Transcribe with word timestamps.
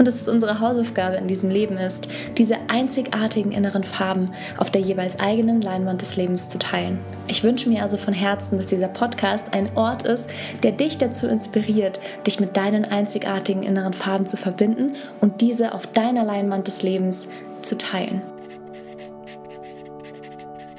und 0.00 0.08
dass 0.08 0.14
es 0.14 0.28
unsere 0.28 0.60
Hausaufgabe 0.60 1.16
in 1.16 1.28
diesem 1.28 1.50
Leben 1.50 1.76
ist, 1.76 2.08
diese 2.38 2.56
einzigartigen 2.68 3.52
inneren 3.52 3.84
Farben 3.84 4.30
auf 4.56 4.70
der 4.70 4.80
jeweils 4.80 5.20
eigenen 5.20 5.60
Leinwand 5.60 6.00
des 6.00 6.16
Lebens 6.16 6.48
zu 6.48 6.58
teilen. 6.58 6.98
Ich 7.26 7.44
wünsche 7.44 7.68
mir 7.68 7.82
also 7.82 7.98
von 7.98 8.14
Herzen, 8.14 8.56
dass 8.56 8.64
dieser 8.64 8.88
Podcast 8.88 9.52
ein 9.52 9.76
Ort 9.76 10.04
ist, 10.04 10.30
der 10.62 10.72
dich 10.72 10.96
dazu 10.96 11.26
inspiriert, 11.28 12.00
dich 12.26 12.40
mit 12.40 12.56
deinen 12.56 12.86
einzigartigen 12.86 13.62
inneren 13.62 13.92
Farben 13.92 14.24
zu 14.24 14.38
verbinden 14.38 14.96
und 15.20 15.42
diese 15.42 15.74
auf 15.74 15.86
deiner 15.86 16.24
Leinwand 16.24 16.66
des 16.66 16.82
Lebens 16.82 17.28
zu 17.60 17.76
teilen. 17.76 18.22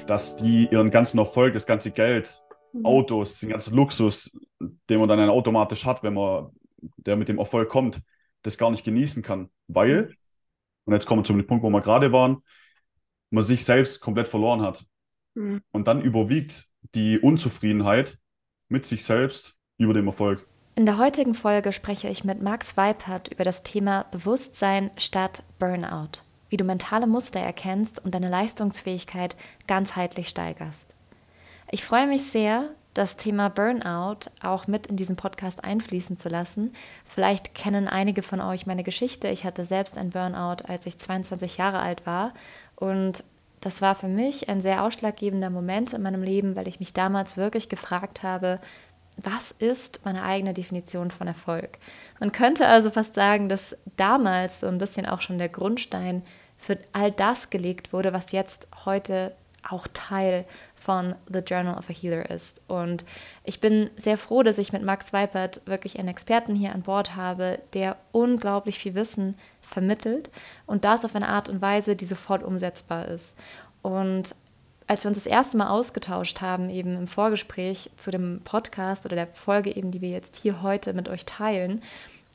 Dass 0.08 0.36
die 0.36 0.66
ihren 0.66 0.90
ganzen 0.90 1.18
Erfolg, 1.18 1.54
das 1.54 1.66
ganze 1.66 1.92
Geld, 1.92 2.28
mhm. 2.72 2.84
Autos, 2.84 3.38
den 3.38 3.50
ganzen 3.50 3.76
Luxus, 3.76 4.36
den 4.90 4.98
man 4.98 5.08
dann 5.08 5.30
automatisch 5.30 5.86
hat, 5.86 6.02
wenn 6.02 6.14
man 6.14 6.48
der 6.96 7.14
mit 7.14 7.28
dem 7.28 7.38
Erfolg 7.38 7.68
kommt, 7.68 8.00
das 8.42 8.58
gar 8.58 8.70
nicht 8.70 8.84
genießen 8.84 9.22
kann, 9.22 9.50
weil, 9.68 10.14
und 10.84 10.92
jetzt 10.92 11.06
kommen 11.06 11.20
wir 11.20 11.24
zum 11.24 11.46
Punkt, 11.46 11.62
wo 11.62 11.70
wir 11.70 11.80
gerade 11.80 12.12
waren, 12.12 12.42
man 13.30 13.42
sich 13.42 13.64
selbst 13.64 14.00
komplett 14.00 14.28
verloren 14.28 14.62
hat. 14.62 14.84
Mhm. 15.34 15.62
Und 15.72 15.88
dann 15.88 16.02
überwiegt 16.02 16.68
die 16.94 17.18
Unzufriedenheit 17.18 18.18
mit 18.68 18.86
sich 18.86 19.04
selbst 19.04 19.58
über 19.78 19.94
dem 19.94 20.06
Erfolg. 20.06 20.46
In 20.74 20.86
der 20.86 20.98
heutigen 20.98 21.34
Folge 21.34 21.72
spreche 21.72 22.08
ich 22.08 22.24
mit 22.24 22.42
Max 22.42 22.76
Weipert 22.76 23.28
über 23.28 23.44
das 23.44 23.62
Thema 23.62 24.04
Bewusstsein 24.10 24.90
statt 24.96 25.42
Burnout, 25.58 26.22
wie 26.48 26.56
du 26.56 26.64
mentale 26.64 27.06
Muster 27.06 27.40
erkennst 27.40 28.02
und 28.02 28.14
deine 28.14 28.30
Leistungsfähigkeit 28.30 29.36
ganzheitlich 29.66 30.28
steigerst. 30.28 30.94
Ich 31.70 31.84
freue 31.84 32.06
mich 32.06 32.24
sehr, 32.24 32.74
das 32.94 33.16
Thema 33.16 33.48
Burnout 33.48 34.30
auch 34.42 34.66
mit 34.66 34.86
in 34.86 34.96
diesen 34.96 35.16
Podcast 35.16 35.64
einfließen 35.64 36.18
zu 36.18 36.28
lassen. 36.28 36.74
Vielleicht 37.04 37.54
kennen 37.54 37.88
einige 37.88 38.22
von 38.22 38.40
euch 38.40 38.66
meine 38.66 38.82
Geschichte. 38.82 39.28
Ich 39.28 39.44
hatte 39.44 39.64
selbst 39.64 39.96
ein 39.96 40.10
Burnout, 40.10 40.64
als 40.68 40.86
ich 40.86 40.98
22 40.98 41.56
Jahre 41.56 41.78
alt 41.78 42.04
war. 42.06 42.34
Und 42.76 43.24
das 43.60 43.80
war 43.80 43.94
für 43.94 44.08
mich 44.08 44.48
ein 44.48 44.60
sehr 44.60 44.82
ausschlaggebender 44.82 45.48
Moment 45.48 45.94
in 45.94 46.02
meinem 46.02 46.22
Leben, 46.22 46.56
weil 46.56 46.68
ich 46.68 46.80
mich 46.80 46.92
damals 46.92 47.36
wirklich 47.36 47.68
gefragt 47.68 48.22
habe, 48.22 48.58
was 49.16 49.52
ist 49.52 50.00
meine 50.04 50.22
eigene 50.22 50.54
Definition 50.54 51.10
von 51.10 51.26
Erfolg? 51.26 51.78
Man 52.18 52.32
könnte 52.32 52.66
also 52.66 52.90
fast 52.90 53.14
sagen, 53.14 53.48
dass 53.48 53.76
damals 53.96 54.60
so 54.60 54.66
ein 54.66 54.78
bisschen 54.78 55.06
auch 55.06 55.20
schon 55.20 55.38
der 55.38 55.50
Grundstein 55.50 56.22
für 56.58 56.78
all 56.92 57.12
das 57.12 57.50
gelegt 57.50 57.92
wurde, 57.92 58.12
was 58.12 58.32
jetzt 58.32 58.68
heute 58.84 59.34
auch 59.68 59.86
Teil 59.92 60.44
von 60.82 61.14
The 61.32 61.40
Journal 61.40 61.78
of 61.78 61.88
a 61.88 61.92
Healer 61.92 62.28
ist. 62.30 62.60
Und 62.66 63.04
ich 63.44 63.60
bin 63.60 63.90
sehr 63.96 64.18
froh, 64.18 64.42
dass 64.42 64.58
ich 64.58 64.72
mit 64.72 64.82
Max 64.82 65.12
Weipert 65.12 65.60
wirklich 65.64 65.98
einen 65.98 66.08
Experten 66.08 66.54
hier 66.54 66.74
an 66.74 66.82
Bord 66.82 67.14
habe, 67.14 67.60
der 67.72 67.96
unglaublich 68.10 68.78
viel 68.78 68.94
Wissen 68.94 69.36
vermittelt 69.60 70.30
und 70.66 70.84
das 70.84 71.04
auf 71.04 71.14
eine 71.14 71.28
Art 71.28 71.48
und 71.48 71.62
Weise, 71.62 71.94
die 71.94 72.04
sofort 72.04 72.42
umsetzbar 72.42 73.06
ist. 73.06 73.36
Und 73.82 74.34
als 74.88 75.04
wir 75.04 75.08
uns 75.08 75.18
das 75.18 75.26
erste 75.26 75.56
Mal 75.56 75.68
ausgetauscht 75.68 76.40
haben, 76.40 76.68
eben 76.68 76.96
im 76.96 77.06
Vorgespräch 77.06 77.90
zu 77.96 78.10
dem 78.10 78.40
Podcast 78.44 79.06
oder 79.06 79.16
der 79.16 79.28
Folge 79.28 79.74
eben, 79.74 79.92
die 79.92 80.00
wir 80.00 80.10
jetzt 80.10 80.36
hier 80.36 80.62
heute 80.62 80.92
mit 80.92 81.08
euch 81.08 81.24
teilen, 81.24 81.82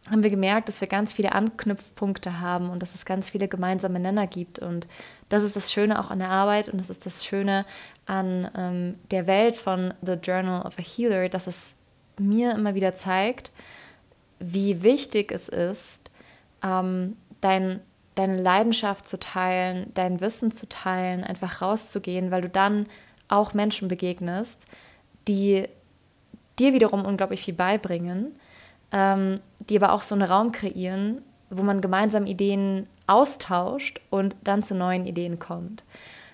haben 0.09 0.23
wir 0.23 0.29
gemerkt, 0.29 0.67
dass 0.67 0.81
wir 0.81 0.87
ganz 0.87 1.13
viele 1.13 1.33
Anknüpfpunkte 1.33 2.39
haben 2.39 2.69
und 2.69 2.81
dass 2.81 2.95
es 2.95 3.05
ganz 3.05 3.29
viele 3.29 3.47
gemeinsame 3.47 3.99
Nenner 3.99 4.27
gibt. 4.27 4.59
Und 4.59 4.87
das 5.29 5.43
ist 5.43 5.55
das 5.55 5.71
Schöne 5.71 5.99
auch 5.99 6.11
an 6.11 6.19
der 6.19 6.29
Arbeit 6.29 6.69
und 6.69 6.77
das 6.79 6.89
ist 6.89 7.05
das 7.05 7.25
Schöne 7.25 7.65
an 8.05 8.49
ähm, 8.55 8.95
der 9.11 9.27
Welt 9.27 9.57
von 9.57 9.93
The 10.01 10.13
Journal 10.13 10.65
of 10.65 10.79
a 10.79 10.81
Healer, 10.81 11.29
dass 11.29 11.47
es 11.47 11.75
mir 12.17 12.51
immer 12.51 12.73
wieder 12.73 12.95
zeigt, 12.95 13.51
wie 14.39 14.81
wichtig 14.81 15.31
es 15.31 15.49
ist, 15.49 16.09
ähm, 16.63 17.17
dein, 17.41 17.81
deine 18.15 18.37
Leidenschaft 18.37 19.07
zu 19.07 19.19
teilen, 19.19 19.91
dein 19.93 20.21
Wissen 20.21 20.51
zu 20.51 20.69
teilen, 20.69 21.23
einfach 21.23 21.61
rauszugehen, 21.61 22.31
weil 22.31 22.41
du 22.41 22.49
dann 22.49 22.87
auch 23.27 23.53
Menschen 23.53 23.87
begegnest, 23.87 24.65
die 25.27 25.67
dir 26.59 26.73
wiederum 26.73 27.05
unglaublich 27.05 27.41
viel 27.41 27.53
beibringen 27.53 28.39
ähm, 28.91 29.35
die 29.59 29.77
aber 29.77 29.93
auch 29.93 30.03
so 30.03 30.15
einen 30.15 30.23
Raum 30.23 30.51
kreieren, 30.51 31.21
wo 31.49 31.63
man 31.63 31.81
gemeinsam 31.81 32.25
Ideen 32.25 32.87
austauscht 33.07 34.01
und 34.09 34.35
dann 34.43 34.63
zu 34.63 34.75
neuen 34.75 35.05
Ideen 35.05 35.39
kommt. 35.39 35.83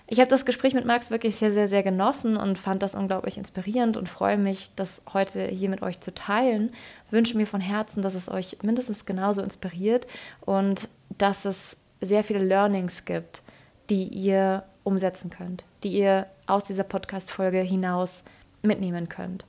Ich 0.06 0.20
habe 0.20 0.28
das 0.28 0.44
Gespräch 0.44 0.74
mit 0.74 0.84
Max 0.84 1.10
wirklich 1.10 1.36
sehr, 1.36 1.52
sehr, 1.52 1.66
sehr 1.66 1.82
genossen 1.82 2.36
und 2.36 2.58
fand 2.58 2.82
das 2.82 2.94
unglaublich 2.94 3.38
inspirierend 3.38 3.96
und 3.96 4.08
freue 4.08 4.36
mich, 4.36 4.70
das 4.76 5.02
heute 5.14 5.46
hier 5.46 5.70
mit 5.70 5.80
euch 5.82 6.00
zu 6.00 6.12
teilen. 6.12 6.72
Wünsche 7.10 7.36
mir 7.38 7.46
von 7.46 7.60
Herzen, 7.60 8.02
dass 8.02 8.14
es 8.14 8.28
euch 8.28 8.58
mindestens 8.62 9.06
genauso 9.06 9.40
inspiriert 9.40 10.06
und 10.42 10.90
dass 11.16 11.46
es 11.46 11.78
sehr 12.02 12.22
viele 12.22 12.44
Learnings 12.44 13.06
gibt, 13.06 13.42
die 13.88 14.08
ihr 14.08 14.64
umsetzen 14.82 15.30
könnt, 15.30 15.64
die 15.82 15.92
ihr 15.92 16.26
aus 16.46 16.64
dieser 16.64 16.84
Podcast-Folge 16.84 17.60
hinaus 17.60 18.24
mitnehmen 18.60 19.08
könnt. 19.08 19.46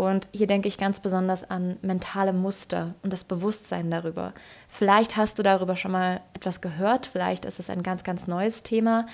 Und 0.00 0.28
hier 0.32 0.46
denke 0.46 0.66
ich 0.66 0.78
ganz 0.78 0.98
besonders 1.00 1.50
an 1.50 1.76
mentale 1.82 2.32
Muster 2.32 2.94
und 3.02 3.12
das 3.12 3.22
Bewusstsein 3.22 3.90
darüber. 3.90 4.32
Vielleicht 4.66 5.18
hast 5.18 5.38
du 5.38 5.42
darüber 5.42 5.76
schon 5.76 5.92
mal 5.92 6.22
etwas 6.32 6.62
gehört, 6.62 7.04
vielleicht 7.04 7.44
ist 7.44 7.58
es 7.58 7.68
ein 7.68 7.82
ganz, 7.82 8.02
ganz 8.02 8.26
neues 8.26 8.62
Thema. 8.62 9.06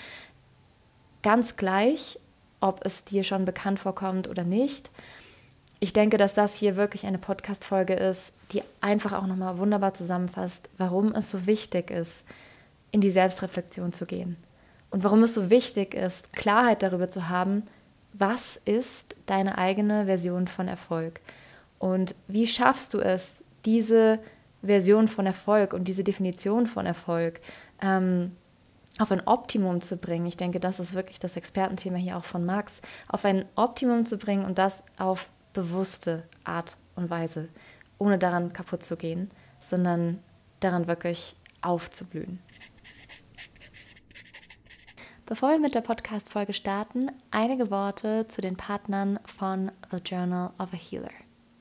Ganz 1.24 1.56
gleich, 1.56 2.20
ob 2.60 2.86
es 2.86 3.04
dir 3.04 3.24
schon 3.24 3.44
bekannt 3.44 3.80
vorkommt 3.80 4.28
oder 4.28 4.44
nicht. 4.44 4.92
Ich 5.80 5.92
denke, 5.92 6.18
dass 6.18 6.34
das 6.34 6.54
hier 6.54 6.76
wirklich 6.76 7.04
eine 7.04 7.18
Podcast-Folge 7.18 7.94
ist, 7.94 8.32
die 8.52 8.62
einfach 8.80 9.12
auch 9.12 9.26
nochmal 9.26 9.58
wunderbar 9.58 9.92
zusammenfasst, 9.92 10.68
warum 10.78 11.12
es 11.16 11.30
so 11.30 11.46
wichtig 11.46 11.90
ist, 11.90 12.24
in 12.92 13.00
die 13.00 13.10
Selbstreflexion 13.10 13.92
zu 13.92 14.06
gehen. 14.06 14.36
Und 14.90 15.02
warum 15.02 15.24
es 15.24 15.34
so 15.34 15.50
wichtig 15.50 15.94
ist, 15.94 16.32
Klarheit 16.32 16.84
darüber 16.84 17.10
zu 17.10 17.28
haben, 17.28 17.64
was 18.18 18.56
ist 18.64 19.16
deine 19.26 19.58
eigene 19.58 20.06
Version 20.06 20.48
von 20.48 20.68
Erfolg? 20.68 21.20
Und 21.78 22.14
wie 22.28 22.46
schaffst 22.46 22.94
du 22.94 23.00
es, 23.00 23.36
diese 23.64 24.18
Version 24.62 25.08
von 25.08 25.26
Erfolg 25.26 25.72
und 25.72 25.84
diese 25.88 26.04
Definition 26.04 26.66
von 26.66 26.86
Erfolg 26.86 27.40
ähm, 27.82 28.32
auf 28.98 29.12
ein 29.12 29.26
Optimum 29.26 29.82
zu 29.82 29.96
bringen? 29.96 30.26
Ich 30.26 30.36
denke, 30.36 30.60
das 30.60 30.80
ist 30.80 30.94
wirklich 30.94 31.18
das 31.18 31.36
Expertenthema 31.36 31.96
hier 31.96 32.16
auch 32.16 32.24
von 32.24 32.46
Max, 32.46 32.80
auf 33.08 33.24
ein 33.24 33.44
Optimum 33.54 34.06
zu 34.06 34.16
bringen 34.16 34.44
und 34.44 34.58
das 34.58 34.82
auf 34.98 35.28
bewusste 35.52 36.22
Art 36.44 36.76
und 36.94 37.10
Weise, 37.10 37.48
ohne 37.98 38.18
daran 38.18 38.52
kaputt 38.52 38.82
zu 38.82 38.96
gehen, 38.96 39.30
sondern 39.58 40.20
daran 40.60 40.86
wirklich 40.86 41.36
aufzublühen. 41.60 42.38
Bevor 45.28 45.50
wir 45.50 45.58
mit 45.58 45.74
der 45.74 45.80
Podcast-Folge 45.80 46.52
starten, 46.52 47.10
einige 47.32 47.68
Worte 47.68 48.28
zu 48.28 48.40
den 48.40 48.56
Partnern 48.56 49.18
von 49.24 49.72
The 49.90 49.96
Journal 49.96 50.52
of 50.60 50.72
a 50.72 50.76
Healer. 50.76 51.10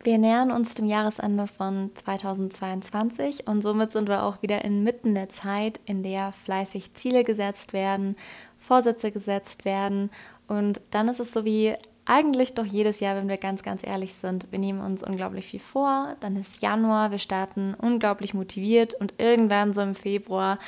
Wir 0.04 0.20
nähern 0.20 0.52
uns 0.52 0.76
dem 0.76 0.86
Jahresende 0.86 1.48
von 1.48 1.90
2022 1.96 3.48
und 3.48 3.62
somit 3.64 3.92
sind 3.92 4.08
wir 4.08 4.22
auch 4.22 4.44
wieder 4.44 4.64
inmitten 4.64 5.16
der 5.16 5.30
Zeit, 5.30 5.80
in 5.86 6.04
der 6.04 6.32
fleißig 6.32 6.94
Ziele 6.94 7.24
gesetzt 7.24 7.74
werden, 7.74 8.16
Vorsätze 8.60 9.12
gesetzt 9.12 9.66
werden 9.66 10.12
und 10.48 10.80
dann 10.92 11.08
ist 11.08 11.20
es 11.20 11.34
so 11.34 11.44
wie 11.44 11.74
eigentlich 12.06 12.54
doch 12.54 12.66
jedes 12.66 13.00
Jahr, 13.00 13.16
wenn 13.16 13.30
wir 13.30 13.38
ganz, 13.38 13.64
ganz 13.64 13.84
ehrlich 13.84 14.14
sind. 14.14 14.52
Wir 14.52 14.60
nehmen 14.60 14.82
uns 14.82 15.02
unglaublich 15.02 15.48
viel 15.48 15.60
vor, 15.60 16.16
dann 16.20 16.36
ist 16.36 16.62
Januar, 16.62 17.10
wir 17.10 17.18
starten 17.18 17.74
unglaublich 17.74 18.36
motiviert 18.36 18.94
und 18.94 19.16
irgendwann 19.18 19.74
so 19.74 19.82
im 19.82 19.96
Februar 19.96 20.60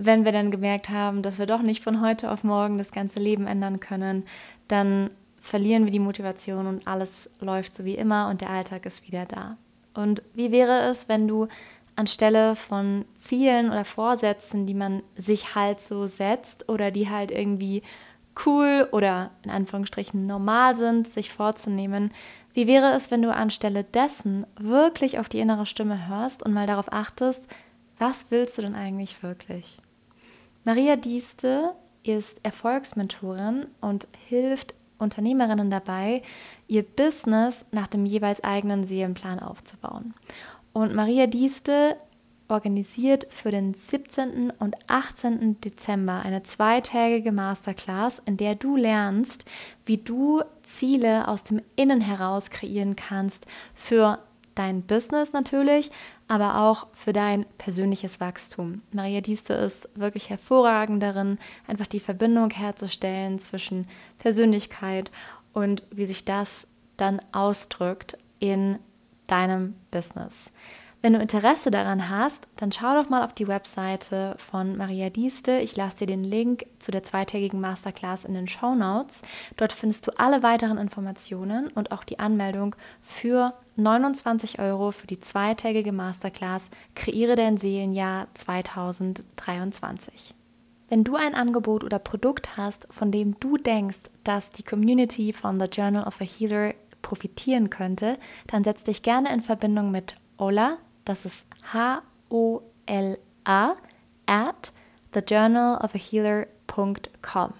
wenn 0.00 0.24
wir 0.24 0.32
dann 0.32 0.50
gemerkt 0.50 0.88
haben, 0.88 1.22
dass 1.22 1.38
wir 1.38 1.46
doch 1.46 1.62
nicht 1.62 1.84
von 1.84 2.00
heute 2.00 2.30
auf 2.30 2.42
morgen 2.42 2.78
das 2.78 2.90
ganze 2.90 3.20
Leben 3.20 3.46
ändern 3.46 3.80
können, 3.80 4.24
dann 4.68 5.10
verlieren 5.40 5.84
wir 5.84 5.92
die 5.92 5.98
Motivation 5.98 6.66
und 6.66 6.86
alles 6.86 7.30
läuft 7.40 7.74
so 7.74 7.84
wie 7.84 7.94
immer 7.94 8.28
und 8.28 8.40
der 8.40 8.50
Alltag 8.50 8.86
ist 8.86 9.06
wieder 9.06 9.26
da. 9.26 9.56
Und 9.94 10.22
wie 10.34 10.52
wäre 10.52 10.80
es, 10.90 11.08
wenn 11.08 11.28
du 11.28 11.48
anstelle 11.96 12.56
von 12.56 13.04
Zielen 13.16 13.70
oder 13.70 13.84
Vorsätzen, 13.84 14.66
die 14.66 14.74
man 14.74 15.02
sich 15.16 15.54
halt 15.54 15.80
so 15.80 16.06
setzt 16.06 16.68
oder 16.68 16.90
die 16.90 17.10
halt 17.10 17.30
irgendwie 17.30 17.82
cool 18.46 18.88
oder 18.92 19.30
in 19.42 19.50
Anführungsstrichen 19.50 20.26
normal 20.26 20.76
sind, 20.76 21.12
sich 21.12 21.30
vorzunehmen. 21.30 22.12
Wie 22.54 22.66
wäre 22.66 22.94
es, 22.94 23.10
wenn 23.10 23.22
du 23.22 23.34
anstelle 23.34 23.84
dessen 23.84 24.46
wirklich 24.58 25.18
auf 25.18 25.28
die 25.28 25.40
innere 25.40 25.66
Stimme 25.66 26.08
hörst 26.08 26.42
und 26.42 26.54
mal 26.54 26.66
darauf 26.66 26.92
achtest, 26.92 27.46
was 27.98 28.30
willst 28.30 28.56
du 28.56 28.62
denn 28.62 28.74
eigentlich 28.74 29.22
wirklich? 29.22 29.80
Maria 30.64 30.96
Dieste 30.96 31.74
ist 32.02 32.44
Erfolgsmentorin 32.44 33.66
und 33.80 34.06
hilft 34.28 34.74
Unternehmerinnen 34.98 35.70
dabei, 35.70 36.22
ihr 36.68 36.82
Business 36.82 37.64
nach 37.72 37.86
dem 37.86 38.04
jeweils 38.04 38.44
eigenen 38.44 38.84
Seelenplan 38.84 39.38
aufzubauen. 39.38 40.14
Und 40.72 40.94
Maria 40.94 41.26
Dieste 41.26 41.96
organisiert 42.48 43.26
für 43.30 43.50
den 43.50 43.74
17. 43.74 44.52
und 44.58 44.76
18. 44.88 45.60
Dezember 45.60 46.20
eine 46.22 46.42
zweitägige 46.42 47.32
Masterclass, 47.32 48.20
in 48.26 48.36
der 48.36 48.54
du 48.54 48.76
lernst, 48.76 49.44
wie 49.86 49.98
du 49.98 50.42
Ziele 50.62 51.28
aus 51.28 51.44
dem 51.44 51.62
Innen 51.76 52.00
heraus 52.00 52.50
kreieren 52.50 52.96
kannst 52.96 53.46
für 53.74 54.18
dein 54.60 54.82
Business 54.82 55.32
natürlich, 55.32 55.90
aber 56.28 56.60
auch 56.60 56.88
für 56.92 57.14
dein 57.14 57.46
persönliches 57.56 58.20
Wachstum. 58.20 58.82
Maria 58.92 59.22
Dieste 59.22 59.54
ist 59.54 59.88
wirklich 59.94 60.28
hervorragend 60.28 61.02
darin, 61.02 61.38
einfach 61.66 61.86
die 61.86 61.98
Verbindung 61.98 62.50
herzustellen 62.50 63.38
zwischen 63.38 63.88
Persönlichkeit 64.18 65.10
und 65.54 65.84
wie 65.90 66.04
sich 66.04 66.26
das 66.26 66.66
dann 66.98 67.22
ausdrückt 67.32 68.18
in 68.38 68.78
deinem 69.26 69.74
Business. 69.90 70.52
Wenn 71.02 71.14
du 71.14 71.18
Interesse 71.18 71.70
daran 71.70 72.10
hast, 72.10 72.46
dann 72.56 72.72
schau 72.72 72.94
doch 72.94 73.08
mal 73.08 73.24
auf 73.24 73.32
die 73.32 73.48
Webseite 73.48 74.34
von 74.36 74.76
Maria 74.76 75.08
Dieste. 75.08 75.58
Ich 75.58 75.74
lasse 75.74 75.98
dir 75.98 76.06
den 76.06 76.24
Link 76.24 76.66
zu 76.78 76.90
der 76.90 77.02
zweitägigen 77.02 77.58
Masterclass 77.58 78.26
in 78.26 78.34
den 78.34 78.48
Show 78.48 78.74
Notes. 78.74 79.22
Dort 79.56 79.72
findest 79.72 80.06
du 80.06 80.10
alle 80.18 80.42
weiteren 80.42 80.76
Informationen 80.76 81.68
und 81.68 81.90
auch 81.90 82.04
die 82.04 82.18
Anmeldung 82.18 82.76
für 83.00 83.54
29 83.76 84.58
Euro 84.58 84.90
für 84.90 85.06
die 85.06 85.20
zweitägige 85.20 85.92
Masterclass 85.92 86.68
Kreiere 86.94 87.34
dein 87.34 87.56
Seelenjahr 87.56 88.26
2023. 88.34 90.34
Wenn 90.90 91.04
du 91.04 91.16
ein 91.16 91.34
Angebot 91.34 91.82
oder 91.82 91.98
Produkt 91.98 92.58
hast, 92.58 92.86
von 92.90 93.10
dem 93.10 93.40
du 93.40 93.56
denkst, 93.56 94.00
dass 94.22 94.50
die 94.50 94.64
Community 94.64 95.32
von 95.32 95.58
The 95.58 95.66
Journal 95.66 96.06
of 96.06 96.20
a 96.20 96.24
Healer 96.24 96.74
profitieren 97.00 97.70
könnte, 97.70 98.18
dann 98.48 98.64
setz 98.64 98.84
dich 98.84 99.02
gerne 99.02 99.32
in 99.32 99.40
Verbindung 99.40 99.90
mit 99.90 100.16
Ola 100.36 100.76
das 101.10 101.24
ist 101.24 101.48
H-O-L-A 101.72 103.76
at 104.26 104.72
thejournalofahealer.com. 105.10 107.54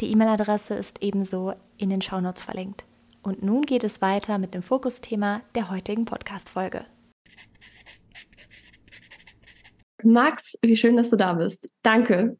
Die 0.00 0.10
E-Mail-Adresse 0.10 0.74
ist 0.74 1.00
ebenso 1.00 1.54
in 1.76 1.90
den 1.90 2.02
Shownotes 2.02 2.42
verlinkt. 2.42 2.84
Und 3.22 3.44
nun 3.44 3.62
geht 3.62 3.84
es 3.84 4.02
weiter 4.02 4.38
mit 4.38 4.52
dem 4.52 4.64
Fokusthema 4.64 5.42
der 5.54 5.70
heutigen 5.70 6.06
Podcast-Folge. 6.06 6.86
Max, 10.02 10.58
wie 10.62 10.76
schön, 10.76 10.96
dass 10.96 11.10
du 11.10 11.16
da 11.16 11.34
bist. 11.34 11.68
Danke. 11.84 12.36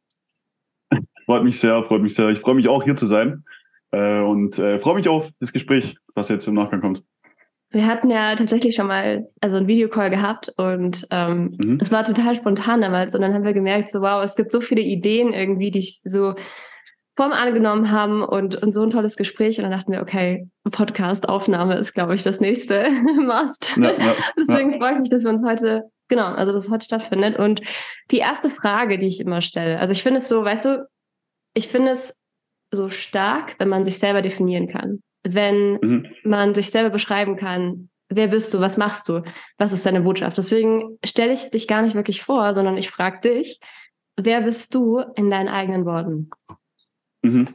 Freut 1.25 1.45
mich 1.45 1.61
sehr, 1.61 1.85
freut 1.85 2.03
mich 2.03 2.17
sehr. 2.17 2.31
Ich 2.31 2.41
freue 2.41 2.57
mich 2.57 2.67
auch, 2.67 2.83
hier 2.83 2.97
zu 2.97 3.07
sein 3.07 3.45
äh, 3.93 4.23
und 4.23 4.59
äh, 4.59 4.81
freue 4.81 4.97
mich 4.97 5.09
auf 5.09 5.31
das 5.39 5.53
Gespräch, 5.53 5.97
was 6.17 6.31
jetzt 6.31 6.49
im 6.49 6.55
Nachgang 6.55 6.81
kommt. 6.81 7.05
Wir 7.71 7.87
hatten 7.87 8.11
ja 8.11 8.35
tatsächlich 8.35 8.75
schon 8.75 8.87
mal 8.87 9.29
also 9.41 9.57
einen 9.57 9.67
Videocall 9.67 10.09
gehabt 10.09 10.51
und 10.57 11.07
ähm, 11.11 11.55
mhm. 11.59 11.79
es 11.83 11.93
war 11.93 12.05
total 12.05 12.37
spontan 12.37 12.81
damals. 12.81 13.15
Und 13.15 13.21
dann 13.21 13.35
haben 13.35 13.45
wir 13.45 13.53
gemerkt, 13.53 13.91
so 13.91 14.01
wow, 14.01 14.23
es 14.25 14.37
gibt 14.37 14.51
so 14.51 14.61
viele 14.63 14.81
Ideen 14.81 15.35
irgendwie, 15.35 15.71
die 15.71 15.81
ich 15.81 16.01
so 16.03 16.35
Form 17.15 17.33
angenommen 17.33 17.91
haben 17.91 18.23
und, 18.23 18.55
und 18.63 18.73
so 18.73 18.83
ein 18.83 18.91
tolles 18.91 19.17
Gespräch. 19.17 19.59
Und 19.59 19.65
dann 19.65 19.73
dachten 19.73 19.93
wir, 19.93 20.01
okay, 20.01 20.49
Podcast-Aufnahme 20.71 21.77
ist, 21.77 21.93
glaube 21.93 22.15
ich, 22.15 22.23
das 22.23 22.41
nächste 22.41 22.89
Must. 23.21 23.77
Ja, 23.77 23.91
ja, 23.91 24.15
Deswegen 24.39 24.73
ja. 24.73 24.79
freue 24.79 24.95
ich 24.95 25.01
mich, 25.01 25.11
dass 25.11 25.25
wir 25.25 25.31
uns 25.31 25.43
heute, 25.45 25.83
genau, 26.09 26.27
also 26.27 26.53
dass 26.53 26.65
es 26.65 26.71
heute 26.71 26.87
stattfindet. 26.87 27.39
Und 27.39 27.61
die 28.11 28.19
erste 28.19 28.49
Frage, 28.49 28.99
die 28.99 29.09
ich 29.09 29.21
immer 29.21 29.43
stelle, 29.43 29.79
also 29.79 29.93
ich 29.93 30.03
finde 30.03 30.21
es 30.21 30.29
so, 30.29 30.43
weißt 30.43 30.65
du, 30.65 30.89
ich 31.55 31.69
finde 31.69 31.91
es 31.91 32.19
so 32.71 32.89
stark, 32.89 33.57
wenn 33.59 33.69
man 33.69 33.85
sich 33.85 33.99
selber 33.99 34.23
definieren 34.23 34.69
kann 34.69 35.03
wenn 35.23 35.79
mhm. 35.81 36.07
man 36.25 36.55
sich 36.55 36.71
selber 36.71 36.91
beschreiben 36.91 37.37
kann, 37.37 37.91
wer 38.09 38.29
bist 38.29 38.55
du, 38.55 38.61
was 38.61 38.77
machst 38.77 39.09
du, 39.09 39.23
was 39.59 39.73
ist 39.73 39.85
deine 39.85 40.01
Botschaft. 40.01 40.39
Deswegen 40.39 40.99
stelle 41.05 41.33
ich 41.33 41.51
dich 41.51 41.69
gar 41.69 41.83
nicht 41.83 41.95
wirklich 41.95 42.23
vor, 42.23 42.55
sondern 42.55 42.77
ich 42.77 42.91
frage 42.91 43.29
dich, 43.29 43.61
wer 44.17 44.43
bist 44.43 44.75
du 44.75 45.01
in 45.15 45.31
deinen 45.31 45.49
eigenen 45.49 45.85
Worten? 45.85 46.31
Mhm. 47.23 47.49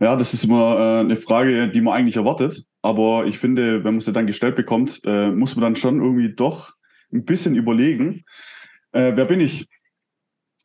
Ja, 0.00 0.14
das 0.14 0.32
ist 0.32 0.44
immer 0.44 0.78
äh, 0.78 1.00
eine 1.00 1.16
Frage, 1.16 1.68
die 1.68 1.80
man 1.80 1.94
eigentlich 1.94 2.16
erwartet. 2.16 2.64
Aber 2.82 3.26
ich 3.26 3.38
finde, 3.38 3.82
wenn 3.82 3.94
man 3.94 4.00
sie 4.00 4.12
dann 4.12 4.28
gestellt 4.28 4.54
bekommt, 4.54 5.00
äh, 5.04 5.30
muss 5.30 5.56
man 5.56 5.62
dann 5.62 5.76
schon 5.76 6.00
irgendwie 6.00 6.32
doch 6.32 6.74
ein 7.12 7.24
bisschen 7.24 7.56
überlegen, 7.56 8.24
äh, 8.92 9.12
wer 9.16 9.24
bin 9.24 9.40
ich? 9.40 9.68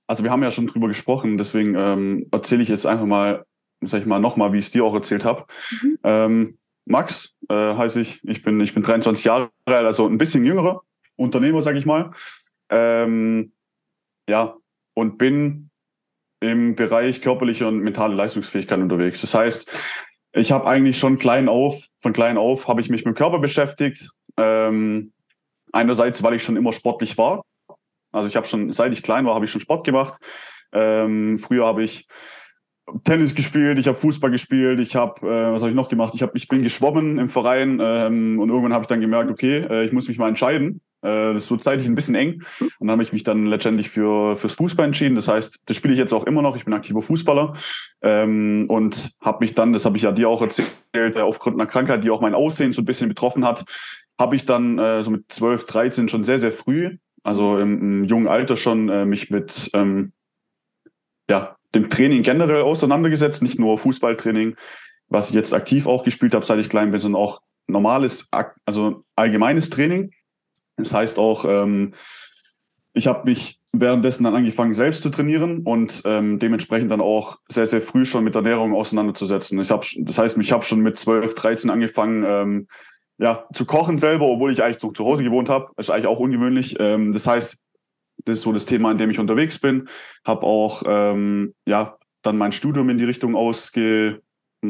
Also 0.05 0.23
wir 0.23 0.31
haben 0.31 0.43
ja 0.43 0.51
schon 0.51 0.67
drüber 0.67 0.87
gesprochen, 0.87 1.37
deswegen 1.37 1.75
ähm, 1.75 2.27
erzähle 2.31 2.61
ich 2.61 2.69
jetzt 2.69 2.85
einfach 2.85 3.05
mal 3.05 3.45
sag 3.87 4.01
ich 4.01 4.07
mal, 4.07 4.19
nochmal, 4.19 4.53
wie 4.53 4.59
ich 4.59 4.65
es 4.65 4.71
dir 4.71 4.83
auch 4.83 4.93
erzählt 4.93 5.25
habe. 5.25 5.45
Mhm. 5.81 5.99
Ähm, 6.03 6.57
Max 6.85 7.33
äh, 7.49 7.53
heiße 7.53 8.01
ich. 8.01 8.23
Ich 8.27 8.43
bin, 8.43 8.59
ich 8.61 8.73
bin 8.73 8.83
23 8.83 9.25
Jahre 9.25 9.51
alt, 9.65 9.85
also 9.85 10.07
ein 10.07 10.17
bisschen 10.17 10.45
jüngerer 10.45 10.81
Unternehmer, 11.15 11.61
sag 11.61 11.75
ich 11.75 11.85
mal. 11.85 12.11
Ähm, 12.69 13.53
ja, 14.27 14.55
und 14.93 15.17
bin 15.17 15.69
im 16.39 16.75
Bereich 16.75 17.21
körperliche 17.21 17.67
und 17.67 17.79
mentale 17.79 18.15
Leistungsfähigkeit 18.15 18.79
unterwegs. 18.79 19.21
Das 19.21 19.33
heißt, 19.33 19.71
ich 20.33 20.51
habe 20.51 20.67
eigentlich 20.67 20.97
schon 20.97 21.17
klein 21.17 21.47
auf, 21.47 21.87
von 21.99 22.11
klein 22.11 22.37
auf 22.37 22.67
habe 22.67 22.81
ich 22.81 22.89
mich 22.89 23.05
mit 23.05 23.15
dem 23.15 23.17
Körper 23.17 23.39
beschäftigt. 23.39 24.09
Ähm, 24.37 25.13
einerseits, 25.71 26.21
weil 26.23 26.33
ich 26.33 26.43
schon 26.43 26.57
immer 26.57 26.73
sportlich 26.73 27.17
war. 27.17 27.43
Also 28.11 28.27
ich 28.27 28.35
habe 28.35 28.45
schon, 28.45 28.71
seit 28.73 28.93
ich 28.93 29.03
klein 29.03 29.25
war, 29.25 29.35
habe 29.35 29.45
ich 29.45 29.51
schon 29.51 29.61
Sport 29.61 29.85
gemacht. 29.85 30.21
Ähm, 30.71 31.39
früher 31.39 31.65
habe 31.65 31.83
ich 31.83 32.07
Tennis 33.03 33.33
gespielt, 33.33 33.79
ich 33.79 33.87
habe 33.87 33.97
Fußball 33.97 34.29
gespielt, 34.29 34.79
ich 34.79 34.95
habe, 34.95 35.25
äh, 35.25 35.53
was 35.53 35.61
habe 35.61 35.69
ich 35.69 35.75
noch 35.75 35.89
gemacht? 35.89 36.13
Ich, 36.15 36.21
hab, 36.21 36.35
ich 36.35 36.47
bin 36.47 36.63
geschwommen 36.63 37.17
im 37.17 37.29
Verein 37.29 37.79
ähm, 37.81 38.39
und 38.39 38.49
irgendwann 38.49 38.73
habe 38.73 38.83
ich 38.83 38.87
dann 38.87 39.01
gemerkt, 39.01 39.31
okay, 39.31 39.65
äh, 39.69 39.85
ich 39.85 39.93
muss 39.93 40.07
mich 40.07 40.17
mal 40.17 40.27
entscheiden. 40.27 40.81
Äh, 41.01 41.33
das 41.33 41.49
wird 41.49 41.63
zeitlich 41.63 41.87
ein 41.87 41.95
bisschen 41.95 42.15
eng. 42.15 42.43
Und 42.59 42.87
dann 42.87 42.91
habe 42.91 43.03
ich 43.03 43.13
mich 43.13 43.23
dann 43.23 43.45
letztendlich 43.45 43.89
für 43.89 44.35
fürs 44.35 44.55
Fußball 44.55 44.85
entschieden. 44.85 45.15
Das 45.15 45.27
heißt, 45.27 45.63
das 45.65 45.77
spiele 45.77 45.93
ich 45.93 45.99
jetzt 45.99 46.13
auch 46.13 46.25
immer 46.25 46.41
noch. 46.41 46.55
Ich 46.55 46.65
bin 46.65 46.73
aktiver 46.73 47.01
Fußballer 47.01 47.53
ähm, 48.01 48.65
und 48.69 49.11
habe 49.21 49.39
mich 49.41 49.53
dann, 49.55 49.73
das 49.73 49.85
habe 49.85 49.97
ich 49.97 50.03
ja 50.03 50.11
dir 50.11 50.29
auch 50.29 50.41
erzählt, 50.41 50.71
äh, 50.93 51.19
aufgrund 51.19 51.59
einer 51.59 51.69
Krankheit, 51.69 52.03
die 52.03 52.09
auch 52.09 52.21
mein 52.21 52.35
Aussehen 52.35 52.73
so 52.73 52.81
ein 52.81 52.85
bisschen 52.85 53.09
betroffen 53.09 53.45
hat, 53.45 53.65
habe 54.19 54.35
ich 54.35 54.45
dann 54.45 54.79
äh, 54.79 55.03
so 55.03 55.11
mit 55.11 55.31
12, 55.31 55.65
13 55.65 56.09
schon 56.09 56.23
sehr, 56.23 56.39
sehr 56.39 56.51
früh, 56.51 56.97
also 57.23 57.59
im, 57.59 57.79
im 57.79 58.03
jungen 58.05 58.27
Alter 58.27 58.55
schon 58.55 58.89
äh, 58.89 59.05
mich 59.05 59.29
mit 59.29 59.69
ähm, 59.73 60.13
ja, 61.29 61.55
dem 61.75 61.89
Training 61.89 62.23
generell 62.23 62.61
auseinandergesetzt, 62.61 63.41
nicht 63.41 63.59
nur 63.59 63.77
Fußballtraining, 63.77 64.55
was 65.07 65.29
ich 65.29 65.35
jetzt 65.35 65.53
aktiv 65.53 65.87
auch 65.87 66.03
gespielt 66.03 66.33
habe, 66.33 66.45
seit 66.45 66.59
ich 66.59 66.69
klein 66.69 66.91
bin, 66.91 66.99
sondern 66.99 67.21
auch 67.21 67.41
normales, 67.67 68.29
also 68.65 69.03
allgemeines 69.15 69.69
Training. 69.69 70.11
Das 70.77 70.93
heißt 70.93 71.19
auch, 71.19 71.45
ähm, 71.45 71.93
ich 72.93 73.07
habe 73.07 73.25
mich 73.25 73.59
währenddessen 73.71 74.23
dann 74.23 74.35
angefangen, 74.35 74.73
selbst 74.73 75.01
zu 75.01 75.09
trainieren 75.09 75.61
und 75.63 76.03
ähm, 76.05 76.37
dementsprechend 76.37 76.91
dann 76.91 77.01
auch 77.01 77.37
sehr, 77.49 77.65
sehr 77.65 77.81
früh 77.81 78.05
schon 78.05 78.23
mit 78.23 78.35
Ernährung 78.35 78.75
auseinanderzusetzen. 78.75 79.59
Ich 79.59 79.71
hab, 79.71 79.83
das 79.97 80.17
heißt, 80.17 80.37
ich 80.37 80.51
habe 80.51 80.63
schon 80.63 80.81
mit 80.81 80.99
12, 80.99 81.33
13 81.33 81.69
angefangen, 81.71 82.23
ähm, 82.25 82.67
ja, 83.17 83.45
zu 83.53 83.65
kochen 83.65 83.99
selber, 83.99 84.25
obwohl 84.25 84.51
ich 84.51 84.63
eigentlich 84.63 84.79
zu, 84.79 85.05
Hause 85.05 85.23
gewohnt 85.23 85.49
habe. 85.49 85.69
Das 85.75 85.87
ist 85.87 85.89
eigentlich 85.89 86.07
auch 86.07 86.19
ungewöhnlich. 86.19 86.75
Ähm, 86.79 87.13
das 87.13 87.25
heißt, 87.25 87.57
das 88.25 88.39
ist 88.39 88.43
so 88.43 88.51
das 88.51 88.65
Thema, 88.65 88.91
in 88.91 88.97
dem 88.97 89.09
ich 89.09 89.19
unterwegs 89.19 89.59
bin. 89.59 89.87
Habe 90.25 90.43
auch 90.43 90.83
ähm, 90.85 91.53
ja 91.65 91.97
dann 92.21 92.37
mein 92.37 92.51
Studium 92.51 92.89
in 92.89 92.97
die 92.97 93.03
Richtung 93.03 93.35
ausge, 93.35 94.21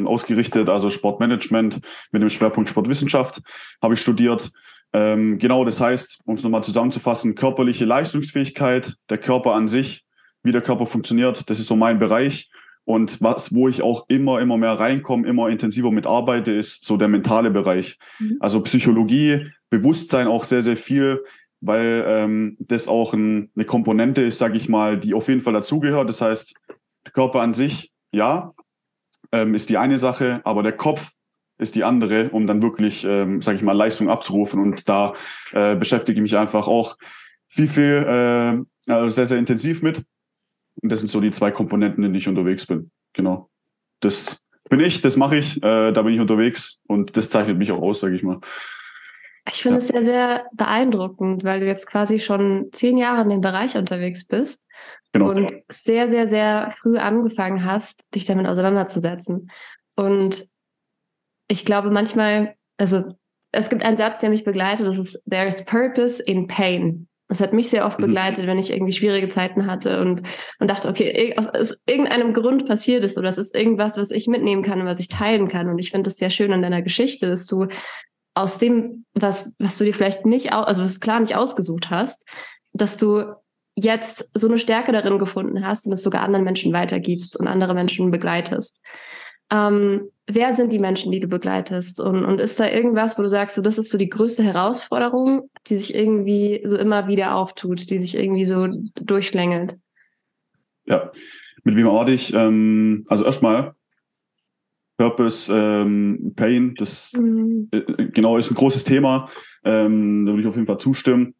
ausgerichtet, 0.05 0.69
also 0.69 0.89
Sportmanagement 0.89 1.79
mit 2.11 2.21
dem 2.21 2.29
Schwerpunkt 2.29 2.69
Sportwissenschaft 2.69 3.41
habe 3.81 3.93
ich 3.93 4.01
studiert. 4.01 4.51
Ähm, 4.91 5.39
genau, 5.39 5.65
das 5.65 5.79
heißt, 5.79 6.21
um 6.25 6.35
es 6.35 6.43
nochmal 6.43 6.63
zusammenzufassen, 6.63 7.35
körperliche 7.35 7.85
Leistungsfähigkeit, 7.85 8.95
der 9.09 9.17
Körper 9.17 9.53
an 9.53 9.67
sich, 9.67 10.05
wie 10.43 10.51
der 10.51 10.61
Körper 10.61 10.85
funktioniert, 10.85 11.49
das 11.49 11.59
ist 11.59 11.67
so 11.67 11.75
mein 11.75 11.99
Bereich. 11.99 12.49
Und 12.85 13.21
was, 13.21 13.55
wo 13.55 13.69
ich 13.69 13.81
auch 13.81 14.05
immer, 14.09 14.41
immer 14.41 14.57
mehr 14.57 14.73
reinkomme, 14.73 15.25
immer 15.25 15.47
intensiver 15.47 15.89
mit 15.89 16.05
arbeite, 16.05 16.51
ist 16.51 16.83
so 16.85 16.97
der 16.97 17.07
mentale 17.07 17.49
Bereich. 17.49 17.97
Mhm. 18.19 18.37
Also 18.41 18.61
Psychologie, 18.61 19.47
Bewusstsein 19.69 20.27
auch 20.27 20.43
sehr, 20.43 20.61
sehr 20.61 20.75
viel 20.75 21.23
weil 21.65 22.03
ähm, 22.05 22.57
das 22.59 22.89
auch 22.89 23.13
ein, 23.13 23.49
eine 23.55 23.65
Komponente 23.65 24.21
ist, 24.21 24.37
sage 24.37 24.57
ich 24.57 24.67
mal, 24.67 24.99
die 24.99 25.13
auf 25.13 25.29
jeden 25.29 25.39
Fall 25.39 25.53
dazugehört. 25.53 26.09
Das 26.09 26.21
heißt, 26.21 26.53
der 27.05 27.11
Körper 27.13 27.41
an 27.41 27.53
sich, 27.53 27.93
ja, 28.11 28.53
ähm, 29.31 29.55
ist 29.55 29.69
die 29.69 29.77
eine 29.77 29.97
Sache, 29.97 30.41
aber 30.43 30.61
der 30.61 30.73
Kopf 30.73 31.11
ist 31.57 31.75
die 31.75 31.85
andere, 31.85 32.29
um 32.31 32.47
dann 32.47 32.61
wirklich, 32.61 33.05
ähm, 33.05 33.41
sage 33.41 33.57
ich 33.57 33.63
mal, 33.63 33.71
Leistung 33.71 34.09
abzurufen. 34.09 34.59
Und 34.59 34.89
da 34.89 35.13
äh, 35.53 35.75
beschäftige 35.75 36.17
ich 36.17 36.21
mich 36.21 36.35
einfach 36.35 36.67
auch 36.67 36.97
viel, 37.47 37.69
viel, 37.69 38.65
äh, 38.87 38.91
also 38.91 39.09
sehr, 39.09 39.25
sehr 39.25 39.37
intensiv 39.37 39.81
mit. 39.81 40.03
Und 40.81 40.91
das 40.91 40.99
sind 40.99 41.09
so 41.09 41.21
die 41.21 41.31
zwei 41.31 41.51
Komponenten, 41.51 42.03
in 42.03 42.11
denen 42.11 42.15
ich 42.15 42.27
unterwegs 42.27 42.65
bin. 42.65 42.91
genau. 43.13 43.49
Das 44.01 44.43
bin 44.69 44.81
ich, 44.81 45.01
das 45.01 45.15
mache 45.15 45.37
ich, 45.37 45.57
äh, 45.63 45.93
da 45.93 46.01
bin 46.01 46.13
ich 46.13 46.19
unterwegs 46.19 46.81
und 46.87 47.15
das 47.15 47.29
zeichnet 47.29 47.57
mich 47.57 47.71
auch 47.71 47.81
aus, 47.81 48.01
sage 48.01 48.15
ich 48.15 48.23
mal. 48.23 48.39
Ich 49.49 49.61
finde 49.61 49.79
es 49.79 49.87
sehr, 49.87 50.03
sehr 50.03 50.45
beeindruckend, 50.53 51.43
weil 51.43 51.59
du 51.59 51.65
jetzt 51.65 51.85
quasi 51.85 52.19
schon 52.19 52.69
zehn 52.71 52.97
Jahre 52.97 53.23
in 53.23 53.29
dem 53.29 53.41
Bereich 53.41 53.75
unterwegs 53.77 54.25
bist 54.25 54.65
genau. 55.11 55.31
und 55.31 55.51
sehr, 55.69 56.09
sehr, 56.09 56.27
sehr 56.27 56.73
früh 56.79 56.97
angefangen 56.97 57.65
hast, 57.65 58.05
dich 58.15 58.25
damit 58.25 58.47
auseinanderzusetzen. 58.47 59.51
Und 59.95 60.45
ich 61.47 61.65
glaube 61.65 61.91
manchmal, 61.91 62.55
also 62.77 63.03
es 63.51 63.69
gibt 63.69 63.83
einen 63.83 63.97
Satz, 63.97 64.19
der 64.19 64.29
mich 64.29 64.43
begleitet, 64.43 64.87
das 64.87 64.97
ist 64.97 65.21
There 65.29 65.45
is 65.45 65.65
purpose 65.65 66.23
in 66.23 66.47
pain. 66.47 67.07
Das 67.27 67.39
hat 67.39 67.53
mich 67.53 67.69
sehr 67.69 67.85
oft 67.85 67.99
mhm. 67.99 68.05
begleitet, 68.05 68.47
wenn 68.47 68.59
ich 68.59 68.71
irgendwie 68.71 68.93
schwierige 68.93 69.27
Zeiten 69.27 69.67
hatte 69.67 70.01
und, 70.01 70.23
und 70.59 70.69
dachte, 70.69 70.87
okay, 70.87 71.35
aus, 71.37 71.47
aus 71.49 71.77
irgendeinem 71.85 72.33
Grund 72.33 72.67
passiert 72.67 73.03
ist 73.03 73.17
oder 73.17 73.29
es 73.29 73.37
ist 73.37 73.55
irgendwas, 73.55 73.97
was 73.97 74.11
ich 74.11 74.27
mitnehmen 74.27 74.63
kann 74.63 74.79
und 74.81 74.87
was 74.87 74.99
ich 74.99 75.07
teilen 75.07 75.47
kann. 75.47 75.67
Und 75.67 75.79
ich 75.79 75.91
finde 75.91 76.09
das 76.09 76.17
sehr 76.17 76.29
schön 76.29 76.53
an 76.53 76.61
deiner 76.61 76.81
Geschichte, 76.81 77.27
dass 77.27 77.45
du 77.45 77.67
aus 78.33 78.57
dem, 78.57 79.05
was, 79.13 79.51
was 79.59 79.77
du 79.77 79.85
dir 79.85 79.93
vielleicht 79.93 80.25
nicht, 80.25 80.53
also 80.53 80.83
was 80.83 80.99
klar 80.99 81.19
nicht 81.19 81.35
ausgesucht 81.35 81.89
hast, 81.89 82.27
dass 82.73 82.97
du 82.97 83.25
jetzt 83.75 84.29
so 84.33 84.47
eine 84.47 84.59
Stärke 84.59 84.91
darin 84.91 85.19
gefunden 85.19 85.65
hast 85.65 85.85
und 85.85 85.93
es 85.93 86.03
sogar 86.03 86.21
anderen 86.21 86.45
Menschen 86.45 86.73
weitergibst 86.73 87.39
und 87.39 87.47
andere 87.47 87.73
Menschen 87.73 88.11
begleitest. 88.11 88.81
Ähm, 89.51 90.09
wer 90.27 90.53
sind 90.53 90.71
die 90.71 90.79
Menschen, 90.79 91.11
die 91.11 91.19
du 91.19 91.27
begleitest? 91.27 91.99
Und, 91.99 92.23
und 92.25 92.39
ist 92.39 92.59
da 92.59 92.69
irgendwas, 92.69 93.17
wo 93.17 93.23
du 93.23 93.29
sagst, 93.29 93.55
so, 93.55 93.61
das 93.61 93.77
ist 93.77 93.89
so 93.89 93.97
die 93.97 94.09
größte 94.09 94.43
Herausforderung, 94.43 95.49
die 95.67 95.77
sich 95.77 95.95
irgendwie 95.95 96.61
so 96.65 96.77
immer 96.77 97.07
wieder 97.07 97.35
auftut, 97.35 97.89
die 97.89 97.99
sich 97.99 98.15
irgendwie 98.15 98.45
so 98.45 98.67
durchschlängelt? 98.95 99.77
Ja, 100.85 101.11
mit 101.63 101.75
wem 101.75 101.87
arbeite 101.87 102.11
ich? 102.11 102.33
Ähm, 102.33 103.05
also 103.07 103.25
erstmal 103.25 103.75
Purpose, 104.97 105.53
ähm, 105.53 106.33
Pain, 106.35 106.75
das 106.75 107.13
mhm. 107.13 107.67
äh, 107.71 108.07
genau 108.07 108.37
ist 108.37 108.51
ein 108.51 108.55
großes 108.55 108.83
Thema. 108.83 109.29
Ähm, 109.63 110.25
da 110.25 110.31
würde 110.31 110.41
ich 110.41 110.47
auf 110.47 110.55
jeden 110.55 110.67
Fall 110.67 110.77
zustimmen. 110.77 111.35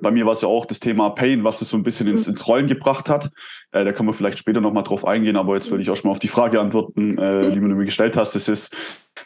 Bei 0.00 0.10
mir 0.10 0.24
war 0.24 0.32
es 0.32 0.40
ja 0.40 0.48
auch 0.48 0.64
das 0.64 0.80
Thema 0.80 1.10
Pain, 1.10 1.44
was 1.44 1.60
es 1.60 1.68
so 1.68 1.76
ein 1.76 1.82
bisschen 1.82 2.06
ins, 2.06 2.26
ins 2.26 2.48
Rollen 2.48 2.66
gebracht 2.66 3.10
hat. 3.10 3.30
Äh, 3.72 3.84
da 3.84 3.92
kann 3.92 4.06
man 4.06 4.14
vielleicht 4.14 4.38
später 4.38 4.60
nochmal 4.60 4.84
drauf 4.84 5.06
eingehen, 5.06 5.36
aber 5.36 5.54
jetzt 5.54 5.70
würde 5.70 5.82
ich 5.82 5.90
auch 5.90 5.96
schon 5.96 6.08
mal 6.08 6.12
auf 6.12 6.18
die 6.18 6.28
Frage 6.28 6.60
antworten, 6.60 7.18
äh, 7.18 7.50
die 7.50 7.60
du 7.60 7.66
mir 7.66 7.84
gestellt 7.84 8.16
hast. 8.16 8.34
Das 8.34 8.48
ist, 8.48 8.74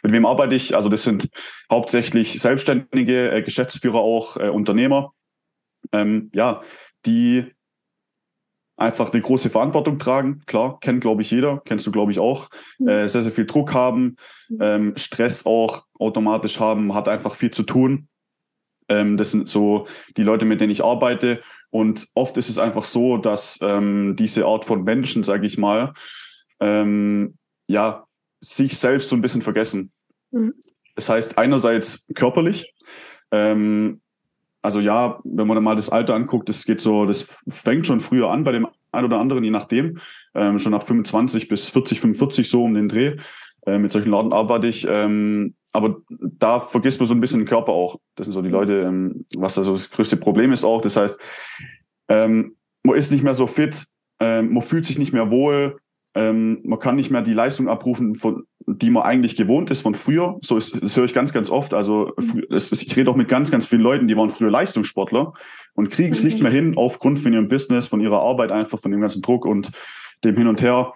mit 0.03 0.11
wem 0.11 0.25
arbeite 0.25 0.55
ich? 0.55 0.75
Also 0.75 0.89
das 0.89 1.03
sind 1.03 1.29
hauptsächlich 1.71 2.41
Selbstständige, 2.41 3.31
äh, 3.31 3.41
Geschäftsführer 3.43 3.99
auch, 3.99 4.35
äh, 4.35 4.49
Unternehmer, 4.49 5.13
ähm, 5.93 6.31
ja, 6.33 6.61
die 7.05 7.45
einfach 8.77 9.11
eine 9.11 9.21
große 9.21 9.49
Verantwortung 9.49 9.97
tragen. 9.99 10.43
Klar, 10.45 10.79
kennt, 10.79 11.01
glaube 11.01 11.23
ich, 11.23 11.31
jeder, 11.31 11.61
kennst 11.65 11.85
du, 11.87 11.91
glaube 11.91 12.11
ich, 12.11 12.19
auch. 12.19 12.49
Mhm. 12.77 12.87
Äh, 12.87 13.09
sehr, 13.09 13.23
sehr 13.23 13.31
viel 13.31 13.47
Druck 13.47 13.73
haben, 13.73 14.15
mhm. 14.47 14.57
ähm, 14.61 14.93
Stress 14.95 15.45
auch 15.45 15.85
automatisch 15.99 16.59
haben, 16.59 16.93
hat 16.93 17.09
einfach 17.09 17.35
viel 17.35 17.51
zu 17.51 17.63
tun. 17.63 18.07
Ähm, 18.87 19.17
das 19.17 19.31
sind 19.31 19.49
so 19.49 19.87
die 20.15 20.23
Leute, 20.23 20.45
mit 20.45 20.61
denen 20.61 20.71
ich 20.71 20.83
arbeite. 20.83 21.41
Und 21.71 22.07
oft 22.13 22.37
ist 22.37 22.49
es 22.49 22.59
einfach 22.59 22.85
so, 22.85 23.17
dass 23.17 23.59
ähm, 23.61 24.15
diese 24.17 24.45
Art 24.45 24.63
von 24.63 24.83
Menschen, 24.83 25.23
sage 25.23 25.45
ich 25.45 25.57
mal, 25.57 25.93
ähm, 26.59 27.37
ja, 27.67 28.05
sich 28.39 28.77
selbst 28.77 29.09
so 29.09 29.15
ein 29.15 29.21
bisschen 29.21 29.41
vergessen. 29.41 29.91
Mhm. 30.31 30.53
Das 30.95 31.09
heißt, 31.09 31.37
einerseits 31.37 32.07
körperlich, 32.13 32.73
ähm, 33.31 34.01
also 34.67 34.81
ja, 34.81 35.21
wenn 35.23 35.47
man 35.47 35.55
dann 35.55 35.63
mal 35.63 35.77
das 35.77 35.89
Alter 35.89 36.13
anguckt, 36.13 36.49
das 36.49 36.65
geht 36.65 36.81
so, 36.81 37.05
das 37.05 37.25
fängt 37.47 37.87
schon 37.87 38.01
früher 38.01 38.29
an 38.29 38.43
bei 38.43 38.51
dem 38.51 38.67
einen 38.91 39.05
oder 39.05 39.17
anderen, 39.17 39.41
je 39.45 39.49
nachdem, 39.49 39.99
ähm, 40.35 40.59
schon 40.59 40.73
ab 40.73 40.85
25 40.85 41.47
bis 41.47 41.69
40, 41.69 42.01
45 42.01 42.49
so 42.49 42.65
um 42.65 42.73
den 42.73 42.89
Dreh. 42.89 43.15
Äh, 43.65 43.77
mit 43.77 43.93
solchen 43.93 44.11
Laden 44.11 44.33
arbeite 44.33 44.67
ich. 44.67 44.85
Ähm, 44.89 45.55
aber 45.71 46.01
da 46.09 46.59
vergisst 46.59 46.99
man 46.99 47.07
so 47.07 47.13
ein 47.13 47.21
bisschen 47.21 47.39
den 47.39 47.47
Körper 47.47 47.71
auch. 47.71 47.97
Das 48.15 48.25
sind 48.25 48.33
so 48.33 48.41
die 48.41 48.49
Leute, 48.49 48.81
ähm, 48.81 49.23
was 49.37 49.55
da 49.55 49.63
so 49.63 49.71
das 49.71 49.89
größte 49.89 50.17
Problem 50.17 50.51
ist 50.51 50.65
auch. 50.65 50.81
Das 50.81 50.97
heißt, 50.97 51.17
ähm, 52.09 52.57
man 52.83 52.97
ist 52.97 53.09
nicht 53.09 53.23
mehr 53.23 53.35
so 53.35 53.47
fit, 53.47 53.85
ähm, 54.19 54.51
man 54.51 54.63
fühlt 54.63 54.85
sich 54.85 54.99
nicht 54.99 55.13
mehr 55.13 55.31
wohl, 55.31 55.77
ähm, 56.13 56.59
man 56.65 56.79
kann 56.79 56.97
nicht 56.97 57.09
mehr 57.09 57.21
die 57.21 57.33
Leistung 57.33 57.69
abrufen, 57.69 58.15
von, 58.15 58.43
die 58.67 58.89
man 58.89 59.03
eigentlich 59.03 59.37
gewohnt 59.37 59.71
ist 59.71 59.81
von 59.81 59.95
früher. 59.95 60.37
So 60.41 60.57
ist, 60.57 60.81
das 60.81 60.97
höre 60.97 61.05
ich 61.05 61.13
ganz, 61.13 61.31
ganz 61.31 61.49
oft. 61.49 61.73
Also 61.73 62.13
das, 62.49 62.71
ich 62.73 62.95
rede 62.97 63.09
auch 63.09 63.15
mit 63.15 63.29
ganz, 63.29 63.49
ganz 63.49 63.65
vielen 63.65 63.81
Leuten, 63.81 64.07
die 64.07 64.17
waren 64.17 64.29
früher 64.29 64.51
Leistungssportler 64.51 65.33
und 65.73 65.89
kriegen 65.89 66.11
es 66.11 66.23
nicht 66.23 66.43
mehr 66.43 66.51
hin 66.51 66.77
aufgrund 66.77 67.19
von 67.19 67.31
ihrem 67.31 67.47
Business, 67.47 67.87
von 67.87 68.01
ihrer 68.01 68.21
Arbeit 68.21 68.51
einfach, 68.51 68.79
von 68.79 68.91
dem 68.91 68.99
ganzen 68.99 69.21
Druck 69.21 69.45
und 69.45 69.71
dem 70.25 70.35
Hin 70.35 70.47
und 70.47 70.61
Her 70.61 70.93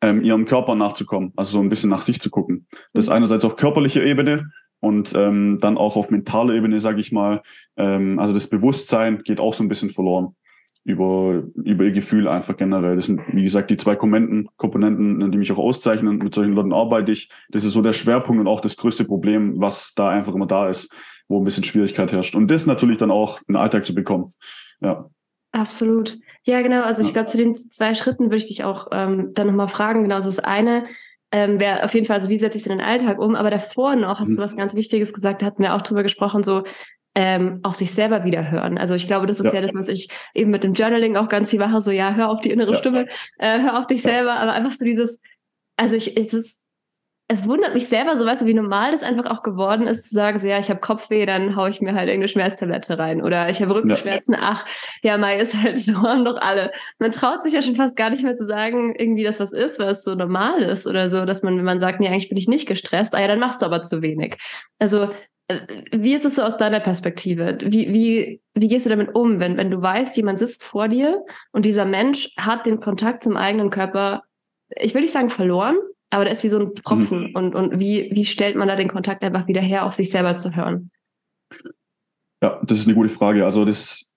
ähm, 0.00 0.22
ihrem 0.22 0.46
Körper 0.46 0.74
nachzukommen, 0.74 1.32
also 1.36 1.52
so 1.52 1.60
ein 1.60 1.68
bisschen 1.68 1.90
nach 1.90 2.02
sich 2.02 2.20
zu 2.20 2.30
gucken. 2.30 2.66
Das 2.94 3.04
ist 3.04 3.10
mhm. 3.10 3.16
einerseits 3.16 3.44
auf 3.44 3.56
körperlicher 3.56 4.02
Ebene 4.02 4.50
und 4.80 5.14
ähm, 5.14 5.58
dann 5.60 5.76
auch 5.76 5.96
auf 5.96 6.10
mentaler 6.10 6.54
Ebene, 6.54 6.80
sage 6.80 7.00
ich 7.00 7.12
mal. 7.12 7.42
Ähm, 7.76 8.18
also 8.18 8.32
das 8.32 8.48
Bewusstsein 8.48 9.22
geht 9.24 9.40
auch 9.40 9.52
so 9.52 9.62
ein 9.62 9.68
bisschen 9.68 9.90
verloren 9.90 10.34
über, 10.84 11.42
über 11.56 11.84
ihr 11.84 11.92
Gefühl 11.92 12.28
einfach 12.28 12.56
generell. 12.56 12.96
Das 12.96 13.06
sind, 13.06 13.20
wie 13.32 13.42
gesagt, 13.42 13.70
die 13.70 13.76
zwei 13.76 13.96
Komponenten, 13.96 14.48
Komponenten, 14.56 15.32
die 15.32 15.38
mich 15.38 15.50
auch 15.50 15.58
auszeichnen. 15.58 16.18
Mit 16.18 16.34
solchen 16.34 16.52
Leuten 16.52 16.74
arbeite 16.74 17.10
ich. 17.10 17.30
Das 17.48 17.64
ist 17.64 17.72
so 17.72 17.80
der 17.80 17.94
Schwerpunkt 17.94 18.40
und 18.40 18.48
auch 18.48 18.60
das 18.60 18.76
größte 18.76 19.06
Problem, 19.06 19.60
was 19.60 19.94
da 19.94 20.10
einfach 20.10 20.34
immer 20.34 20.46
da 20.46 20.68
ist, 20.68 20.94
wo 21.26 21.40
ein 21.40 21.44
bisschen 21.44 21.64
Schwierigkeit 21.64 22.12
herrscht. 22.12 22.34
Und 22.34 22.50
das 22.50 22.66
natürlich 22.66 22.98
dann 22.98 23.10
auch 23.10 23.38
in 23.48 23.54
den 23.54 23.56
Alltag 23.56 23.86
zu 23.86 23.94
bekommen. 23.94 24.32
Ja. 24.80 25.08
Absolut. 25.52 26.18
Ja, 26.42 26.60
genau. 26.62 26.82
Also 26.82 27.02
ich 27.02 27.12
glaube, 27.12 27.26
zu 27.26 27.38
den 27.38 27.54
zwei 27.54 27.94
Schritten 27.94 28.24
würde 28.24 28.36
ich 28.36 28.46
dich 28.46 28.64
auch 28.64 28.88
ähm, 28.92 29.32
dann 29.34 29.46
nochmal 29.46 29.68
fragen. 29.68 30.02
Genau, 30.02 30.16
also 30.16 30.28
das 30.28 30.40
eine 30.40 30.86
ähm, 31.30 31.60
wäre 31.60 31.82
auf 31.82 31.94
jeden 31.94 32.06
Fall, 32.06 32.16
also 32.16 32.28
wie 32.28 32.38
setze 32.38 32.58
ich 32.58 32.64
es 32.64 32.66
in 32.70 32.78
den 32.78 32.86
Alltag 32.86 33.18
um? 33.18 33.36
Aber 33.36 33.50
davor 33.50 33.96
noch 33.96 34.20
hast 34.20 34.30
mhm. 34.30 34.36
du 34.36 34.42
was 34.42 34.56
ganz 34.56 34.74
Wichtiges 34.74 35.12
gesagt, 35.12 35.40
da 35.40 35.46
hatten 35.46 35.62
wir 35.62 35.74
auch 35.74 35.82
drüber 35.82 36.02
gesprochen, 36.02 36.42
so 36.42 36.64
ähm, 37.14 37.60
auf 37.62 37.74
sich 37.74 37.92
selber 37.92 38.24
wieder 38.24 38.50
hören. 38.50 38.78
Also 38.78 38.94
ich 38.94 39.06
glaube, 39.06 39.26
das 39.26 39.40
ist 39.40 39.46
ja. 39.46 39.54
ja. 39.54 39.60
das, 39.60 39.74
was 39.74 39.88
ich 39.88 40.08
eben 40.34 40.50
mit 40.50 40.64
dem 40.64 40.74
Journaling 40.74 41.16
auch 41.16 41.28
ganz 41.28 41.50
viel 41.50 41.58
mache, 41.58 41.80
so 41.80 41.90
ja, 41.90 42.14
hör 42.14 42.30
auf 42.30 42.40
die 42.40 42.50
innere 42.50 42.72
ja. 42.72 42.78
Stimme, 42.78 43.06
äh, 43.38 43.60
hör 43.60 43.78
auf 43.78 43.86
dich 43.86 44.02
selber, 44.02 44.36
aber 44.36 44.52
einfach 44.52 44.72
so 44.72 44.84
dieses, 44.84 45.20
also 45.76 45.96
ich, 45.96 46.16
es 46.16 46.32
ist 46.34 46.60
es 47.26 47.48
wundert 47.48 47.72
mich 47.72 47.88
selber 47.88 48.18
so, 48.18 48.26
weißt 48.26 48.42
du, 48.42 48.46
wie 48.46 48.54
normal 48.54 48.92
das 48.92 49.02
einfach 49.02 49.30
auch 49.30 49.42
geworden 49.42 49.86
ist, 49.86 50.08
zu 50.08 50.14
sagen, 50.14 50.38
so 50.38 50.46
ja, 50.46 50.58
ich 50.58 50.68
habe 50.68 50.80
Kopfweh, 50.80 51.24
dann 51.24 51.56
haue 51.56 51.70
ich 51.70 51.80
mir 51.80 51.94
halt 51.94 52.08
irgendeine 52.08 52.28
Schmerztablette 52.28 52.98
rein. 52.98 53.22
Oder 53.22 53.48
ich 53.48 53.62
habe 53.62 53.74
Rückenschmerzen, 53.74 54.34
ja. 54.34 54.40
ach, 54.42 54.66
ja, 55.02 55.16
Mai 55.16 55.38
ist 55.40 55.54
halt 55.54 55.78
so, 55.80 56.02
haben 56.02 56.26
doch 56.26 56.36
alle. 56.36 56.70
Man 56.98 57.12
traut 57.12 57.42
sich 57.42 57.54
ja 57.54 57.62
schon 57.62 57.76
fast 57.76 57.96
gar 57.96 58.10
nicht 58.10 58.22
mehr 58.22 58.36
zu 58.36 58.46
sagen, 58.46 58.94
irgendwie 58.94 59.24
das 59.24 59.40
was 59.40 59.52
ist, 59.52 59.78
was 59.78 60.04
so 60.04 60.14
normal 60.14 60.62
ist 60.62 60.86
oder 60.86 61.08
so, 61.08 61.24
dass 61.24 61.42
man, 61.42 61.56
wenn 61.56 61.64
man 61.64 61.80
sagt, 61.80 61.98
nee, 61.98 62.08
eigentlich 62.08 62.28
bin 62.28 62.36
ich 62.36 62.48
nicht 62.48 62.68
gestresst, 62.68 63.14
ah 63.14 63.20
ja, 63.20 63.26
dann 63.26 63.40
machst 63.40 63.62
du 63.62 63.66
aber 63.66 63.80
zu 63.80 64.02
wenig. 64.02 64.36
Also 64.78 65.08
wie 65.48 66.14
ist 66.14 66.24
es 66.24 66.36
so 66.36 66.42
aus 66.42 66.56
deiner 66.56 66.80
Perspektive? 66.80 67.58
Wie, 67.60 67.92
wie, 67.92 68.40
wie 68.54 68.68
gehst 68.68 68.86
du 68.86 68.90
damit 68.90 69.14
um, 69.14 69.40
wenn, 69.40 69.56
wenn 69.56 69.70
du 69.70 69.80
weißt, 69.80 70.16
jemand 70.16 70.38
sitzt 70.38 70.64
vor 70.64 70.88
dir 70.88 71.24
und 71.52 71.66
dieser 71.66 71.84
Mensch 71.84 72.30
hat 72.36 72.64
den 72.64 72.80
Kontakt 72.80 73.22
zum 73.22 73.36
eigenen 73.36 73.70
Körper, 73.70 74.22
ich 74.76 74.94
will 74.94 75.02
nicht 75.02 75.12
sagen 75.12 75.28
verloren, 75.28 75.76
aber 76.10 76.24
der 76.24 76.32
ist 76.32 76.44
wie 76.44 76.48
so 76.48 76.60
ein 76.60 76.74
Tropfen. 76.74 77.30
Mhm. 77.30 77.34
Und, 77.34 77.54
und 77.54 77.78
wie, 77.78 78.10
wie 78.12 78.24
stellt 78.24 78.56
man 78.56 78.68
da 78.68 78.76
den 78.76 78.88
Kontakt 78.88 79.22
einfach 79.22 79.46
wieder 79.46 79.60
her, 79.60 79.84
auf 79.84 79.94
sich 79.94 80.10
selber 80.10 80.36
zu 80.36 80.54
hören? 80.56 80.90
Ja, 82.42 82.60
das 82.64 82.78
ist 82.78 82.86
eine 82.86 82.94
gute 82.94 83.08
Frage. 83.10 83.44
Also 83.44 83.64
das 83.64 84.12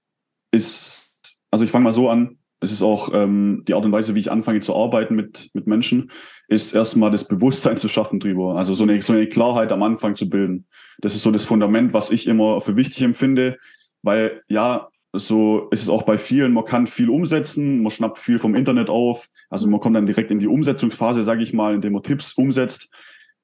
ist, 0.52 1.20
also 1.52 1.66
ich 1.66 1.72
fange 1.72 1.84
mal 1.84 1.92
so 1.92 2.10
an, 2.10 2.37
es 2.60 2.72
ist 2.72 2.82
auch 2.82 3.10
ähm, 3.14 3.64
die 3.68 3.74
Art 3.74 3.86
und 3.86 3.92
Weise, 3.92 4.16
wie 4.16 4.20
ich 4.20 4.32
anfange 4.32 4.62
zu 4.62 4.76
arbeiten 4.76 5.16
mit, 5.16 5.52
mit 5.54 5.68
Menschen, 5.68 6.12
ist 6.48 6.74
erstmal 6.74 7.12
das 7.12 7.28
Bewusstsein 7.28 7.78
zu 7.78 7.88
schaffen 7.88 8.20
drüber. 8.20 8.56
Also 8.56 8.74
so 8.74 8.84
eine, 8.84 9.02
so 9.02 9.14
eine 9.14 9.28
Klarheit 9.28 9.72
am 9.72 9.84
Anfang 9.84 10.16
zu 10.16 10.30
bilden. 10.30 10.66
Das 11.00 11.14
ist 11.14 11.24
so 11.24 11.32
das 11.32 11.46
Fundament, 11.46 11.94
was 11.94 12.12
ich 12.12 12.28
immer 12.28 12.62
für 12.62 12.76
wichtig 12.76 13.02
empfinde, 13.04 13.58
weil 14.02 14.42
ja, 14.48 14.90
so 15.14 15.70
ist 15.72 15.84
es 15.84 15.90
auch 15.90 16.04
bei 16.04 16.18
vielen, 16.18 16.54
man 16.54 16.66
kann 16.66 16.88
viel 16.88 17.10
umsetzen, 17.10 17.82
man 17.82 17.92
schnappt 17.92 18.18
viel 18.18 18.40
vom 18.40 18.56
Internet 18.56 18.90
auf, 18.90 19.30
also 19.50 19.68
man 19.68 19.80
kommt 19.80 19.96
dann 19.96 20.06
direkt 20.06 20.32
in 20.32 20.40
die 20.40 20.48
Umsetzungsphase, 20.48 21.24
sage 21.24 21.44
ich 21.44 21.54
mal, 21.54 21.76
indem 21.76 21.94
man 21.94 22.04
Tipps 22.04 22.34
umsetzt. 22.34 22.92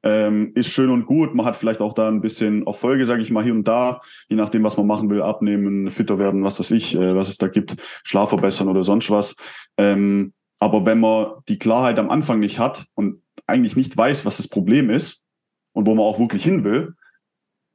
Ähm, 0.04 0.52
ist 0.56 0.70
schön 0.70 0.90
und 0.90 1.06
gut. 1.06 1.34
Man 1.34 1.46
hat 1.46 1.56
vielleicht 1.56 1.80
auch 1.80 1.94
da 1.94 2.08
ein 2.08 2.22
bisschen 2.22 2.68
Erfolge, 2.68 3.06
sage 3.06 3.22
ich 3.22 3.32
mal, 3.32 3.44
hier 3.44 3.54
und 3.54 3.68
da, 3.68 4.02
je 4.28 4.36
nachdem, 4.36 4.64
was 4.64 4.78
man 4.78 4.88
machen 4.88 5.10
will, 5.10 5.22
abnehmen, 5.22 5.90
fitter 5.90 6.20
werden, 6.20 6.44
was 6.44 6.60
weiß 6.60 6.72
ich, 6.72 6.96
äh, 6.96 7.16
was 7.16 7.30
es 7.30 7.38
da 7.38 7.48
gibt, 7.48 7.78
Schlaf 8.04 8.30
verbessern 8.30 8.68
oder 8.68 8.84
sonst 8.84 9.10
was. 9.10 9.36
Ähm, 9.78 10.34
aber 10.60 10.86
wenn 10.86 11.00
man 11.00 11.28
die 11.48 11.60
Klarheit 11.60 12.00
am 12.00 12.10
Anfang 12.10 12.40
nicht 12.40 12.60
hat 12.60 12.86
und 12.96 13.22
eigentlich 13.48 13.76
nicht 13.76 13.96
weiß, 13.96 14.26
was 14.26 14.38
das 14.38 14.48
Problem 14.48 14.90
ist 14.90 15.24
und 15.72 15.88
wo 15.88 15.96
man 15.96 16.06
auch 16.06 16.20
wirklich 16.20 16.44
hin 16.44 16.64
will, 16.64 16.94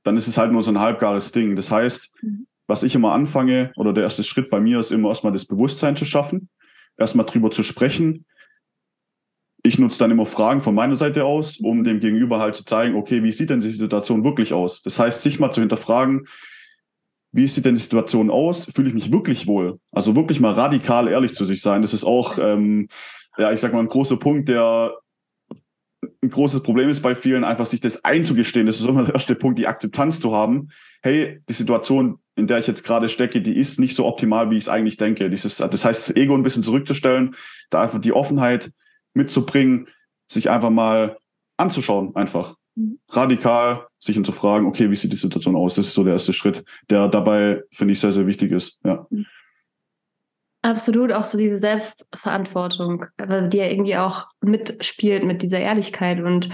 dann 0.04 0.16
ist 0.16 0.28
es 0.28 0.38
halt 0.38 0.52
nur 0.52 0.62
so 0.62 0.70
ein 0.70 0.80
halbgares 0.80 1.32
Ding. 1.32 1.56
Das 1.56 1.70
heißt, 1.70 2.14
mhm 2.23 2.47
was 2.68 2.82
ich 2.82 2.94
immer 2.94 3.12
anfange 3.12 3.73
oder 3.76 3.92
der 3.92 4.04
erste 4.04 4.23
Schritt 4.23 4.50
bei 4.50 4.61
mir 4.61 4.78
ist 4.78 4.92
immer 4.92 5.08
erstmal 5.08 5.32
das 5.32 5.47
Bewusstsein 5.47 5.97
zu 5.97 6.04
schaffen, 6.04 6.49
erstmal 6.97 7.26
drüber 7.26 7.50
zu 7.50 7.64
sprechen. 7.64 8.26
Ich 9.68 9.78
nutze 9.78 9.98
dann 9.98 10.10
immer 10.10 10.26
Fragen 10.26 10.60
von 10.60 10.75
meiner 10.75 10.96
Seite 10.96 11.25
aus, 11.25 11.58
um 11.58 11.84
dem 11.84 12.00
Gegenüber 12.00 12.38
halt 12.38 12.54
zu 12.54 12.64
zeigen, 12.64 12.96
okay, 12.96 13.22
wie 13.22 13.32
sieht 13.32 13.50
denn 13.50 13.60
die 13.60 13.70
Situation 13.70 14.25
wirklich 14.25 14.52
aus? 14.52 14.82
Das 14.82 14.98
heißt, 14.98 15.22
sich 15.22 15.38
mal 15.38 15.52
zu 15.52 15.60
hinterfragen, 15.60 16.26
wie 17.32 17.46
sieht 17.46 17.66
denn 17.66 17.75
die 17.75 17.80
Situation 17.80 18.30
aus? 18.30 18.64
Fühle 18.75 18.88
ich 18.88 18.94
mich 18.94 19.12
wirklich 19.12 19.46
wohl? 19.46 19.78
Also 19.92 20.16
wirklich 20.16 20.40
mal 20.40 20.54
radikal 20.54 21.08
ehrlich 21.08 21.34
zu 21.34 21.44
sich 21.44 21.60
sein. 21.60 21.82
Das 21.82 21.92
ist 21.92 22.04
auch 22.04 22.38
ähm, 22.38 22.88
ja, 23.38 23.52
ich 23.52 23.60
sag 23.60 23.72
mal, 23.72 23.80
ein 23.80 23.88
großer 23.88 24.16
Punkt, 24.16 24.48
der 24.48 24.94
ein 26.22 26.30
großes 26.30 26.62
Problem 26.62 26.88
ist 26.90 27.00
bei 27.00 27.14
vielen, 27.14 27.44
einfach 27.44 27.66
sich 27.66 27.80
das 27.80 28.04
einzugestehen. 28.04 28.66
Das 28.66 28.80
ist 28.80 28.87
immer 28.87 29.04
der 29.04 29.14
erste 29.14 29.34
Punkt, 29.34 29.58
die 29.58 29.66
Akzeptanz 29.66 30.20
zu 30.20 30.34
haben. 30.34 30.70
Hey, 31.02 31.40
die 31.48 31.54
Situation, 31.54 32.18
in 32.34 32.48
der 32.48 32.58
ich 32.58 32.66
jetzt 32.66 32.84
gerade 32.84 33.08
stecke, 33.08 33.40
die 33.40 33.56
ist 33.56 33.78
nicht 33.78 33.94
so 33.94 34.04
optimal, 34.04 34.50
wie 34.50 34.56
ich 34.56 34.64
es 34.64 34.68
eigentlich 34.68 34.96
denke. 34.96 35.30
Dieses, 35.30 35.56
das 35.56 35.84
heißt, 35.84 36.08
das 36.08 36.16
Ego 36.16 36.34
ein 36.34 36.42
bisschen 36.42 36.64
zurückzustellen, 36.64 37.37
da 37.70 37.82
einfach 37.82 38.00
die 38.00 38.12
Offenheit 38.12 38.72
mitzubringen, 39.18 39.88
sich 40.26 40.48
einfach 40.48 40.70
mal 40.70 41.18
anzuschauen, 41.58 42.16
einfach 42.16 42.54
mhm. 42.75 42.98
radikal 43.10 43.87
sich 43.98 44.22
zu 44.25 44.32
fragen, 44.32 44.66
okay, 44.66 44.90
wie 44.90 44.96
sieht 44.96 45.12
die 45.12 45.16
Situation 45.16 45.56
aus? 45.56 45.75
Das 45.75 45.88
ist 45.88 45.94
so 45.94 46.04
der 46.04 46.14
erste 46.14 46.32
Schritt, 46.32 46.64
der 46.88 47.08
dabei, 47.08 47.62
finde 47.72 47.92
ich, 47.92 48.00
sehr, 48.00 48.12
sehr 48.12 48.26
wichtig 48.26 48.52
ist. 48.52 48.78
Ja. 48.84 49.06
Mhm. 49.10 49.26
Absolut, 50.62 51.12
auch 51.12 51.25
so 51.25 51.38
diese 51.38 51.56
Selbstverantwortung, 51.56 53.06
die 53.18 53.56
ja 53.56 53.66
irgendwie 53.66 53.96
auch 53.96 54.26
mitspielt 54.40 55.25
mit 55.25 55.42
dieser 55.42 55.60
Ehrlichkeit. 55.60 56.20
Und 56.20 56.50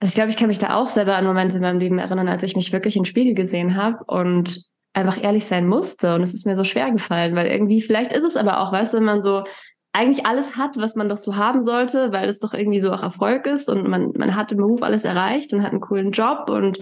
also 0.00 0.10
ich 0.10 0.14
glaube, 0.14 0.30
ich 0.30 0.36
kann 0.36 0.48
mich 0.48 0.58
da 0.58 0.74
auch 0.74 0.88
selber 0.88 1.16
an 1.16 1.26
Momente 1.26 1.56
in 1.56 1.62
meinem 1.62 1.78
Leben 1.78 1.98
erinnern, 1.98 2.28
als 2.28 2.42
ich 2.42 2.56
mich 2.56 2.72
wirklich 2.72 2.96
im 2.96 3.04
Spiegel 3.04 3.34
gesehen 3.34 3.76
habe 3.76 4.02
und 4.06 4.64
einfach 4.94 5.22
ehrlich 5.22 5.44
sein 5.44 5.66
musste. 5.66 6.14
Und 6.14 6.22
es 6.22 6.32
ist 6.32 6.46
mir 6.46 6.56
so 6.56 6.64
schwer 6.64 6.90
gefallen, 6.90 7.36
weil 7.36 7.48
irgendwie, 7.48 7.82
vielleicht 7.82 8.12
ist 8.12 8.24
es 8.24 8.36
aber 8.36 8.60
auch, 8.60 8.72
weißt 8.72 8.94
du, 8.94 8.96
wenn 8.98 9.04
man 9.04 9.22
so 9.22 9.44
eigentlich 9.92 10.26
alles 10.26 10.56
hat, 10.56 10.76
was 10.78 10.96
man 10.96 11.08
doch 11.08 11.18
so 11.18 11.36
haben 11.36 11.62
sollte, 11.62 12.12
weil 12.12 12.28
es 12.28 12.38
doch 12.38 12.54
irgendwie 12.54 12.80
so 12.80 12.92
auch 12.92 13.02
Erfolg 13.02 13.46
ist 13.46 13.68
und 13.68 13.86
man, 13.88 14.12
man 14.16 14.34
hat 14.34 14.50
im 14.52 14.58
Beruf 14.58 14.82
alles 14.82 15.04
erreicht 15.04 15.52
und 15.52 15.62
hat 15.62 15.72
einen 15.72 15.80
coolen 15.80 16.12
Job 16.12 16.48
und 16.48 16.78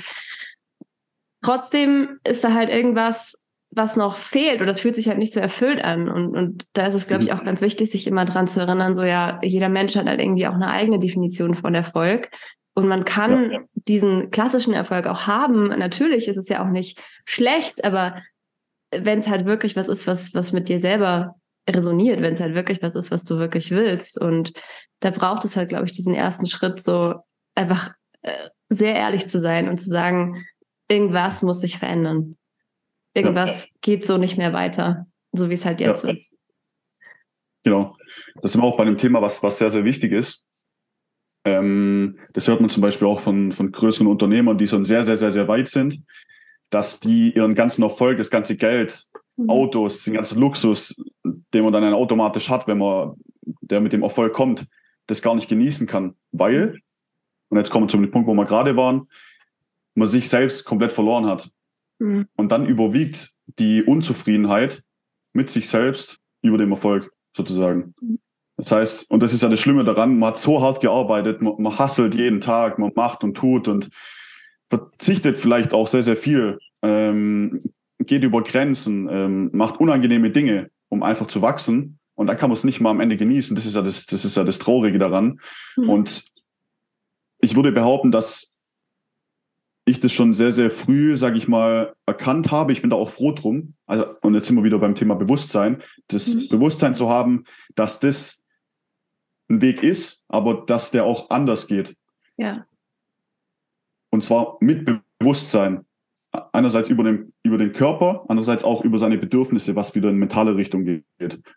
trotzdem 1.43 2.21
ist 2.25 2.45
da 2.45 2.53
halt 2.53 2.71
irgendwas, 2.71 3.37
was 3.73 3.97
noch 3.97 4.19
fehlt 4.19 4.61
oder 4.61 4.71
es 4.71 4.81
fühlt 4.81 4.97
sich 4.97 5.09
halt 5.09 5.19
nicht 5.19 5.33
so 5.33 5.41
erfüllt 5.41 5.83
an. 5.83 6.09
Und, 6.09 6.37
und 6.37 6.67
da 6.73 6.87
ist 6.87 6.95
es, 6.95 7.07
glaube 7.07 7.23
ich, 7.23 7.31
mhm. 7.31 7.39
auch 7.39 7.45
ganz 7.45 7.61
wichtig, 7.61 7.91
sich 7.91 8.07
immer 8.07 8.25
dran 8.25 8.49
zu 8.49 8.61
erinnern, 8.61 8.95
so 8.95 9.03
ja, 9.03 9.39
jeder 9.43 9.69
Mensch 9.69 9.95
hat 9.97 10.07
halt 10.07 10.21
irgendwie 10.21 10.47
auch 10.47 10.55
eine 10.55 10.69
eigene 10.69 10.99
Definition 10.99 11.55
von 11.55 11.75
Erfolg. 11.75 12.31
Und 12.75 12.89
man 12.89 13.05
kann 13.05 13.51
ja. 13.51 13.61
diesen 13.75 14.31
klassischen 14.31 14.75
Erfolg 14.75 15.07
auch 15.07 15.27
haben. 15.27 15.69
Natürlich 15.69 16.29
ist 16.29 16.37
es 16.37 16.49
ja 16.49 16.65
auch 16.65 16.69
nicht 16.69 17.01
schlecht, 17.27 17.85
aber 17.85 18.23
wenn 18.93 19.19
es 19.19 19.29
halt 19.29 19.45
wirklich 19.45 19.77
was 19.77 19.89
ist, 19.89 20.07
was, 20.07 20.35
was 20.35 20.53
mit 20.53 20.69
dir 20.69 20.81
selber 20.81 21.37
resoniert, 21.69 22.21
wenn 22.21 22.33
es 22.33 22.41
halt 22.41 22.55
wirklich 22.55 22.83
was 22.83 22.95
ist, 22.95 23.11
was 23.11 23.25
du 23.25 23.39
wirklich 23.39 23.71
willst. 23.71 24.21
Und 24.21 24.53
da 25.01 25.11
braucht 25.11 25.45
es 25.45 25.57
halt, 25.57 25.69
glaube 25.69 25.87
ich, 25.87 25.93
diesen 25.93 26.15
ersten 26.15 26.47
Schritt, 26.47 26.83
so 26.83 27.15
einfach 27.55 27.93
äh, 28.23 28.49
sehr 28.69 28.95
ehrlich 28.95 29.27
zu 29.27 29.39
sein 29.39 29.69
und 29.69 29.79
zu 29.79 29.89
sagen, 29.89 30.45
irgendwas 30.89 31.43
muss 31.43 31.61
sich 31.61 31.79
verändern 31.79 32.37
irgendwas 33.15 33.65
ja. 33.65 33.71
geht 33.81 34.07
so 34.07 34.17
nicht 34.17 34.37
mehr 34.37 34.53
weiter, 34.53 35.07
so 35.33 35.49
wie 35.51 35.55
es 35.55 35.65
halt 35.65 35.81
jetzt 35.81 36.05
ja. 36.05 36.11
ist. 36.11 36.37
Genau. 37.65 37.97
Das 38.43 38.53
sind 38.53 38.63
wir 38.63 38.67
auch 38.67 38.77
bei 38.77 38.85
einem 38.85 38.97
Thema, 38.97 39.21
was, 39.21 39.43
was 39.43 39.59
sehr, 39.59 39.71
sehr 39.71 39.85
wichtig 39.85 40.13
ist. 40.13 40.47
Ähm, 41.45 42.19
das 42.33 42.49
hört 42.49 42.61
man 42.61 42.71
zum 42.71 42.83
Beispiel 42.83 43.09
auch 43.09 43.21
von, 43.21 43.53
von 43.53 43.73
größeren 43.73 44.07
Unternehmern, 44.07 44.59
die 44.59 44.67
schon 44.67 44.85
sehr, 44.85 45.03
sehr, 45.03 45.17
sehr, 45.17 45.31
sehr 45.31 45.49
weit 45.49 45.69
sind, 45.69 46.03
dass 46.71 47.01
die 47.01 47.35
ihren 47.35 47.55
ganzen 47.55 47.83
Erfolg, 47.83 48.19
das 48.19 48.31
ganze 48.31 48.57
Geld, 48.57 49.07
mhm. 49.43 49.49
Autos, 49.49 50.05
den 50.05 50.15
ganzen 50.15 50.39
Luxus, 50.39 51.03
den 51.25 51.65
man 51.65 51.73
dann 51.73 51.95
automatisch 51.95 52.49
hat, 52.49 52.67
wenn 52.67 52.79
man, 52.79 53.15
der 53.61 53.81
mit 53.81 53.93
dem 53.93 54.03
Erfolg 54.03 54.33
kommt, 54.33 54.67
das 55.07 55.23
gar 55.23 55.35
nicht 55.35 55.49
genießen 55.49 55.87
kann, 55.87 56.15
weil, 56.33 56.79
und 57.49 57.59
jetzt 57.59 57.71
kommen 57.71 57.87
wir 57.87 57.89
zum 57.89 58.11
Punkt, 58.11 58.29
wo 58.29 58.35
wir 58.35 58.45
gerade 58.45 58.77
waren, 58.77 59.09
man 59.95 60.09
sich 60.09 60.29
selbst 60.29 60.65
komplett 60.65 60.93
verloren 60.93 61.27
hat. 61.27 61.51
Mhm. 61.99 62.27
Und 62.37 62.53
dann 62.53 62.67
überwiegt 62.67 63.35
die 63.59 63.83
Unzufriedenheit 63.83 64.83
mit 65.33 65.51
sich 65.51 65.69
selbst 65.69 66.21
über 66.43 66.59
dem 66.59 66.71
Erfolg 66.71 67.13
sozusagen. 67.37 67.95
Mhm. 68.01 68.19
Das 68.57 68.73
heißt, 68.73 69.11
und 69.11 69.23
das 69.23 69.33
ist 69.33 69.43
ja 69.43 69.49
das 69.49 69.61
Schlimme 69.61 69.85
daran, 69.85 70.19
man 70.19 70.31
hat 70.31 70.39
so 70.39 70.61
hart 70.61 70.81
gearbeitet, 70.81 71.41
man, 71.41 71.55
man 71.59 71.79
hasselt 71.79 72.15
jeden 72.15 72.41
Tag, 72.41 72.79
man 72.79 72.93
macht 72.95 73.25
und 73.25 73.35
tut 73.35 73.69
und 73.69 73.89
verzichtet 74.69 75.39
vielleicht 75.39 75.73
auch 75.73 75.89
sehr, 75.89 76.03
sehr 76.03 76.17
viel, 76.17 76.59
ähm, 76.83 77.73
geht 78.01 78.25
über 78.25 78.43
Grenzen, 78.43 79.09
ähm, 79.11 79.51
macht 79.53 79.81
unangenehme 79.81 80.31
Dinge, 80.31 80.71
um 80.89 81.03
einfach 81.03 81.27
zu 81.27 81.43
wachsen. 81.43 81.99
Und 82.15 82.27
dann 82.27 82.37
kann 82.37 82.51
man 82.51 82.57
es 82.57 82.65
nicht 82.65 82.81
mal 82.81 82.91
am 82.91 83.01
Ende 83.01 83.17
genießen. 83.17 83.55
Das 83.57 83.67
ist 83.67 83.77
ja 83.77 83.83
das, 83.83 84.07
das 84.07 84.25
ist 84.25 84.37
ja 84.37 84.45
das 84.45 84.59
Traurige 84.59 84.99
daran. 84.99 85.41
Mhm. 85.77 85.89
Und 85.89 86.25
ich 87.39 87.57
würde 87.57 87.73
behaupten, 87.73 88.11
dass 88.13 88.53
ich 89.87 90.01
das 90.01 90.13
schon 90.13 90.35
sehr, 90.35 90.53
sehr 90.53 90.71
früh, 90.71 91.17
sage 91.17 91.39
ich 91.39 91.49
mal, 91.49 91.95
erkannt 92.07 92.51
habe. 92.51 92.73
Ich 92.73 92.81
bin 92.81 92.91
da 92.91 92.97
auch 92.97 93.11
froh 93.11 93.33
drum. 93.33 93.75
Also, 93.87 94.07
und 94.21 94.35
jetzt 94.35 94.47
sind 94.47 94.57
wir 94.57 94.65
wieder 94.65 94.79
beim 94.79 94.95
Thema 94.95 95.15
Bewusstsein. 95.15 95.83
Das 96.09 96.29
mhm. 96.29 96.49
Bewusstsein 96.51 96.95
zu 96.95 97.09
haben, 97.09 97.45
dass 97.75 98.01
das 98.01 98.43
ein 99.49 99.61
Weg 99.63 99.83
ist, 99.83 100.25
aber 100.29 100.65
dass 100.67 100.91
der 100.91 101.05
auch 101.05 101.31
anders 101.31 101.67
geht. 101.67 101.97
Ja. 102.37 102.67
Und 104.11 104.23
zwar 104.23 104.57
mit 104.61 104.89
Bewusstsein. 105.19 105.85
Einerseits 106.53 106.89
über 106.89 107.03
den, 107.03 107.33
über 107.43 107.59
den 107.59 107.73
Körper, 107.73 108.25
andererseits 108.29 108.65
auch 108.65 108.85
über 108.85 108.99
seine 108.99 109.19
Bedürfnisse, 109.19 109.75
was 109.75 109.95
wieder 109.95 110.11
in 110.11 110.17
mentale 110.17 110.57
Richtung 110.57 110.85
geht. 110.85 111.05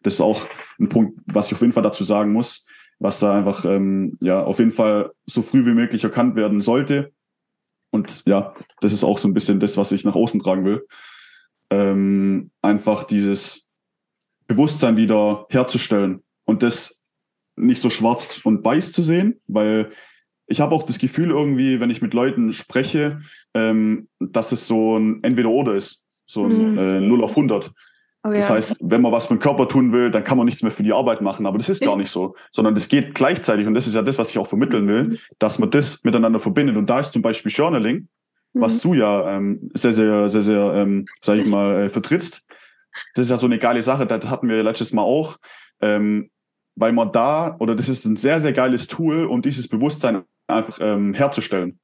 Das 0.02 0.16
ist 0.16 0.22
auch 0.22 0.46
ein 0.80 0.90
Punkt, 0.90 1.20
was 1.28 1.48
ich 1.48 1.54
auf 1.54 1.62
jeden 1.62 1.74
Fall 1.74 1.84
dazu 1.84 2.04
sagen 2.04 2.34
muss, 2.34 2.66
was 2.98 3.20
da 3.20 3.38
einfach 3.38 3.66
ähm, 3.66 4.18
ja 4.22 4.44
auf 4.44 4.60
jeden 4.60 4.72
Fall 4.72 5.12
so 5.26 5.42
früh 5.42 5.66
wie 5.66 5.74
möglich 5.74 6.04
erkannt 6.04 6.36
werden 6.36 6.62
sollte 6.62 7.12
und 7.94 8.24
ja, 8.26 8.56
das 8.82 8.92
ist 8.92 9.04
auch 9.04 9.20
so 9.20 9.28
ein 9.28 9.36
bisschen 9.36 9.60
das, 9.60 9.78
was 9.78 9.92
ich 9.92 10.04
nach 10.04 10.16
außen 10.16 10.42
tragen 10.42 10.66
will. 10.66 10.88
Ähm, 11.70 12.50
einfach 12.64 13.04
dieses 13.04 13.70
Bewusstsein 14.48 14.98
wieder 14.98 15.46
herzustellen 15.50 16.24
und 16.46 16.64
das 16.64 17.04
nicht 17.56 17.80
so 17.80 17.92
schwarz 17.92 18.42
und 18.44 18.66
weiß 18.66 18.94
zu 18.94 19.04
sehen, 19.04 19.40
weil 19.46 19.92
ich 20.48 20.62
habe 20.62 20.76
auch 20.76 20.84
das 20.84 21.00
Gefühl 21.00 21.30
irgendwie, 21.30 21.80
wenn 21.80 21.90
ich 21.90 22.02
mit 22.02 22.14
Leuten 22.14 22.54
spreche, 22.54 23.22
ähm, 23.54 24.08
dass 24.20 24.52
es 24.52 24.68
so 24.68 24.98
ein 24.98 25.24
Entweder-Oder 25.24 25.76
ist, 25.76 26.06
so 26.26 26.46
ein 26.46 26.74
mhm. 26.74 26.78
äh, 26.78 27.00
0 27.02 27.24
auf 27.24 27.32
100. 27.32 27.72
Oh, 28.26 28.30
ja. 28.30 28.36
Das 28.38 28.50
heißt, 28.50 28.78
wenn 28.82 29.02
man 29.02 29.12
was 29.12 29.28
für 29.28 29.36
den 29.36 29.40
Körper 29.40 29.68
tun 29.68 29.92
will, 29.92 30.10
dann 30.10 30.24
kann 30.24 30.38
man 30.38 30.46
nichts 30.46 30.64
mehr 30.64 30.72
für 30.72 30.84
die 30.84 30.94
Arbeit 30.94 31.22
machen. 31.22 31.46
Aber 31.46 31.58
das 31.58 31.68
ist 31.68 31.84
gar 31.84 31.98
nicht 31.98 32.10
so, 32.10 32.36
sondern 32.52 32.74
das 32.74 32.88
geht 32.88 33.16
gleichzeitig. 33.16 33.68
Und 33.68 33.74
das 33.74 33.86
ist 33.86 33.96
ja 33.96 34.02
das, 34.02 34.18
was 34.18 34.30
ich 34.30 34.38
auch 34.38 34.48
vermitteln 34.48 34.88
will, 34.88 35.04
mhm. 35.04 35.20
dass 35.40 35.60
man 35.60 35.70
das 35.70 36.04
miteinander 36.04 36.40
verbindet. 36.40 36.78
Und 36.78 36.90
da 36.90 37.00
ist 37.00 37.12
zum 37.12 37.22
Beispiel 37.22 37.52
Journaling, 37.52 38.08
mhm. 38.54 38.62
was 38.62 38.80
du 38.80 38.94
ja 38.94 39.36
ähm, 39.36 39.70
sehr, 39.74 39.92
sehr, 39.92 40.30
sehr, 40.30 40.42
sehr, 40.42 40.74
ähm, 40.74 41.06
sag 41.22 41.38
ich 41.38 41.48
mal, 41.48 41.84
äh, 41.84 41.90
vertrittst. 41.90 42.48
Das 43.16 43.26
ist 43.26 43.32
ja 43.32 43.38
so 43.38 43.48
eine 43.48 43.60
geile 43.60 43.82
Sache. 43.82 44.06
Das 44.06 44.30
hatten 44.30 44.48
wir 44.48 44.64
letztes 44.64 44.94
Mal 44.94 45.02
auch. 45.02 45.38
Ähm, 45.82 46.30
weil 46.76 46.92
man 46.92 47.12
da, 47.12 47.56
oder 47.60 47.76
das 47.76 47.90
ist 47.90 48.06
ein 48.06 48.16
sehr, 48.16 48.40
sehr 48.40 48.54
geiles 48.54 48.88
Tool, 48.88 49.26
um 49.26 49.42
dieses 49.42 49.68
Bewusstsein 49.68 50.24
einfach 50.54 50.80
ähm, 50.82 51.14
herzustellen. 51.14 51.80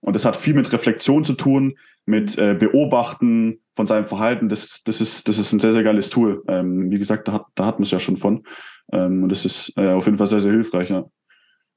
Und 0.00 0.14
das 0.14 0.24
hat 0.24 0.36
viel 0.36 0.54
mit 0.54 0.72
Reflexion 0.72 1.24
zu 1.24 1.34
tun, 1.34 1.76
mit 2.06 2.38
äh, 2.38 2.54
Beobachten 2.54 3.60
von 3.74 3.86
seinem 3.86 4.04
Verhalten. 4.04 4.48
Das, 4.48 4.82
das, 4.84 5.00
ist, 5.00 5.28
das 5.28 5.38
ist 5.38 5.52
ein 5.52 5.60
sehr, 5.60 5.72
sehr 5.72 5.82
geiles 5.82 6.10
Tool. 6.10 6.42
Ähm, 6.48 6.90
wie 6.90 6.98
gesagt, 6.98 7.28
da 7.28 7.32
hat, 7.32 7.46
da 7.54 7.66
hat 7.66 7.76
man 7.76 7.82
es 7.84 7.90
ja 7.90 8.00
schon 8.00 8.16
von. 8.16 8.44
Ähm, 8.92 9.22
und 9.22 9.28
das 9.30 9.44
ist 9.44 9.72
äh, 9.76 9.88
auf 9.88 10.06
jeden 10.06 10.18
Fall 10.18 10.26
sehr, 10.26 10.40
sehr 10.40 10.52
hilfreich. 10.52 10.90
Ja. 10.90 11.04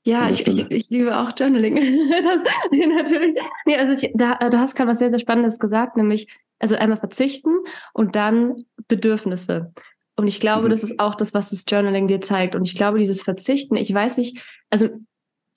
Ja, 0.05 0.29
ich, 0.29 0.45
ich, 0.45 0.69
ich, 0.69 0.89
liebe 0.89 1.17
auch 1.17 1.31
Journaling. 1.37 1.75
das, 2.23 2.43
natürlich. 2.71 3.39
Nee, 3.65 3.77
also 3.77 4.05
ich, 4.05 4.11
da, 4.15 4.35
du 4.35 4.57
hast 4.57 4.75
gerade 4.75 4.91
was 4.91 4.99
sehr, 4.99 5.09
sehr 5.09 5.19
Spannendes 5.19 5.59
gesagt, 5.59 5.95
nämlich 5.95 6.27
also 6.59 6.75
einmal 6.75 6.97
verzichten 6.97 7.51
und 7.93 8.15
dann 8.15 8.65
Bedürfnisse. 8.89 9.73
Und 10.15 10.27
ich 10.27 10.39
glaube, 10.39 10.65
mhm. 10.65 10.71
das 10.71 10.83
ist 10.83 10.99
auch 10.99 11.15
das, 11.15 11.33
was 11.33 11.51
das 11.51 11.63
Journaling 11.67 12.07
dir 12.07 12.21
zeigt. 12.21 12.55
Und 12.55 12.67
ich 12.67 12.75
glaube, 12.75 12.99
dieses 12.99 13.21
Verzichten, 13.21 13.77
ich 13.77 13.93
weiß 13.93 14.17
nicht, 14.17 14.39
also 14.69 14.89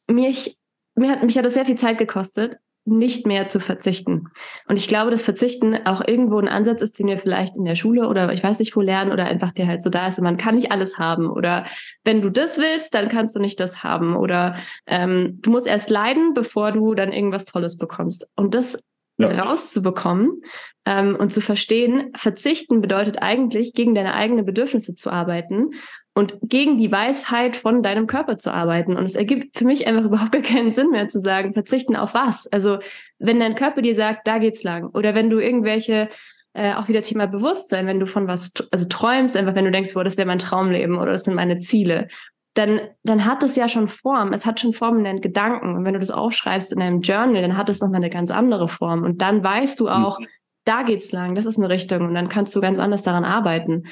mich, 0.08 0.58
mir 0.94 1.10
hat, 1.10 1.22
mich 1.22 1.36
hat 1.36 1.44
das 1.44 1.54
sehr 1.54 1.66
viel 1.66 1.78
Zeit 1.78 1.98
gekostet, 1.98 2.56
nicht 2.86 3.26
mehr 3.26 3.48
zu 3.48 3.58
verzichten. 3.58 4.28
Und 4.68 4.76
ich 4.76 4.86
glaube, 4.86 5.10
dass 5.10 5.20
Verzichten 5.20 5.74
auch 5.86 6.06
irgendwo 6.06 6.38
ein 6.38 6.48
Ansatz 6.48 6.80
ist, 6.80 6.98
den 6.98 7.08
wir 7.08 7.18
vielleicht 7.18 7.56
in 7.56 7.64
der 7.64 7.74
Schule 7.74 8.08
oder 8.08 8.32
ich 8.32 8.44
weiß 8.44 8.60
nicht 8.60 8.76
wo 8.76 8.80
lernen 8.80 9.10
oder 9.10 9.24
einfach 9.24 9.52
der 9.52 9.66
halt 9.66 9.82
so 9.82 9.90
da 9.90 10.06
ist. 10.06 10.18
Und 10.18 10.24
man 10.24 10.36
kann 10.36 10.54
nicht 10.54 10.70
alles 10.70 10.96
haben. 10.96 11.28
Oder 11.28 11.66
wenn 12.04 12.22
du 12.22 12.30
das 12.30 12.58
willst, 12.58 12.94
dann 12.94 13.08
kannst 13.08 13.34
du 13.34 13.40
nicht 13.40 13.58
das 13.58 13.82
haben. 13.82 14.16
Oder 14.16 14.56
ähm, 14.86 15.40
du 15.42 15.50
musst 15.50 15.66
erst 15.66 15.90
leiden, 15.90 16.32
bevor 16.32 16.70
du 16.70 16.94
dann 16.94 17.12
irgendwas 17.12 17.44
Tolles 17.44 17.76
bekommst. 17.76 18.28
Und 18.36 18.54
das 18.54 18.78
ja. 19.18 19.30
rauszubekommen 19.30 20.42
ähm, 20.84 21.16
und 21.16 21.32
zu 21.32 21.40
verstehen, 21.40 22.12
verzichten 22.14 22.80
bedeutet 22.80 23.20
eigentlich, 23.20 23.74
gegen 23.74 23.96
deine 23.96 24.14
eigenen 24.14 24.44
Bedürfnisse 24.44 24.94
zu 24.94 25.10
arbeiten 25.10 25.70
und 26.16 26.38
gegen 26.40 26.78
die 26.78 26.90
Weisheit 26.90 27.56
von 27.56 27.82
deinem 27.82 28.06
Körper 28.06 28.38
zu 28.38 28.50
arbeiten. 28.50 28.96
Und 28.96 29.04
es 29.04 29.16
ergibt 29.16 29.58
für 29.58 29.66
mich 29.66 29.86
einfach 29.86 30.04
überhaupt 30.06 30.32
gar 30.32 30.40
keinen 30.40 30.72
Sinn 30.72 30.90
mehr 30.90 31.08
zu 31.08 31.20
sagen, 31.20 31.52
verzichten 31.52 31.94
auf 31.94 32.14
was? 32.14 32.46
Also 32.46 32.78
wenn 33.18 33.38
dein 33.38 33.54
Körper 33.54 33.82
dir 33.82 33.94
sagt, 33.94 34.26
da 34.26 34.38
geht's 34.38 34.62
lang, 34.62 34.86
oder 34.86 35.14
wenn 35.14 35.28
du 35.28 35.38
irgendwelche 35.38 36.08
äh, 36.54 36.72
auch 36.72 36.88
wieder 36.88 37.02
Thema 37.02 37.26
Bewusstsein, 37.26 37.86
wenn 37.86 38.00
du 38.00 38.06
von 38.06 38.28
was 38.28 38.50
also 38.70 38.86
träumst, 38.88 39.36
einfach 39.36 39.54
wenn 39.54 39.66
du 39.66 39.70
denkst, 39.70 39.92
boah, 39.92 40.04
das 40.04 40.16
wäre 40.16 40.26
mein 40.26 40.38
Traumleben 40.38 40.96
oder 40.96 41.12
das 41.12 41.24
sind 41.24 41.34
meine 41.34 41.56
Ziele, 41.56 42.08
dann, 42.54 42.80
dann 43.02 43.26
hat 43.26 43.42
es 43.42 43.54
ja 43.54 43.68
schon 43.68 43.88
Form. 43.88 44.32
Es 44.32 44.46
hat 44.46 44.58
schon 44.58 44.72
Form 44.72 44.96
in 44.96 45.04
deinen 45.04 45.20
Gedanken. 45.20 45.76
Und 45.76 45.84
wenn 45.84 45.92
du 45.92 46.00
das 46.00 46.10
aufschreibst 46.10 46.72
in 46.72 46.80
einem 46.80 47.02
Journal, 47.02 47.42
dann 47.42 47.58
hat 47.58 47.68
es 47.68 47.82
nochmal 47.82 47.96
eine 47.96 48.08
ganz 48.08 48.30
andere 48.30 48.68
Form. 48.68 49.02
Und 49.02 49.20
dann 49.20 49.44
weißt 49.44 49.78
du 49.78 49.90
auch, 49.90 50.18
mhm. 50.18 50.26
da 50.64 50.82
geht's 50.82 51.12
lang, 51.12 51.34
das 51.34 51.44
ist 51.44 51.58
eine 51.58 51.68
Richtung. 51.68 52.06
Und 52.06 52.14
dann 52.14 52.30
kannst 52.30 52.56
du 52.56 52.62
ganz 52.62 52.78
anders 52.78 53.02
daran 53.02 53.26
arbeiten. 53.26 53.84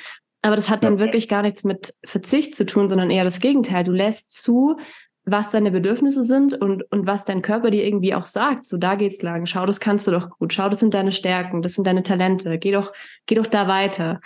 Aber 0.45 0.57
das 0.57 0.69
hat 0.69 0.85
dann 0.85 0.99
ja. 0.99 1.01
wirklich 1.01 1.31
gar 1.31 1.41
nichts 1.41 1.65
mit 1.65 1.95
Verzicht 2.05 2.55
zu 2.55 2.67
tun, 2.67 2.91
sondern 2.91 3.11
eher 3.11 3.25
das 3.25 3.41
Gegenteil. 3.41 3.83
Du 3.83 3.93
lässt 3.93 4.31
zu, 4.31 4.77
was 5.25 5.51
deine 5.51 5.71
Bedürfnisse 5.71 6.23
sind 6.23 6.53
und, 6.53 6.83
und 6.93 7.07
was 7.07 7.25
dein 7.25 7.41
Körper 7.41 7.71
dir 7.71 7.83
irgendwie 7.83 8.15
auch 8.15 8.27
sagt. 8.27 8.67
So, 8.67 8.77
da 8.77 8.95
geht's 8.95 9.23
lang. 9.23 9.47
Schau, 9.47 9.65
das 9.65 9.81
kannst 9.81 10.07
du 10.07 10.11
doch 10.11 10.29
gut. 10.39 10.53
Schau, 10.53 10.69
das 10.69 10.81
sind 10.81 10.93
deine 10.93 11.13
Stärken, 11.13 11.63
das 11.63 11.73
sind 11.73 11.87
deine 11.87 12.03
Talente. 12.03 12.59
Geh 12.59 12.73
doch, 12.73 12.93
geh 13.25 13.37
doch 13.37 13.47
da 13.47 13.69
weiter. 13.69 14.21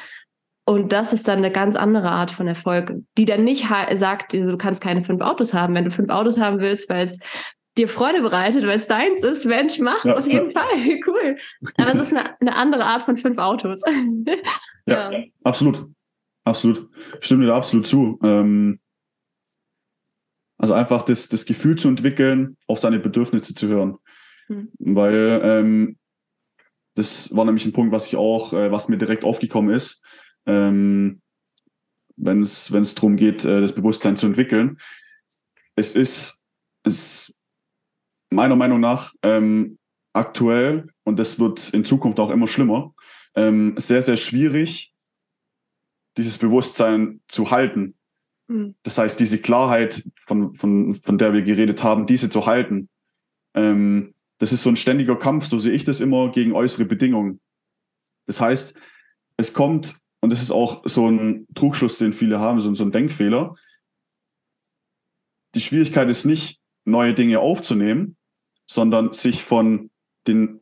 Und 0.64 0.92
das 0.92 1.12
ist 1.12 1.28
dann 1.28 1.38
eine 1.38 1.52
ganz 1.52 1.76
andere 1.76 2.10
Art 2.10 2.32
von 2.32 2.48
Erfolg, 2.48 2.92
die 3.16 3.24
dann 3.24 3.44
nicht 3.44 3.68
sagt, 3.94 4.32
du 4.32 4.58
kannst 4.58 4.82
keine 4.82 5.04
fünf 5.04 5.20
Autos 5.20 5.54
haben. 5.54 5.72
Wenn 5.76 5.84
du 5.84 5.92
fünf 5.92 6.10
Autos 6.10 6.40
haben 6.40 6.58
willst, 6.58 6.90
weil 6.90 7.06
es 7.06 7.20
dir 7.76 7.88
Freude 7.88 8.22
bereitet, 8.22 8.66
weil 8.66 8.76
es 8.76 8.88
deins 8.88 9.22
ist, 9.22 9.44
Mensch, 9.44 9.78
mach's 9.78 10.02
ja, 10.02 10.16
auf 10.16 10.26
jeden 10.26 10.50
ja. 10.50 10.60
Fall. 10.60 10.98
Cool. 11.06 11.36
Aber 11.76 11.94
es 11.94 12.00
ist 12.00 12.12
eine, 12.12 12.40
eine, 12.40 12.56
andere 12.56 12.84
Art 12.84 13.02
von 13.02 13.16
fünf 13.16 13.38
Autos. 13.38 13.82
ja, 14.86 15.12
ja, 15.12 15.24
absolut. 15.44 15.86
Absolut. 16.48 16.88
Stimme 17.20 17.44
dir 17.44 17.54
absolut 17.54 17.86
zu. 17.86 18.18
Ähm, 18.22 18.80
also 20.56 20.72
einfach 20.72 21.02
das, 21.02 21.28
das 21.28 21.44
Gefühl 21.44 21.76
zu 21.76 21.88
entwickeln, 21.88 22.56
auf 22.66 22.78
seine 22.78 22.98
Bedürfnisse 22.98 23.54
zu 23.54 23.68
hören. 23.68 23.98
Mhm. 24.48 24.70
Weil 24.78 25.40
ähm, 25.44 25.98
das 26.94 27.34
war 27.36 27.44
nämlich 27.44 27.66
ein 27.66 27.74
Punkt, 27.74 27.92
was 27.92 28.06
ich 28.06 28.16
auch, 28.16 28.54
äh, 28.54 28.72
was 28.72 28.88
mir 28.88 28.96
direkt 28.96 29.24
aufgekommen 29.24 29.74
ist, 29.74 30.02
ähm, 30.46 31.20
wenn 32.16 32.42
es 32.42 32.72
wenn 32.72 32.82
es 32.82 32.94
darum 32.94 33.16
geht, 33.16 33.44
äh, 33.44 33.60
das 33.60 33.74
Bewusstsein 33.74 34.16
zu 34.16 34.26
entwickeln. 34.26 34.78
Es 35.76 35.94
ist, 35.94 36.42
es 36.82 37.34
meiner 38.30 38.56
Meinung 38.56 38.80
nach 38.80 39.12
ähm, 39.22 39.78
aktuell 40.14 40.88
und 41.04 41.18
das 41.18 41.38
wird 41.38 41.72
in 41.74 41.84
Zukunft 41.84 42.18
auch 42.18 42.30
immer 42.30 42.48
schlimmer, 42.48 42.94
ähm, 43.36 43.74
sehr 43.76 44.02
sehr 44.02 44.16
schwierig, 44.16 44.92
dieses 46.18 46.36
Bewusstsein 46.36 47.20
zu 47.28 47.50
halten. 47.50 47.94
Mhm. 48.48 48.74
Das 48.82 48.98
heißt, 48.98 49.18
diese 49.18 49.38
Klarheit, 49.38 50.04
von, 50.16 50.54
von, 50.54 50.94
von 50.94 51.16
der 51.16 51.32
wir 51.32 51.42
geredet 51.42 51.82
haben, 51.82 52.06
diese 52.06 52.28
zu 52.28 52.44
halten, 52.44 52.90
ähm, 53.54 54.14
das 54.38 54.52
ist 54.52 54.62
so 54.62 54.70
ein 54.70 54.76
ständiger 54.76 55.16
Kampf, 55.16 55.46
so 55.46 55.58
sehe 55.58 55.72
ich 55.72 55.84
das 55.84 56.00
immer, 56.00 56.30
gegen 56.30 56.52
äußere 56.52 56.84
Bedingungen. 56.84 57.40
Das 58.26 58.40
heißt, 58.40 58.78
es 59.36 59.54
kommt, 59.54 59.96
und 60.20 60.30
das 60.30 60.42
ist 60.42 60.50
auch 60.50 60.82
so 60.86 61.08
ein 61.08 61.46
Trugschluss, 61.54 61.98
den 61.98 62.12
viele 62.12 62.38
haben, 62.38 62.60
so, 62.60 62.72
so 62.74 62.84
ein 62.84 62.92
Denkfehler. 62.92 63.54
Die 65.54 65.60
Schwierigkeit 65.60 66.08
ist 66.08 66.24
nicht, 66.24 66.60
neue 66.84 67.14
Dinge 67.14 67.40
aufzunehmen, 67.40 68.16
sondern 68.66 69.12
sich 69.12 69.42
von 69.42 69.90
den 70.26 70.60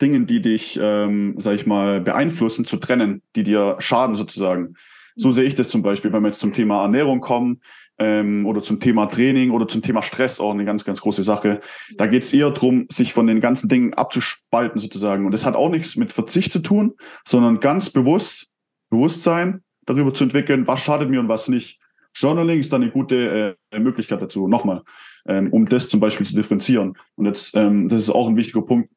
Dingen, 0.00 0.26
die 0.26 0.40
dich, 0.40 0.78
ähm, 0.80 1.34
sag 1.38 1.54
ich 1.54 1.66
mal, 1.66 2.00
beeinflussen, 2.00 2.64
zu 2.64 2.76
trennen, 2.76 3.22
die 3.36 3.42
dir 3.42 3.76
schaden 3.78 4.16
sozusagen. 4.16 4.74
So 5.16 5.30
sehe 5.32 5.44
ich 5.44 5.54
das 5.54 5.68
zum 5.68 5.82
Beispiel, 5.82 6.12
wenn 6.12 6.22
wir 6.22 6.28
jetzt 6.28 6.40
zum 6.40 6.52
Thema 6.52 6.82
Ernährung 6.82 7.20
kommen 7.20 7.60
ähm, 7.98 8.46
oder 8.46 8.62
zum 8.62 8.80
Thema 8.80 9.06
Training 9.06 9.50
oder 9.50 9.68
zum 9.68 9.82
Thema 9.82 10.02
Stress, 10.02 10.40
auch 10.40 10.50
eine 10.50 10.64
ganz, 10.64 10.84
ganz 10.84 11.00
große 11.00 11.22
Sache. 11.22 11.60
Da 11.96 12.06
geht 12.06 12.24
es 12.24 12.34
eher 12.34 12.50
darum, 12.50 12.86
sich 12.90 13.12
von 13.12 13.26
den 13.26 13.40
ganzen 13.40 13.68
Dingen 13.68 13.94
abzuspalten 13.94 14.80
sozusagen. 14.80 15.24
Und 15.24 15.32
das 15.32 15.46
hat 15.46 15.54
auch 15.54 15.70
nichts 15.70 15.96
mit 15.96 16.12
Verzicht 16.12 16.52
zu 16.52 16.60
tun, 16.60 16.94
sondern 17.24 17.60
ganz 17.60 17.90
bewusst, 17.90 18.50
Bewusstsein 18.90 19.62
darüber 19.86 20.14
zu 20.14 20.24
entwickeln, 20.24 20.66
was 20.66 20.80
schadet 20.80 21.10
mir 21.10 21.20
und 21.20 21.28
was 21.28 21.48
nicht. 21.48 21.80
Journaling 22.14 22.60
ist 22.60 22.72
dann 22.72 22.82
eine 22.82 22.92
gute 22.92 23.56
äh, 23.70 23.78
Möglichkeit 23.78 24.22
dazu. 24.22 24.46
Nochmal, 24.46 24.82
ähm, 25.26 25.52
um 25.52 25.68
das 25.68 25.88
zum 25.88 26.00
Beispiel 26.00 26.26
zu 26.26 26.34
differenzieren. 26.34 26.96
Und 27.16 27.26
jetzt, 27.26 27.56
ähm, 27.56 27.88
das 27.88 28.02
ist 28.02 28.10
auch 28.10 28.28
ein 28.28 28.36
wichtiger 28.36 28.62
Punkt, 28.62 28.88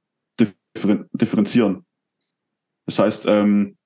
differenzieren. 1.13 1.85
Das 2.85 2.99
heißt, 2.99 3.25
ähm, 3.27 3.77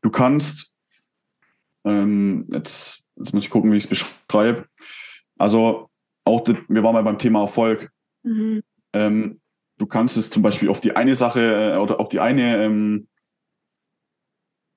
du 0.00 0.10
kannst, 0.10 0.72
ähm, 1.84 2.46
jetzt, 2.52 3.04
jetzt 3.16 3.34
muss 3.34 3.44
ich 3.44 3.50
gucken, 3.50 3.72
wie 3.72 3.76
ich 3.76 3.84
es 3.84 3.90
beschreibe. 3.90 4.66
Also 5.38 5.90
auch, 6.24 6.46
wir 6.46 6.82
waren 6.82 6.94
mal 6.94 7.02
beim 7.02 7.18
Thema 7.18 7.40
Erfolg. 7.42 7.90
Mhm. 8.22 8.62
Ähm, 8.92 9.40
du 9.78 9.86
kannst 9.86 10.16
es 10.16 10.30
zum 10.30 10.42
Beispiel 10.42 10.68
auf 10.68 10.80
die 10.80 10.94
eine 10.94 11.14
Sache 11.14 11.74
äh, 11.74 11.76
oder 11.76 11.98
auf 11.98 12.08
die 12.08 12.20
eine 12.20 12.64
ähm, 12.64 13.08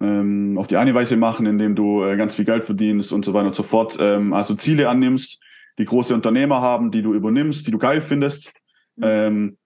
ähm, 0.02 0.58
auf 0.58 0.68
die 0.68 0.78
eine 0.78 0.94
Weise 0.94 1.18
machen, 1.18 1.46
indem 1.46 1.76
du 1.76 2.04
äh, 2.04 2.18
ganz 2.18 2.36
viel 2.36 2.46
Geld 2.46 2.63
verdienst 2.63 3.13
und 3.13 3.24
so 3.24 3.34
weiter 3.34 3.48
und 3.48 3.56
so 3.56 3.63
fort. 3.63 3.98
Ähm, 4.00 4.34
also 4.34 4.56
Ziele 4.56 4.89
annimmst, 4.89 5.41
die 5.78 5.86
große 5.86 6.13
Unternehmer 6.13 6.62
haben, 6.62 6.91
die 6.91 7.02
du 7.02 7.13
übernimmst, 7.13 7.68
die 7.68 7.72
du 7.72 7.78
geil 7.78 8.02
findest. 8.02 8.54
Mhm. 8.96 9.58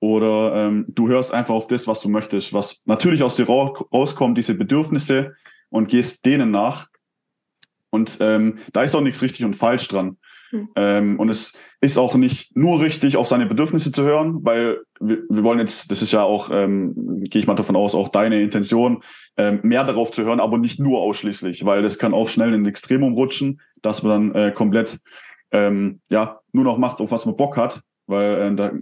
Oder 0.00 0.54
ähm, 0.54 0.86
du 0.88 1.08
hörst 1.08 1.32
einfach 1.32 1.54
auf 1.54 1.66
das, 1.66 1.86
was 1.86 2.00
du 2.00 2.08
möchtest, 2.08 2.52
was 2.54 2.82
natürlich 2.86 3.22
aus 3.22 3.36
dir 3.36 3.46
rauskommt, 3.46 4.38
diese 4.38 4.54
Bedürfnisse 4.54 5.34
und 5.68 5.88
gehst 5.88 6.24
denen 6.24 6.50
nach. 6.50 6.88
Und 7.90 8.18
ähm, 8.20 8.58
da 8.72 8.82
ist 8.82 8.94
auch 8.94 9.02
nichts 9.02 9.22
richtig 9.22 9.44
und 9.44 9.54
falsch 9.54 9.88
dran. 9.88 10.16
Mhm. 10.52 10.68
Ähm, 10.74 11.20
und 11.20 11.28
es 11.28 11.52
ist 11.80 11.98
auch 11.98 12.14
nicht 12.14 12.56
nur 12.56 12.80
richtig, 12.80 13.16
auf 13.16 13.28
seine 13.28 13.46
Bedürfnisse 13.46 13.92
zu 13.92 14.02
hören, 14.02 14.38
weil 14.42 14.80
wir, 15.00 15.18
wir 15.28 15.44
wollen 15.44 15.58
jetzt, 15.58 15.90
das 15.90 16.02
ist 16.02 16.12
ja 16.12 16.22
auch, 16.22 16.50
ähm, 16.50 17.20
gehe 17.24 17.40
ich 17.40 17.46
mal 17.46 17.54
davon 17.54 17.76
aus, 17.76 17.94
auch 17.94 18.08
deine 18.08 18.42
Intention, 18.42 19.02
ähm, 19.36 19.60
mehr 19.62 19.84
darauf 19.84 20.12
zu 20.12 20.24
hören, 20.24 20.40
aber 20.40 20.58
nicht 20.58 20.80
nur 20.80 21.00
ausschließlich, 21.00 21.64
weil 21.64 21.82
das 21.82 21.98
kann 21.98 22.14
auch 22.14 22.28
schnell 22.28 22.54
in 22.54 22.62
ein 22.62 22.66
Extremum 22.66 23.14
rutschen, 23.14 23.60
dass 23.82 24.02
man 24.02 24.32
dann 24.32 24.42
äh, 24.42 24.52
komplett 24.52 25.00
ähm, 25.52 26.00
ja 26.10 26.40
nur 26.52 26.64
noch 26.64 26.78
macht, 26.78 27.00
auf 27.00 27.10
was 27.10 27.26
man 27.26 27.36
Bock 27.36 27.56
hat, 27.56 27.82
weil 28.06 28.52
äh, 28.52 28.54
da 28.54 28.72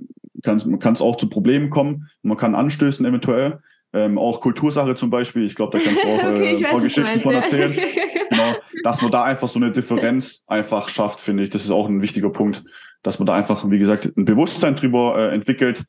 kann 0.43 0.93
es 0.93 1.03
auch 1.03 1.17
zu 1.17 1.29
Problemen 1.29 1.71
kommen. 1.71 2.09
Man 2.23 2.37
kann 2.37 2.55
anstößen 2.55 3.05
eventuell. 3.05 3.61
Ähm, 3.95 4.19
auch 4.19 4.43
Kultursache 4.43 4.97
zum 4.97 5.09
Beispiel. 5.09 5.47
Ich 5.47 5.55
glaube, 5.55 5.79
da 5.79 5.83
kannst 5.83 6.05
du 6.05 6.09
auch 6.09 6.23
äh, 6.23 6.33
okay, 6.33 6.57
ein 6.57 6.63
paar 6.63 6.75
weiß, 6.75 6.83
Geschichten 6.83 7.21
von 7.21 7.35
erzählen. 7.35 7.73
genau, 8.31 8.55
dass 8.85 9.01
man 9.01 9.11
da 9.11 9.25
einfach 9.25 9.49
so 9.49 9.59
eine 9.59 9.73
Differenz 9.73 10.45
einfach 10.47 10.89
schafft, 10.91 11.21
finde 11.21 11.43
ich. 11.43 11.51
Das 11.51 11.65
ist 11.65 11.71
auch 11.71 11.89
ein 11.89 12.03
wichtiger 12.03 12.31
Punkt, 12.31 12.65
dass 13.03 13.19
man 13.19 13.27
da 13.27 13.35
einfach, 13.35 13.69
wie 13.71 13.79
gesagt, 13.79 14.15
ein 14.17 14.27
Bewusstsein 14.27 14.77
drüber 14.77 15.17
äh, 15.19 15.35
entwickelt. 15.35 15.85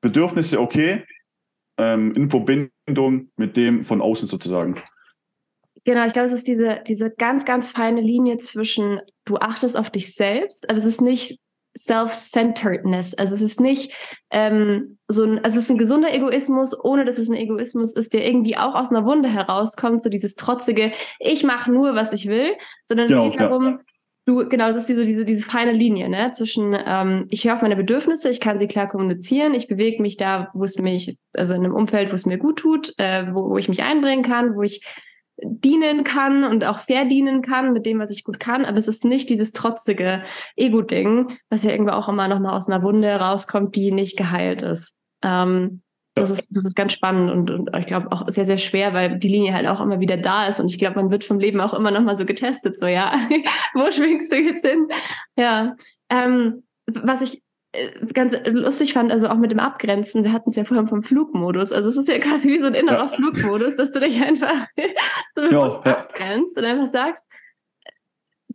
Bedürfnisse 0.00 0.60
okay, 0.60 1.04
ähm, 1.78 2.12
in 2.14 2.28
Verbindung 2.28 3.30
mit 3.36 3.56
dem 3.56 3.84
von 3.84 4.02
außen 4.02 4.28
sozusagen. 4.28 4.82
Genau, 5.84 6.06
ich 6.06 6.12
glaube, 6.12 6.26
es 6.26 6.32
ist 6.32 6.48
diese, 6.48 6.82
diese 6.86 7.10
ganz, 7.10 7.44
ganz 7.44 7.68
feine 7.68 8.00
Linie 8.00 8.38
zwischen, 8.38 9.00
du 9.24 9.36
achtest 9.36 9.76
auf 9.76 9.90
dich 9.90 10.14
selbst, 10.14 10.68
aber 10.68 10.78
es 10.78 10.84
ist 10.84 11.00
nicht 11.00 11.38
Self-Centeredness. 11.76 13.14
Also 13.14 13.34
es 13.34 13.42
ist 13.42 13.60
nicht 13.60 13.92
ähm, 14.30 14.98
so 15.08 15.24
ein, 15.24 15.44
also 15.44 15.58
es 15.58 15.64
ist 15.64 15.70
ein 15.70 15.78
gesunder 15.78 16.12
Egoismus, 16.12 16.78
ohne 16.78 17.04
dass 17.04 17.18
es 17.18 17.28
ein 17.28 17.36
Egoismus 17.36 17.94
ist, 17.94 18.12
der 18.12 18.26
irgendwie 18.26 18.56
auch 18.56 18.74
aus 18.74 18.90
einer 18.90 19.04
Wunde 19.04 19.28
herauskommt, 19.28 20.02
so 20.02 20.08
dieses 20.08 20.34
trotzige, 20.36 20.92
ich 21.18 21.44
mache 21.44 21.72
nur, 21.72 21.94
was 21.94 22.12
ich 22.12 22.28
will, 22.28 22.52
sondern 22.84 23.08
genau, 23.08 23.26
es 23.26 23.32
geht 23.32 23.40
darum, 23.40 23.64
ja. 23.64 23.78
du, 24.26 24.48
genau, 24.48 24.68
das 24.68 24.76
ist 24.76 24.88
diese, 24.88 25.04
diese, 25.04 25.24
diese 25.24 25.44
feine 25.44 25.72
Linie, 25.72 26.08
ne, 26.08 26.30
zwischen 26.32 26.76
ähm, 26.86 27.26
ich 27.30 27.44
höre 27.44 27.56
auf 27.56 27.62
meine 27.62 27.76
Bedürfnisse, 27.76 28.28
ich 28.28 28.40
kann 28.40 28.58
sie 28.58 28.68
klar 28.68 28.88
kommunizieren, 28.88 29.54
ich 29.54 29.66
bewege 29.66 30.00
mich 30.00 30.16
da, 30.16 30.50
wo 30.54 30.64
es 30.64 30.78
mich, 30.78 31.18
also 31.32 31.54
in 31.54 31.64
einem 31.64 31.74
Umfeld, 31.74 32.10
wo 32.10 32.14
es 32.14 32.26
mir 32.26 32.38
gut 32.38 32.60
tut, 32.60 32.94
äh, 32.98 33.26
wo, 33.34 33.50
wo 33.50 33.58
ich 33.58 33.68
mich 33.68 33.82
einbringen 33.82 34.22
kann, 34.22 34.54
wo 34.54 34.62
ich 34.62 34.84
dienen 35.42 36.04
kann 36.04 36.44
und 36.44 36.64
auch 36.64 36.78
verdienen 36.78 37.42
kann 37.42 37.72
mit 37.72 37.86
dem, 37.86 37.98
was 37.98 38.10
ich 38.10 38.24
gut 38.24 38.38
kann. 38.38 38.64
Aber 38.64 38.78
es 38.78 38.88
ist 38.88 39.04
nicht 39.04 39.30
dieses 39.30 39.52
trotzige 39.52 40.24
Ego-Ding, 40.56 41.36
was 41.50 41.64
ja 41.64 41.72
irgendwo 41.72 41.92
auch 41.92 42.08
immer 42.08 42.28
nochmal 42.28 42.56
aus 42.56 42.68
einer 42.68 42.82
Wunde 42.82 43.14
rauskommt, 43.14 43.74
die 43.76 43.90
nicht 43.90 44.16
geheilt 44.16 44.62
ist. 44.62 44.98
Ähm, 45.22 45.82
das 46.14 46.30
ist, 46.30 46.46
das 46.50 46.64
ist 46.64 46.76
ganz 46.76 46.92
spannend 46.92 47.30
und, 47.32 47.50
und 47.50 47.76
ich 47.76 47.86
glaube 47.86 48.12
auch 48.12 48.28
sehr, 48.28 48.44
sehr 48.44 48.58
schwer, 48.58 48.94
weil 48.94 49.18
die 49.18 49.28
Linie 49.28 49.52
halt 49.52 49.66
auch 49.66 49.80
immer 49.80 49.98
wieder 49.98 50.16
da 50.16 50.46
ist. 50.46 50.60
Und 50.60 50.66
ich 50.66 50.78
glaube, 50.78 50.96
man 50.96 51.10
wird 51.10 51.24
vom 51.24 51.40
Leben 51.40 51.60
auch 51.60 51.74
immer 51.74 51.90
nochmal 51.90 52.16
so 52.16 52.24
getestet, 52.24 52.78
so, 52.78 52.86
ja, 52.86 53.14
wo 53.74 53.90
schwingst 53.90 54.30
du 54.30 54.36
jetzt 54.36 54.64
hin? 54.64 54.86
Ja. 55.36 55.74
Ähm, 56.08 56.62
was 56.86 57.22
ich 57.22 57.42
ganz 58.12 58.34
lustig 58.44 58.92
fand, 58.92 59.10
also 59.10 59.28
auch 59.28 59.36
mit 59.36 59.50
dem 59.50 59.60
Abgrenzen, 59.60 60.24
wir 60.24 60.32
hatten 60.32 60.50
es 60.50 60.56
ja 60.56 60.64
vorhin 60.64 60.88
vom 60.88 61.02
Flugmodus. 61.02 61.72
Also 61.72 61.90
es 61.90 61.96
ist 61.96 62.08
ja 62.08 62.18
quasi 62.20 62.50
wie 62.50 62.60
so 62.60 62.66
ein 62.66 62.74
innerer 62.74 63.06
ja. 63.06 63.08
Flugmodus, 63.08 63.76
dass 63.76 63.92
du 63.92 64.00
dich 64.00 64.22
einfach 64.22 64.66
so 65.34 65.42
ja, 65.42 65.80
abgrenzt 65.80 66.56
und 66.56 66.64
einfach 66.64 66.86
sagst, 66.86 67.24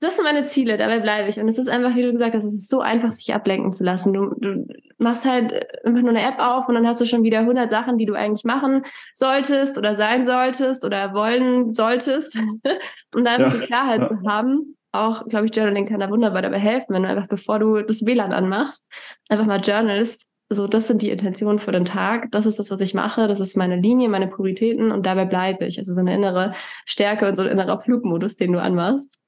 das 0.01 0.15
sind 0.15 0.23
meine 0.23 0.45
Ziele, 0.45 0.77
dabei 0.77 0.99
bleibe 0.99 1.27
ich. 1.27 1.39
Und 1.39 1.49
es 1.49 1.57
ist 1.57 1.67
einfach, 1.67 1.93
wie 1.95 2.03
du 2.03 2.13
gesagt 2.13 2.33
hast, 2.33 2.45
es 2.45 2.53
ist 2.53 2.69
so 2.69 2.79
einfach, 2.79 3.11
sich 3.11 3.33
ablenken 3.33 3.73
zu 3.73 3.83
lassen. 3.83 4.13
Du, 4.13 4.33
du 4.37 4.65
machst 4.97 5.25
halt 5.25 5.51
einfach 5.85 6.01
nur 6.01 6.11
eine 6.11 6.21
App 6.21 6.39
auf 6.39 6.69
und 6.69 6.75
dann 6.75 6.87
hast 6.87 7.01
du 7.01 7.05
schon 7.05 7.23
wieder 7.23 7.39
100 7.39 7.69
Sachen, 7.69 7.97
die 7.97 8.05
du 8.05 8.13
eigentlich 8.13 8.45
machen 8.45 8.83
solltest 9.13 9.77
oder 9.77 9.95
sein 9.95 10.23
solltest 10.23 10.85
oder 10.85 11.13
wollen 11.13 11.73
solltest. 11.73 12.37
und 13.13 13.25
da 13.25 13.31
einfach 13.31 13.53
ja, 13.53 13.59
die 13.59 13.65
Klarheit 13.65 14.07
zu 14.07 14.21
haben 14.25 14.77
auch, 14.91 15.27
glaube 15.27 15.45
ich, 15.45 15.55
Journaling 15.55 15.87
kann 15.87 15.99
da 15.99 16.09
wunderbar 16.09 16.41
dabei 16.41 16.59
helfen, 16.59 16.93
wenn 16.93 17.03
du 17.03 17.09
einfach, 17.09 17.27
bevor 17.27 17.59
du 17.59 17.81
das 17.81 18.05
WLAN 18.05 18.33
anmachst, 18.33 18.85
einfach 19.29 19.45
mal 19.45 19.61
journalst. 19.61 20.27
So, 20.51 20.65
das 20.65 20.87
sind 20.87 21.03
die 21.03 21.11
Intentionen 21.11 21.59
für 21.59 21.71
den 21.71 21.85
Tag. 21.85 22.31
Das 22.31 22.47
ist 22.47 22.57
das, 22.57 22.71
was 22.71 22.81
ich 22.81 22.95
mache. 22.95 23.27
Das 23.27 23.39
ist 23.39 23.55
meine 23.55 23.75
Linie, 23.75 24.09
meine 24.09 24.27
Prioritäten 24.27 24.91
und 24.91 25.05
dabei 25.05 25.25
bleibe 25.25 25.65
ich. 25.65 25.77
Also 25.77 25.93
so 25.93 25.99
eine 25.99 26.15
innere 26.15 26.53
Stärke 26.85 27.27
und 27.27 27.35
so 27.35 27.43
ein 27.43 27.49
innerer 27.49 27.79
Flugmodus, 27.79 28.35
den 28.35 28.53
du 28.53 28.61
anmachst. 28.61 29.19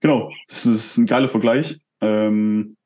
Genau, 0.00 0.30
das 0.46 0.66
ist 0.66 0.98
ein 0.98 1.06
geiler 1.06 1.28
Vergleich. 1.28 1.80
Ähm, 2.02 2.76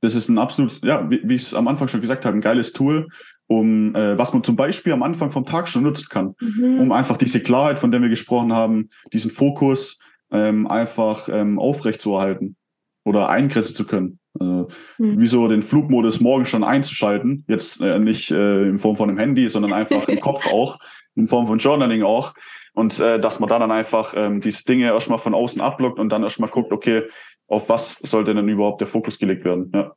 das 0.00 0.14
ist 0.14 0.30
ein 0.30 0.38
absolut, 0.38 0.82
ja, 0.82 1.08
wie, 1.10 1.20
wie 1.22 1.34
ich 1.34 1.42
es 1.42 1.54
am 1.54 1.68
Anfang 1.68 1.88
schon 1.88 2.00
gesagt 2.00 2.24
habe, 2.24 2.36
ein 2.36 2.40
geiles 2.40 2.72
Tool, 2.72 3.08
um 3.46 3.94
äh, 3.94 4.16
was 4.16 4.32
man 4.32 4.42
zum 4.42 4.56
Beispiel 4.56 4.92
am 4.92 5.02
Anfang 5.02 5.30
vom 5.30 5.44
Tag 5.44 5.68
schon 5.68 5.82
nutzen 5.82 6.08
kann, 6.08 6.34
mhm. 6.40 6.80
um 6.80 6.92
einfach 6.92 7.18
diese 7.18 7.42
Klarheit, 7.42 7.78
von 7.78 7.90
der 7.90 8.00
wir 8.00 8.08
gesprochen 8.08 8.52
haben, 8.52 8.88
diesen 9.12 9.30
Fokus 9.30 9.98
ähm, 10.30 10.66
einfach 10.66 11.28
ähm, 11.30 11.58
aufrechtzuerhalten 11.58 12.56
oder 13.04 13.28
eingrenzen 13.28 13.74
zu 13.74 13.86
können. 13.86 14.18
Also, 14.38 14.68
mhm. 14.98 15.20
Wie 15.20 15.26
so 15.26 15.48
den 15.48 15.62
Flugmodus 15.62 16.20
morgen 16.20 16.44
schon 16.44 16.64
einzuschalten, 16.64 17.44
jetzt 17.48 17.80
äh, 17.80 17.98
nicht 17.98 18.30
äh, 18.30 18.68
in 18.68 18.78
Form 18.78 18.96
von 18.96 19.08
einem 19.08 19.18
Handy, 19.18 19.48
sondern 19.48 19.72
einfach 19.72 20.08
im 20.08 20.20
Kopf 20.20 20.46
auch, 20.52 20.78
in 21.14 21.28
Form 21.28 21.46
von 21.46 21.58
Journaling 21.58 22.02
auch. 22.02 22.34
Und 22.74 23.00
äh, 23.00 23.18
dass 23.18 23.40
man 23.40 23.48
da 23.48 23.58
dann 23.58 23.70
einfach 23.70 24.12
ähm, 24.16 24.40
diese 24.40 24.64
Dinge 24.64 24.86
erstmal 24.86 25.18
von 25.18 25.34
außen 25.34 25.62
abblockt 25.62 25.98
und 25.98 26.10
dann 26.10 26.22
erstmal 26.22 26.50
guckt, 26.50 26.72
okay, 26.72 27.04
auf 27.48 27.68
was 27.68 27.98
sollte 28.04 28.34
denn 28.34 28.48
überhaupt 28.48 28.80
der 28.80 28.88
Fokus 28.88 29.18
gelegt 29.18 29.44
werden? 29.44 29.70
Ja. 29.74 29.94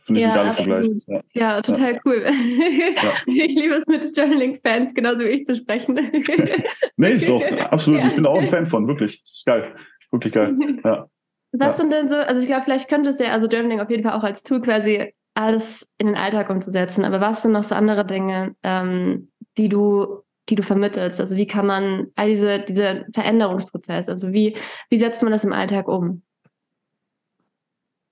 Finde 0.00 0.20
ich 0.20 0.26
ja, 0.26 0.30
ein 0.30 0.36
geiler 0.36 0.52
Vergleich. 0.52 0.88
Ja. 1.06 1.20
ja, 1.34 1.60
total 1.60 1.94
ja. 1.94 2.00
cool. 2.04 2.26
Ich 3.26 3.54
liebe 3.54 3.74
es 3.74 3.86
mit 3.86 4.16
Journaling-Fans, 4.16 4.94
genauso 4.94 5.20
wie 5.20 5.28
ich 5.28 5.46
zu 5.46 5.56
sprechen. 5.56 5.94
nee, 6.96 7.12
ist 7.12 7.30
auch 7.30 7.42
absolut. 7.70 8.04
Ich 8.04 8.14
bin 8.14 8.24
da 8.24 8.30
auch 8.30 8.38
ein 8.38 8.48
Fan 8.48 8.66
von, 8.66 8.86
wirklich. 8.86 9.22
Das 9.22 9.32
ist 9.32 9.46
geil. 9.46 9.74
Wirklich 10.10 10.32
geil. 10.32 10.54
Ja. 10.84 11.08
Was 11.52 11.76
sind 11.76 11.92
denn 11.92 12.08
so, 12.08 12.16
also 12.16 12.40
ich 12.40 12.46
glaube, 12.46 12.64
vielleicht 12.64 12.88
könnte 12.88 13.10
es 13.10 13.18
ja, 13.18 13.32
also 13.32 13.46
Journaling 13.46 13.80
auf 13.80 13.90
jeden 13.90 14.02
Fall 14.02 14.12
auch 14.12 14.24
als 14.24 14.42
Tool 14.42 14.60
quasi 14.60 15.12
alles 15.34 15.88
in 15.98 16.06
den 16.06 16.16
Alltag 16.16 16.50
umzusetzen, 16.50 17.04
aber 17.04 17.20
was 17.20 17.42
sind 17.42 17.52
noch 17.52 17.64
so 17.64 17.74
andere 17.74 18.06
Dinge, 18.06 18.54
ähm, 18.62 19.30
die 19.58 19.68
du 19.68 20.22
die 20.48 20.54
du 20.54 20.62
vermittelst? 20.62 21.20
Also 21.20 21.36
wie 21.36 21.46
kann 21.46 21.66
man 21.66 22.08
all 22.14 22.28
diese, 22.28 22.60
diese 22.60 23.06
Veränderungsprozess, 23.12 24.08
also 24.08 24.32
wie, 24.32 24.56
wie 24.90 24.98
setzt 24.98 25.22
man 25.22 25.32
das 25.32 25.44
im 25.44 25.52
Alltag 25.52 25.88
um? 25.88 26.22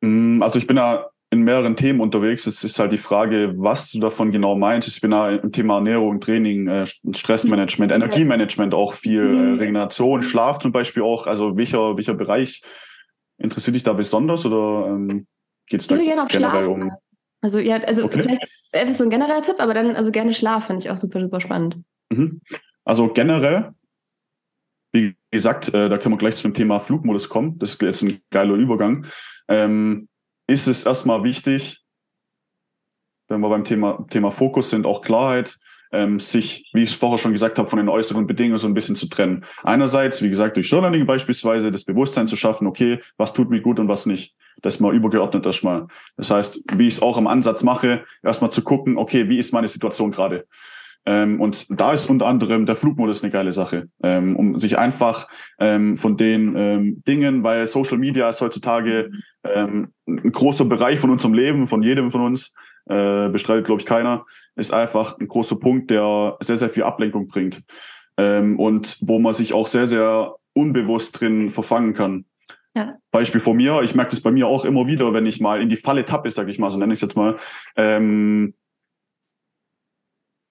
Mm, 0.00 0.42
also 0.42 0.58
ich 0.58 0.66
bin 0.66 0.76
da 0.76 1.10
in 1.34 1.42
mehreren 1.42 1.76
Themen 1.76 2.00
unterwegs. 2.00 2.46
Es 2.46 2.62
ist 2.62 2.78
halt 2.78 2.92
die 2.92 2.98
Frage, 2.98 3.54
was 3.56 3.90
du 3.90 3.98
davon 3.98 4.30
genau 4.30 4.54
meinst. 4.54 4.88
Ich 4.88 5.00
bin 5.00 5.10
da 5.10 5.30
im 5.30 5.52
Thema 5.52 5.74
Ernährung, 5.76 6.20
Training, 6.20 6.68
äh, 6.68 6.86
Stressmanagement, 6.86 7.92
Energiemanagement 7.92 8.72
auch 8.72 8.94
viel, 8.94 9.20
äh, 9.20 9.24
mhm. 9.24 9.58
Regeneration, 9.58 10.22
Schlaf 10.22 10.60
zum 10.60 10.72
Beispiel 10.72 11.02
auch. 11.02 11.26
Also 11.26 11.56
welcher, 11.56 11.96
welcher 11.96 12.14
Bereich 12.14 12.62
interessiert 13.38 13.74
dich 13.74 13.82
da 13.82 13.92
besonders 13.92 14.46
oder 14.46 14.86
ähm, 14.88 15.26
geht 15.66 15.80
es 15.80 15.88
da 15.88 15.96
generell 15.96 16.30
Schlaf. 16.30 16.68
um? 16.68 16.92
Also 17.42 17.58
ja, 17.58 17.76
also 17.78 18.04
okay. 18.04 18.22
vielleicht 18.22 18.42
einfach 18.72 18.94
so 18.94 19.04
ein 19.04 19.10
genereller 19.10 19.42
Tipp, 19.42 19.56
aber 19.58 19.74
dann 19.74 19.96
also 19.96 20.10
gerne 20.10 20.32
Schlaf 20.32 20.66
finde 20.66 20.82
ich 20.82 20.90
auch 20.90 20.96
super, 20.96 21.20
super 21.20 21.40
spannend. 21.40 21.78
Mhm. 22.10 22.40
Also 22.84 23.08
generell, 23.08 23.72
wie 24.92 25.16
gesagt, 25.32 25.74
äh, 25.74 25.88
da 25.88 25.98
können 25.98 26.14
wir 26.14 26.18
gleich 26.18 26.36
zum 26.36 26.54
Thema 26.54 26.78
Flugmodus 26.78 27.28
kommen. 27.28 27.58
Das 27.58 27.70
ist 27.70 27.82
jetzt 27.82 28.02
ein 28.02 28.20
geiler 28.30 28.54
Übergang. 28.54 29.06
Ähm, 29.48 30.08
ist 30.46 30.66
es 30.66 30.84
erstmal 30.84 31.24
wichtig, 31.24 31.82
wenn 33.28 33.40
wir 33.40 33.48
beim 33.48 33.64
Thema, 33.64 34.06
Thema 34.10 34.30
Fokus 34.30 34.70
sind, 34.70 34.86
auch 34.86 35.02
Klarheit, 35.02 35.58
ähm, 35.92 36.18
sich, 36.18 36.70
wie 36.72 36.82
ich 36.82 36.96
vorher 36.96 37.18
schon 37.18 37.32
gesagt 37.32 37.58
habe, 37.58 37.68
von 37.68 37.78
den 37.78 37.88
äußeren 37.88 38.26
Bedingungen 38.26 38.58
so 38.58 38.66
ein 38.66 38.74
bisschen 38.74 38.96
zu 38.96 39.08
trennen. 39.08 39.44
Einerseits, 39.62 40.22
wie 40.22 40.28
gesagt, 40.28 40.56
durch 40.56 40.68
Journaling 40.68 41.06
beispielsweise 41.06 41.70
das 41.70 41.84
Bewusstsein 41.84 42.28
zu 42.28 42.36
schaffen, 42.36 42.66
okay, 42.66 43.00
was 43.16 43.32
tut 43.32 43.48
mir 43.48 43.60
gut 43.60 43.78
und 43.78 43.88
was 43.88 44.04
nicht. 44.04 44.34
Das 44.60 44.80
mal 44.80 44.94
übergeordnet 44.94 45.46
erstmal. 45.46 45.86
Das 46.16 46.30
heißt, 46.30 46.62
wie 46.74 46.88
ich 46.88 46.94
es 46.94 47.02
auch 47.02 47.16
im 47.16 47.26
Ansatz 47.26 47.62
mache, 47.62 48.04
erstmal 48.22 48.50
zu 48.50 48.62
gucken, 48.62 48.98
okay, 48.98 49.28
wie 49.28 49.38
ist 49.38 49.52
meine 49.52 49.68
Situation 49.68 50.10
gerade? 50.10 50.46
Ähm, 51.06 51.40
und 51.40 51.66
da 51.68 51.92
ist 51.92 52.06
unter 52.06 52.26
anderem 52.26 52.66
der 52.66 52.76
Flugmodus 52.76 53.22
eine 53.22 53.30
geile 53.30 53.52
Sache, 53.52 53.88
ähm, 54.02 54.36
um 54.36 54.58
sich 54.58 54.78
einfach 54.78 55.28
ähm, 55.58 55.96
von 55.96 56.16
den 56.16 56.56
ähm, 56.56 57.02
Dingen, 57.06 57.42
weil 57.42 57.66
Social 57.66 57.98
Media 57.98 58.28
ist 58.28 58.40
heutzutage 58.40 59.10
ähm, 59.44 59.92
ein 60.06 60.32
großer 60.32 60.64
Bereich 60.64 61.00
von 61.00 61.10
unserem 61.10 61.34
Leben, 61.34 61.68
von 61.68 61.82
jedem 61.82 62.10
von 62.10 62.22
uns, 62.22 62.52
äh, 62.86 63.28
bestreitet, 63.28 63.66
glaube 63.66 63.80
ich, 63.80 63.86
keiner, 63.86 64.26
ist 64.56 64.72
einfach 64.72 65.18
ein 65.18 65.28
großer 65.28 65.56
Punkt, 65.56 65.90
der 65.90 66.36
sehr, 66.40 66.56
sehr 66.56 66.70
viel 66.70 66.82
Ablenkung 66.82 67.28
bringt 67.28 67.62
ähm, 68.16 68.58
und 68.58 68.98
wo 69.00 69.18
man 69.18 69.34
sich 69.34 69.52
auch 69.52 69.66
sehr, 69.66 69.86
sehr 69.86 70.34
unbewusst 70.52 71.20
drin 71.20 71.50
verfangen 71.50 71.94
kann. 71.94 72.24
Ja. 72.74 72.96
Beispiel 73.10 73.40
von 73.40 73.56
mir, 73.56 73.82
ich 73.82 73.94
merke 73.94 74.10
das 74.10 74.20
bei 74.20 74.32
mir 74.32 74.48
auch 74.48 74.64
immer 74.64 74.86
wieder, 74.86 75.12
wenn 75.12 75.26
ich 75.26 75.40
mal 75.40 75.62
in 75.62 75.68
die 75.68 75.76
Falle 75.76 76.04
tappe, 76.04 76.30
sage 76.30 76.50
ich 76.50 76.58
mal, 76.58 76.70
so 76.70 76.78
nenne 76.78 76.92
ich 76.92 76.98
es 76.98 77.02
jetzt 77.02 77.16
mal, 77.16 77.38
ähm, 77.76 78.54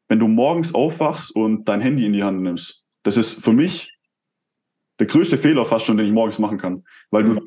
wenn 0.08 0.20
du 0.20 0.28
morgens 0.28 0.74
aufwachst 0.74 1.36
und 1.36 1.66
dein 1.68 1.82
Handy 1.82 2.06
in 2.06 2.14
die 2.14 2.24
Hand 2.24 2.42
nimmst, 2.42 2.86
das 3.04 3.18
ist 3.18 3.44
für 3.44 3.54
mich 3.54 3.98
der 5.00 5.08
größte 5.08 5.38
Fehler 5.38 5.66
fast 5.66 5.86
schon, 5.86 5.98
den 5.98 6.06
ich 6.06 6.14
morgens 6.14 6.40
machen 6.40 6.58
kann. 6.58 6.86
Weil 7.10 7.24
du 7.24 7.42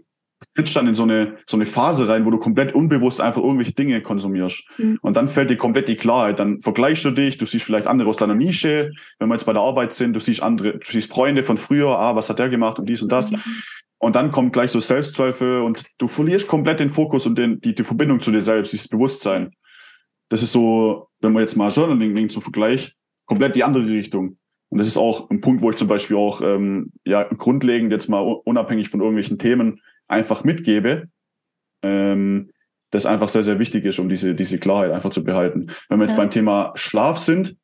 fitzt 0.55 0.77
dann 0.77 0.87
in 0.87 0.95
so 0.95 1.03
eine, 1.03 1.37
so 1.47 1.57
eine 1.57 1.67
Phase 1.67 2.09
rein, 2.09 2.25
wo 2.25 2.31
du 2.31 2.39
komplett 2.39 2.75
unbewusst 2.75 3.21
einfach 3.21 3.43
irgendwelche 3.43 3.73
Dinge 3.73 4.01
konsumierst. 4.03 4.65
Mhm. 4.79 4.99
Und 5.03 5.17
dann 5.17 5.29
fällt 5.29 5.51
dir 5.51 5.57
komplett 5.57 5.89
die 5.89 5.97
Klarheit. 5.97 6.39
Dann 6.39 6.61
vergleichst 6.61 7.05
du 7.05 7.11
dich, 7.11 7.39
du 7.39 7.47
siehst 7.47 7.65
vielleicht 7.65 7.87
andere 7.87 8.09
aus 8.09 8.17
deiner 8.17 8.35
Nische, 8.35 8.93
wenn 9.19 9.29
wir 9.29 9.35
jetzt 9.35 9.45
bei 9.45 9.53
der 9.53 9.63
Arbeit 9.63 9.93
sind, 9.93 10.15
du 10.15 10.21
siehst 10.21 10.43
andere, 10.43 10.79
du 10.79 10.87
siehst 10.87 11.13
Freunde 11.13 11.43
von 11.43 11.59
früher, 11.59 11.99
ah, 11.99 12.17
was 12.17 12.29
hat 12.29 12.39
der 12.39 12.49
gemacht 12.49 12.79
und 12.79 12.89
dies 12.89 13.03
und 13.03 13.11
das. 13.11 13.31
Mhm. 13.31 13.41
Und 13.99 14.15
dann 14.15 14.31
kommt 14.31 14.53
gleich 14.53 14.71
so 14.71 14.81
Selbstzweifel 14.81 15.63
und 15.63 15.85
du 15.99 16.07
verlierst 16.07 16.49
komplett 16.49 16.81
den 16.81 16.91
Fokus 16.91 17.27
und 17.27 17.39
den, 17.39 17.61
die, 17.61 17.75
die 17.75 17.85
Verbindung 17.85 18.21
zu 18.21 18.31
dir 18.31 18.43
selbst, 18.43 18.73
dieses 18.73 18.89
Bewusstsein. 18.89 19.53
Das 20.29 20.43
ist 20.43 20.53
so, 20.53 21.09
wenn 21.21 21.33
man 21.33 21.41
jetzt 21.41 21.57
mal 21.57 21.71
Journaling 21.71 22.13
nimmt 22.13 22.33
zum 22.33 22.43
Vergleich, 22.43 22.95
komplett 23.25 23.57
die 23.57 23.65
andere 23.65 23.87
Richtung. 23.87 24.37
Und 24.69 24.79
das 24.79 24.87
ist 24.87 24.97
auch 24.97 25.31
ein 25.31 25.41
Punkt, 25.41 25.63
wo 25.63 25.71
ich 25.71 25.77
zum 25.77 25.89
Beispiel 25.89 26.17
auch 26.17 26.43
ähm, 26.43 26.93
ja 27.05 27.23
grundlegend 27.23 27.93
jetzt 27.93 28.09
mal 28.09 28.21
unabhängig 28.21 28.91
von 28.91 29.01
irgendwelchen 29.01 29.39
Themen 29.39 29.81
einfach 30.09 30.45
mitgebe, 30.45 31.09
ähm, 31.83 32.51
das 32.91 33.07
einfach 33.07 33.29
sehr, 33.29 33.43
sehr 33.43 33.59
wichtig 33.59 33.85
ist, 33.85 33.99
um 33.99 34.09
diese, 34.09 34.35
diese 34.35 34.59
Klarheit 34.59 34.93
einfach 34.93 35.11
zu 35.11 35.25
behalten. 35.25 35.69
Wenn 35.89 35.99
wir 35.99 36.05
jetzt 36.05 36.13
ja. 36.13 36.19
beim 36.19 36.31
Thema 36.31 36.73
Schlaf 36.77 37.19
sind, 37.19 37.57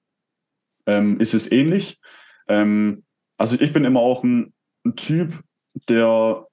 ähm, 0.87 1.21
ist 1.21 1.35
es 1.35 1.51
ähnlich. 1.51 2.01
Ähm, 2.49 3.05
also 3.39 3.59
ich 3.61 3.73
bin 3.73 3.85
immer 3.85 4.01
auch 4.01 4.25
ein, 4.25 4.53
ein 4.85 4.97
Typ, 4.97 5.41
der 5.89 6.47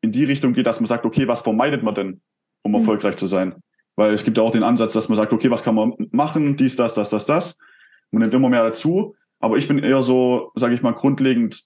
in 0.00 0.12
die 0.12 0.24
Richtung 0.24 0.52
geht, 0.52 0.66
dass 0.66 0.80
man 0.80 0.88
sagt, 0.88 1.04
okay, 1.04 1.28
was 1.28 1.42
vermeidet 1.42 1.82
man 1.82 1.94
denn, 1.94 2.20
um 2.62 2.72
mhm. 2.72 2.78
erfolgreich 2.78 3.16
zu 3.16 3.26
sein? 3.26 3.54
Weil 3.94 4.12
es 4.12 4.24
gibt 4.24 4.36
ja 4.36 4.42
auch 4.42 4.50
den 4.50 4.62
Ansatz, 4.62 4.92
dass 4.92 5.08
man 5.08 5.16
sagt, 5.16 5.32
okay, 5.32 5.50
was 5.50 5.62
kann 5.62 5.74
man 5.74 5.94
machen, 6.10 6.56
dies, 6.56 6.76
das, 6.76 6.94
das, 6.94 7.10
das, 7.10 7.24
das. 7.24 7.58
Man 8.10 8.20
nimmt 8.20 8.34
immer 8.34 8.48
mehr 8.48 8.64
dazu. 8.64 9.16
Aber 9.38 9.56
ich 9.56 9.68
bin 9.68 9.78
eher 9.78 10.02
so, 10.02 10.52
sage 10.54 10.74
ich 10.74 10.82
mal, 10.82 10.92
grundlegend 10.92 11.64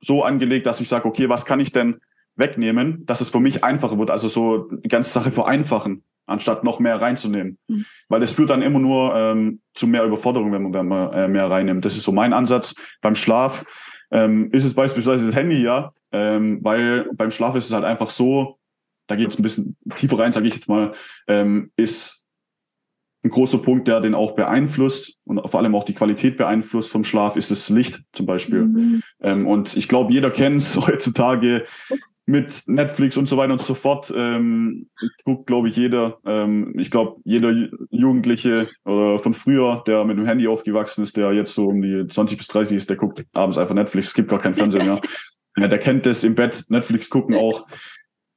so 0.00 0.22
angelegt, 0.22 0.66
dass 0.66 0.80
ich 0.80 0.88
sage, 0.88 1.06
okay, 1.06 1.28
was 1.28 1.44
kann 1.44 1.60
ich 1.60 1.72
denn 1.72 2.00
wegnehmen, 2.38 3.04
dass 3.06 3.20
es 3.20 3.30
für 3.30 3.40
mich 3.40 3.64
einfacher 3.64 3.98
wird. 3.98 4.10
Also 4.10 4.28
so 4.28 4.70
die 4.70 4.88
ganze 4.88 5.10
Sache 5.10 5.30
vereinfachen, 5.30 6.02
anstatt 6.26 6.64
noch 6.64 6.78
mehr 6.78 7.00
reinzunehmen. 7.00 7.58
Mhm. 7.68 7.84
Weil 8.08 8.22
es 8.22 8.32
führt 8.32 8.50
dann 8.50 8.62
immer 8.62 8.78
nur 8.78 9.14
ähm, 9.14 9.60
zu 9.74 9.86
mehr 9.86 10.04
Überforderung, 10.04 10.52
wenn 10.52 10.62
man, 10.62 10.74
wenn 10.74 10.88
man 10.88 11.12
äh, 11.12 11.28
mehr 11.28 11.50
reinnimmt. 11.50 11.84
Das 11.84 11.96
ist 11.96 12.04
so 12.04 12.12
mein 12.12 12.32
Ansatz. 12.32 12.74
Beim 13.00 13.14
Schlaf 13.14 13.64
ähm, 14.10 14.50
ist 14.52 14.64
es 14.64 14.74
beispielsweise 14.74 15.26
das 15.26 15.36
Handy 15.36 15.62
ja, 15.62 15.92
ähm, 16.12 16.60
weil 16.62 17.10
beim 17.14 17.30
Schlaf 17.30 17.54
ist 17.56 17.66
es 17.66 17.72
halt 17.72 17.84
einfach 17.84 18.10
so, 18.10 18.58
da 19.06 19.16
geht 19.16 19.28
es 19.28 19.38
ein 19.38 19.42
bisschen 19.42 19.76
tiefer 19.96 20.18
rein, 20.18 20.32
sage 20.32 20.48
ich 20.48 20.54
jetzt 20.54 20.68
mal, 20.68 20.92
ähm, 21.26 21.72
ist 21.76 22.24
ein 23.24 23.30
großer 23.30 23.58
Punkt, 23.58 23.88
der 23.88 24.00
den 24.00 24.14
auch 24.14 24.32
beeinflusst 24.32 25.18
und 25.24 25.40
vor 25.48 25.60
allem 25.60 25.74
auch 25.74 25.84
die 25.84 25.94
Qualität 25.94 26.36
beeinflusst 26.36 26.90
vom 26.90 27.04
Schlaf, 27.04 27.36
ist 27.36 27.50
das 27.50 27.68
Licht 27.68 28.02
zum 28.12 28.26
Beispiel. 28.26 28.64
Mhm. 28.64 29.02
Ähm, 29.20 29.46
und 29.46 29.76
ich 29.76 29.88
glaube, 29.88 30.12
jeder 30.12 30.30
kennt 30.30 30.58
es 30.58 30.76
heutzutage 30.86 31.64
mit 32.28 32.64
Netflix 32.66 33.16
und 33.16 33.28
so 33.28 33.36
weiter 33.36 33.52
und 33.52 33.60
so 33.60 33.74
fort. 33.74 34.12
Ähm, 34.14 34.88
guckt, 35.24 35.46
glaube 35.46 35.68
ich, 35.68 35.76
jeder. 35.76 36.18
Ähm, 36.26 36.74
ich 36.78 36.90
glaube, 36.90 37.20
jeder 37.24 37.52
Jugendliche 37.90 38.68
oder 38.84 39.18
von 39.18 39.34
früher, 39.34 39.82
der 39.86 40.04
mit 40.04 40.18
dem 40.18 40.26
Handy 40.26 40.46
aufgewachsen 40.46 41.02
ist, 41.02 41.16
der 41.16 41.32
jetzt 41.32 41.54
so 41.54 41.68
um 41.68 41.80
die 41.80 42.06
20 42.06 42.38
bis 42.38 42.48
30 42.48 42.76
ist, 42.76 42.90
der 42.90 42.96
guckt 42.96 43.24
abends 43.32 43.58
einfach 43.58 43.74
Netflix. 43.74 44.08
Es 44.08 44.14
gibt 44.14 44.28
gar 44.28 44.40
kein 44.40 44.54
Fernsehen 44.54 44.86
mehr. 44.86 45.00
ja, 45.56 45.68
der 45.68 45.78
kennt 45.78 46.06
das 46.06 46.22
im 46.22 46.34
Bett, 46.34 46.64
Netflix 46.68 47.08
gucken 47.08 47.34
auch 47.34 47.66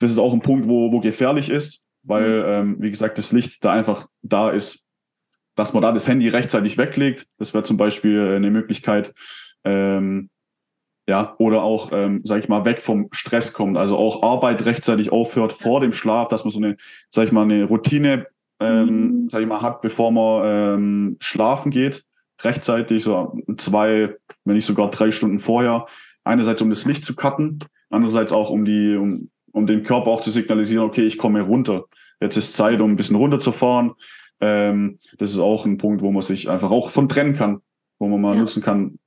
das 0.01 0.11
ist 0.11 0.17
auch 0.17 0.33
ein 0.33 0.41
Punkt, 0.41 0.67
wo, 0.67 0.91
wo 0.91 0.99
gefährlich 0.99 1.49
ist, 1.49 1.85
weil, 2.03 2.39
mhm. 2.39 2.73
ähm, 2.73 2.75
wie 2.79 2.91
gesagt, 2.91 3.17
das 3.17 3.31
Licht 3.31 3.63
da 3.63 3.71
einfach 3.71 4.07
da 4.23 4.49
ist, 4.49 4.83
dass 5.55 5.73
man 5.73 5.83
da 5.83 5.91
das 5.91 6.07
Handy 6.07 6.27
rechtzeitig 6.27 6.77
weglegt. 6.77 7.27
Das 7.37 7.53
wäre 7.53 7.63
zum 7.63 7.77
Beispiel 7.77 8.17
äh, 8.17 8.35
eine 8.35 8.49
Möglichkeit. 8.49 9.13
Ähm, 9.63 10.29
ja, 11.11 11.35
oder 11.39 11.61
auch, 11.61 11.91
ähm, 11.91 12.21
sag 12.23 12.39
ich 12.39 12.47
mal, 12.47 12.63
weg 12.63 12.79
vom 12.79 13.09
Stress 13.11 13.51
kommt. 13.51 13.77
Also 13.77 13.97
auch 13.97 14.23
Arbeit 14.23 14.63
rechtzeitig 14.63 15.11
aufhört 15.11 15.51
vor 15.51 15.81
dem 15.81 15.91
Schlaf, 15.91 16.29
dass 16.29 16.45
man 16.45 16.53
so 16.53 16.59
eine, 16.59 16.77
sag 17.09 17.25
ich 17.25 17.33
mal, 17.33 17.41
eine 17.41 17.65
Routine, 17.65 18.27
ähm, 18.61 18.85
mhm. 18.85 19.29
sag 19.29 19.41
ich 19.41 19.47
mal, 19.47 19.61
hat, 19.61 19.81
bevor 19.81 20.13
man 20.13 20.43
ähm, 20.45 21.17
schlafen 21.19 21.69
geht. 21.69 22.05
Rechtzeitig, 22.41 23.03
so 23.03 23.37
zwei, 23.57 24.15
wenn 24.45 24.55
nicht 24.55 24.65
sogar 24.65 24.89
drei 24.89 25.11
Stunden 25.11 25.39
vorher. 25.39 25.85
Einerseits, 26.23 26.61
um 26.61 26.69
das 26.69 26.85
Licht 26.85 27.03
zu 27.03 27.13
cutten, 27.13 27.59
andererseits 27.89 28.31
auch, 28.31 28.49
um 28.49 28.63
die, 28.63 28.95
um 28.95 29.29
um 29.53 29.67
dem 29.67 29.83
Körper 29.83 30.11
auch 30.11 30.21
zu 30.21 30.31
signalisieren, 30.31 30.85
okay, 30.85 31.03
ich 31.03 31.17
komme 31.17 31.41
runter. 31.41 31.83
Jetzt 32.21 32.37
ist 32.37 32.53
Zeit, 32.53 32.79
um 32.79 32.91
ein 32.91 32.95
bisschen 32.95 33.17
runterzufahren. 33.17 33.91
Ähm, 34.39 34.97
das 35.17 35.31
ist 35.31 35.39
auch 35.39 35.65
ein 35.65 35.77
Punkt, 35.77 36.01
wo 36.01 36.09
man 36.09 36.21
sich 36.21 36.49
einfach 36.49 36.71
auch 36.71 36.89
von 36.89 37.09
trennen 37.09 37.35
kann, 37.35 37.59
wo 37.99 38.07
man 38.07 38.21
mal 38.21 38.35
ja. 38.35 38.39
nutzen 38.39 38.63
kann 38.63 38.97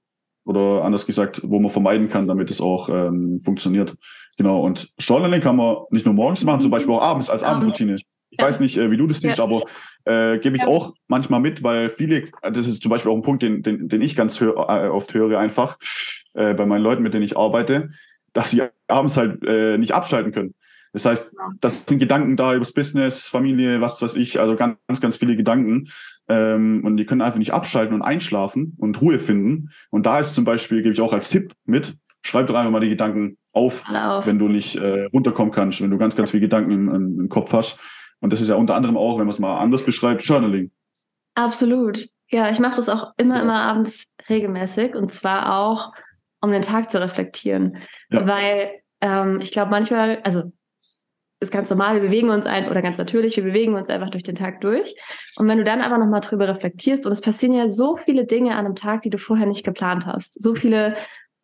oder 0.45 0.85
anders 0.85 1.07
gesagt, 1.07 1.41
wo 1.45 1.59
man 1.59 1.71
vermeiden 1.71 2.09
kann, 2.09 2.27
damit 2.27 2.51
es 2.51 2.61
auch 2.61 2.89
ähm, 2.89 3.41
funktioniert. 3.41 3.95
Genau. 4.37 4.61
Und 4.61 4.93
Journaling 4.99 5.41
kann 5.41 5.57
man 5.57 5.77
nicht 5.91 6.05
nur 6.05 6.15
morgens 6.15 6.45
machen, 6.45 6.61
zum 6.61 6.71
Beispiel 6.71 6.95
auch 6.95 7.03
abends 7.03 7.31
als 7.31 7.43
Abendroutine. 7.43 7.97
Ich 8.31 8.43
weiß 8.43 8.61
nicht, 8.61 8.77
äh, 8.77 8.91
wie 8.91 8.97
du 8.97 9.07
das 9.07 9.21
siehst, 9.21 9.39
ja. 9.39 9.45
aber 9.45 9.63
äh, 10.05 10.39
gebe 10.39 10.57
ich 10.57 10.63
ja. 10.63 10.69
auch 10.69 10.95
manchmal 11.07 11.41
mit, 11.41 11.63
weil 11.63 11.89
viele, 11.89 12.25
das 12.43 12.67
ist 12.67 12.83
zum 12.83 12.91
Beispiel 12.91 13.13
auch 13.13 13.17
ein 13.17 13.23
Punkt, 13.23 13.43
den, 13.43 13.63
den, 13.63 13.89
den 13.89 14.03
ich 14.03 14.17
ganz 14.17 14.41
hör, 14.41 14.69
äh, 14.69 14.89
oft 14.89 15.15
höre, 15.15 15.39
einfach 15.39 15.79
äh, 16.35 16.53
bei 16.55 16.67
meinen 16.67 16.83
Leuten, 16.83 17.03
mit 17.03 17.15
denen 17.15 17.25
ich 17.25 17.37
arbeite, 17.37 17.91
dass 18.33 18.51
sie 18.51 18.63
abends 18.89 19.17
halt 19.17 19.45
äh, 19.47 19.79
nicht 19.79 19.93
abschalten 19.93 20.33
können. 20.33 20.55
Das 20.93 21.07
heißt, 21.07 21.35
das 21.61 21.87
sind 21.87 21.99
Gedanken 21.99 22.37
da 22.37 22.55
übers 22.55 22.73
Business, 22.73 23.27
Familie, 23.27 23.81
was 23.81 24.01
weiß 24.01 24.15
ich, 24.15 24.39
also 24.39 24.55
ganz, 24.55 25.01
ganz 25.01 25.17
viele 25.17 25.37
Gedanken. 25.37 25.89
Ähm, 26.29 26.83
und 26.85 26.97
die 26.97 27.05
können 27.05 27.21
einfach 27.21 27.39
nicht 27.39 27.53
abschalten 27.53 27.95
und 27.95 28.03
einschlafen 28.03 28.77
und 28.79 29.01
Ruhe 29.01 29.19
finden. 29.19 29.71
Und 29.91 30.07
da 30.07 30.21
ist 30.21 30.35
zum 30.35 30.45
Beispiel, 30.45 30.83
gebe 30.83 30.93
ich 30.93 31.01
auch 31.01 31.13
als 31.13 31.29
Tipp 31.29 31.53
mit, 31.65 31.97
schreib 32.23 32.47
doch 32.47 32.55
einfach 32.55 32.71
mal 32.71 32.81
die 32.81 32.89
Gedanken 32.89 33.37
auf, 33.53 33.85
auf. 33.89 34.27
wenn 34.27 34.39
du 34.39 34.49
nicht 34.49 34.77
äh, 34.77 35.05
runterkommen 35.05 35.53
kannst, 35.53 35.83
wenn 35.83 35.91
du 35.91 35.99
ganz, 35.99 36.17
ganz 36.17 36.31
viele 36.31 36.43
Gedanken 36.43 36.71
im, 36.71 37.21
im, 37.21 37.29
Kopf 37.29 37.53
hast. 37.53 37.79
Und 38.21 38.33
das 38.33 38.41
ist 38.41 38.49
ja 38.49 38.57
unter 38.57 38.75
anderem 38.75 38.97
auch, 38.97 39.19
wenn 39.19 39.27
man 39.27 39.35
es 39.35 39.39
mal 39.39 39.59
anders 39.59 39.85
beschreibt, 39.85 40.23
Journaling. 40.23 40.71
Absolut. 41.35 42.09
Ja, 42.31 42.51
ich 42.51 42.59
mache 42.59 42.77
das 42.77 42.89
auch 42.89 43.13
immer, 43.17 43.37
ja. 43.37 43.43
immer 43.43 43.61
abends 43.61 44.13
regelmäßig 44.29 44.95
und 44.95 45.11
zwar 45.11 45.59
auch, 45.59 45.93
um 46.41 46.51
den 46.51 46.63
Tag 46.63 46.91
zu 46.91 47.01
reflektieren. 47.01 47.79
Ja. 48.11 48.27
Weil 48.27 48.71
ähm, 49.01 49.41
ich 49.41 49.53
glaube 49.53 49.71
manchmal, 49.71 50.21
also 50.25 50.53
ist 51.41 51.53
ganz 51.53 51.69
normal, 51.71 51.95
wir 51.95 52.09
bewegen 52.09 52.31
uns 52.31 52.47
ein 52.47 52.69
oder 52.69 52.83
ganz 52.83 52.99
natürlich, 52.99 53.37
wir 53.37 53.45
bewegen 53.45 53.75
uns 53.75 53.91
einfach 53.91 54.11
durch 54.11 54.23
den 54.23 54.35
Tag 54.35 54.61
durch. 54.61 54.95
Und 55.37 55.49
wenn 55.49 55.59
du 55.59 55.65
dann 55.65 55.81
aber 55.81 55.99
nochmal 55.99 56.21
drüber 56.21 56.49
reflektierst, 56.49 57.07
und 57.07 57.13
es 57.13 57.21
passieren 57.21 57.55
ja 57.55 57.69
so 57.69 57.97
viele 57.97 58.25
Dinge 58.25 58.53
an 58.53 58.65
einem 58.65 58.75
Tag, 58.75 59.03
die 59.03 59.11
du 59.11 59.19
vorher 59.19 59.47
nicht 59.47 59.65
geplant 59.65 60.07
hast, 60.07 60.41
so 60.41 60.55
viele 60.55 60.97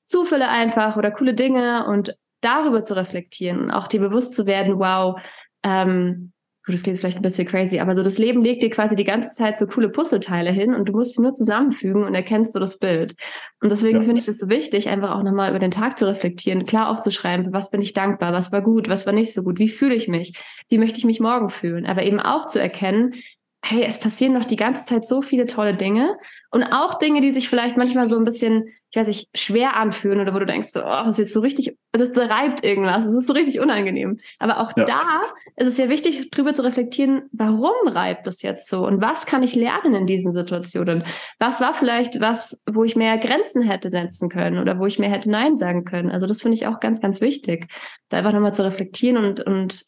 Zufälle 0.04 0.48
einfach 0.48 0.96
oder 0.96 1.10
coole 1.10 1.34
Dinge 1.34 1.86
und 1.86 2.16
darüber 2.40 2.84
zu 2.84 2.96
reflektieren 2.96 3.70
auch 3.70 3.86
dir 3.86 4.00
bewusst 4.00 4.34
zu 4.34 4.46
werden, 4.46 4.78
wow, 4.78 5.20
ähm, 5.62 6.32
gut, 6.64 6.74
das 6.74 6.82
klingt 6.82 6.98
vielleicht 6.98 7.16
ein 7.16 7.22
bisschen 7.22 7.48
crazy, 7.48 7.80
aber 7.80 7.96
so 7.96 8.02
das 8.02 8.18
Leben 8.18 8.42
legt 8.42 8.62
dir 8.62 8.70
quasi 8.70 8.94
die 8.94 9.04
ganze 9.04 9.34
Zeit 9.34 9.56
so 9.56 9.66
coole 9.66 9.88
Puzzleteile 9.88 10.50
hin 10.50 10.74
und 10.74 10.86
du 10.86 10.92
musst 10.92 11.14
sie 11.14 11.22
nur 11.22 11.32
zusammenfügen 11.32 12.04
und 12.04 12.14
erkennst 12.14 12.52
so 12.52 12.58
das 12.58 12.78
Bild. 12.78 13.14
Und 13.60 13.70
deswegen 13.70 14.00
ja. 14.00 14.04
finde 14.04 14.20
ich 14.20 14.28
es 14.28 14.38
so 14.38 14.48
wichtig, 14.48 14.88
einfach 14.88 15.16
auch 15.16 15.22
nochmal 15.22 15.50
über 15.50 15.58
den 15.58 15.70
Tag 15.70 15.98
zu 15.98 16.06
reflektieren, 16.06 16.66
klar 16.66 16.90
aufzuschreiben, 16.90 17.46
für 17.46 17.52
was 17.52 17.70
bin 17.70 17.82
ich 17.82 17.92
dankbar, 17.92 18.32
was 18.32 18.52
war 18.52 18.62
gut, 18.62 18.88
was 18.88 19.06
war 19.06 19.12
nicht 19.12 19.32
so 19.32 19.42
gut, 19.42 19.58
wie 19.58 19.68
fühle 19.68 19.94
ich 19.94 20.08
mich, 20.08 20.34
wie 20.68 20.78
möchte 20.78 20.98
ich 20.98 21.04
mich 21.04 21.20
morgen 21.20 21.50
fühlen, 21.50 21.86
aber 21.86 22.02
eben 22.02 22.20
auch 22.20 22.46
zu 22.46 22.60
erkennen, 22.60 23.14
hey, 23.62 23.84
es 23.84 23.98
passieren 23.98 24.34
doch 24.34 24.44
die 24.44 24.56
ganze 24.56 24.86
Zeit 24.86 25.06
so 25.06 25.22
viele 25.22 25.46
tolle 25.46 25.74
Dinge 25.74 26.16
und 26.50 26.64
auch 26.64 26.98
Dinge, 26.98 27.20
die 27.20 27.30
sich 27.30 27.48
vielleicht 27.48 27.76
manchmal 27.76 28.08
so 28.08 28.18
ein 28.18 28.24
bisschen, 28.24 28.68
ich 28.90 28.96
weiß 28.96 29.06
nicht, 29.06 29.28
schwer 29.34 29.76
anfühlen 29.76 30.20
oder 30.20 30.34
wo 30.34 30.40
du 30.40 30.46
denkst, 30.46 30.70
so, 30.70 30.80
oh, 30.80 31.02
das 31.04 31.10
ist 31.10 31.18
jetzt 31.18 31.34
so 31.34 31.40
richtig, 31.40 31.78
das 31.92 32.10
reibt 32.16 32.64
irgendwas, 32.64 33.04
das 33.04 33.14
ist 33.14 33.28
so 33.28 33.32
richtig 33.32 33.60
unangenehm. 33.60 34.18
Aber 34.40 34.58
auch 34.58 34.72
ja. 34.76 34.84
da 34.84 35.22
ist 35.56 35.68
es 35.68 35.78
ja 35.78 35.88
wichtig, 35.88 36.30
drüber 36.32 36.54
zu 36.54 36.64
reflektieren, 36.64 37.22
warum 37.32 37.86
reibt 37.86 38.26
das 38.26 38.42
jetzt 38.42 38.68
so 38.68 38.84
und 38.84 39.00
was 39.00 39.26
kann 39.26 39.44
ich 39.44 39.54
lernen 39.54 39.94
in 39.94 40.06
diesen 40.06 40.32
Situationen? 40.32 41.04
Was 41.38 41.60
war 41.60 41.74
vielleicht 41.74 42.20
was, 42.20 42.62
wo 42.68 42.82
ich 42.82 42.96
mehr 42.96 43.16
Grenzen 43.18 43.62
hätte 43.62 43.90
setzen 43.90 44.28
können 44.28 44.58
oder 44.58 44.80
wo 44.80 44.86
ich 44.86 44.98
mehr 44.98 45.10
hätte 45.10 45.30
Nein 45.30 45.54
sagen 45.54 45.84
können? 45.84 46.10
Also 46.10 46.26
das 46.26 46.42
finde 46.42 46.56
ich 46.56 46.66
auch 46.66 46.80
ganz, 46.80 47.00
ganz 47.00 47.20
wichtig, 47.20 47.68
da 48.08 48.18
einfach 48.18 48.32
nochmal 48.32 48.54
zu 48.54 48.64
reflektieren 48.64 49.24
und, 49.24 49.40
und 49.40 49.84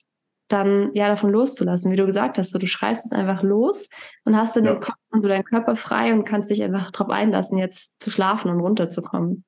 dann 0.53 0.91
ja 0.95 1.09
davon 1.09 1.31
loszulassen, 1.31 1.91
wie 1.91 1.97
du 1.97 2.07
gesagt 2.07 2.39
hast, 2.39 2.53
so, 2.53 2.59
du 2.59 2.67
schreibst 2.67 3.07
es 3.07 3.13
einfach 3.13 3.43
los 3.43 3.89
und 4.25 4.37
hast 4.37 4.57
dann 4.57 4.65
ja. 4.65 4.75
den 4.75 4.81
Kopf 4.81 4.97
und 5.11 5.23
so 5.23 5.29
deinen 5.29 5.45
Körper 5.45 5.77
frei 5.77 6.13
und 6.13 6.25
kannst 6.25 6.51
dich 6.51 6.63
einfach 6.63 6.91
darauf 6.91 7.11
einlassen, 7.11 7.59
jetzt 7.59 8.01
zu 8.01 8.11
schlafen 8.11 8.51
und 8.51 8.61
runterzukommen. 8.61 9.45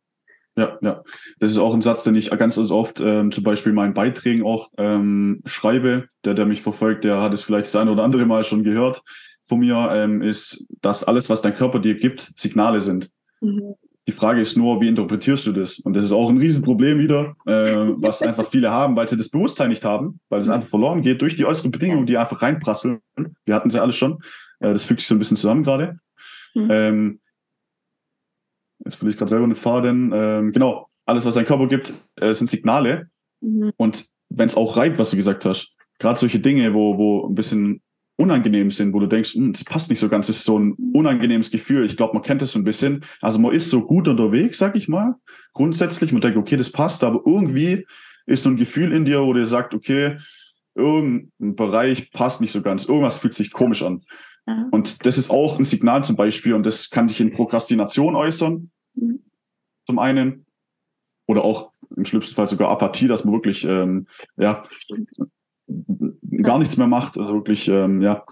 Ja, 0.57 0.79
ja. 0.83 1.03
Das 1.41 1.51
ist 1.51 1.59
auch 1.59 1.75
ein 1.75 1.83
Satz, 1.83 2.05
den 2.05 2.15
ich 2.15 2.31
ganz 2.31 2.59
oft 2.59 3.01
ähm, 3.01 3.33
zum 3.33 3.43
Beispiel 3.43 3.71
in 3.71 3.77
meinen 3.77 3.95
Beiträgen 3.95 4.45
auch 4.45 4.71
ähm, 4.79 5.43
schreibe. 5.45 6.07
Der, 6.25 6.35
der 6.35 6.47
mich 6.47 6.63
verfolgt, 6.63 7.05
der 7.05 7.21
hat 7.21 7.33
es 7.33 7.43
vielleicht 7.43 7.67
das 7.67 7.77
eine 7.77 7.91
oder 7.91 8.05
andere 8.05 8.25
Mal 8.25 8.45
schon 8.45 8.63
gehört 8.63 9.03
von 9.43 9.59
mir, 9.59 9.91
ähm, 9.93 10.23
ist, 10.23 10.67
dass 10.81 11.05
alles, 11.05 11.29
was 11.29 11.43
dein 11.43 11.55
Körper 11.55 11.79
dir 11.79 11.97
gibt, 11.97 12.33
Signale 12.37 12.81
sind. 12.81 13.11
Mhm. 13.41 13.75
Die 14.07 14.13
Frage 14.13 14.41
ist 14.41 14.57
nur, 14.57 14.81
wie 14.81 14.89
interpretierst 14.89 15.47
du 15.47 15.53
das? 15.53 15.79
Und 15.79 15.95
das 15.95 16.05
ist 16.05 16.13
auch 16.13 16.29
ein 16.29 16.37
Riesenproblem 16.37 16.99
wieder, 16.99 17.37
äh, 17.47 17.75
was 17.97 18.21
einfach 18.21 18.47
viele 18.47 18.71
haben, 18.71 18.97
weil 18.97 19.09
sie 19.09 19.17
das 19.17 19.31
Bewusstsein 19.31 19.71
nicht 19.71 19.85
haben, 19.85 20.21
weil 20.29 20.41
es 20.41 20.51
einfach 20.51 20.69
verloren 20.69 21.01
geht 21.01 21.23
durch 21.23 21.37
die 21.37 21.47
äußeren 21.47 21.71
Bedingungen, 21.71 22.05
die 22.05 22.19
einfach 22.19 22.43
reinprasseln. 22.43 23.01
Wir 23.47 23.55
hatten 23.55 23.71
sie 23.71 23.81
alle 23.81 23.93
schon. 23.93 24.19
Äh, 24.61 24.73
das 24.73 24.85
fügt 24.85 25.01
sich 25.01 25.09
so 25.09 25.15
ein 25.15 25.19
bisschen 25.19 25.39
zusammen 25.39 25.63
gerade. 25.63 25.99
Mhm. 26.55 26.69
Ähm, 26.71 27.21
jetzt 28.85 29.03
will 29.03 29.09
ich 29.09 29.17
gerade 29.17 29.31
selber 29.31 29.45
eine 29.45 29.55
Faden. 29.55 30.13
Ähm, 30.15 30.53
genau, 30.53 30.87
alles, 31.07 31.25
was 31.25 31.35
dein 31.35 31.47
Körper 31.47 31.67
gibt, 31.67 31.95
äh, 32.21 32.35
sind 32.35 32.51
Signale. 32.51 33.09
Mhm. 33.41 33.73
Und 33.77 34.07
wenn 34.29 34.47
es 34.47 34.57
auch 34.57 34.77
reibt, 34.77 34.99
was 34.99 35.11
du 35.11 35.17
gesagt 35.17 35.47
hast, 35.47 35.75
gerade 35.99 36.19
solche 36.19 36.41
Dinge, 36.41 36.75
wo, 36.75 36.99
wo 36.99 37.27
ein 37.27 37.35
bisschen 37.35 37.81
unangenehm 38.17 38.71
sind, 38.71 38.93
wo 38.93 39.01
du 39.01 39.07
denkst, 39.07 39.35
hm, 39.35 39.53
das 39.53 39.65
passt 39.65 39.91
nicht 39.91 39.99
so 39.99 40.09
ganz, 40.09 40.29
das 40.29 40.37
ist 40.37 40.45
so 40.45 40.59
ein 40.59 40.75
unangenehmes 40.93 41.51
Gefühl. 41.51 41.85
Ich 41.85 41.97
glaube, 41.97 42.15
man 42.15 42.23
kennt 42.23 42.43
das 42.43 42.53
so 42.53 42.59
ein 42.59 42.65
bisschen. 42.65 43.05
Also 43.21 43.39
man 43.39 43.53
ist 43.53 43.71
so 43.71 43.83
gut 43.83 44.07
unterwegs, 44.07 44.59
sag 44.59 44.77
ich 44.77 44.89
mal, 44.89 45.17
grundsätzlich. 45.53 46.13
Man 46.13 46.21
denkt, 46.21 46.39
okay, 46.39 46.57
das 46.57 46.71
passt, 46.71 47.03
aber 47.03 47.23
irgendwie 47.27 47.87
ist 48.27 48.45
so 48.45 48.51
ein 48.51 48.57
Gefühl 48.57 48.93
in 48.93 49.05
dir, 49.05 49.23
wo 49.23 49.33
dir 49.33 49.47
sagt, 49.47 49.75
okay, 49.75 50.17
irgendein 50.75 51.57
Bereich 51.57 52.11
passt 52.13 52.41
nicht 52.41 52.53
so 52.53 52.63
ganz, 52.63 52.85
irgendwas 52.85 53.19
fühlt 53.19 53.35
sich 53.35 53.53
komisch 53.53 53.83
an. 53.83 54.03
Mhm. 54.47 54.69
Und 54.71 55.07
das 55.07 55.19
ist 55.19 55.31
auch 55.31 55.59
ein 55.59 55.65
Signal 55.65 56.05
zum 56.05 56.17
Beispiel, 56.17 56.55
und 56.55 56.65
das 56.65 56.91
kann 56.91 57.09
sich 57.09 57.21
in 57.21 57.33
Prokrastination 57.33 58.17
äußern, 58.17 58.71
mhm. 58.95 59.21
zum 59.87 59.99
einen, 59.99 60.47
oder 61.27 61.45
auch 61.45 61.73
im 61.97 62.05
schlimmsten 62.05 62.35
Fall 62.35 62.47
sogar 62.47 62.71
Apathie, 62.71 63.09
dass 63.09 63.25
man 63.25 63.35
wirklich 63.35 63.65
ähm, 63.65 64.07
ja, 64.37 64.65
gar 66.49 66.59
nichts 66.59 66.77
mehr 66.77 66.87
macht, 66.87 67.19
also 67.19 67.35
wirklich 67.35 67.69
ähm, 67.69 68.01
ja, 68.01 68.25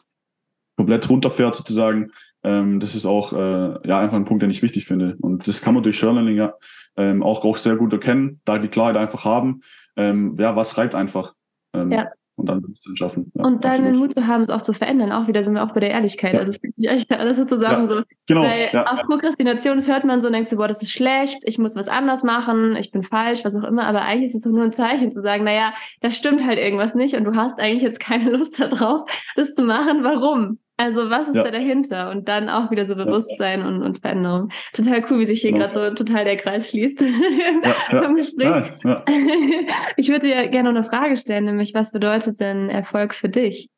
komplett 0.77 1.09
runterfährt 1.09 1.57
sozusagen. 1.57 2.11
Ähm, 2.45 2.81
das 2.81 2.95
ist 2.95 3.07
auch 3.07 3.33
äh, 3.33 3.89
ja 3.89 3.99
einfach 3.99 4.17
ein 4.17 4.25
Punkt, 4.25 4.43
den 4.43 4.51
ich 4.51 4.63
wichtig 4.63 4.87
finde. 4.87 5.17
Und 5.21 5.47
das 5.47 5.61
kann 5.61 5.75
man 5.75 5.83
durch 5.83 6.01
Journaling 6.01 6.37
ja 6.37 6.55
ähm, 6.97 7.23
auch, 7.23 7.45
auch 7.45 7.57
sehr 7.57 7.77
gut 7.77 7.93
erkennen, 7.93 8.41
da 8.45 8.59
die 8.59 8.69
Klarheit 8.69 8.97
einfach 8.97 9.25
haben. 9.25 9.61
Ähm, 9.97 10.37
ja, 10.39 10.57
was 10.57 10.77
reibt 10.79 10.95
einfach. 10.95 11.35
Ähm, 11.75 11.91
ja 11.91 12.09
und 12.43 12.49
dann 12.49 12.63
Bewusstsein 12.63 12.97
schaffen. 12.97 13.33
Ja, 13.35 13.45
und 13.45 13.65
dann 13.65 13.71
absolut. 13.73 13.93
den 13.93 13.99
Mut 13.99 14.15
zu 14.15 14.27
haben, 14.27 14.43
es 14.43 14.51
auch 14.51 14.63
zu 14.63 14.73
verändern. 14.73 15.13
Auch 15.13 15.29
wieder 15.29 15.43
sind 15.43 15.55
wir 15.55 15.65
auch 15.65 15.73
bei 15.73 15.81
der 15.81 15.91
Ehrlichkeit. 15.91 16.35
Ja. 16.35 16.41
Also 16.41 16.51
es 16.51 16.59
fühlt 16.59 16.77
sich 16.77 16.91
eigentlich 16.91 17.11
alles 17.11 17.37
so 17.37 17.45
zusammen. 17.45 17.89
Ja, 17.89 17.97
so. 17.97 18.03
Genau. 18.27 18.43
Weil 18.43 18.71
auch 18.77 19.03
Prokrastination, 19.05 19.77
das 19.77 19.89
hört 19.89 20.05
man 20.05 20.21
so 20.21 20.27
und 20.27 20.35
denkt 20.35 20.51
so, 20.51 20.57
boah, 20.57 20.69
das 20.69 20.83
ist 20.83 20.93
schlecht, 20.93 21.43
ich 21.45 21.59
muss 21.59 21.77
was 21.77 21.89
anders 21.89 22.23
machen, 22.23 22.77
ich 22.77 22.91
bin 22.91 23.03
falsch, 23.03 23.45
was 23.45 23.57
auch 23.57 23.65
immer. 23.65 23.85
Aber 23.85 24.03
eigentlich 24.03 24.31
ist 24.31 24.35
es 24.37 24.41
doch 24.43 24.51
nur 24.51 24.65
ein 24.65 24.73
Zeichen 24.73 25.13
zu 25.13 25.23
sagen, 25.23 25.45
naja, 25.45 25.73
da 26.01 26.11
stimmt 26.11 26.45
halt 26.45 26.59
irgendwas 26.59 26.95
nicht 26.95 27.15
und 27.15 27.25
du 27.25 27.35
hast 27.35 27.59
eigentlich 27.59 27.83
jetzt 27.83 28.01
keine 28.01 28.31
Lust 28.37 28.61
darauf, 28.61 29.09
das 29.37 29.55
zu 29.55 29.63
machen. 29.63 30.03
Warum? 30.03 30.59
Also 30.83 31.11
was 31.11 31.29
ist 31.29 31.37
ja. 31.37 31.45
da 31.45 31.53
dahinter? 31.53 32.11
Und 32.11 32.27
dann 32.27 32.49
auch 32.49 32.73
wieder 32.73 32.87
so 32.87 32.97
Bewusstsein 32.97 33.61
ja. 33.61 33.69
und, 33.69 33.85
und 33.85 34.01
Veränderung. 34.01 34.49
Total 34.73 35.05
cool, 35.09 35.21
wie 35.21 35.27
sich 35.27 35.41
hier 35.41 35.53
genau. 35.53 35.69
gerade 35.69 35.95
so 35.95 36.05
total 36.05 36.25
der 36.25 36.37
Kreis 36.37 36.71
schließt 36.71 37.01
im 37.93 38.17
Gespräch. 38.17 38.73
Ich 39.97 40.09
würde 40.09 40.27
dir 40.27 40.49
gerne 40.49 40.73
noch 40.73 40.81
eine 40.81 40.83
Frage 40.83 41.17
stellen, 41.17 41.45
nämlich 41.45 41.73
was 41.73 41.93
bedeutet 41.93 42.41
denn 42.41 42.69
Erfolg 42.69 43.15
für 43.15 43.29
dich? 43.29 43.71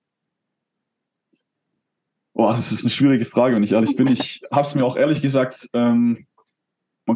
Boah, 2.33 2.53
das 2.53 2.73
ist 2.73 2.85
eine 2.85 2.91
schwierige 2.91 3.27
Frage, 3.27 3.55
wenn 3.55 3.63
ich 3.63 3.73
ehrlich 3.73 3.97
bin. 3.97 4.07
Ich 4.07 4.41
habe 4.51 4.67
es 4.67 4.75
mir 4.75 4.87
auch 4.87 4.97
ehrlich 4.97 5.21
gesagt 5.21 5.69
ähm, 5.75 6.27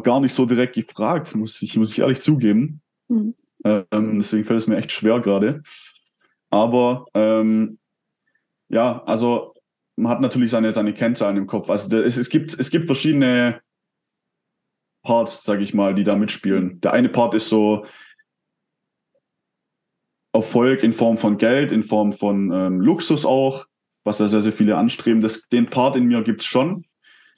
gar 0.03 0.19
nicht 0.19 0.35
so 0.35 0.45
direkt 0.45 0.75
gefragt, 0.75 1.33
muss 1.33 1.63
ich, 1.63 1.75
muss 1.77 1.91
ich 1.93 1.99
ehrlich 1.99 2.21
zugeben. 2.21 2.81
Mhm. 3.07 3.33
Ähm, 3.63 4.19
deswegen 4.19 4.45
fällt 4.45 4.59
es 4.59 4.67
mir 4.67 4.77
echt 4.77 4.91
schwer 4.91 5.19
gerade. 5.19 5.63
Aber 6.51 7.07
ähm, 7.15 7.79
ja, 8.69 9.03
also 9.05 9.48
man 9.99 10.11
hat 10.11 10.21
natürlich 10.21 10.51
seine, 10.51 10.71
seine 10.71 10.93
Kennzahlen 10.93 11.37
im 11.37 11.47
Kopf. 11.47 11.69
Also 11.69 11.97
es, 11.99 12.17
es, 12.17 12.29
gibt, 12.29 12.57
es 12.57 12.69
gibt 12.69 12.85
verschiedene 12.85 13.61
Parts, 15.03 15.43
sage 15.43 15.61
ich 15.61 15.73
mal, 15.73 15.93
die 15.93 16.03
da 16.03 16.15
mitspielen. 16.15 16.79
Der 16.81 16.93
eine 16.93 17.09
Part 17.09 17.33
ist 17.33 17.49
so 17.49 17.85
Erfolg 20.33 20.83
in 20.83 20.93
Form 20.93 21.17
von 21.17 21.37
Geld, 21.37 21.71
in 21.71 21.83
Form 21.83 22.13
von 22.13 22.51
ähm, 22.51 22.81
Luxus 22.81 23.25
auch, 23.25 23.65
was 24.03 24.19
ja 24.19 24.27
sehr, 24.27 24.41
sehr 24.41 24.51
viele 24.51 24.77
anstreben. 24.77 25.21
Das, 25.21 25.47
den 25.49 25.69
Part 25.69 25.95
in 25.95 26.05
mir 26.05 26.23
gibt 26.23 26.41
es 26.41 26.47
schon, 26.47 26.85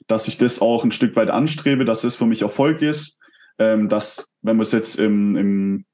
dass 0.06 0.28
ich 0.28 0.38
das 0.38 0.60
auch 0.60 0.84
ein 0.84 0.92
Stück 0.92 1.16
weit 1.16 1.30
anstrebe, 1.30 1.84
dass 1.84 2.04
es 2.04 2.16
für 2.16 2.26
mich 2.26 2.42
Erfolg 2.42 2.82
ist. 2.82 3.18
Ähm, 3.58 3.88
dass, 3.88 4.32
wenn 4.40 4.56
man 4.56 4.62
es 4.62 4.72
jetzt 4.72 4.98
im, 4.98 5.36
im 5.36 5.84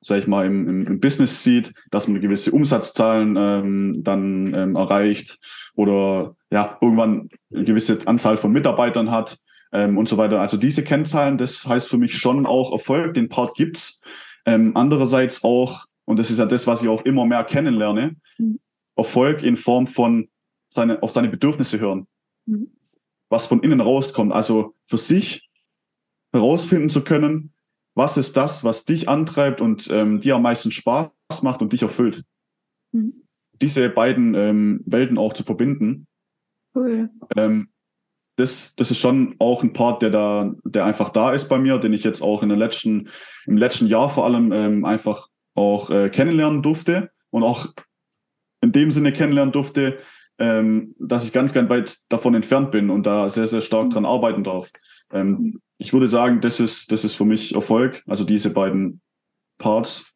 sag 0.00 0.18
ich 0.18 0.26
mal, 0.26 0.46
im, 0.46 0.68
im, 0.68 0.86
im 0.86 1.00
Business 1.00 1.42
sieht, 1.42 1.72
dass 1.90 2.08
man 2.08 2.20
gewisse 2.20 2.52
Umsatzzahlen 2.52 3.36
ähm, 3.36 4.02
dann 4.02 4.54
ähm, 4.54 4.76
erreicht 4.76 5.38
oder 5.74 6.36
ja, 6.50 6.78
irgendwann 6.80 7.28
eine 7.52 7.64
gewisse 7.64 7.98
Anzahl 8.06 8.36
von 8.36 8.52
Mitarbeitern 8.52 9.10
hat 9.10 9.38
ähm, 9.72 9.98
und 9.98 10.08
so 10.08 10.16
weiter. 10.16 10.40
Also 10.40 10.56
diese 10.56 10.84
Kennzahlen, 10.84 11.38
das 11.38 11.66
heißt 11.66 11.88
für 11.88 11.98
mich 11.98 12.16
schon 12.16 12.46
auch 12.46 12.72
Erfolg, 12.72 13.14
den 13.14 13.28
Part 13.28 13.56
gibt's. 13.56 14.00
Ähm, 14.44 14.72
andererseits 14.74 15.42
auch, 15.42 15.86
und 16.04 16.18
das 16.18 16.30
ist 16.30 16.38
ja 16.38 16.46
das, 16.46 16.66
was 16.66 16.82
ich 16.82 16.88
auch 16.88 17.04
immer 17.04 17.26
mehr 17.26 17.44
kennenlerne, 17.44 18.16
mhm. 18.38 18.60
Erfolg 18.96 19.42
in 19.42 19.56
Form 19.56 19.86
von 19.86 20.28
seine, 20.68 21.02
auf 21.02 21.12
seine 21.12 21.28
Bedürfnisse 21.28 21.80
hören. 21.80 22.06
Mhm. 22.46 22.70
Was 23.28 23.46
von 23.46 23.62
innen 23.62 23.80
rauskommt. 23.80 24.32
Also 24.32 24.74
für 24.84 24.98
sich 24.98 25.48
herausfinden 26.32 26.90
zu 26.90 27.02
können, 27.02 27.52
was 27.96 28.16
ist 28.16 28.36
das, 28.36 28.62
was 28.62 28.84
dich 28.84 29.08
antreibt 29.08 29.60
und 29.60 29.88
ähm, 29.90 30.20
dir 30.20 30.36
am 30.36 30.42
meisten 30.42 30.70
Spaß 30.70 31.42
macht 31.42 31.62
und 31.62 31.72
dich 31.72 31.82
erfüllt. 31.82 32.24
Mhm. 32.92 33.26
diese 33.60 33.88
beiden 33.88 34.34
ähm, 34.34 34.82
Welten 34.86 35.18
auch 35.18 35.32
zu 35.32 35.42
verbinden. 35.42 36.06
Cool. 36.74 37.10
Ähm, 37.36 37.68
das, 38.36 38.74
das 38.76 38.90
ist 38.90 38.98
schon 38.98 39.34
auch 39.38 39.62
ein 39.62 39.72
Part, 39.72 40.02
der 40.02 40.10
da, 40.10 40.54
der 40.64 40.84
einfach 40.84 41.08
da 41.08 41.32
ist 41.32 41.48
bei 41.48 41.58
mir, 41.58 41.78
den 41.78 41.94
ich 41.94 42.04
jetzt 42.04 42.20
auch 42.20 42.42
in 42.42 42.50
den 42.50 42.58
letzten, 42.58 43.08
im 43.46 43.56
letzten 43.56 43.86
Jahr 43.86 44.10
vor 44.10 44.26
allem 44.26 44.52
ähm, 44.52 44.84
einfach 44.84 45.28
auch 45.54 45.90
äh, 45.90 46.10
kennenlernen 46.10 46.62
durfte 46.62 47.10
und 47.30 47.42
auch 47.42 47.66
in 48.60 48.72
dem 48.72 48.90
Sinne 48.90 49.12
kennenlernen 49.12 49.52
durfte, 49.52 49.98
ähm, 50.38 50.94
dass 50.98 51.24
ich 51.24 51.32
ganz, 51.32 51.54
ganz 51.54 51.70
weit 51.70 51.96
davon 52.10 52.34
entfernt 52.34 52.70
bin 52.72 52.90
und 52.90 53.06
da 53.06 53.30
sehr, 53.30 53.46
sehr 53.46 53.62
stark 53.62 53.88
dran 53.90 54.04
arbeiten 54.04 54.44
darf. 54.44 54.70
Ähm, 55.10 55.60
ich 55.78 55.92
würde 55.92 56.08
sagen, 56.08 56.40
das 56.40 56.60
ist, 56.60 56.90
das 56.92 57.04
ist 57.04 57.14
für 57.14 57.24
mich 57.24 57.54
Erfolg, 57.54 58.02
also 58.06 58.24
diese 58.24 58.50
beiden 58.50 59.00
Parts 59.58 60.12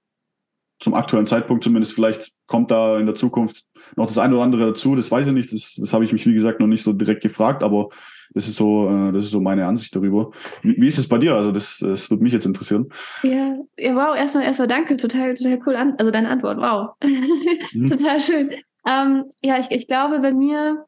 zum 0.81 0.95
aktuellen 0.95 1.27
Zeitpunkt 1.27 1.63
zumindest. 1.63 1.93
Vielleicht 1.93 2.33
kommt 2.47 2.71
da 2.71 2.99
in 2.99 3.07
der 3.07 3.15
Zukunft 3.15 3.65
noch 3.97 4.07
das 4.07 4.19
eine 4.19 4.35
oder 4.35 4.45
andere 4.45 4.67
dazu. 4.69 4.97
Das 4.97 5.11
weiß 5.11 5.27
ich 5.27 5.33
nicht. 5.33 5.53
Das, 5.53 5.75
das 5.75 5.93
habe 5.93 6.05
ich 6.05 6.13
mich, 6.13 6.27
wie 6.27 6.33
gesagt, 6.33 6.59
noch 6.59 6.67
nicht 6.67 6.83
so 6.83 6.93
direkt 6.93 7.23
gefragt, 7.23 7.63
aber 7.63 7.91
das 8.33 8.49
ist 8.49 8.57
so, 8.57 8.89
äh, 8.89 9.13
das 9.13 9.25
ist 9.25 9.31
so 9.31 9.41
meine 9.41 9.67
Ansicht 9.67 9.95
darüber. 9.95 10.31
Wie, 10.63 10.81
wie 10.81 10.87
ist 10.87 10.99
es 10.99 11.09
bei 11.09 11.19
dir? 11.19 11.35
Also 11.35 11.53
das, 11.53 11.79
das 11.79 12.11
würde 12.11 12.25
mich 12.25 12.33
jetzt 12.33 12.47
interessieren. 12.47 12.89
Ja, 13.23 13.57
ja, 13.77 13.95
wow, 13.95 14.17
erstmal, 14.17 14.45
erstmal 14.45 14.69
danke. 14.69 14.97
Total, 14.97 15.35
total 15.35 15.61
cool 15.67 15.77
an. 15.77 15.95
Also 15.99 16.11
deine 16.11 16.31
Antwort, 16.31 16.59
wow. 16.59 16.95
Mhm. 17.73 17.91
total 17.91 18.21
schön. 18.21 18.51
Ähm, 18.87 19.25
ja, 19.43 19.59
ich, 19.59 19.71
ich 19.71 19.87
glaube, 19.87 20.21
bei 20.21 20.33
mir 20.33 20.87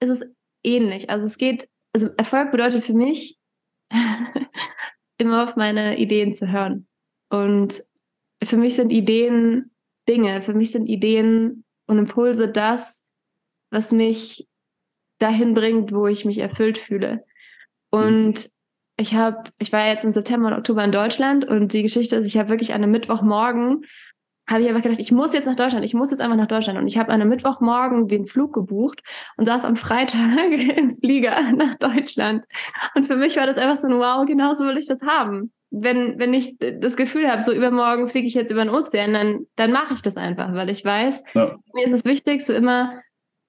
ist 0.00 0.10
es 0.10 0.22
ähnlich. 0.64 1.08
Also 1.10 1.26
es 1.26 1.38
geht, 1.38 1.68
also 1.92 2.08
Erfolg 2.16 2.50
bedeutet 2.50 2.82
für 2.82 2.94
mich, 2.94 3.38
immer 5.18 5.44
auf 5.44 5.56
meine 5.56 5.98
Ideen 5.98 6.34
zu 6.34 6.50
hören. 6.50 6.86
Und 7.30 7.80
für 8.42 8.56
mich 8.56 8.76
sind 8.76 8.90
Ideen 8.90 9.70
Dinge, 10.08 10.42
für 10.42 10.54
mich 10.54 10.70
sind 10.70 10.86
Ideen 10.86 11.64
und 11.86 11.98
Impulse 11.98 12.48
das, 12.48 13.06
was 13.70 13.92
mich 13.92 14.48
dahin 15.18 15.54
bringt, 15.54 15.92
wo 15.92 16.06
ich 16.06 16.24
mich 16.24 16.38
erfüllt 16.38 16.78
fühle. 16.78 17.24
Und 17.90 18.50
ich 18.96 19.14
habe, 19.14 19.50
ich 19.58 19.72
war 19.72 19.86
jetzt 19.86 20.04
im 20.04 20.12
September 20.12 20.48
und 20.48 20.54
Oktober 20.54 20.84
in 20.84 20.92
Deutschland 20.92 21.44
und 21.44 21.72
die 21.72 21.82
Geschichte 21.82 22.16
ist, 22.16 22.26
ich 22.26 22.38
habe 22.38 22.48
wirklich 22.48 22.72
an 22.72 22.82
einem 22.82 22.92
Mittwochmorgen 22.92 23.84
habe 24.48 24.62
ich 24.62 24.68
einfach 24.68 24.82
gedacht, 24.82 25.00
ich 25.00 25.12
muss 25.12 25.34
jetzt 25.34 25.46
nach 25.46 25.56
Deutschland, 25.56 25.84
ich 25.84 25.94
muss 25.94 26.10
jetzt 26.10 26.20
einfach 26.20 26.36
nach 26.36 26.46
Deutschland. 26.46 26.78
Und 26.78 26.86
ich 26.86 26.98
habe 26.98 27.10
an 27.10 27.20
einem 27.20 27.30
Mittwochmorgen 27.30 28.08
den 28.08 28.26
Flug 28.26 28.54
gebucht 28.54 29.02
und 29.36 29.46
saß 29.46 29.64
am 29.64 29.76
Freitag 29.76 30.50
im 30.76 30.96
Flieger 30.98 31.52
nach 31.52 31.74
Deutschland. 31.76 32.44
Und 32.94 33.06
für 33.06 33.16
mich 33.16 33.36
war 33.36 33.46
das 33.46 33.58
einfach 33.58 33.76
so 33.76 33.88
ein 33.88 33.98
Wow, 33.98 34.26
genau 34.26 34.54
so 34.54 34.64
will 34.64 34.78
ich 34.78 34.86
das 34.86 35.02
haben 35.02 35.52
wenn, 35.70 36.18
wenn 36.18 36.32
ich 36.32 36.56
das 36.58 36.96
Gefühl 36.96 37.30
habe, 37.30 37.42
so 37.42 37.52
übermorgen 37.52 38.08
fliege 38.08 38.26
ich 38.26 38.34
jetzt 38.34 38.50
über 38.50 38.64
den 38.64 38.72
Ozean, 38.72 39.12
dann, 39.12 39.46
dann 39.56 39.72
mache 39.72 39.94
ich 39.94 40.02
das 40.02 40.16
einfach, 40.16 40.54
weil 40.54 40.70
ich 40.70 40.84
weiß, 40.84 41.24
ja. 41.34 41.58
mir 41.74 41.86
ist 41.86 41.92
es 41.92 42.04
wichtig, 42.04 42.44
so 42.44 42.52
immer 42.52 43.00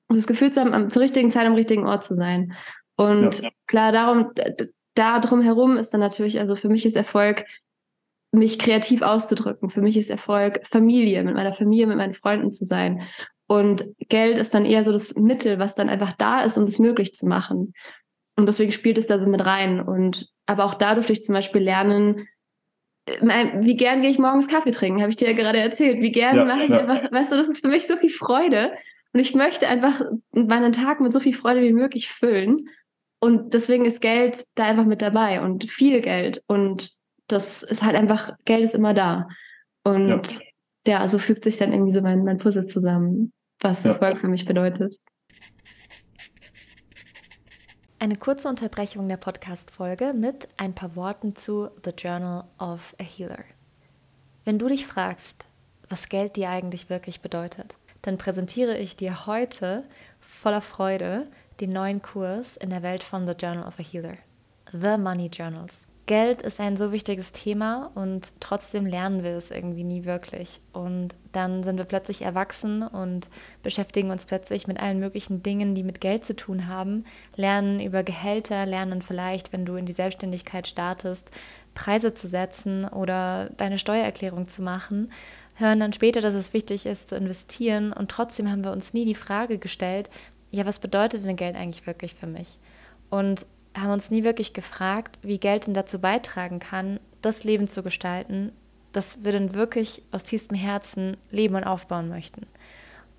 das 0.09 0.27
Gefühl 0.27 0.51
zu 0.51 0.61
haben, 0.61 0.73
am, 0.73 0.89
zur 0.89 1.01
richtigen 1.01 1.31
Zeit 1.31 1.45
am 1.45 1.53
richtigen 1.53 1.85
Ort 1.85 2.03
zu 2.03 2.15
sein. 2.15 2.53
Und 2.95 3.41
ja. 3.41 3.49
klar, 3.67 3.91
darum, 3.91 4.31
da 4.95 5.19
drum 5.19 5.41
herum 5.41 5.77
ist 5.77 5.93
dann 5.93 5.99
natürlich, 5.99 6.39
also 6.39 6.55
für 6.55 6.69
mich 6.69 6.85
ist 6.85 6.95
Erfolg, 6.95 7.45
mich 8.32 8.59
kreativ 8.59 9.01
auszudrücken. 9.01 9.69
Für 9.69 9.82
mich 9.82 9.97
ist 9.97 10.09
Erfolg, 10.09 10.61
Familie, 10.67 11.23
mit 11.23 11.36
meiner 11.36 11.53
Familie, 11.53 11.88
mit 11.88 11.97
meinen 11.97 12.13
Freunden 12.13 12.51
zu 12.51 12.65
sein. 12.65 13.01
Und 13.47 13.86
Geld 14.09 14.38
ist 14.38 14.53
dann 14.53 14.65
eher 14.65 14.84
so 14.84 14.91
das 14.91 15.15
Mittel, 15.15 15.59
was 15.59 15.75
dann 15.75 15.89
einfach 15.89 16.13
da 16.13 16.43
ist, 16.43 16.57
um 16.57 16.65
das 16.65 16.80
möglich 16.80 17.13
zu 17.13 17.25
machen. 17.25 17.73
Und 18.36 18.45
deswegen 18.45 18.71
spielt 18.71 18.97
es 18.97 19.07
da 19.07 19.19
so 19.19 19.28
mit 19.28 19.45
rein. 19.45 19.80
Und 19.80 20.30
aber 20.45 20.65
auch 20.65 20.75
da 20.75 20.93
durfte 20.93 21.13
ich 21.13 21.23
zum 21.23 21.34
Beispiel 21.34 21.61
lernen, 21.61 22.28
äh, 23.05 23.47
wie 23.61 23.75
gern 23.75 24.01
gehe 24.01 24.11
ich 24.11 24.19
morgens 24.19 24.47
Kaffee 24.47 24.71
trinken, 24.71 25.01
habe 25.01 25.09
ich 25.09 25.15
dir 25.15 25.30
ja 25.30 25.36
gerade 25.36 25.59
erzählt. 25.59 26.01
Wie 26.01 26.11
gern 26.11 26.36
ja, 26.36 26.45
mache 26.45 26.63
ich 26.63 26.71
ja. 26.71 26.80
einfach, 26.80 27.11
weißt 27.11 27.32
du, 27.32 27.38
das 27.38 27.47
ist 27.47 27.61
für 27.61 27.69
mich 27.69 27.88
so 27.88 27.97
viel 27.97 28.09
Freude. 28.09 28.73
Und 29.13 29.21
ich 29.21 29.34
möchte 29.34 29.67
einfach 29.67 30.01
meinen 30.32 30.73
Tag 30.73 30.99
mit 30.99 31.13
so 31.13 31.19
viel 31.19 31.34
Freude 31.34 31.61
wie 31.61 31.73
möglich 31.73 32.09
füllen. 32.09 32.69
Und 33.19 33.53
deswegen 33.53 33.86
ist 33.86 34.01
Geld 34.01 34.45
da 34.55 34.65
einfach 34.65 34.86
mit 34.86 35.01
dabei 35.01 35.41
und 35.41 35.63
viel 35.71 36.01
Geld. 36.01 36.43
Und 36.47 36.91
das 37.28 37.63
ist 37.63 37.84
halt 37.84 37.95
einfach, 37.95 38.32
Geld 38.45 38.63
ist 38.63 38.75
immer 38.75 38.93
da. 38.93 39.28
Und 39.84 40.39
ja, 40.86 41.01
ja 41.01 41.07
so 41.07 41.19
fügt 41.19 41.43
sich 41.43 41.57
dann 41.57 41.73
irgendwie 41.73 41.91
so 41.91 42.01
mein, 42.01 42.23
mein 42.23 42.38
Puzzle 42.38 42.65
zusammen, 42.65 43.32
was 43.59 43.86
Erfolg 43.86 44.19
für 44.19 44.28
mich 44.28 44.45
bedeutet. 44.45 44.97
Eine 47.99 48.15
kurze 48.15 48.47
Unterbrechung 48.47 49.09
der 49.09 49.17
Podcast-Folge 49.17 50.13
mit 50.13 50.47
ein 50.57 50.75
paar 50.75 50.95
Worten 50.95 51.36
zu 51.36 51.69
The 51.84 51.91
Journal 51.97 52.43
of 52.59 52.95
a 52.99 53.03
Healer. 53.03 53.43
Wenn 54.45 54.59
du 54.59 54.67
dich 54.67 54.86
fragst, 54.86 55.47
was 55.89 56.07
Geld 56.07 56.36
dir 56.36 56.49
eigentlich 56.49 56.89
wirklich 56.89 57.21
bedeutet, 57.21 57.78
dann 58.03 58.17
präsentiere 58.17 58.78
ich 58.78 58.95
dir 58.95 59.25
heute 59.25 59.84
voller 60.19 60.61
Freude 60.61 61.28
den 61.59 61.71
neuen 61.71 62.01
Kurs 62.01 62.55
in 62.55 62.69
der 62.69 62.84
Welt 62.84 63.03
von 63.03 63.25
The 63.25 63.34
Journal 63.34 63.67
of 63.67 63.80
a 63.80 63.84
Healer. 63.84 64.17
The 64.71 64.97
Money 64.97 65.28
Journals. 65.34 65.86
Geld 66.07 66.41
ist 66.41 66.61
ein 66.61 66.77
so 66.77 66.93
wichtiges 66.93 67.33
Thema 67.33 67.91
und 67.93 68.39
trotzdem 68.39 68.85
lernen 68.85 69.23
wir 69.23 69.31
es 69.31 69.51
irgendwie 69.51 69.83
nie 69.83 70.05
wirklich. 70.05 70.61
Und 70.71 71.17
dann 71.33 71.63
sind 71.63 71.77
wir 71.77 71.83
plötzlich 71.83 72.21
erwachsen 72.21 72.81
und 72.81 73.29
beschäftigen 73.61 74.09
uns 74.09 74.25
plötzlich 74.25 74.67
mit 74.67 74.79
allen 74.79 74.99
möglichen 74.99 75.43
Dingen, 75.43 75.75
die 75.75 75.83
mit 75.83 75.99
Geld 75.99 76.23
zu 76.23 76.33
tun 76.33 76.67
haben, 76.67 77.03
lernen 77.35 77.81
über 77.81 78.03
Gehälter, 78.03 78.65
lernen 78.65 79.01
vielleicht, 79.01 79.51
wenn 79.51 79.65
du 79.65 79.75
in 79.75 79.85
die 79.85 79.91
Selbstständigkeit 79.93 80.65
startest, 80.65 81.29
Preise 81.75 82.13
zu 82.13 82.27
setzen 82.27 82.85
oder 82.85 83.49
deine 83.57 83.77
Steuererklärung 83.77 84.47
zu 84.47 84.61
machen, 84.61 85.11
hören 85.55 85.81
dann 85.81 85.91
später, 85.91 86.21
dass 86.21 86.35
es 86.35 86.53
wichtig 86.53 86.85
ist 86.85 87.09
zu 87.09 87.17
investieren 87.17 87.91
und 87.91 88.09
trotzdem 88.09 88.49
haben 88.49 88.63
wir 88.63 88.71
uns 88.71 88.93
nie 88.93 89.03
die 89.03 89.13
Frage 89.13 89.57
gestellt, 89.57 90.09
ja, 90.51 90.65
was 90.65 90.79
bedeutet 90.79 91.25
denn 91.25 91.35
Geld 91.35 91.57
eigentlich 91.57 91.85
wirklich 91.85 92.15
für 92.15 92.27
mich? 92.27 92.59
Und 93.09 93.45
haben 93.82 93.91
uns 93.91 94.11
nie 94.11 94.23
wirklich 94.23 94.53
gefragt, 94.53 95.19
wie 95.21 95.39
Geld 95.39 95.67
denn 95.67 95.73
dazu 95.73 95.99
beitragen 95.99 96.59
kann, 96.59 96.99
das 97.21 97.43
Leben 97.43 97.67
zu 97.67 97.84
gestalten, 97.84 98.51
das 98.91 99.23
wir 99.23 99.32
dann 99.32 99.53
wirklich 99.53 100.03
aus 100.11 100.23
tiefstem 100.23 100.57
Herzen 100.57 101.17
leben 101.30 101.55
und 101.55 101.63
aufbauen 101.63 102.09
möchten. 102.09 102.47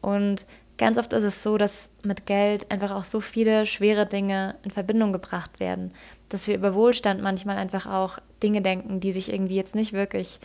Und 0.00 0.46
ganz 0.76 0.98
oft 0.98 1.12
ist 1.12 1.24
es 1.24 1.42
so, 1.42 1.58
dass 1.58 1.90
mit 2.02 2.26
Geld 2.26 2.70
einfach 2.70 2.92
auch 2.92 3.04
so 3.04 3.20
viele 3.20 3.66
schwere 3.66 4.06
Dinge 4.06 4.56
in 4.62 4.70
Verbindung 4.70 5.12
gebracht 5.12 5.60
werden, 5.60 5.92
dass 6.28 6.46
wir 6.46 6.54
über 6.54 6.74
Wohlstand 6.74 7.22
manchmal 7.22 7.56
einfach 7.56 7.86
auch 7.86 8.18
Dinge 8.42 8.62
denken, 8.62 9.00
die 9.00 9.12
sich 9.12 9.32
irgendwie 9.32 9.56
jetzt 9.56 9.74
nicht 9.74 9.92
wirklich 9.92 10.40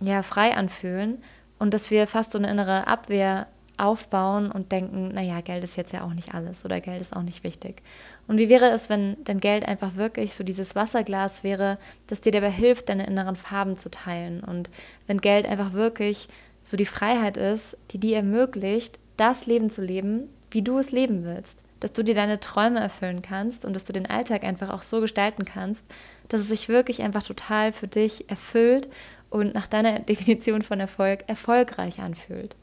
ja, 0.00 0.22
frei 0.22 0.56
anfühlen 0.56 1.22
und 1.58 1.74
dass 1.74 1.90
wir 1.90 2.06
fast 2.06 2.32
so 2.32 2.38
eine 2.38 2.50
innere 2.50 2.86
Abwehr 2.86 3.48
aufbauen 3.78 4.50
und 4.50 4.72
denken, 4.72 5.08
naja, 5.14 5.40
Geld 5.40 5.64
ist 5.64 5.76
jetzt 5.76 5.92
ja 5.92 6.02
auch 6.02 6.12
nicht 6.12 6.34
alles 6.34 6.64
oder 6.64 6.80
Geld 6.80 7.00
ist 7.00 7.14
auch 7.14 7.22
nicht 7.22 7.44
wichtig. 7.44 7.82
Und 8.26 8.38
wie 8.38 8.48
wäre 8.48 8.70
es, 8.70 8.90
wenn 8.90 9.16
dein 9.24 9.40
Geld 9.40 9.66
einfach 9.66 9.96
wirklich 9.96 10.34
so 10.34 10.44
dieses 10.44 10.74
Wasserglas 10.74 11.44
wäre, 11.44 11.78
das 12.06 12.20
dir 12.20 12.32
dabei 12.32 12.50
hilft, 12.50 12.88
deine 12.88 13.06
inneren 13.06 13.36
Farben 13.36 13.76
zu 13.76 13.90
teilen? 13.90 14.42
Und 14.42 14.68
wenn 15.06 15.20
Geld 15.20 15.46
einfach 15.46 15.72
wirklich 15.72 16.28
so 16.64 16.76
die 16.76 16.86
Freiheit 16.86 17.36
ist, 17.36 17.76
die 17.90 17.98
dir 17.98 18.16
ermöglicht, 18.16 18.98
das 19.16 19.46
Leben 19.46 19.70
zu 19.70 19.82
leben, 19.82 20.28
wie 20.50 20.62
du 20.62 20.78
es 20.78 20.92
leben 20.92 21.24
willst. 21.24 21.60
Dass 21.80 21.92
du 21.92 22.02
dir 22.02 22.14
deine 22.14 22.40
Träume 22.40 22.80
erfüllen 22.80 23.22
kannst 23.22 23.64
und 23.64 23.72
dass 23.74 23.84
du 23.84 23.92
den 23.92 24.06
Alltag 24.06 24.42
einfach 24.44 24.70
auch 24.70 24.82
so 24.82 25.00
gestalten 25.00 25.44
kannst, 25.44 25.86
dass 26.28 26.40
es 26.40 26.48
sich 26.48 26.68
wirklich 26.68 27.02
einfach 27.02 27.22
total 27.22 27.72
für 27.72 27.86
dich 27.86 28.28
erfüllt 28.28 28.88
und 29.30 29.54
nach 29.54 29.66
deiner 29.66 29.98
Definition 30.00 30.62
von 30.62 30.80
Erfolg 30.80 31.24
erfolgreich 31.28 32.00
anfühlt. 32.00 32.56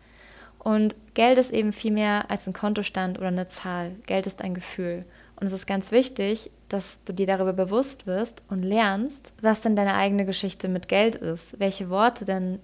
Und 0.66 0.96
Geld 1.14 1.38
ist 1.38 1.54
eben 1.54 1.72
viel 1.72 1.92
mehr 1.92 2.32
als 2.32 2.48
ein 2.48 2.54
Kontostand 2.54 3.20
oder 3.20 3.28
eine 3.28 3.48
Zahl. 3.48 3.92
Geld 4.08 4.26
ist 4.26 4.42
ein 4.42 4.56
Gefühl. 4.56 5.06
Und 5.36 5.46
es 5.46 5.54
ist 5.54 5.68
ganz 5.68 5.92
wichtig, 5.92 6.50
dass 6.70 7.04
du 7.04 7.14
dir 7.14 7.28
darüber 7.28 7.54
bewusst 7.54 8.08
wirst 8.08 8.42
und 8.50 8.64
lernst, 8.64 9.34
was 9.44 9.62
denn 9.62 9.76
deine 9.76 9.94
eigene 9.94 10.26
Geschichte 10.26 10.68
mit 10.68 10.88
Geld 10.88 11.18
ist, 11.18 11.60
welche 11.60 11.92
Worte 11.92 12.26
denn 12.26 12.58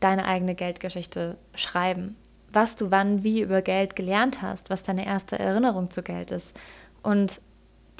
deine 0.00 0.24
eigene 0.24 0.56
Geldgeschichte 0.56 1.36
schreiben, 1.54 2.16
was 2.52 2.74
du 2.74 2.90
wann 2.90 3.22
wie 3.22 3.42
über 3.42 3.62
Geld 3.62 3.94
gelernt 3.94 4.42
hast, 4.42 4.68
was 4.68 4.82
deine 4.82 5.06
erste 5.06 5.38
Erinnerung 5.38 5.92
zu 5.92 6.02
Geld 6.02 6.32
ist. 6.32 6.58
Und 7.04 7.40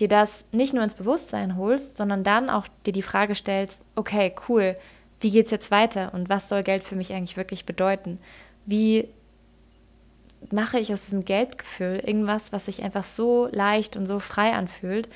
dir 0.00 0.08
das 0.08 0.46
nicht 0.50 0.74
nur 0.74 0.82
ins 0.82 0.96
Bewusstsein 0.96 1.56
holst, 1.56 1.96
sondern 1.96 2.24
dann 2.24 2.50
auch 2.50 2.66
dir 2.86 2.92
die 2.92 3.02
Frage 3.02 3.36
stellst, 3.36 3.82
okay, 3.94 4.34
cool, 4.48 4.74
wie 5.20 5.30
geht's 5.30 5.52
jetzt 5.52 5.70
weiter 5.70 6.12
und 6.12 6.28
was 6.28 6.48
soll 6.48 6.64
Geld 6.64 6.82
für 6.82 6.96
mich 6.96 7.12
eigentlich 7.12 7.36
wirklich 7.36 7.64
bedeuten? 7.64 8.18
Wie 8.66 9.10
mache 10.50 10.78
ich 10.78 10.92
aus 10.92 11.04
diesem 11.04 11.24
Geldgefühl 11.24 12.00
irgendwas, 12.04 12.52
was 12.52 12.66
sich 12.66 12.82
einfach 12.82 13.04
so 13.04 13.48
leicht 13.50 13.96
und 13.96 14.06
so 14.06 14.18
frei 14.18 14.52
anfühlt? 14.52 15.08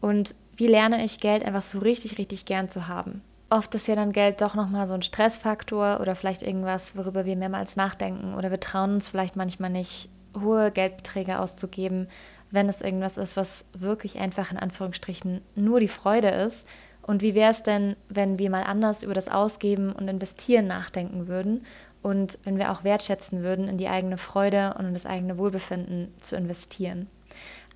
Und 0.00 0.34
wie 0.56 0.66
lerne 0.66 1.04
ich 1.04 1.20
Geld 1.20 1.44
einfach 1.44 1.62
so 1.62 1.78
richtig, 1.78 2.18
richtig 2.18 2.46
gern 2.46 2.68
zu 2.68 2.88
haben? 2.88 3.22
Oft 3.50 3.74
ist 3.74 3.88
ja 3.88 3.94
dann 3.94 4.12
Geld 4.12 4.40
doch 4.40 4.54
nochmal 4.54 4.86
so 4.86 4.94
ein 4.94 5.02
Stressfaktor 5.02 6.00
oder 6.00 6.14
vielleicht 6.14 6.42
irgendwas, 6.42 6.96
worüber 6.96 7.24
wir 7.24 7.36
mehrmals 7.36 7.76
nachdenken 7.76 8.34
oder 8.34 8.50
wir 8.50 8.60
trauen 8.60 8.94
uns 8.94 9.08
vielleicht 9.08 9.36
manchmal 9.36 9.70
nicht, 9.70 10.08
hohe 10.40 10.72
Geldbeträge 10.72 11.38
auszugeben, 11.38 12.08
wenn 12.50 12.68
es 12.68 12.80
irgendwas 12.80 13.16
ist, 13.16 13.36
was 13.36 13.64
wirklich 13.72 14.18
einfach 14.18 14.50
in 14.50 14.58
Anführungsstrichen 14.58 15.42
nur 15.54 15.80
die 15.80 15.88
Freude 15.88 16.28
ist. 16.28 16.66
Und 17.02 17.20
wie 17.20 17.34
wäre 17.34 17.50
es 17.50 17.62
denn, 17.62 17.96
wenn 18.08 18.38
wir 18.38 18.50
mal 18.50 18.64
anders 18.64 19.02
über 19.02 19.12
das 19.12 19.28
Ausgeben 19.28 19.92
und 19.92 20.08
Investieren 20.08 20.66
nachdenken 20.66 21.28
würden 21.28 21.64
und 22.04 22.38
wenn 22.44 22.58
wir 22.58 22.70
auch 22.70 22.84
wertschätzen 22.84 23.42
würden, 23.42 23.66
in 23.66 23.78
die 23.78 23.88
eigene 23.88 24.18
Freude 24.18 24.74
und 24.78 24.84
in 24.84 24.94
das 24.94 25.06
eigene 25.06 25.38
Wohlbefinden 25.38 26.12
zu 26.20 26.36
investieren. 26.36 27.08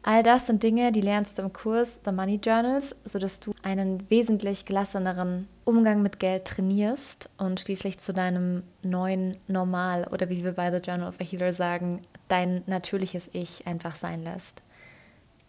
All 0.02 0.22
das 0.22 0.46
sind 0.46 0.62
Dinge, 0.62 0.92
die 0.92 1.00
lernst 1.00 1.38
du 1.38 1.42
im 1.42 1.52
Kurs 1.52 2.00
The 2.04 2.12
Money 2.12 2.38
Journals, 2.44 2.94
sodass 3.04 3.40
du 3.40 3.52
einen 3.62 4.08
wesentlich 4.10 4.66
gelasseneren 4.66 5.48
Umgang 5.64 6.02
mit 6.02 6.20
Geld 6.20 6.44
trainierst 6.44 7.30
und 7.38 7.58
schließlich 7.58 7.98
zu 8.00 8.12
deinem 8.12 8.62
neuen 8.82 9.38
Normal 9.48 10.06
oder 10.12 10.28
wie 10.28 10.44
wir 10.44 10.52
bei 10.52 10.70
The 10.70 10.86
Journal 10.86 11.08
of 11.08 11.20
a 11.20 11.24
Healer 11.24 11.54
sagen, 11.54 12.02
dein 12.28 12.62
natürliches 12.66 13.30
Ich 13.32 13.66
einfach 13.66 13.96
sein 13.96 14.22
lässt. 14.22 14.62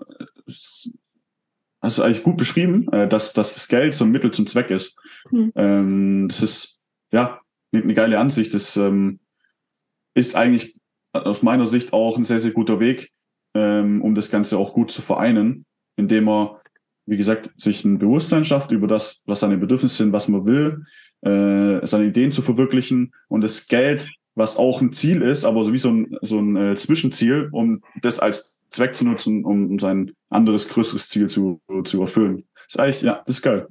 hast 1.83 1.99
du 1.99 2.03
eigentlich 2.03 2.23
gut 2.23 2.37
beschrieben, 2.37 2.87
äh, 2.93 3.09
dass, 3.09 3.33
dass 3.33 3.55
das 3.55 3.67
Geld 3.67 3.95
so 3.95 4.05
ein 4.05 4.13
Mittel 4.13 4.31
zum 4.31 4.47
Zweck 4.47 4.71
ist. 4.71 4.97
Mhm. 5.33 5.53
Ähm, 5.57 6.29
das 6.29 6.43
ist 6.43 6.78
ja 7.13 7.41
eine, 7.73 7.95
geile 7.95 8.19
Ansicht. 8.19 8.55
Das 8.55 8.77
ähm, 8.77 9.21
ist 10.15 10.37
eigentlich 10.37 10.77
aus 11.13 11.43
meiner 11.43 11.67
Sicht 11.67 11.93
auch 11.93 12.17
ein 12.17 12.25
sehr, 12.25 12.39
sehr 12.39 12.53
guter 12.53 12.81
Weg, 12.81 13.11
ähm, 13.55 14.03
um 14.03 14.15
das 14.15 14.31
Ganze 14.31 14.59
auch 14.59 14.75
gut 14.75 14.91
zu 14.91 15.03
vereinen, 15.03 15.65
indem 15.97 16.25
man, 16.25 16.51
wie 17.07 17.17
gesagt, 17.17 17.51
sich 17.57 17.85
ein 17.85 17.99
Bewusstsein 17.99 18.45
schafft 18.45 18.73
über 18.73 18.87
das, 18.87 19.23
was 19.27 19.41
seine 19.41 19.59
Bedürfnisse 19.59 19.97
sind, 19.97 20.13
was 20.13 20.29
man 20.29 20.45
will, 20.45 20.85
äh, 21.23 21.85
seine 21.87 22.07
Ideen 22.07 22.33
zu 22.33 22.43
verwirklichen 22.43 23.13
und 23.29 23.41
das 23.41 23.67
Geld, 23.67 24.13
was 24.35 24.57
auch 24.57 24.81
ein 24.81 24.93
Ziel 24.93 25.23
ist, 25.23 25.45
aber 25.45 25.65
so 25.65 25.73
wie 25.73 25.79
so 25.79 25.91
ein, 25.91 26.17
so 26.23 26.39
ein 26.39 26.57
äh, 26.57 26.77
Zwischenziel, 26.77 27.49
um 27.51 27.83
das 28.03 28.21
als 28.21 28.57
Zweck 28.69 28.95
zu 28.95 29.05
nutzen, 29.05 29.45
um 29.45 29.79
sein 29.79 30.13
anderes, 30.29 30.69
größeres 30.69 31.09
Ziel 31.09 31.29
zu, 31.29 31.61
zu 31.85 32.01
erfüllen. 32.01 32.45
Das 32.55 32.67
ist 32.69 32.79
eigentlich, 32.81 33.03
ja, 33.03 33.23
das 33.27 33.37
ist 33.37 33.43
geil. 33.43 33.67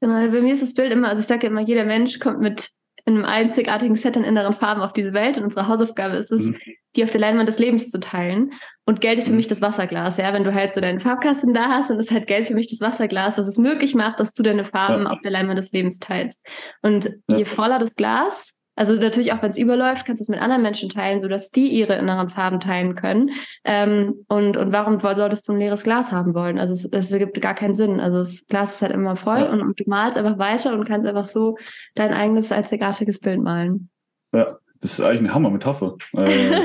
Genau, 0.00 0.14
bei 0.14 0.40
mir 0.42 0.54
ist 0.54 0.62
das 0.62 0.74
Bild 0.74 0.92
immer, 0.92 1.08
also 1.08 1.20
ich 1.20 1.26
sage 1.26 1.46
immer, 1.46 1.60
jeder 1.60 1.84
Mensch 1.84 2.18
kommt 2.18 2.40
mit 2.40 2.70
einem 3.06 3.24
einzigartigen 3.24 3.94
Set 3.94 4.16
an 4.16 4.24
inneren 4.24 4.52
Farben 4.52 4.82
auf 4.82 4.92
diese 4.92 5.12
Welt 5.12 5.38
und 5.38 5.44
unsere 5.44 5.68
Hausaufgabe 5.68 6.16
ist 6.16 6.32
es, 6.32 6.42
mhm. 6.42 6.56
die 6.96 7.04
auf 7.04 7.10
der 7.10 7.20
Leinwand 7.20 7.48
des 7.48 7.60
Lebens 7.60 7.90
zu 7.90 8.00
teilen. 8.00 8.52
Und 8.84 9.00
Geld 9.00 9.18
ist 9.18 9.26
für 9.26 9.30
mhm. 9.30 9.36
mich 9.36 9.48
das 9.48 9.62
Wasserglas, 9.62 10.16
ja. 10.16 10.32
Wenn 10.32 10.42
du 10.42 10.52
halt 10.52 10.72
so 10.72 10.80
deinen 10.80 11.00
Farbkasten 11.00 11.54
da 11.54 11.68
hast, 11.68 11.88
dann 11.88 12.00
ist 12.00 12.10
halt 12.10 12.26
Geld 12.26 12.48
für 12.48 12.54
mich 12.54 12.68
das 12.68 12.80
Wasserglas, 12.80 13.38
was 13.38 13.46
es 13.46 13.58
möglich 13.58 13.94
macht, 13.94 14.18
dass 14.18 14.34
du 14.34 14.42
deine 14.42 14.64
Farben 14.64 15.04
ja. 15.04 15.10
auf 15.10 15.20
der 15.22 15.30
Leinwand 15.30 15.58
des 15.58 15.70
Lebens 15.70 16.00
teilst. 16.00 16.44
Und 16.82 17.10
ja. 17.28 17.38
je 17.38 17.44
voller 17.44 17.78
das 17.78 17.94
Glas, 17.94 18.55
also 18.76 18.94
natürlich 18.94 19.32
auch, 19.32 19.42
wenn 19.42 19.50
es 19.50 19.58
überläuft, 19.58 20.06
kannst 20.06 20.20
du 20.20 20.24
es 20.24 20.28
mit 20.28 20.40
anderen 20.40 20.62
Menschen 20.62 20.90
teilen, 20.90 21.18
sodass 21.18 21.50
die 21.50 21.68
ihre 21.68 21.94
inneren 21.94 22.28
Farben 22.28 22.60
teilen 22.60 22.94
können. 22.94 23.30
Ähm, 23.64 24.24
und, 24.28 24.56
und 24.56 24.72
warum 24.72 24.98
solltest 24.98 25.48
du 25.48 25.52
ein 25.52 25.58
leeres 25.58 25.82
Glas 25.82 26.12
haben 26.12 26.34
wollen? 26.34 26.58
Also 26.58 26.74
es, 26.74 26.84
es 26.84 27.10
ergibt 27.10 27.40
gar 27.40 27.54
keinen 27.54 27.74
Sinn. 27.74 28.00
Also 28.00 28.18
das 28.18 28.46
Glas 28.46 28.76
ist 28.76 28.82
halt 28.82 28.92
immer 28.92 29.16
voll 29.16 29.40
ja. 29.40 29.50
und, 29.50 29.62
und, 29.62 29.80
du 29.80 29.84
malst 29.86 30.18
einfach 30.18 30.38
weiter 30.38 30.74
und 30.74 30.86
kannst 30.86 31.06
einfach 31.06 31.24
so 31.24 31.56
dein 31.94 32.12
eigenes 32.12 32.52
einzigartiges 32.52 33.18
Bild 33.20 33.40
malen. 33.40 33.88
Ja, 34.32 34.58
das 34.80 34.98
ist 34.98 35.00
eigentlich 35.00 35.20
eine 35.20 35.34
Hammer-Metapher. 35.34 35.96
Äh, 36.14 36.60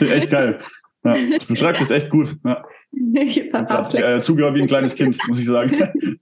echt 0.00 0.30
geil. 0.30 0.60
Ja, 1.04 1.14
du 1.14 1.46
beschreibst 1.46 1.82
das 1.82 1.90
echt 1.90 2.10
gut. 2.10 2.36
Ja. 2.44 2.64
Ich 2.90 3.52
hab 3.52 3.94
äh, 3.94 4.22
zugehört 4.22 4.54
wie 4.54 4.62
ein 4.62 4.66
kleines 4.66 4.94
Kind, 4.94 5.18
muss 5.28 5.38
ich 5.38 5.46
sagen. 5.46 5.76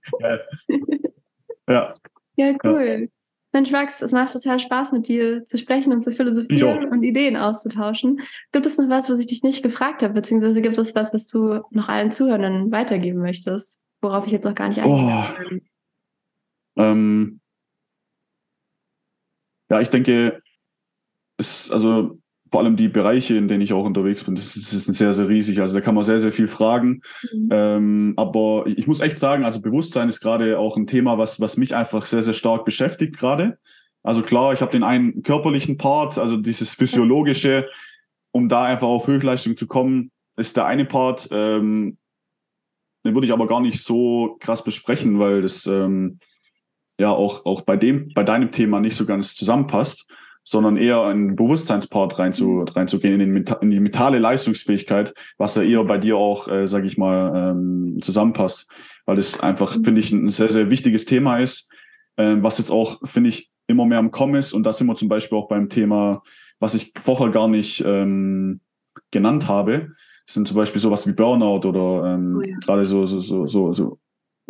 ja. 1.68 1.94
Ja, 2.36 2.55
cool. 2.64 3.09
Mensch, 3.57 3.70
Max, 3.70 4.02
es 4.02 4.12
macht 4.12 4.34
total 4.34 4.59
Spaß, 4.59 4.92
mit 4.92 5.09
dir 5.09 5.46
zu 5.46 5.57
sprechen 5.57 5.90
und 5.90 6.02
zu 6.02 6.12
philosophieren 6.12 6.90
und 6.90 7.02
Ideen 7.02 7.38
auszutauschen. 7.38 8.20
Gibt 8.52 8.66
es 8.66 8.76
noch 8.76 8.90
was, 8.90 9.09
was 9.09 9.18
ich 9.18 9.28
dich 9.28 9.42
nicht 9.42 9.62
gefragt 9.62 10.02
habe, 10.02 10.12
beziehungsweise 10.12 10.61
gibt 10.61 10.76
es 10.76 10.94
was, 10.94 11.14
was 11.14 11.26
du 11.26 11.62
noch 11.70 11.88
allen 11.88 12.11
Zuhörern 12.11 12.70
weitergeben 12.70 13.20
möchtest, 13.20 13.80
worauf 14.02 14.26
ich 14.26 14.32
jetzt 14.32 14.44
noch 14.44 14.54
gar 14.54 14.68
nicht 14.68 14.80
eingegangen 14.82 15.62
oh. 16.76 16.82
Ähm, 16.82 17.40
ja, 19.70 19.80
ich 19.80 19.88
denke, 19.88 20.42
es, 21.38 21.70
also 21.70 22.18
vor 22.51 22.61
allem 22.61 22.76
die 22.76 22.88
Bereiche, 22.88 23.36
in 23.36 23.49
denen 23.49 23.62
ich 23.62 23.72
auch 23.72 23.84
unterwegs 23.84 24.24
bin, 24.24 24.34
das 24.34 24.57
ist, 24.57 24.72
das 24.72 24.88
ist 24.88 24.99
sehr, 24.99 25.12
sehr 25.12 25.28
riesig. 25.28 25.61
Also 25.61 25.74
da 25.74 25.80
kann 25.80 25.94
man 25.94 26.05
sehr, 26.05 26.20
sehr 26.20 26.32
viel 26.32 26.47
fragen. 26.47 27.03
Mhm. 27.32 27.49
Ähm, 27.51 28.14
aber 28.16 28.64
ich 28.66 28.86
muss 28.86 29.01
echt 29.01 29.18
sagen, 29.18 29.44
also 29.44 29.61
Bewusstsein 29.61 30.09
ist 30.09 30.20
gerade 30.20 30.59
auch 30.59 30.76
ein 30.76 30.86
Thema, 30.86 31.18
was, 31.18 31.40
was 31.40 31.57
mich 31.57 31.74
einfach 31.74 32.07
sehr, 32.07 32.22
sehr 32.22 32.34
stark 32.34 32.64
beschäftigt 32.64 33.16
gerade. 33.16 33.59
Also 34.03 34.22
klar, 34.22 34.53
ich 34.53 34.61
habe 34.61 34.70
den 34.70 34.84
einen 34.84 35.22
körperlichen 35.24 35.76
Part, 35.76 36.18
also 36.18 36.36
dieses 36.36 36.74
physiologische, 36.74 37.68
um 38.30 38.49
da 38.49 38.64
einfach 38.64 38.86
auf 38.86 39.09
Höchstleistung 39.09 39.57
zu 39.57 39.66
kommen, 39.66 40.12
ist 40.36 40.57
der 40.57 40.66
eine 40.66 40.84
Part. 40.84 41.28
Ähm, 41.32 41.97
den 43.05 43.14
würde 43.14 43.26
ich 43.26 43.32
aber 43.32 43.49
gar 43.49 43.61
nicht 43.61 43.82
so 43.82 44.36
krass 44.38 44.62
besprechen, 44.62 45.18
weil 45.18 45.42
das 45.42 45.66
ähm, 45.66 46.20
ja 46.99 47.11
auch, 47.11 47.44
auch 47.44 47.62
bei 47.62 47.76
dem, 47.76 48.12
bei 48.14 48.22
deinem 48.22 48.53
Thema 48.53 48.80
nicht 48.80 48.97
so 48.97 49.07
ganz 49.07 49.34
zusammenpasst 49.34 50.09
sondern 50.49 50.76
eher 50.76 51.03
einen 51.03 51.34
Bewusstseinspart 51.34 52.20
reinzu, 52.20 52.47
mhm. 52.47 52.68
reinzugehen, 52.68 53.20
in, 53.20 53.34
den, 53.34 53.44
in 53.61 53.70
die 53.72 53.80
mentale 53.80 54.20
Leistungsfähigkeit, 54.20 55.12
was 55.38 55.57
ja 55.57 55.62
eher 55.62 55.82
bei 55.82 55.99
dir 55.99 56.16
auch, 56.16 56.47
äh, 56.47 56.68
sage 56.68 56.86
ich 56.86 56.97
mal, 56.97 57.32
ähm, 57.34 57.99
zusammenpasst. 58.01 58.70
Weil 59.07 59.16
das 59.16 59.40
einfach, 59.40 59.76
mhm. 59.76 59.84
finde 59.84 60.01
ich, 60.01 60.12
ein 60.12 60.28
sehr, 60.30 60.49
sehr 60.49 60.70
wichtiges 60.70 61.05
Thema 61.05 61.40
ist, 61.40 61.68
äh, 62.14 62.36
was 62.38 62.59
jetzt 62.59 62.70
auch, 62.70 63.01
finde 63.09 63.30
ich, 63.30 63.51
immer 63.66 63.86
mehr 63.86 63.99
am 63.99 64.12
Kommen 64.12 64.36
ist. 64.36 64.53
Und 64.53 64.62
da 64.62 64.72
sind 64.72 64.86
wir 64.86 64.94
zum 64.94 65.09
Beispiel 65.09 65.36
auch 65.36 65.49
beim 65.49 65.68
Thema, 65.68 66.22
was 66.61 66.74
ich 66.76 66.92
vorher 66.97 67.30
gar 67.30 67.49
nicht 67.49 67.82
ähm, 67.84 68.61
genannt 69.11 69.49
habe, 69.49 69.90
sind 70.26 70.47
zum 70.47 70.57
Beispiel 70.57 70.80
sowas 70.80 71.09
wie 71.09 71.12
Burnout 71.12 71.68
oder 71.68 72.14
ähm, 72.14 72.36
oh 72.38 72.42
ja. 72.42 72.57
gerade 72.59 72.86
so, 72.86 73.05
so, 73.05 73.18
so, 73.18 73.47
so, 73.49 73.72
so 73.72 73.99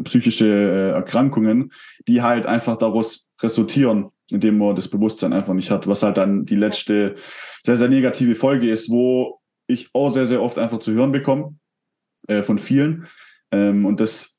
psychische 0.05 0.47
äh, 0.47 0.90
Erkrankungen, 0.90 1.72
die 2.07 2.20
halt 2.20 2.44
einfach 2.44 2.76
daraus 2.76 3.28
resultieren, 3.40 4.11
indem 4.31 4.59
man 4.59 4.74
das 4.74 4.89
Bewusstsein 4.89 5.33
einfach 5.33 5.55
nicht 5.55 5.70
hat, 5.70 5.87
was 5.87 6.03
halt 6.03 6.16
dann 6.16 6.45
die 6.45 6.57
letzte 6.57 7.14
sehr, 7.62 7.77
sehr 7.77 7.89
negative 7.89 8.35
Folge 8.35 8.70
ist, 8.70 8.91
wo 8.91 9.41
ich 9.66 9.89
auch 9.93 10.11
sehr, 10.11 10.27
sehr 10.27 10.43
oft 10.43 10.59
einfach 10.59 10.79
zu 10.79 10.93
hören 10.93 11.12
bekomme 11.12 11.57
äh, 12.29 12.43
von 12.43 12.59
vielen. 12.59 13.07
Ähm, 13.51 13.85
und 13.85 14.01
das 14.01 14.37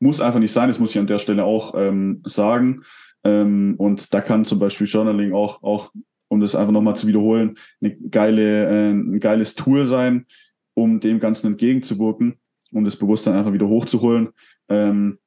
muss 0.00 0.20
einfach 0.20 0.40
nicht 0.40 0.52
sein, 0.52 0.68
das 0.68 0.78
muss 0.78 0.90
ich 0.90 0.98
an 0.98 1.06
der 1.06 1.18
Stelle 1.18 1.44
auch 1.44 1.74
ähm, 1.76 2.22
sagen. 2.24 2.82
Ähm, 3.24 3.74
und 3.78 4.12
da 4.12 4.20
kann 4.20 4.44
zum 4.44 4.58
Beispiel 4.58 4.86
Journaling 4.86 5.32
auch, 5.32 5.62
auch 5.62 5.92
um 6.28 6.40
das 6.40 6.54
einfach 6.54 6.72
nochmal 6.72 6.96
zu 6.96 7.06
wiederholen, 7.06 7.58
eine 7.80 7.94
geile, 7.96 8.66
äh, 8.68 8.90
ein 8.90 9.20
geiles 9.20 9.54
Tool 9.54 9.86
sein, 9.86 10.26
um 10.74 11.00
dem 11.00 11.20
Ganzen 11.20 11.48
entgegenzuwirken, 11.48 12.38
um 12.72 12.84
das 12.84 12.96
Bewusstsein 12.96 13.34
einfach 13.34 13.52
wieder 13.52 13.68
hochzuholen. 13.68 14.30
Ähm, 14.68 15.18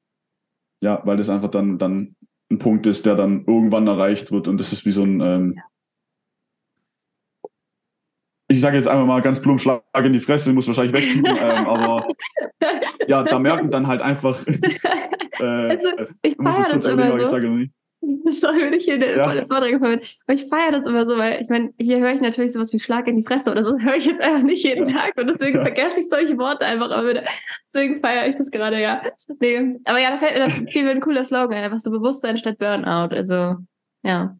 ja, 0.82 1.01
weil 1.06 1.18
das 1.18 1.30
einfach 1.30 1.51
dann, 1.51 1.78
dann 1.78 2.16
ein 2.52 2.60
Punkt 2.60 2.86
ist, 2.88 3.06
der 3.06 3.16
dann 3.16 3.46
irgendwann 3.46 3.88
erreicht 3.88 4.32
wird 4.32 4.48
und 4.48 4.60
das 4.60 4.74
ist 4.74 4.86
wie 4.86 4.91
so 4.91 5.04
ein, 5.04 5.22
ähm, 5.22 5.62
ich 8.48 8.62
sage 8.62 8.78
jetzt 8.78 8.88
einfach 8.88 9.06
mal 9.06 9.22
ganz 9.22 9.41
plump, 9.41 9.60
Schlag 9.60 9.84
in 9.96 10.14
die 10.14 10.20
Fresse, 10.20 10.54
muss 10.54 10.68
wahrscheinlich 10.68 10.96
wegkriegen, 10.96 11.26
ähm, 11.39 11.68
aber 11.68 12.08
ja, 13.08 13.24
da 13.24 13.39
merken 13.39 13.72
dann 13.72 13.88
halt 13.88 14.02
einfach, 14.02 14.46
äh, 14.48 15.43
also, 15.43 16.14
ich 16.22 16.36
feiere 16.36 16.76
das 16.76 16.86
immer 16.86 17.12
so. 17.12 17.18
ich 17.18 17.28
sage 17.28 17.50
noch 17.50 17.58
nicht. 17.58 17.74
Sorry, 18.32 18.62
wenn 18.62 18.74
ich 18.74 18.86
hier 18.86 18.95
eine 18.95 19.18
ja. 19.18 19.26
Wort 19.26 19.51
reingefallen 19.51 19.99
bin. 19.99 20.08
Aber 20.26 20.34
ich 20.34 20.45
feiere 20.47 20.72
das 20.72 20.86
immer 20.86 21.08
so, 21.08 21.18
weil 21.18 21.41
ich 21.41 21.49
meine, 21.49 21.74
hier 21.80 21.99
höre 21.99 22.14
ich 22.14 22.22
natürlich 22.22 22.53
sowas 22.53 22.74
wie 22.74 22.80
Schlag 22.80 23.08
in 23.08 23.18
die 23.18 23.24
Fresse 23.24 23.51
oder 23.51 23.64
so, 23.64 23.78
höre 23.80 23.95
ich 23.95 24.06
jetzt 24.06 24.22
einfach 24.22 24.43
nicht 24.43 24.64
jeden 24.64 24.86
ja. 24.88 24.93
Tag 24.93 25.18
und 25.18 25.28
deswegen 25.28 25.56
ja. 25.58 25.62
vergesse 25.64 25.99
ich 25.99 26.10
solche 26.10 26.38
Worte 26.38 26.66
einfach 26.66 26.91
aber 26.91 27.10
wieder. 27.10 27.24
Deswegen 27.68 27.99
feiere 28.01 28.28
ich 28.28 28.36
das 28.36 28.51
gerade, 28.51 28.82
ja. 28.82 29.01
Nee. 29.39 29.80
Aber 29.86 29.99
ja, 29.99 30.12
da 30.12 30.18
fällt 30.18 30.36
mir 30.36 30.45
das 30.45 30.72
viel 30.72 30.88
ein 30.88 31.01
cooler 31.01 31.24
Slogan, 31.24 31.58
einfach 31.58 31.80
so 31.80 31.91
Bewusstsein 31.91 32.38
statt 32.38 32.58
Burnout. 32.58 33.16
Also, 33.16 33.56
ja. 34.03 34.36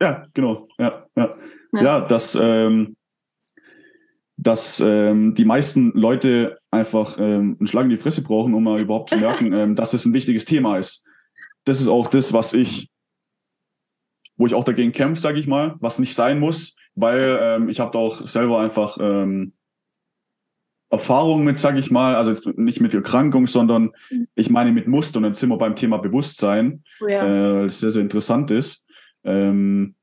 Ja, 0.00 0.26
genau. 0.32 0.68
Ja, 0.78 1.06
ja. 1.16 1.36
ja. 1.72 2.00
dass, 2.02 2.34
ähm, 2.34 2.96
dass 4.36 4.80
ähm, 4.80 5.34
die 5.34 5.44
meisten 5.44 5.92
Leute 5.92 6.58
einfach 6.70 7.18
ähm, 7.18 7.56
einen 7.58 7.66
Schlag 7.66 7.84
in 7.84 7.90
die 7.90 7.96
Fresse 7.96 8.22
brauchen, 8.22 8.54
um 8.54 8.64
mal 8.64 8.80
überhaupt 8.80 9.10
zu 9.10 9.18
merken, 9.18 9.52
ähm, 9.52 9.74
dass 9.74 9.92
es 9.92 10.06
ein 10.06 10.14
wichtiges 10.14 10.46
Thema 10.46 10.78
ist. 10.78 11.04
Das 11.64 11.80
ist 11.80 11.88
auch 11.88 12.08
das, 12.08 12.32
was 12.32 12.54
ich 12.54 12.90
wo 14.40 14.46
ich 14.46 14.54
auch 14.54 14.64
dagegen 14.64 14.92
kämpfe, 14.92 15.20
sage 15.20 15.38
ich 15.38 15.46
mal, 15.46 15.76
was 15.80 15.98
nicht 15.98 16.14
sein 16.14 16.40
muss, 16.40 16.74
weil 16.94 17.38
ähm, 17.42 17.68
ich 17.68 17.78
habe 17.78 17.90
da 17.92 17.98
auch 17.98 18.26
selber 18.26 18.58
einfach 18.58 18.96
ähm, 18.98 19.52
Erfahrungen 20.88 21.44
mit, 21.44 21.58
sage 21.60 21.78
ich 21.78 21.90
mal, 21.90 22.16
also 22.16 22.50
nicht 22.56 22.80
mit 22.80 22.94
Erkrankung, 22.94 23.46
sondern 23.46 23.92
mhm. 24.10 24.28
ich 24.34 24.48
meine 24.48 24.72
mit 24.72 24.88
Muster 24.88 25.18
und 25.18 25.24
dann 25.24 25.34
sind 25.34 25.50
wir 25.50 25.58
beim 25.58 25.76
Thema 25.76 25.98
Bewusstsein, 25.98 26.84
oh 27.02 27.06
ja. 27.08 27.60
äh, 27.60 27.64
das 27.66 27.80
sehr, 27.80 27.90
sehr 27.90 28.00
interessant 28.00 28.50
ist. 28.50 28.82
Ähm, 29.24 29.94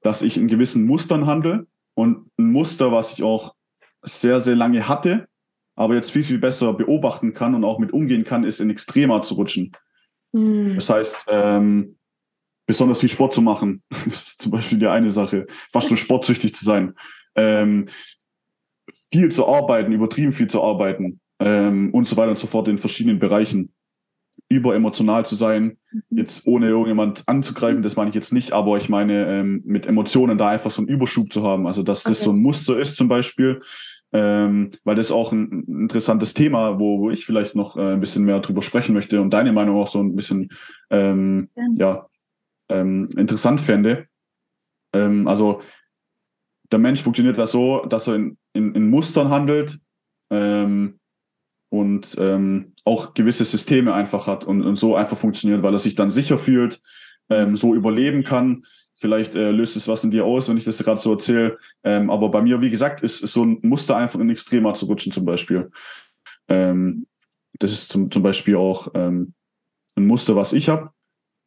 dass 0.00 0.22
ich 0.22 0.38
in 0.38 0.48
gewissen 0.48 0.86
Mustern 0.86 1.26
handle 1.26 1.66
und 1.92 2.30
ein 2.38 2.50
Muster, 2.50 2.92
was 2.92 3.12
ich 3.12 3.22
auch 3.22 3.54
sehr, 4.00 4.40
sehr 4.40 4.56
lange 4.56 4.88
hatte, 4.88 5.28
aber 5.74 5.96
jetzt 5.96 6.12
viel, 6.12 6.22
viel 6.22 6.38
besser 6.38 6.72
beobachten 6.72 7.34
kann 7.34 7.54
und 7.54 7.64
auch 7.64 7.78
mit 7.78 7.92
umgehen 7.92 8.24
kann, 8.24 8.44
ist 8.44 8.60
in 8.60 8.70
Extremer 8.70 9.20
zu 9.20 9.34
rutschen. 9.34 9.72
Mhm. 10.32 10.76
Das 10.76 10.88
heißt, 10.88 11.26
ähm, 11.28 11.96
besonders 12.66 13.00
viel 13.00 13.08
Sport 13.08 13.34
zu 13.34 13.42
machen, 13.42 13.82
das 14.06 14.28
ist 14.28 14.42
zum 14.42 14.52
Beispiel 14.52 14.78
die 14.78 14.86
eine 14.86 15.10
Sache, 15.10 15.46
fast 15.70 15.88
schon 15.88 15.96
sportsüchtig 15.96 16.54
zu 16.54 16.64
sein, 16.64 16.94
ähm, 17.34 17.88
viel 19.10 19.30
zu 19.30 19.48
arbeiten, 19.48 19.92
übertrieben 19.92 20.32
viel 20.32 20.46
zu 20.46 20.62
arbeiten 20.62 21.20
ähm, 21.40 21.92
und 21.92 22.06
so 22.06 22.16
weiter 22.16 22.30
und 22.30 22.38
so 22.38 22.46
fort 22.46 22.68
in 22.68 22.78
verschiedenen 22.78 23.18
Bereichen. 23.18 23.72
Überemotional 24.48 25.24
zu 25.24 25.36
sein, 25.36 25.78
mhm. 25.90 26.18
jetzt 26.18 26.46
ohne 26.46 26.68
irgendjemand 26.68 27.22
anzugreifen, 27.26 27.82
das 27.82 27.96
meine 27.96 28.10
ich 28.10 28.14
jetzt 28.16 28.32
nicht, 28.32 28.52
aber 28.52 28.76
ich 28.76 28.88
meine 28.88 29.26
ähm, 29.26 29.62
mit 29.64 29.86
Emotionen 29.86 30.38
da 30.38 30.48
einfach 30.48 30.70
so 30.70 30.82
einen 30.82 30.88
Überschub 30.88 31.32
zu 31.32 31.44
haben, 31.44 31.66
also 31.66 31.82
dass 31.82 32.02
das 32.02 32.20
okay. 32.20 32.24
so 32.24 32.30
ein 32.32 32.42
Muster 32.42 32.78
ist 32.78 32.96
zum 32.96 33.08
Beispiel, 33.08 33.60
ähm, 34.12 34.70
weil 34.84 34.96
das 34.96 35.12
auch 35.12 35.32
ein 35.32 35.64
interessantes 35.64 36.34
Thema, 36.34 36.78
wo, 36.78 37.00
wo 37.00 37.10
ich 37.10 37.24
vielleicht 37.24 37.54
noch 37.54 37.76
äh, 37.76 37.92
ein 37.92 38.00
bisschen 38.00 38.24
mehr 38.24 38.40
drüber 38.40 38.62
sprechen 38.62 38.94
möchte 38.94 39.20
und 39.20 39.30
deine 39.30 39.52
Meinung 39.52 39.76
auch 39.76 39.88
so 39.88 40.00
ein 40.00 40.14
bisschen 40.14 40.50
ähm, 40.90 41.48
ja, 41.76 42.06
ähm, 42.68 43.08
interessant 43.16 43.60
fände. 43.60 44.06
Ähm, 44.92 45.28
also 45.28 45.62
der 46.72 46.78
Mensch 46.78 47.02
funktioniert 47.02 47.38
da 47.38 47.46
so, 47.46 47.84
dass 47.84 48.08
er 48.08 48.16
in, 48.16 48.38
in, 48.52 48.74
in 48.74 48.90
Mustern 48.90 49.28
handelt 49.28 49.78
ähm, 50.30 50.98
und 51.70 52.16
ähm, 52.18 52.72
auch 52.84 53.14
gewisse 53.14 53.44
Systeme 53.44 53.92
einfach 53.92 54.26
hat 54.26 54.44
und, 54.44 54.62
und, 54.62 54.76
so 54.76 54.96
einfach 54.96 55.16
funktioniert, 55.16 55.62
weil 55.62 55.74
er 55.74 55.78
sich 55.78 55.94
dann 55.94 56.10
sicher 56.10 56.38
fühlt, 56.38 56.80
ähm, 57.28 57.56
so 57.56 57.74
überleben 57.74 58.24
kann. 58.24 58.64
Vielleicht 58.96 59.34
äh, 59.34 59.50
löst 59.50 59.76
es 59.76 59.88
was 59.88 60.04
in 60.04 60.10
dir 60.10 60.24
aus, 60.24 60.48
wenn 60.48 60.56
ich 60.56 60.64
das 60.64 60.78
gerade 60.78 61.00
so 61.00 61.12
erzähle. 61.12 61.58
Ähm, 61.82 62.10
aber 62.10 62.28
bei 62.30 62.42
mir, 62.42 62.60
wie 62.60 62.70
gesagt, 62.70 63.02
ist, 63.02 63.22
ist 63.22 63.32
so 63.32 63.44
ein 63.44 63.58
Muster 63.62 63.96
einfach 63.96 64.20
in 64.20 64.30
Extremer 64.30 64.74
zu 64.74 64.86
rutschen 64.86 65.12
zum 65.12 65.24
Beispiel. 65.24 65.70
Das 66.46 67.72
ist 67.72 67.88
zum, 67.88 68.10
zum 68.10 68.22
Beispiel 68.22 68.56
auch 68.56 68.92
ein 68.92 70.06
Muster, 70.06 70.36
was 70.36 70.52
ich 70.52 70.68
habe, 70.68 70.90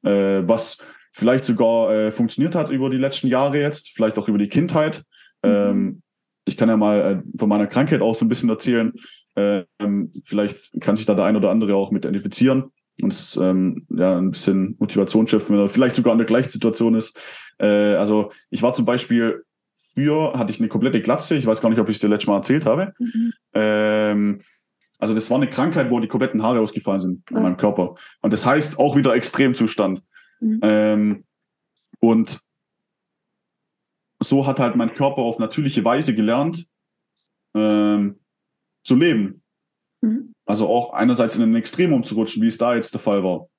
äh, 0.03 0.41
was 0.47 0.79
vielleicht 1.13 1.45
sogar 1.45 1.91
äh, 1.91 2.11
funktioniert 2.11 2.55
hat 2.55 2.69
über 2.69 2.89
die 2.89 2.97
letzten 2.97 3.27
Jahre 3.27 3.59
jetzt, 3.59 3.89
vielleicht 3.89 4.17
auch 4.17 4.27
über 4.27 4.37
die 4.37 4.49
Kindheit. 4.49 5.03
Mhm. 5.43 5.49
Ähm, 5.49 6.01
ich 6.45 6.57
kann 6.57 6.69
ja 6.69 6.77
mal 6.77 6.99
äh, 6.99 7.37
von 7.37 7.49
meiner 7.49 7.67
Krankheit 7.67 8.01
auch 8.01 8.15
so 8.15 8.25
ein 8.25 8.29
bisschen 8.29 8.49
erzählen. 8.49 8.93
Ähm, 9.35 10.11
vielleicht 10.23 10.81
kann 10.81 10.95
sich 10.95 11.05
da 11.05 11.13
der 11.13 11.25
ein 11.25 11.35
oder 11.35 11.51
andere 11.51 11.75
auch 11.75 11.91
mit 11.91 12.05
identifizieren 12.05 12.71
und 13.01 13.13
es, 13.13 13.37
ähm, 13.37 13.85
ja, 13.89 14.17
ein 14.17 14.31
bisschen 14.31 14.75
Motivation 14.79 15.27
schöpfen, 15.27 15.55
wenn 15.55 15.63
er 15.63 15.69
vielleicht 15.69 15.95
sogar 15.95 16.13
in 16.13 16.17
der 16.17 16.25
gleichen 16.25 16.49
Situation 16.49 16.95
ist. 16.95 17.19
Äh, 17.59 17.95
also 17.95 18.31
ich 18.49 18.63
war 18.63 18.73
zum 18.73 18.85
Beispiel, 18.85 19.43
früher 19.93 20.33
hatte 20.33 20.51
ich 20.51 20.59
eine 20.59 20.69
komplette 20.69 21.01
Glatze, 21.01 21.35
ich 21.35 21.45
weiß 21.45 21.61
gar 21.61 21.69
nicht, 21.69 21.79
ob 21.79 21.89
ich 21.89 21.97
es 21.97 22.01
dir 22.01 22.07
letztes 22.07 22.27
Mal 22.27 22.37
erzählt 22.37 22.65
habe. 22.65 22.93
Mhm. 22.97 23.33
Ähm, 23.53 24.41
also 24.99 25.13
das 25.13 25.29
war 25.29 25.37
eine 25.37 25.49
Krankheit, 25.49 25.91
wo 25.91 25.99
die 25.99 26.07
kompletten 26.07 26.41
Haare 26.41 26.59
ausgefallen 26.59 26.99
sind 26.99 27.23
an 27.31 27.43
meinem 27.43 27.57
Körper. 27.57 27.95
Und 28.21 28.33
das 28.33 28.45
heißt 28.45 28.79
auch 28.79 28.95
wieder 28.95 29.13
Extremzustand. 29.13 30.01
Mhm. 30.39 30.59
Ähm, 30.61 31.25
und 31.99 32.39
so 34.19 34.45
hat 34.45 34.59
halt 34.59 34.75
mein 34.75 34.93
Körper 34.93 35.21
auf 35.21 35.39
natürliche 35.39 35.83
Weise 35.83 36.15
gelernt, 36.15 36.67
ähm, 37.55 38.19
zu 38.83 38.95
leben. 38.95 39.43
Mhm. 40.01 40.33
Also 40.45 40.67
auch 40.67 40.93
einerseits 40.93 41.35
in 41.35 41.43
ein 41.43 41.55
Extrem 41.55 41.93
umzurutschen, 41.93 42.41
wie 42.41 42.47
es 42.47 42.57
da 42.57 42.75
jetzt 42.75 42.93
der 42.93 43.01
Fall 43.01 43.23
war. 43.23 43.49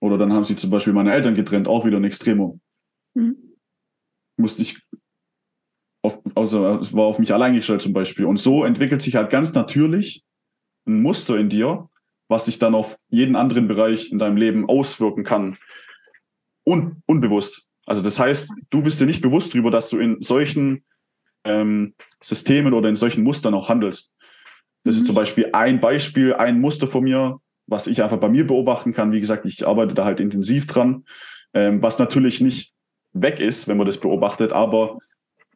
Oder 0.00 0.18
dann 0.18 0.32
haben 0.32 0.44
sich 0.44 0.58
zum 0.58 0.70
Beispiel 0.70 0.92
meine 0.92 1.12
Eltern 1.12 1.34
getrennt, 1.34 1.68
auch 1.68 1.84
wieder 1.84 1.98
ein 1.98 2.04
Extremum. 2.04 2.60
Mhm. 3.14 3.36
Musste 4.36 4.62
ich, 4.62 4.82
auf, 6.02 6.20
also 6.34 6.66
es 6.78 6.92
war 6.92 7.04
auf 7.04 7.18
mich 7.18 7.32
allein 7.32 7.54
gestellt 7.54 7.82
zum 7.82 7.92
Beispiel. 7.92 8.24
Und 8.24 8.38
so 8.38 8.64
entwickelt 8.64 9.02
sich 9.02 9.14
halt 9.14 9.30
ganz 9.30 9.54
natürlich 9.54 10.24
ein 10.86 11.02
Muster 11.02 11.38
in 11.38 11.48
dir, 11.48 11.88
was 12.28 12.46
sich 12.46 12.58
dann 12.58 12.74
auf 12.74 12.96
jeden 13.08 13.36
anderen 13.36 13.68
Bereich 13.68 14.10
in 14.10 14.18
deinem 14.18 14.36
Leben 14.36 14.68
auswirken 14.68 15.24
kann. 15.24 15.58
Un 16.64 17.02
unbewusst. 17.06 17.68
Also 17.86 18.02
das 18.02 18.18
heißt, 18.18 18.50
du 18.70 18.82
bist 18.82 19.00
dir 19.00 19.06
nicht 19.06 19.22
bewusst 19.22 19.52
darüber, 19.52 19.70
dass 19.70 19.90
du 19.90 19.98
in 19.98 20.20
solchen 20.22 20.84
ähm, 21.44 21.94
Systemen 22.22 22.72
oder 22.72 22.88
in 22.88 22.96
solchen 22.96 23.24
Mustern 23.24 23.54
auch 23.54 23.68
handelst. 23.68 24.14
Das 24.84 24.94
mhm. 24.94 25.00
ist 25.00 25.06
zum 25.06 25.14
Beispiel 25.14 25.50
ein 25.52 25.80
Beispiel, 25.80 26.34
ein 26.34 26.60
Muster 26.60 26.86
von 26.86 27.04
mir, 27.04 27.40
was 27.66 27.86
ich 27.86 28.02
einfach 28.02 28.18
bei 28.18 28.28
mir 28.28 28.46
beobachten 28.46 28.92
kann. 28.92 29.12
Wie 29.12 29.20
gesagt, 29.20 29.44
ich 29.46 29.66
arbeite 29.66 29.94
da 29.94 30.04
halt 30.04 30.20
intensiv 30.20 30.66
dran, 30.66 31.04
ähm, 31.54 31.82
was 31.82 31.98
natürlich 31.98 32.40
nicht 32.40 32.72
weg 33.12 33.40
ist, 33.40 33.68
wenn 33.68 33.76
man 33.76 33.86
das 33.86 33.98
beobachtet, 33.98 34.52
aber 34.52 34.98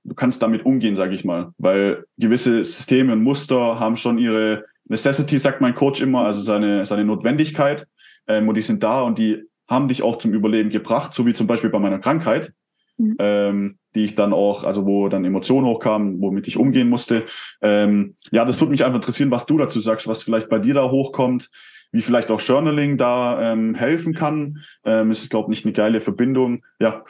du 0.06 0.14
kannst 0.14 0.42
damit 0.42 0.64
umgehen, 0.64 0.96
sage 0.96 1.14
ich 1.14 1.24
mal, 1.24 1.52
weil 1.58 2.04
gewisse 2.18 2.62
Systeme 2.62 3.12
und 3.12 3.22
Muster 3.22 3.80
haben 3.80 3.96
schon 3.96 4.18
ihre 4.18 4.64
Necessity, 4.88 5.38
sagt 5.38 5.60
mein 5.60 5.74
Coach 5.74 6.00
immer, 6.00 6.24
also 6.24 6.40
seine, 6.40 6.84
seine 6.84 7.04
Notwendigkeit 7.04 7.86
ähm, 8.28 8.48
und 8.48 8.54
die 8.54 8.62
sind 8.62 8.82
da 8.82 9.02
und 9.02 9.18
die 9.18 9.42
haben 9.68 9.88
dich 9.88 10.02
auch 10.02 10.18
zum 10.18 10.32
Überleben 10.32 10.70
gebracht, 10.70 11.12
so 11.14 11.26
wie 11.26 11.32
zum 11.32 11.46
Beispiel 11.46 11.70
bei 11.70 11.80
meiner 11.80 11.98
Krankheit. 11.98 12.52
Mhm. 12.98 13.16
Ähm, 13.18 13.78
die 13.94 14.04
ich 14.04 14.14
dann 14.14 14.32
auch, 14.32 14.64
also 14.64 14.86
wo 14.86 15.08
dann 15.08 15.24
Emotionen 15.24 15.66
hochkamen, 15.66 16.20
womit 16.20 16.48
ich 16.48 16.56
umgehen 16.56 16.88
musste. 16.88 17.24
Ähm, 17.60 18.14
ja, 18.30 18.44
das 18.44 18.60
würde 18.60 18.70
mich 18.70 18.84
einfach 18.84 18.96
interessieren, 18.96 19.30
was 19.30 19.46
du 19.46 19.58
dazu 19.58 19.80
sagst, 19.80 20.06
was 20.06 20.22
vielleicht 20.22 20.48
bei 20.48 20.58
dir 20.58 20.74
da 20.74 20.90
hochkommt, 20.90 21.50
wie 21.92 22.02
vielleicht 22.02 22.30
auch 22.30 22.40
Journaling 22.40 22.96
da 22.96 23.52
ähm, 23.52 23.74
helfen 23.74 24.14
kann. 24.14 24.58
Ähm, 24.84 25.10
ist, 25.10 25.28
glaube 25.30 25.52
ich, 25.52 25.64
nicht 25.64 25.66
eine 25.66 25.72
geile 25.72 26.00
Verbindung. 26.00 26.64
Ja, 26.78 27.04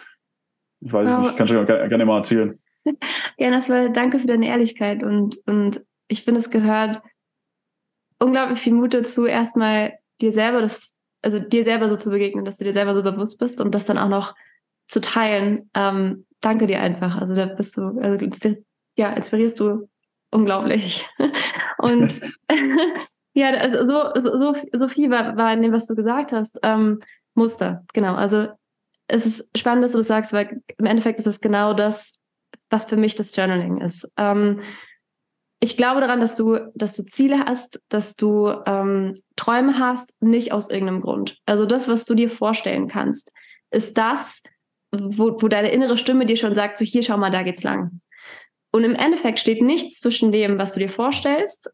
ich 0.80 0.92
weiß 0.92 1.08
es 1.08 1.18
nicht, 1.18 1.36
kannst 1.36 1.52
du 1.52 1.64
gerne 1.64 2.04
mal 2.04 2.18
erzählen. 2.18 2.56
Gerne, 3.36 3.56
das 3.56 3.68
war, 3.68 3.88
danke 3.88 4.18
für 4.18 4.26
deine 4.26 4.46
Ehrlichkeit 4.46 5.02
und, 5.02 5.38
und 5.46 5.84
ich 6.08 6.22
finde, 6.22 6.40
es 6.40 6.50
gehört 6.50 7.02
unglaublich 8.18 8.58
viel 8.58 8.72
Mut 8.72 8.94
dazu, 8.94 9.26
erstmal 9.26 9.98
dir 10.20 10.32
selber 10.32 10.62
das, 10.62 10.96
also 11.22 11.38
dir 11.38 11.64
selber 11.64 11.88
so 11.88 11.96
zu 11.96 12.10
begegnen, 12.10 12.44
dass 12.44 12.56
du 12.58 12.64
dir 12.64 12.72
selber 12.72 12.94
so 12.94 13.02
bewusst 13.02 13.38
bist 13.38 13.60
und 13.60 13.74
das 13.74 13.86
dann 13.86 13.98
auch 13.98 14.08
noch 14.08 14.34
zu 14.86 15.00
teilen. 15.00 15.70
Ähm, 15.74 16.26
danke 16.40 16.66
dir 16.66 16.80
einfach. 16.80 17.16
Also 17.16 17.34
da 17.34 17.46
bist 17.46 17.76
du, 17.76 17.98
also 18.00 18.26
ja, 18.96 19.12
inspirierst 19.12 19.60
du 19.60 19.88
unglaublich. 20.30 21.06
Und 21.78 22.20
ja, 23.34 23.50
also 23.50 23.86
so, 23.86 24.36
so, 24.36 24.54
so 24.72 24.88
viel 24.88 25.10
war, 25.10 25.36
war 25.36 25.52
in 25.52 25.62
dem, 25.62 25.72
was 25.72 25.86
du 25.86 25.94
gesagt 25.94 26.32
hast. 26.32 26.58
Ähm, 26.62 27.00
Muster, 27.34 27.84
genau. 27.92 28.14
Also 28.14 28.48
es 29.08 29.26
ist 29.26 29.48
spannend, 29.56 29.84
dass 29.84 29.92
du 29.92 29.98
das 29.98 30.08
sagst, 30.08 30.32
weil 30.32 30.62
im 30.78 30.86
Endeffekt 30.86 31.20
ist 31.20 31.26
es 31.26 31.40
genau 31.40 31.74
das, 31.74 32.14
was 32.70 32.84
für 32.84 32.96
mich 32.96 33.14
das 33.14 33.34
Journaling 33.34 33.80
ist. 33.80 34.10
Ähm, 34.16 34.62
ich 35.60 35.76
glaube 35.76 36.00
daran, 36.00 36.20
dass 36.20 36.36
du, 36.36 36.58
dass 36.74 36.94
du 36.94 37.04
Ziele 37.04 37.44
hast, 37.46 37.80
dass 37.88 38.14
du 38.14 38.52
ähm, 38.66 39.22
Träume 39.36 39.78
hast, 39.78 40.20
nicht 40.22 40.52
aus 40.52 40.68
irgendeinem 40.68 41.00
Grund. 41.00 41.38
Also 41.46 41.64
das, 41.64 41.88
was 41.88 42.04
du 42.04 42.14
dir 42.14 42.28
vorstellen 42.28 42.88
kannst, 42.88 43.32
ist 43.70 43.96
das, 43.96 44.42
wo, 44.92 45.40
wo 45.40 45.48
deine 45.48 45.70
innere 45.70 45.96
Stimme 45.96 46.26
dir 46.26 46.36
schon 46.36 46.54
sagt, 46.54 46.76
so 46.76 46.84
hier, 46.84 47.02
schau 47.02 47.16
mal, 47.16 47.30
da 47.30 47.42
geht's 47.42 47.62
lang. 47.62 48.00
Und 48.70 48.84
im 48.84 48.94
Endeffekt 48.94 49.38
steht 49.38 49.62
nichts 49.62 50.00
zwischen 50.00 50.30
dem, 50.32 50.58
was 50.58 50.74
du 50.74 50.80
dir 50.80 50.90
vorstellst, 50.90 51.70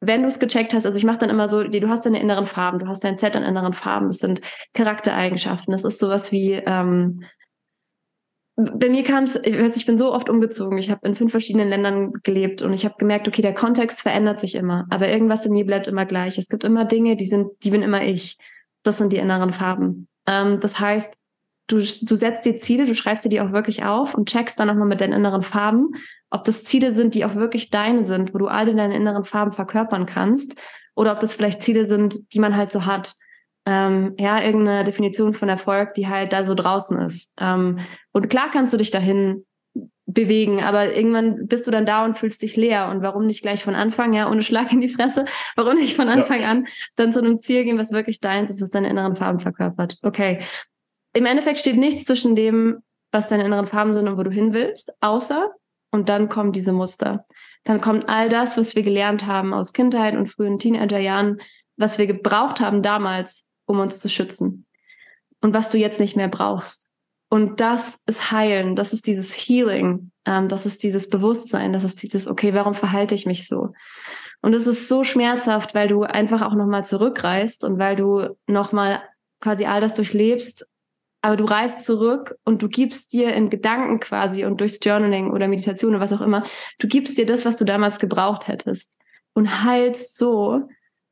wenn 0.00 0.22
du 0.22 0.28
es 0.28 0.38
gecheckt 0.38 0.74
hast, 0.74 0.84
also 0.84 0.98
ich 0.98 1.04
mache 1.04 1.18
dann 1.18 1.30
immer 1.30 1.48
so, 1.48 1.64
du 1.64 1.88
hast 1.88 2.04
deine 2.04 2.20
inneren 2.20 2.46
Farben, 2.46 2.78
du 2.78 2.86
hast 2.86 3.02
dein 3.02 3.16
Set 3.16 3.34
an 3.34 3.42
inneren 3.42 3.72
Farben, 3.72 4.08
das 4.08 4.18
sind 4.18 4.42
Charaktereigenschaften, 4.74 5.72
das 5.72 5.84
ist 5.84 5.98
sowas 5.98 6.30
wie, 6.32 6.52
ähm, 6.52 7.24
bei 8.56 8.88
mir 8.88 9.04
kam 9.04 9.24
es, 9.24 9.36
ich 9.36 9.86
bin 9.86 9.98
so 9.98 10.12
oft 10.12 10.30
umgezogen, 10.30 10.78
ich 10.78 10.90
habe 10.90 11.06
in 11.06 11.14
fünf 11.14 11.30
verschiedenen 11.30 11.68
Ländern 11.68 12.14
gelebt 12.22 12.62
und 12.62 12.72
ich 12.72 12.86
habe 12.86 12.94
gemerkt, 12.98 13.28
okay, 13.28 13.42
der 13.42 13.54
Kontext 13.54 14.00
verändert 14.00 14.40
sich 14.40 14.54
immer, 14.54 14.86
aber 14.88 15.08
irgendwas 15.08 15.44
in 15.44 15.52
mir 15.52 15.66
bleibt 15.66 15.86
immer 15.86 16.06
gleich. 16.06 16.38
Es 16.38 16.48
gibt 16.48 16.64
immer 16.64 16.86
Dinge, 16.86 17.16
die 17.16 17.26
sind, 17.26 17.50
die 17.62 17.70
bin 17.70 17.82
immer 17.82 18.02
ich. 18.02 18.38
Das 18.82 18.96
sind 18.96 19.12
die 19.12 19.18
inneren 19.18 19.52
Farben. 19.52 20.08
Ähm, 20.26 20.58
das 20.60 20.80
heißt, 20.80 21.18
du, 21.66 21.76
du 21.76 22.16
setzt 22.16 22.46
dir 22.46 22.56
Ziele, 22.56 22.86
du 22.86 22.94
schreibst 22.94 23.26
dir 23.26 23.28
die 23.28 23.40
auch 23.42 23.52
wirklich 23.52 23.84
auf 23.84 24.14
und 24.14 24.28
checkst 24.28 24.58
dann 24.58 24.68
nochmal 24.68 24.88
mit 24.88 25.02
deinen 25.02 25.12
inneren 25.12 25.42
Farben, 25.42 25.90
ob 26.30 26.44
das 26.44 26.64
Ziele 26.64 26.94
sind, 26.94 27.14
die 27.14 27.26
auch 27.26 27.34
wirklich 27.34 27.68
deine 27.68 28.04
sind, 28.04 28.32
wo 28.32 28.38
du 28.38 28.46
all 28.46 28.64
deine 28.66 28.96
inneren 28.96 29.24
Farben 29.24 29.52
verkörpern 29.52 30.06
kannst, 30.06 30.58
oder 30.94 31.12
ob 31.12 31.20
das 31.20 31.34
vielleicht 31.34 31.60
Ziele 31.60 31.84
sind, 31.84 32.32
die 32.32 32.40
man 32.40 32.56
halt 32.56 32.72
so 32.72 32.86
hat. 32.86 33.14
Ähm, 33.66 34.14
ja, 34.18 34.40
irgendeine 34.40 34.84
Definition 34.84 35.34
von 35.34 35.48
Erfolg, 35.48 35.94
die 35.94 36.06
halt 36.06 36.32
da 36.32 36.44
so 36.44 36.54
draußen 36.54 37.00
ist. 37.00 37.32
Ähm, 37.40 37.80
und 38.12 38.30
klar 38.30 38.50
kannst 38.52 38.72
du 38.72 38.76
dich 38.76 38.92
dahin 38.92 39.44
bewegen, 40.06 40.62
aber 40.62 40.94
irgendwann 40.94 41.48
bist 41.48 41.66
du 41.66 41.72
dann 41.72 41.84
da 41.84 42.04
und 42.04 42.16
fühlst 42.16 42.40
dich 42.40 42.56
leer. 42.56 42.88
Und 42.88 43.02
warum 43.02 43.26
nicht 43.26 43.42
gleich 43.42 43.64
von 43.64 43.74
Anfang, 43.74 44.12
ja, 44.12 44.30
ohne 44.30 44.42
Schlag 44.42 44.72
in 44.72 44.80
die 44.80 44.88
Fresse, 44.88 45.24
warum 45.56 45.74
nicht 45.74 45.96
von 45.96 46.08
Anfang 46.08 46.42
ja. 46.42 46.48
an 46.48 46.66
dann 46.94 47.12
zu 47.12 47.18
einem 47.18 47.40
Ziel 47.40 47.64
gehen, 47.64 47.76
was 47.76 47.90
wirklich 47.90 48.20
deins 48.20 48.50
ist, 48.50 48.62
was 48.62 48.70
deine 48.70 48.88
inneren 48.88 49.16
Farben 49.16 49.40
verkörpert? 49.40 49.98
Okay 50.02 50.38
im 51.16 51.24
Endeffekt 51.24 51.58
steht 51.58 51.78
nichts 51.78 52.04
zwischen 52.04 52.36
dem, 52.36 52.82
was 53.10 53.28
deine 53.28 53.44
inneren 53.44 53.66
Farben 53.66 53.94
sind 53.94 54.06
und 54.06 54.18
wo 54.18 54.22
du 54.22 54.30
hin 54.30 54.52
willst, 54.52 54.92
außer, 55.00 55.50
und 55.90 56.10
dann 56.10 56.28
kommen 56.28 56.52
diese 56.52 56.72
Muster. 56.72 57.24
Dann 57.64 57.80
kommt 57.80 58.06
all 58.08 58.28
das, 58.28 58.58
was 58.58 58.76
wir 58.76 58.82
gelernt 58.82 59.24
haben 59.24 59.54
aus 59.54 59.72
Kindheit 59.72 60.14
und 60.14 60.30
frühen 60.30 60.58
Teenagerjahren, 60.58 61.40
was 61.78 61.96
wir 61.96 62.06
gebraucht 62.06 62.60
haben 62.60 62.82
damals, 62.82 63.48
um 63.66 63.80
uns 63.80 64.00
zu 64.00 64.08
schützen. 64.08 64.66
Und 65.40 65.52
was 65.52 65.70
du 65.70 65.78
jetzt 65.78 66.00
nicht 66.00 66.16
mehr 66.16 66.28
brauchst. 66.28 66.88
Und 67.28 67.60
das 67.60 68.02
ist 68.06 68.30
Heilen, 68.30 68.76
das 68.76 68.92
ist 68.92 69.06
dieses 69.06 69.32
Healing, 69.34 70.12
ähm, 70.24 70.48
das 70.48 70.64
ist 70.64 70.82
dieses 70.82 71.10
Bewusstsein, 71.10 71.72
das 71.72 71.84
ist 71.84 72.02
dieses, 72.02 72.28
okay, 72.28 72.54
warum 72.54 72.74
verhalte 72.74 73.14
ich 73.14 73.26
mich 73.26 73.46
so? 73.46 73.72
Und 74.42 74.54
es 74.54 74.66
ist 74.66 74.88
so 74.88 75.02
schmerzhaft, 75.02 75.74
weil 75.74 75.88
du 75.88 76.04
einfach 76.04 76.42
auch 76.42 76.54
nochmal 76.54 76.84
zurückreist 76.84 77.64
und 77.64 77.78
weil 77.78 77.96
du 77.96 78.36
nochmal 78.46 79.02
quasi 79.40 79.66
all 79.66 79.80
das 79.80 79.94
durchlebst, 79.94 80.66
aber 81.20 81.36
du 81.36 81.44
reist 81.44 81.84
zurück 81.84 82.36
und 82.44 82.62
du 82.62 82.68
gibst 82.68 83.12
dir 83.12 83.34
in 83.34 83.50
Gedanken 83.50 83.98
quasi 83.98 84.44
und 84.44 84.60
durchs 84.60 84.78
Journaling 84.80 85.30
oder 85.32 85.48
Meditation 85.48 85.90
oder 85.90 86.00
was 86.00 86.12
auch 86.12 86.20
immer, 86.20 86.44
du 86.78 86.86
gibst 86.86 87.18
dir 87.18 87.26
das, 87.26 87.44
was 87.44 87.56
du 87.56 87.64
damals 87.64 87.98
gebraucht 87.98 88.46
hättest 88.46 88.96
und 89.32 89.64
heilst 89.64 90.16
so 90.16 90.68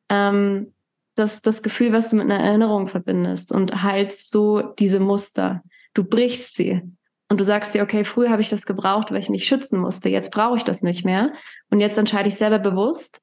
ähm, 0.09 0.74
das, 1.15 1.43
das 1.43 1.63
Gefühl, 1.63 1.93
was 1.93 2.11
du 2.11 2.17
mit 2.17 2.31
einer 2.31 2.43
Erinnerung 2.43 2.89
verbindest 2.89 3.53
und 3.53 3.83
heilst 3.83 4.31
so 4.31 4.63
diese 4.79 5.01
Muster. 5.01 5.63
Du 5.95 6.05
brichst 6.05 6.57
sie 6.57 6.83
und 7.29 7.39
du 7.39 7.45
sagst 7.45 7.75
dir, 7.75 7.83
okay, 7.83 8.05
früher 8.05 8.31
habe 8.31 8.43
ich 8.43 8.51
das 8.51 8.67
gebraucht, 8.67 9.11
weil 9.11 9.19
ich 9.19 9.29
mich 9.29 9.47
schützen 9.47 9.81
musste. 9.81 10.09
Jetzt 10.09 10.31
brauche 10.31 10.57
ich 10.57 10.65
das 10.65 10.83
nicht 10.83 11.05
mehr. 11.05 11.33
Und 11.71 11.81
jetzt 11.81 11.99
entscheide 11.99 12.29
ich 12.29 12.37
selber 12.37 12.59
bewusst, 12.59 13.23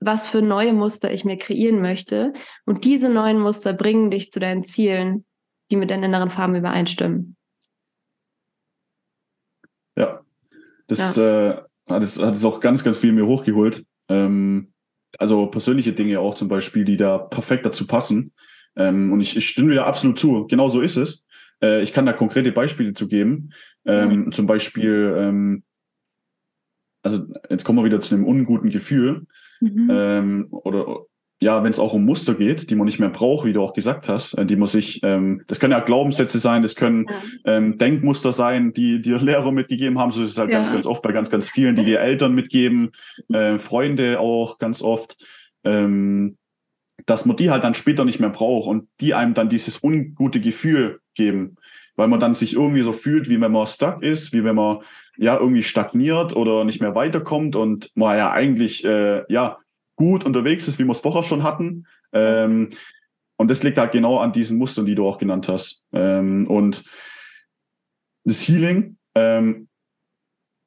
was 0.00 0.28
für 0.28 0.42
neue 0.42 0.72
Muster 0.72 1.12
ich 1.12 1.24
mir 1.24 1.38
kreieren 1.38 1.80
möchte. 1.80 2.32
Und 2.64 2.84
diese 2.84 3.08
neuen 3.08 3.40
Muster 3.40 3.72
bringen 3.72 4.10
dich 4.10 4.30
zu 4.30 4.40
deinen 4.40 4.64
Zielen, 4.64 5.24
die 5.70 5.76
mit 5.76 5.90
deinen 5.90 6.04
inneren 6.04 6.30
Farben 6.30 6.54
übereinstimmen. 6.54 7.36
Ja, 9.96 10.20
das, 10.88 11.16
ja. 11.16 11.50
Äh, 11.50 11.62
hat, 11.88 12.02
es, 12.02 12.20
hat 12.20 12.34
es 12.34 12.44
auch 12.44 12.60
ganz, 12.60 12.84
ganz 12.84 12.98
viel 12.98 13.12
mir 13.12 13.26
hochgeholt. 13.26 13.84
Ähm, 14.08 14.73
also 15.18 15.46
persönliche 15.46 15.92
Dinge 15.92 16.20
auch 16.20 16.34
zum 16.34 16.48
Beispiel, 16.48 16.84
die 16.84 16.96
da 16.96 17.18
perfekt 17.18 17.66
dazu 17.66 17.86
passen. 17.86 18.32
Ähm, 18.76 19.12
und 19.12 19.20
ich, 19.20 19.36
ich 19.36 19.48
stimme 19.48 19.72
dir 19.72 19.86
absolut 19.86 20.18
zu. 20.18 20.46
Genau 20.46 20.68
so 20.68 20.80
ist 20.80 20.96
es. 20.96 21.26
Äh, 21.62 21.82
ich 21.82 21.92
kann 21.92 22.06
da 22.06 22.12
konkrete 22.12 22.52
Beispiele 22.52 22.94
zu 22.94 23.08
geben. 23.08 23.50
Ähm, 23.84 24.24
mhm. 24.26 24.32
Zum 24.32 24.46
Beispiel, 24.46 25.14
ähm, 25.16 25.62
also 27.02 27.26
jetzt 27.50 27.64
kommen 27.64 27.78
wir 27.78 27.84
wieder 27.84 28.00
zu 28.00 28.14
einem 28.14 28.24
unguten 28.24 28.70
Gefühl. 28.70 29.26
Mhm. 29.60 29.88
Ähm, 29.90 30.46
oder 30.50 31.04
ja, 31.44 31.62
wenn 31.62 31.70
es 31.70 31.78
auch 31.78 31.92
um 31.92 32.06
Muster 32.06 32.32
geht, 32.32 32.70
die 32.70 32.74
man 32.74 32.86
nicht 32.86 32.98
mehr 32.98 33.10
braucht, 33.10 33.44
wie 33.44 33.52
du 33.52 33.60
auch 33.60 33.74
gesagt 33.74 34.08
hast, 34.08 34.32
äh, 34.32 34.46
die 34.46 34.56
muss 34.56 34.74
ich, 34.74 35.02
ähm, 35.02 35.42
das 35.46 35.60
können 35.60 35.72
ja 35.72 35.80
Glaubenssätze 35.80 36.38
sein, 36.38 36.62
das 36.62 36.74
können 36.74 37.04
ja. 37.44 37.56
ähm, 37.56 37.76
Denkmuster 37.76 38.32
sein, 38.32 38.72
die 38.72 39.02
dir 39.02 39.18
Lehrer 39.18 39.52
mitgegeben 39.52 39.98
haben. 39.98 40.10
So 40.10 40.22
ist 40.22 40.30
es 40.30 40.38
halt 40.38 40.50
ja. 40.50 40.56
ganz, 40.56 40.72
ganz 40.72 40.86
oft 40.86 41.02
bei 41.02 41.12
ganz, 41.12 41.28
ganz 41.28 41.50
vielen, 41.50 41.76
die 41.76 41.84
dir 41.84 42.00
Eltern 42.00 42.34
mitgeben, 42.34 42.92
äh, 43.30 43.58
Freunde 43.58 44.20
auch 44.20 44.58
ganz 44.58 44.80
oft. 44.80 45.22
Ähm, 45.64 46.38
dass 47.04 47.26
man 47.26 47.36
die 47.36 47.50
halt 47.50 47.62
dann 47.62 47.74
später 47.74 48.06
nicht 48.06 48.20
mehr 48.20 48.30
braucht 48.30 48.66
und 48.66 48.88
die 49.02 49.12
einem 49.12 49.34
dann 49.34 49.50
dieses 49.50 49.84
ungute 49.84 50.40
Gefühl 50.40 51.00
geben, 51.14 51.56
weil 51.94 52.08
man 52.08 52.20
dann 52.20 52.32
sich 52.32 52.54
irgendwie 52.54 52.82
so 52.82 52.92
fühlt, 52.92 53.28
wie 53.28 53.40
wenn 53.40 53.52
man 53.52 53.66
stuck 53.66 54.02
ist, 54.02 54.32
wie 54.32 54.44
wenn 54.44 54.56
man 54.56 54.78
ja 55.18 55.38
irgendwie 55.38 55.62
stagniert 55.62 56.34
oder 56.34 56.64
nicht 56.64 56.80
mehr 56.80 56.94
weiterkommt 56.94 57.54
und 57.54 57.90
man 57.94 58.16
ja 58.16 58.30
eigentlich 58.30 58.84
äh, 58.86 59.24
ja 59.28 59.58
gut 59.96 60.24
unterwegs 60.24 60.68
ist, 60.68 60.78
wie 60.78 60.84
wir 60.84 60.92
es 60.92 61.00
vorher 61.00 61.22
schon 61.22 61.42
hatten. 61.42 61.86
Ähm, 62.12 62.70
und 63.36 63.50
das 63.50 63.62
liegt 63.62 63.78
halt 63.78 63.92
genau 63.92 64.18
an 64.18 64.32
diesen 64.32 64.58
Mustern, 64.58 64.86
die 64.86 64.94
du 64.94 65.06
auch 65.06 65.18
genannt 65.18 65.48
hast. 65.48 65.84
Ähm, 65.92 66.46
und 66.46 66.84
das 68.24 68.46
Healing, 68.46 68.96
ähm, 69.14 69.68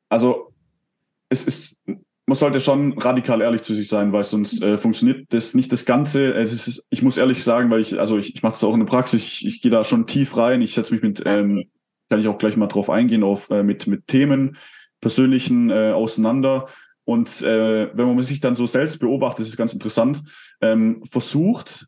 also 0.09 0.53
es 1.29 1.45
ist 1.45 1.75
man 2.27 2.35
sollte 2.35 2.59
schon 2.59 2.97
radikal 2.97 3.41
ehrlich 3.41 3.61
zu 3.61 3.73
sich 3.73 3.87
sein, 3.87 4.11
weil 4.11 4.23
sonst 4.23 4.61
äh, 4.61 4.77
funktioniert 4.77 5.33
das 5.33 5.53
nicht 5.53 5.71
das 5.71 5.85
Ganze. 5.85 6.33
Es 6.33 6.51
ist, 6.51 6.85
ich 6.89 7.01
muss 7.01 7.15
ehrlich 7.15 7.41
sagen, 7.41 7.69
weil 7.69 7.79
ich, 7.79 7.97
also 7.97 8.17
ich, 8.17 8.35
ich 8.35 8.43
mache 8.43 8.51
das 8.53 8.63
auch 8.65 8.73
in 8.73 8.81
der 8.81 8.85
Praxis, 8.85 9.23
ich, 9.23 9.47
ich 9.47 9.61
gehe 9.61 9.71
da 9.71 9.85
schon 9.85 10.07
tief 10.07 10.35
rein. 10.35 10.61
Ich 10.61 10.73
setze 10.73 10.93
mich 10.93 11.01
mit, 11.01 11.23
ähm, 11.25 11.69
kann 12.09 12.19
ich 12.19 12.27
auch 12.27 12.37
gleich 12.37 12.57
mal 12.57 12.67
drauf 12.67 12.89
eingehen, 12.89 13.23
auf 13.23 13.49
äh, 13.49 13.63
mit, 13.63 13.87
mit 13.87 14.07
Themen, 14.07 14.57
persönlichen 14.99 15.69
äh, 15.69 15.93
auseinander. 15.93 16.67
Und 17.07 17.41
äh, 17.41 17.89
wenn 17.95 18.05
man 18.05 18.21
sich 18.21 18.41
dann 18.41 18.53
so 18.53 18.65
selbst 18.65 18.99
beobachtet, 18.99 19.39
das 19.39 19.47
ist 19.47 19.55
ganz 19.55 19.71
interessant, 19.71 20.23
ähm, 20.59 21.01
versucht 21.09 21.87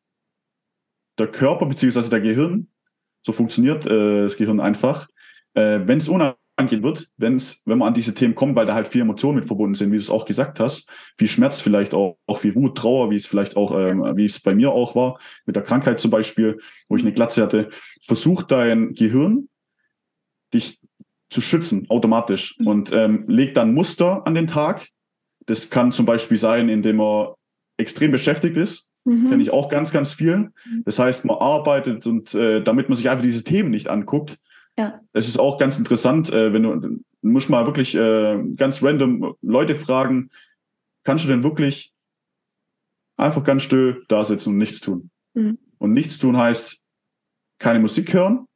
der 1.18 1.28
Körper 1.28 1.66
beziehungsweise 1.66 2.10
der 2.10 2.22
Gehirn, 2.22 2.70
so 3.22 3.34
funktioniert 3.34 3.86
äh, 3.86 4.24
das 4.24 4.38
Gehirn 4.38 4.62
einfach, 4.62 5.10
äh, 5.56 5.82
wenn 5.84 5.98
es 5.98 6.08
unangenehm 6.08 6.84
wird, 6.84 7.10
wenn's, 7.18 7.62
wenn 7.66 7.80
man 7.80 7.90
an 7.90 7.94
diese 7.94 8.14
Themen 8.14 8.34
kommt, 8.34 8.56
weil 8.56 8.66
da 8.66 8.74
halt 8.74 8.88
viel 8.88 9.02
Emotionen 9.02 9.40
mit 9.40 9.46
verbunden 9.46 9.76
sind, 9.76 9.92
wie 9.92 9.98
du 9.98 10.02
es 10.02 10.10
auch 10.10 10.24
gesagt 10.24 10.62
hast, 10.62 10.90
viel 11.18 11.28
Schmerz 11.28 11.60
vielleicht 11.60 11.94
auch, 11.94 12.18
auch 12.26 12.38
viel 12.38 12.56
Wut, 12.56 12.78
Trauer, 12.78 13.12
wie 13.12 13.18
es 13.18 13.28
vielleicht 13.28 13.58
auch, 13.58 13.78
ähm, 13.78 14.16
wie 14.16 14.24
es 14.24 14.40
bei 14.40 14.56
mir 14.56 14.72
auch 14.72 14.96
war, 14.96 15.20
mit 15.46 15.58
der 15.58 15.64
Krankheit 15.64 16.00
zum 16.00 16.12
Beispiel, 16.12 16.60
wo 16.88 16.96
ich 16.96 17.02
eine 17.02 17.12
Glatze 17.12 17.44
hatte, 17.44 17.68
versucht 18.02 18.52
dein 18.52 18.94
Gehirn, 18.94 19.50
dich 20.54 20.80
zu 21.30 21.42
schützen, 21.42 21.90
automatisch 21.90 22.58
mhm. 22.58 22.68
und 22.68 22.94
ähm, 22.94 23.26
legt 23.28 23.58
dann 23.58 23.74
Muster 23.74 24.26
an 24.26 24.34
den 24.34 24.48
Tag. 24.48 24.88
Das 25.50 25.70
kann 25.70 25.92
zum 25.92 26.06
Beispiel 26.06 26.38
sein, 26.38 26.70
indem 26.70 27.02
er 27.02 27.36
extrem 27.78 28.12
beschäftigt 28.12 28.58
ist, 28.58 28.92
mhm. 29.06 29.30
kenne 29.30 29.42
ich 29.42 29.52
auch 29.52 29.70
ganz, 29.70 29.92
ganz 29.92 30.14
viel. 30.14 30.38
Mhm. 30.38 30.84
Das 30.86 31.00
heißt, 31.00 31.26
man 31.26 31.38
arbeitet 31.38 32.06
und 32.08 32.34
äh, 32.34 32.62
damit 32.62 32.90
man 32.90 32.96
sich 32.96 33.10
einfach 33.10 33.24
diese 33.24 33.44
Themen 33.44 33.72
nicht 33.72 33.88
anguckt, 33.88 34.38
ja. 34.80 35.02
Es 35.12 35.28
ist 35.28 35.38
auch 35.38 35.58
ganz 35.58 35.78
interessant, 35.78 36.32
äh, 36.32 36.54
wenn 36.54 36.64
du, 36.64 36.76
du 36.76 37.00
musst 37.22 37.50
mal 37.50 37.66
wirklich 37.66 37.96
äh, 37.96 38.42
ganz 38.56 38.82
random 38.82 39.36
Leute 39.42 39.76
fragen, 39.76 40.30
kannst 41.04 41.26
du 41.26 41.28
denn 41.28 41.44
wirklich 41.44 41.94
einfach 43.18 43.44
ganz 43.44 43.64
still 43.64 44.06
da 44.08 44.24
sitzen 44.24 44.52
und 44.52 44.58
nichts 44.58 44.80
tun? 44.80 45.12
Mhm. 45.34 45.58
Und 45.80 45.92
nichts 45.92 46.18
tun 46.18 46.38
heißt 46.38 46.82
keine 47.58 47.80
Musik 47.80 48.14
hören, 48.14 48.48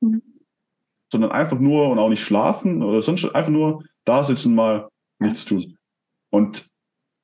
mhm. 0.00 0.20
sondern 1.12 1.30
einfach 1.30 1.60
nur 1.60 1.90
und 1.90 2.00
auch 2.00 2.08
nicht 2.08 2.24
schlafen 2.24 2.82
oder 2.82 3.00
sonst 3.00 3.24
einfach 3.26 3.52
nur 3.52 3.84
da 4.04 4.24
sitzen 4.24 4.56
mal 4.56 4.88
nichts 5.20 5.44
tun. 5.44 5.77
Und 6.30 6.68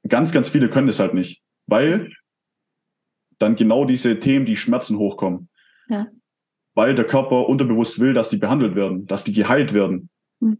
ganz, 0.08 0.32
ganz 0.32 0.48
viele 0.48 0.68
können 0.68 0.86
das 0.86 0.98
halt 0.98 1.14
nicht, 1.14 1.42
weil 1.66 2.12
dann 3.38 3.56
genau 3.56 3.84
diese 3.84 4.18
Themen, 4.18 4.46
die 4.46 4.56
Schmerzen 4.56 4.98
hochkommen. 4.98 5.48
Ja 5.88 6.06
weil 6.74 6.94
der 6.94 7.06
Körper 7.06 7.48
unterbewusst 7.48 8.00
will, 8.00 8.12
dass 8.12 8.30
die 8.30 8.36
behandelt 8.36 8.74
werden, 8.74 9.06
dass 9.06 9.24
die 9.24 9.32
geheilt 9.32 9.72
werden. 9.72 10.10
Mhm. 10.40 10.58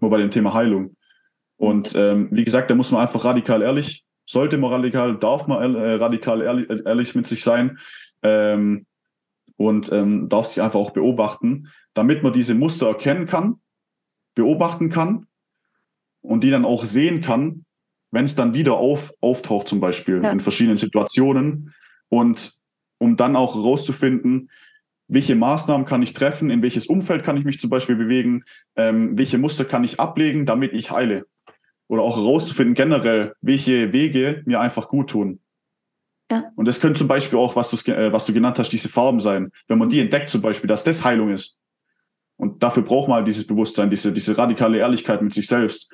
Nur 0.00 0.10
bei 0.10 0.18
dem 0.18 0.30
Thema 0.30 0.54
Heilung. 0.54 0.96
Und 1.56 1.94
ähm, 1.96 2.28
wie 2.30 2.44
gesagt, 2.44 2.70
da 2.70 2.74
muss 2.74 2.92
man 2.92 3.00
einfach 3.00 3.24
radikal 3.24 3.62
ehrlich, 3.62 4.04
sollte 4.26 4.58
man 4.58 4.72
radikal, 4.72 5.18
darf 5.18 5.46
man 5.46 5.74
äh, 5.74 5.94
radikal 5.94 6.42
ehrlich, 6.42 6.68
ehrlich, 6.68 7.14
mit 7.14 7.26
sich 7.26 7.42
sein 7.42 7.78
ähm, 8.22 8.86
und 9.56 9.90
ähm, 9.90 10.28
darf 10.28 10.46
sich 10.46 10.62
einfach 10.62 10.78
auch 10.78 10.90
beobachten, 10.90 11.68
damit 11.94 12.22
man 12.22 12.32
diese 12.32 12.54
Muster 12.54 12.88
erkennen 12.88 13.26
kann, 13.26 13.60
beobachten 14.34 14.90
kann 14.90 15.26
und 16.20 16.44
die 16.44 16.50
dann 16.50 16.64
auch 16.64 16.84
sehen 16.84 17.22
kann, 17.22 17.64
wenn 18.10 18.24
es 18.24 18.34
dann 18.34 18.54
wieder 18.54 18.74
auf, 18.74 19.12
auftaucht, 19.20 19.68
zum 19.68 19.80
Beispiel 19.80 20.22
ja. 20.22 20.30
in 20.30 20.40
verschiedenen 20.40 20.76
Situationen. 20.76 21.74
Und 22.08 22.52
um 22.98 23.16
dann 23.16 23.36
auch 23.36 23.54
herauszufinden, 23.54 24.50
welche 25.08 25.34
Maßnahmen 25.34 25.86
kann 25.86 26.02
ich 26.02 26.12
treffen, 26.12 26.50
in 26.50 26.62
welches 26.62 26.86
Umfeld 26.86 27.22
kann 27.22 27.36
ich 27.36 27.44
mich 27.44 27.60
zum 27.60 27.70
Beispiel 27.70 27.96
bewegen, 27.96 28.44
ähm, 28.76 29.16
welche 29.16 29.38
Muster 29.38 29.64
kann 29.64 29.84
ich 29.84 29.98
ablegen, 29.98 30.46
damit 30.46 30.72
ich 30.72 30.90
heile. 30.90 31.26
Oder 31.88 32.02
auch 32.02 32.16
herauszufinden 32.16 32.74
generell, 32.74 33.34
welche 33.40 33.92
Wege 33.92 34.42
mir 34.44 34.60
einfach 34.60 34.88
gut 34.88 35.10
tun. 35.10 35.40
Ja. 36.30 36.44
Und 36.56 36.68
das 36.68 36.80
könnte 36.80 36.98
zum 36.98 37.08
Beispiel 37.08 37.38
auch, 37.38 37.56
was, 37.56 37.70
du, 37.70 37.90
äh, 37.90 38.12
was 38.12 38.26
du 38.26 38.34
genannt 38.34 38.58
hast, 38.58 38.70
diese 38.70 38.90
Farben 38.90 39.20
sein. 39.20 39.50
Wenn 39.66 39.78
man 39.78 39.88
die 39.88 40.00
entdeckt 40.00 40.28
zum 40.28 40.42
Beispiel, 40.42 40.68
dass 40.68 40.84
das 40.84 41.04
Heilung 41.04 41.30
ist. 41.30 41.56
Und 42.36 42.62
dafür 42.62 42.82
braucht 42.82 43.08
man 43.08 43.16
halt 43.16 43.26
dieses 43.26 43.46
Bewusstsein, 43.46 43.88
diese, 43.88 44.12
diese 44.12 44.36
radikale 44.36 44.78
Ehrlichkeit 44.78 45.22
mit 45.22 45.32
sich 45.32 45.46
selbst. 45.48 45.90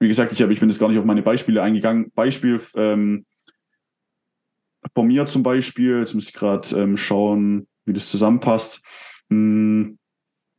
Wie 0.00 0.08
gesagt, 0.08 0.32
ich, 0.32 0.42
hab, 0.42 0.50
ich 0.50 0.60
bin 0.60 0.68
jetzt 0.68 0.78
gar 0.78 0.88
nicht 0.88 0.98
auf 0.98 1.04
meine 1.04 1.22
Beispiele 1.22 1.62
eingegangen. 1.62 2.10
Beispiel 2.14 2.60
ähm, 2.74 3.26
von 4.94 5.06
mir 5.06 5.26
zum 5.26 5.42
Beispiel, 5.42 6.00
jetzt 6.00 6.14
muss 6.14 6.28
ich 6.28 6.34
gerade 6.34 6.68
ähm, 6.76 6.96
schauen, 6.96 7.66
wie 7.84 7.92
das 7.92 8.08
zusammenpasst. 8.08 8.82
Hm, 9.30 9.98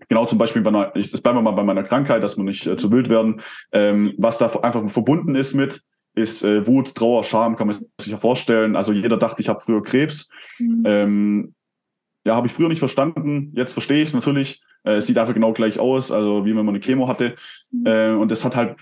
genau, 0.08 0.26
zum 0.26 0.38
Beispiel 0.38 0.62
bei 0.62 0.70
einer, 0.70 0.96
ich, 0.96 1.12
das 1.12 1.22
bleiben 1.22 1.38
wir 1.38 1.42
mal 1.42 1.52
bei 1.52 1.64
meiner 1.64 1.84
Krankheit, 1.84 2.24
dass 2.24 2.38
wir 2.38 2.44
nicht 2.44 2.68
äh, 2.68 2.78
zu 2.78 2.92
wild 2.92 3.10
werden. 3.10 3.42
Ähm, 3.72 4.14
was 4.18 4.38
da 4.38 4.48
einfach 4.48 4.90
verbunden 4.90 5.36
ist 5.36 5.54
mit, 5.54 5.82
ist 6.16 6.44
äh, 6.44 6.66
Wut, 6.68 6.96
Trauer, 6.96 7.24
Scham, 7.24 7.56
kann 7.56 7.68
man 7.68 7.86
sich 8.00 8.12
ja 8.12 8.18
vorstellen. 8.18 8.76
Also 8.76 8.94
jeder 8.94 9.18
dachte, 9.18 9.42
ich 9.42 9.50
habe 9.50 9.60
früher 9.60 9.84
Krebs. 9.84 10.30
Mhm. 10.60 10.84
Ähm, 10.86 11.56
ja, 12.26 12.36
habe 12.36 12.48
ich 12.48 12.54
früher 12.54 12.70
nicht 12.70 12.80
verstanden. 12.80 13.54
Jetzt 13.56 13.74
verstehe 13.74 14.02
ich 14.02 14.10
es 14.10 14.16
natürlich. 14.16 14.62
Äh, 14.84 14.96
es 14.96 15.08
sieht 15.08 15.18
einfach 15.18 15.34
genau 15.34 15.54
gleich 15.54 15.80
aus, 15.80 16.12
also 16.12 16.46
wie 16.46 16.56
wenn 16.56 16.66
man 16.66 16.76
eine 16.76 16.80
Chemo 16.80 17.08
hatte. 17.08 17.36
Mhm. 17.72 17.86
Äh, 17.86 18.12
und 18.12 18.32
das 18.32 18.44
hat 18.44 18.56
halt, 18.56 18.78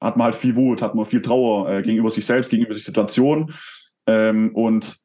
hat 0.00 0.16
man 0.16 0.26
halt 0.26 0.36
viel 0.36 0.56
Wut, 0.56 0.82
hat 0.82 0.94
man 0.94 1.04
viel 1.04 1.22
Trauer 1.22 1.70
äh, 1.70 1.82
gegenüber 1.82 2.10
sich 2.10 2.26
selbst, 2.26 2.50
gegenüber 2.50 2.74
der 2.74 2.82
Situation. 2.82 3.52
Ähm, 4.06 4.54
und 4.54 4.98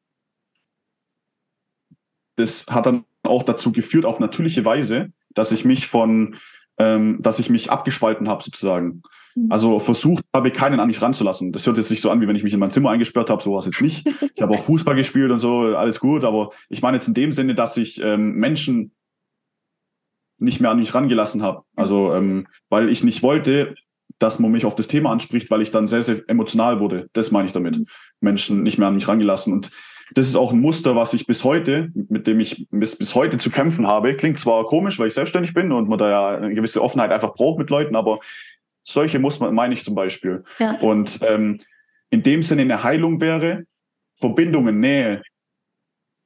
das 2.36 2.66
hat 2.68 2.86
dann 2.86 3.04
auch 3.22 3.42
dazu 3.42 3.72
geführt, 3.72 4.04
auf 4.04 4.20
natürliche 4.20 4.64
Weise, 4.64 5.12
dass 5.34 5.52
ich 5.52 5.64
mich 5.64 5.86
von, 5.86 6.36
ähm, 6.78 7.18
dass 7.20 7.38
ich 7.38 7.50
mich 7.50 7.70
abgespalten 7.70 8.28
habe 8.28 8.42
sozusagen. 8.42 9.02
Mhm. 9.34 9.50
Also 9.50 9.78
versucht 9.78 10.24
habe, 10.34 10.50
keinen 10.50 10.80
an 10.80 10.88
mich 10.88 11.00
ranzulassen. 11.00 11.52
Das 11.52 11.66
hört 11.66 11.78
jetzt 11.78 11.90
nicht 11.90 12.00
so 12.00 12.10
an, 12.10 12.20
wie 12.20 12.28
wenn 12.28 12.36
ich 12.36 12.42
mich 12.42 12.52
in 12.52 12.60
mein 12.60 12.70
Zimmer 12.70 12.90
eingesperrt 12.90 13.30
habe, 13.30 13.42
sowas 13.42 13.66
jetzt 13.66 13.80
nicht. 13.80 14.08
Ich 14.34 14.42
habe 14.42 14.54
auch 14.54 14.62
Fußball 14.64 14.94
gespielt 14.94 15.30
und 15.30 15.38
so, 15.38 15.60
alles 15.76 16.00
gut, 16.00 16.24
aber 16.24 16.50
ich 16.68 16.82
meine 16.82 16.96
jetzt 16.96 17.08
in 17.08 17.14
dem 17.14 17.32
Sinne, 17.32 17.54
dass 17.54 17.76
ich 17.76 18.00
ähm, 18.02 18.34
Menschen 18.34 18.92
nicht 20.44 20.60
mehr 20.60 20.70
an 20.70 20.78
mich 20.78 20.94
rangelassen 20.94 21.42
habe. 21.42 21.62
Also, 21.74 22.12
ähm, 22.14 22.46
weil 22.68 22.88
ich 22.88 23.02
nicht 23.02 23.22
wollte, 23.22 23.74
dass 24.18 24.38
man 24.38 24.52
mich 24.52 24.64
auf 24.64 24.74
das 24.74 24.88
Thema 24.88 25.10
anspricht, 25.10 25.50
weil 25.50 25.62
ich 25.62 25.70
dann 25.70 25.86
sehr, 25.86 26.02
sehr 26.02 26.22
emotional 26.28 26.80
wurde. 26.80 27.08
Das 27.12 27.30
meine 27.30 27.46
ich 27.46 27.52
damit. 27.52 27.78
Menschen 28.20 28.62
nicht 28.62 28.78
mehr 28.78 28.88
an 28.88 28.94
mich 28.94 29.08
rangelassen. 29.08 29.52
Und 29.52 29.70
das 30.14 30.28
ist 30.28 30.36
auch 30.36 30.52
ein 30.52 30.60
Muster, 30.60 30.94
was 30.94 31.14
ich 31.14 31.26
bis 31.26 31.44
heute, 31.44 31.90
mit 31.94 32.26
dem 32.26 32.38
ich 32.38 32.66
bis, 32.70 32.96
bis 32.96 33.14
heute 33.14 33.38
zu 33.38 33.50
kämpfen 33.50 33.86
habe. 33.86 34.14
Klingt 34.14 34.38
zwar 34.38 34.66
komisch, 34.66 34.98
weil 34.98 35.08
ich 35.08 35.14
selbstständig 35.14 35.54
bin 35.54 35.72
und 35.72 35.88
man 35.88 35.98
da 35.98 36.10
ja 36.10 36.36
eine 36.36 36.54
gewisse 36.54 36.82
Offenheit 36.82 37.10
einfach 37.10 37.34
braucht 37.34 37.58
mit 37.58 37.70
Leuten, 37.70 37.96
aber 37.96 38.20
solche 38.82 39.18
Muster 39.18 39.50
meine 39.50 39.74
ich 39.74 39.84
zum 39.84 39.94
Beispiel. 39.94 40.44
Ja. 40.58 40.78
Und 40.80 41.20
ähm, 41.22 41.58
in 42.10 42.22
dem 42.22 42.42
Sinne 42.42 42.62
eine 42.62 42.84
Heilung 42.84 43.20
wäre, 43.20 43.64
Verbindungen, 44.14 44.78
Nähe, 44.78 45.22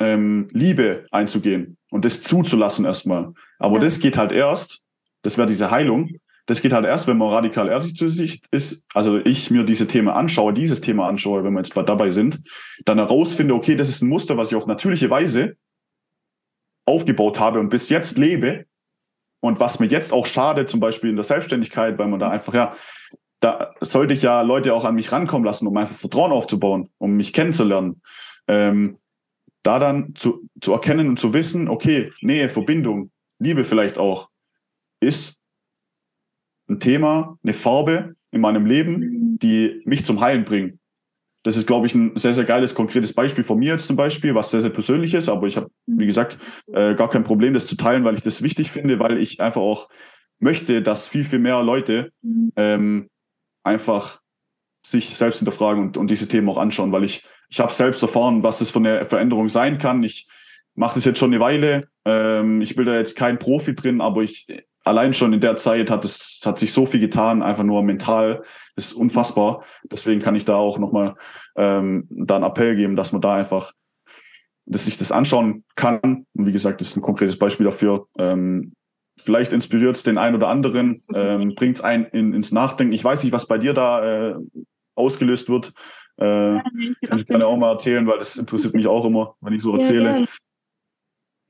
ähm, 0.01 0.49
Liebe 0.53 1.07
einzugehen 1.11 1.78
und 1.91 2.05
das 2.05 2.23
zuzulassen 2.23 2.85
erstmal. 2.85 3.33
Aber 3.59 3.77
ja. 3.77 3.83
das 3.83 4.01
geht 4.01 4.17
halt 4.17 4.33
erst, 4.33 4.85
das 5.23 5.39
wäre 5.39 5.49
diese 5.49 5.71
Heilung, 5.71 6.21
das 6.47 6.63
geht 6.63 6.73
halt 6.73 6.87
erst, 6.87 7.07
wenn 7.07 7.19
man 7.19 7.29
radikal 7.29 7.69
ehrlich 7.69 7.95
zu 7.95 8.09
sich 8.09 8.41
ist. 8.51 8.87
Also 8.95 9.19
ich 9.19 9.51
mir 9.51 9.65
diese 9.65 9.87
Themen 9.87 10.09
anschaue, 10.09 10.55
dieses 10.55 10.81
Thema 10.81 11.07
anschaue, 11.07 11.45
wenn 11.45 11.53
wir 11.53 11.61
jetzt 11.61 11.77
dabei 11.77 12.11
sind, 12.11 12.41
dann 12.87 12.97
herausfinde, 12.97 13.53
okay, 13.53 13.77
das 13.77 13.91
ist 13.91 14.01
ein 14.01 14.09
Muster, 14.09 14.39
was 14.39 14.49
ich 14.49 14.57
auf 14.57 14.67
natürliche 14.67 15.11
Weise 15.11 15.57
aufgebaut 16.87 17.39
habe 17.39 17.61
und 17.61 17.69
bis 17.69 17.91
jetzt 17.91 18.17
lebe. 18.17 18.65
Und 19.41 19.61
was 19.61 19.79
mir 19.79 19.87
jetzt 19.87 20.13
auch 20.13 20.27
schade, 20.27 20.67
zum 20.67 20.81
Beispiel 20.81 21.11
in 21.11 21.17
der 21.17 21.25
Selbstständigkeit, 21.25 21.99
weil 21.99 22.09
man 22.09 22.19
da 22.19 22.31
einfach, 22.31 22.55
ja, 22.55 22.75
da 23.41 23.75
sollte 23.81 24.15
ich 24.15 24.23
ja 24.23 24.41
Leute 24.41 24.75
auch 24.75 24.85
an 24.85 24.95
mich 24.95 25.13
rankommen 25.13 25.45
lassen, 25.45 25.67
um 25.67 25.77
einfach 25.77 25.95
Vertrauen 25.95 26.33
aufzubauen, 26.33 26.89
um 26.99 27.13
mich 27.13 27.33
kennenzulernen. 27.33 28.03
Ähm, 28.49 28.99
da 29.63 29.79
dann 29.79 30.15
zu, 30.15 30.49
zu 30.61 30.73
erkennen 30.73 31.09
und 31.09 31.19
zu 31.19 31.33
wissen, 31.35 31.69
okay, 31.69 32.13
Nähe, 32.21 32.49
Verbindung, 32.49 33.11
Liebe 33.39 33.65
vielleicht 33.65 33.99
auch, 33.99 34.29
ist 35.01 35.41
ein 36.69 36.81
Thema, 36.81 37.39
eine 37.43 37.55
Farbe 37.55 38.15
in 38.31 38.41
meinem 38.41 38.67
Leben, 38.67 39.39
die 39.39 39.81
mich 39.85 40.05
zum 40.05 40.21
Heilen 40.21 40.45
bringen. 40.45 40.79
Das 41.45 41.57
ist, 41.57 41.67
glaube 41.67 41.87
ich, 41.87 41.95
ein 41.95 42.17
sehr, 42.17 42.35
sehr 42.35 42.45
geiles, 42.45 42.75
konkretes 42.75 43.15
Beispiel 43.15 43.45
von 43.45 43.59
mir 43.59 43.73
jetzt 43.73 43.87
zum 43.87 43.97
Beispiel, 43.97 44.35
was 44.35 44.51
sehr, 44.51 44.61
sehr 44.61 44.71
persönlich 44.71 45.15
ist. 45.15 45.29
Aber 45.29 45.47
ich 45.47 45.57
habe, 45.57 45.71
wie 45.87 46.07
gesagt, 46.07 46.39
äh, 46.73 46.95
gar 46.95 47.09
kein 47.09 47.25
Problem, 47.25 47.55
das 47.55 47.67
zu 47.67 47.77
teilen, 47.77 48.05
weil 48.05 48.17
ich 48.17 48.23
das 48.23 48.43
wichtig 48.43 48.71
finde, 48.71 48.99
weil 48.99 49.19
ich 49.19 49.41
einfach 49.41 49.61
auch 49.61 49.89
möchte, 50.41 50.83
dass 50.83 51.09
viel, 51.09 51.25
viel 51.25 51.39
mehr 51.39 51.63
Leute 51.63 52.13
ähm, 52.57 53.09
einfach 53.63 54.21
sich 54.91 55.17
selbst 55.17 55.39
hinterfragen 55.39 55.83
und, 55.83 55.97
und 55.97 56.11
diese 56.11 56.29
Themen 56.29 56.49
auch 56.49 56.59
anschauen, 56.59 56.93
weil 56.93 57.05
ich, 57.05 57.25
ich 57.49 57.61
habe 57.61 57.73
selbst 57.73 58.03
erfahren, 58.03 58.43
was 58.43 58.61
es 58.61 58.71
von 58.71 58.85
der 58.85 59.05
Veränderung 59.05 59.49
sein 59.49 59.79
kann. 59.79 60.03
Ich 60.03 60.29
mache 60.75 60.95
das 60.97 61.05
jetzt 61.05 61.19
schon 61.19 61.33
eine 61.33 61.41
Weile. 61.41 61.89
Ähm, 62.05 62.61
ich 62.61 62.77
bin 62.77 62.87
da 62.87 62.97
jetzt 62.97 63.17
kein 63.17 63.39
Profi 63.39 63.75
drin, 63.75 64.01
aber 64.01 64.23
ich 64.23 64.47
allein 64.85 65.13
schon 65.13 65.33
in 65.33 65.41
der 65.41 65.57
Zeit 65.57 65.91
hat 65.91 66.05
es 66.05 66.41
hat 66.45 66.59
sich 66.59 66.73
so 66.73 66.87
viel 66.87 67.01
getan, 67.01 67.43
einfach 67.43 67.65
nur 67.65 67.83
mental. 67.83 68.43
Das 68.77 68.87
ist 68.87 68.93
unfassbar. 68.93 69.65
Deswegen 69.85 70.21
kann 70.21 70.35
ich 70.35 70.45
da 70.45 70.57
auch 70.57 70.79
nochmal 70.79 71.15
ähm, 71.57 72.07
da 72.11 72.37
einen 72.37 72.45
Appell 72.45 72.77
geben, 72.77 72.97
dass 72.97 73.13
man 73.13 73.21
da 73.21 73.35
einfach 73.35 73.73
dass 74.69 74.85
sich 74.85 74.99
das 74.99 75.13
anschauen 75.13 75.65
kann. 75.77 76.27
Und 76.35 76.47
wie 76.47 76.53
gesagt, 76.53 76.81
das 76.81 76.89
ist 76.89 76.97
ein 76.97 77.03
konkretes 77.03 77.39
Beispiel 77.39 77.65
dafür. 77.65 78.07
Ähm, 78.19 78.75
vielleicht 79.19 79.53
inspiriert 79.53 79.97
es 79.97 80.03
den 80.03 80.19
einen 80.19 80.37
oder 80.37 80.49
anderen, 80.49 81.01
ähm, 81.15 81.55
bringt 81.55 81.77
es 81.77 81.83
einen 81.83 82.05
in, 82.07 82.35
ins 82.35 82.53
Nachdenken. 82.53 82.93
Ich 82.93 83.05
weiß 83.05 83.25
nicht, 83.25 83.33
was 83.33 83.47
bei 83.47 83.59
dir 83.59 83.73
da 83.73 84.31
äh, 84.31 84.35
ausgelöst 84.99 85.49
wird. 85.49 85.73
Äh, 86.17 86.59
kann 87.07 87.19
ich 87.19 87.27
gerne 87.27 87.47
auch 87.47 87.57
mal 87.57 87.71
erzählen, 87.71 88.07
weil 88.07 88.19
das 88.19 88.37
interessiert 88.37 88.75
mich 88.75 88.87
auch 88.87 89.05
immer, 89.05 89.37
wenn 89.41 89.55
ich 89.55 89.63
so 89.63 89.77
erzähle. 89.77 90.21
Ja, 90.21 90.27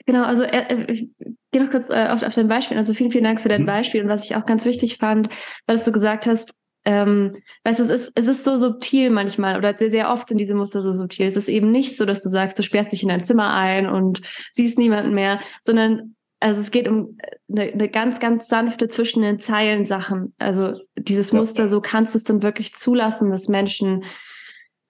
Genau, 0.08 0.24
also 0.24 0.42
äh, 0.42 0.90
ich 0.90 1.10
gehe 1.50 1.62
noch 1.62 1.70
kurz 1.70 1.90
äh, 1.90 2.08
auf, 2.08 2.22
auf 2.22 2.34
dein 2.34 2.48
Beispiel. 2.48 2.78
Also 2.78 2.94
vielen, 2.94 3.10
vielen 3.10 3.24
Dank 3.24 3.42
für 3.42 3.50
dein 3.50 3.60
mhm. 3.62 3.66
Beispiel. 3.66 4.02
Und 4.02 4.08
was 4.08 4.24
ich 4.24 4.36
auch 4.36 4.46
ganz 4.46 4.64
wichtig 4.64 4.96
fand, 4.96 5.28
was 5.66 5.84
du 5.84 5.92
gesagt 5.92 6.26
hast, 6.26 6.54
ähm, 6.86 7.36
weißt 7.64 7.80
du, 7.80 7.84
es 7.84 7.90
ist, 7.90 8.12
es 8.14 8.26
ist 8.26 8.42
so 8.42 8.56
subtil 8.56 9.10
manchmal 9.10 9.58
oder 9.58 9.76
sehr, 9.76 9.90
sehr 9.90 10.10
oft 10.10 10.28
sind 10.28 10.38
diese 10.38 10.54
Muster 10.54 10.80
so 10.80 10.92
subtil. 10.92 11.26
Es 11.26 11.36
ist 11.36 11.50
eben 11.50 11.70
nicht 11.70 11.98
so, 11.98 12.06
dass 12.06 12.22
du 12.22 12.30
sagst, 12.30 12.58
du 12.58 12.62
sperrst 12.62 12.90
dich 12.90 13.02
in 13.02 13.10
dein 13.10 13.22
Zimmer 13.22 13.52
ein 13.52 13.86
und 13.86 14.22
siehst 14.50 14.78
niemanden 14.78 15.12
mehr, 15.12 15.40
sondern 15.60 16.14
also 16.40 16.60
es 16.60 16.70
geht 16.70 16.88
um 16.88 17.18
eine, 17.50 17.72
eine 17.72 17.88
ganz, 17.88 18.20
ganz 18.20 18.48
sanfte 18.48 18.88
zwischen 18.88 19.22
den 19.22 19.40
Zeilen 19.40 19.84
Sachen. 19.84 20.34
Also 20.38 20.80
dieses 20.96 21.32
ja. 21.32 21.38
Muster, 21.38 21.68
so 21.68 21.80
kannst 21.80 22.14
du 22.14 22.18
es 22.18 22.24
dann 22.24 22.42
wirklich 22.42 22.74
zulassen, 22.74 23.30
dass 23.30 23.48
Menschen 23.48 24.04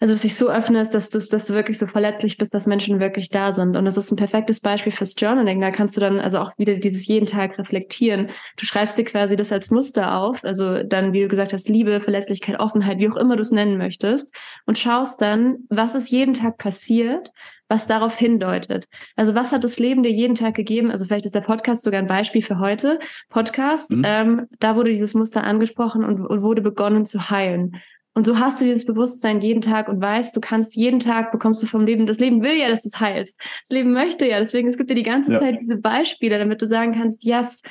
also 0.00 0.14
dass 0.14 0.22
dich 0.22 0.36
so 0.36 0.48
öffnest, 0.48 0.94
dass 0.94 1.10
du, 1.10 1.18
dass 1.18 1.46
du 1.46 1.54
wirklich 1.54 1.76
so 1.76 1.86
verletzlich 1.86 2.38
bist, 2.38 2.54
dass 2.54 2.66
Menschen 2.66 3.00
wirklich 3.00 3.30
da 3.30 3.52
sind. 3.52 3.76
Und 3.76 3.84
das 3.84 3.96
ist 3.96 4.12
ein 4.12 4.16
perfektes 4.16 4.60
Beispiel 4.60 4.92
fürs 4.92 5.14
Journaling. 5.18 5.60
Da 5.60 5.72
kannst 5.72 5.96
du 5.96 6.00
dann 6.00 6.20
also 6.20 6.38
auch 6.38 6.52
wieder 6.56 6.76
dieses 6.76 7.06
jeden 7.06 7.26
Tag 7.26 7.58
reflektieren. 7.58 8.30
Du 8.56 8.64
schreibst 8.64 8.96
dir 8.96 9.04
quasi 9.04 9.34
das 9.34 9.50
als 9.50 9.70
Muster 9.70 10.14
auf, 10.16 10.44
also 10.44 10.84
dann, 10.84 11.12
wie 11.12 11.22
du 11.22 11.28
gesagt 11.28 11.52
hast, 11.52 11.68
Liebe, 11.68 12.00
Verletzlichkeit, 12.00 12.60
Offenheit, 12.60 12.98
wie 12.98 13.10
auch 13.10 13.16
immer 13.16 13.34
du 13.34 13.42
es 13.42 13.50
nennen 13.50 13.76
möchtest, 13.76 14.32
und 14.66 14.78
schaust 14.78 15.20
dann, 15.20 15.66
was 15.68 15.96
ist 15.96 16.10
jeden 16.10 16.34
Tag 16.34 16.58
passiert, 16.58 17.32
was 17.68 17.86
darauf 17.86 18.16
hindeutet. 18.16 18.88
Also 19.16 19.34
was 19.34 19.52
hat 19.52 19.64
das 19.64 19.78
Leben 19.78 20.02
dir 20.02 20.10
jeden 20.10 20.34
Tag 20.34 20.54
gegeben? 20.54 20.90
Also 20.90 21.04
vielleicht 21.04 21.26
ist 21.26 21.34
der 21.34 21.42
Podcast 21.42 21.82
sogar 21.82 22.00
ein 22.00 22.06
Beispiel 22.06 22.42
für 22.42 22.58
heute. 22.58 22.98
Podcast, 23.28 23.92
mhm. 23.92 24.02
ähm, 24.04 24.46
da 24.58 24.76
wurde 24.76 24.90
dieses 24.90 25.14
Muster 25.14 25.44
angesprochen 25.44 26.04
und, 26.04 26.26
und 26.26 26.42
wurde 26.42 26.62
begonnen 26.62 27.06
zu 27.06 27.30
heilen. 27.30 27.76
Und 28.14 28.24
so 28.26 28.40
hast 28.40 28.60
du 28.60 28.64
dieses 28.64 28.84
Bewusstsein 28.84 29.40
jeden 29.40 29.60
Tag 29.60 29.88
und 29.88 30.00
weißt, 30.00 30.34
du 30.34 30.40
kannst 30.40 30.74
jeden 30.74 30.98
Tag 30.98 31.30
bekommst 31.30 31.62
du 31.62 31.68
vom 31.68 31.86
Leben. 31.86 32.06
Das 32.06 32.18
Leben 32.18 32.42
will 32.42 32.56
ja, 32.56 32.68
dass 32.68 32.82
du 32.82 32.88
es 32.88 32.98
heilst. 32.98 33.38
Das 33.38 33.70
Leben 33.70 33.92
möchte 33.92 34.26
ja. 34.26 34.40
Deswegen, 34.40 34.66
es 34.66 34.76
gibt 34.76 34.90
dir 34.90 34.96
die 34.96 35.04
ganze 35.04 35.34
ja. 35.34 35.38
Zeit 35.38 35.58
diese 35.60 35.76
Beispiele, 35.76 36.38
damit 36.38 36.60
du 36.60 36.66
sagen 36.66 36.94
kannst, 36.94 37.22
yes, 37.22 37.62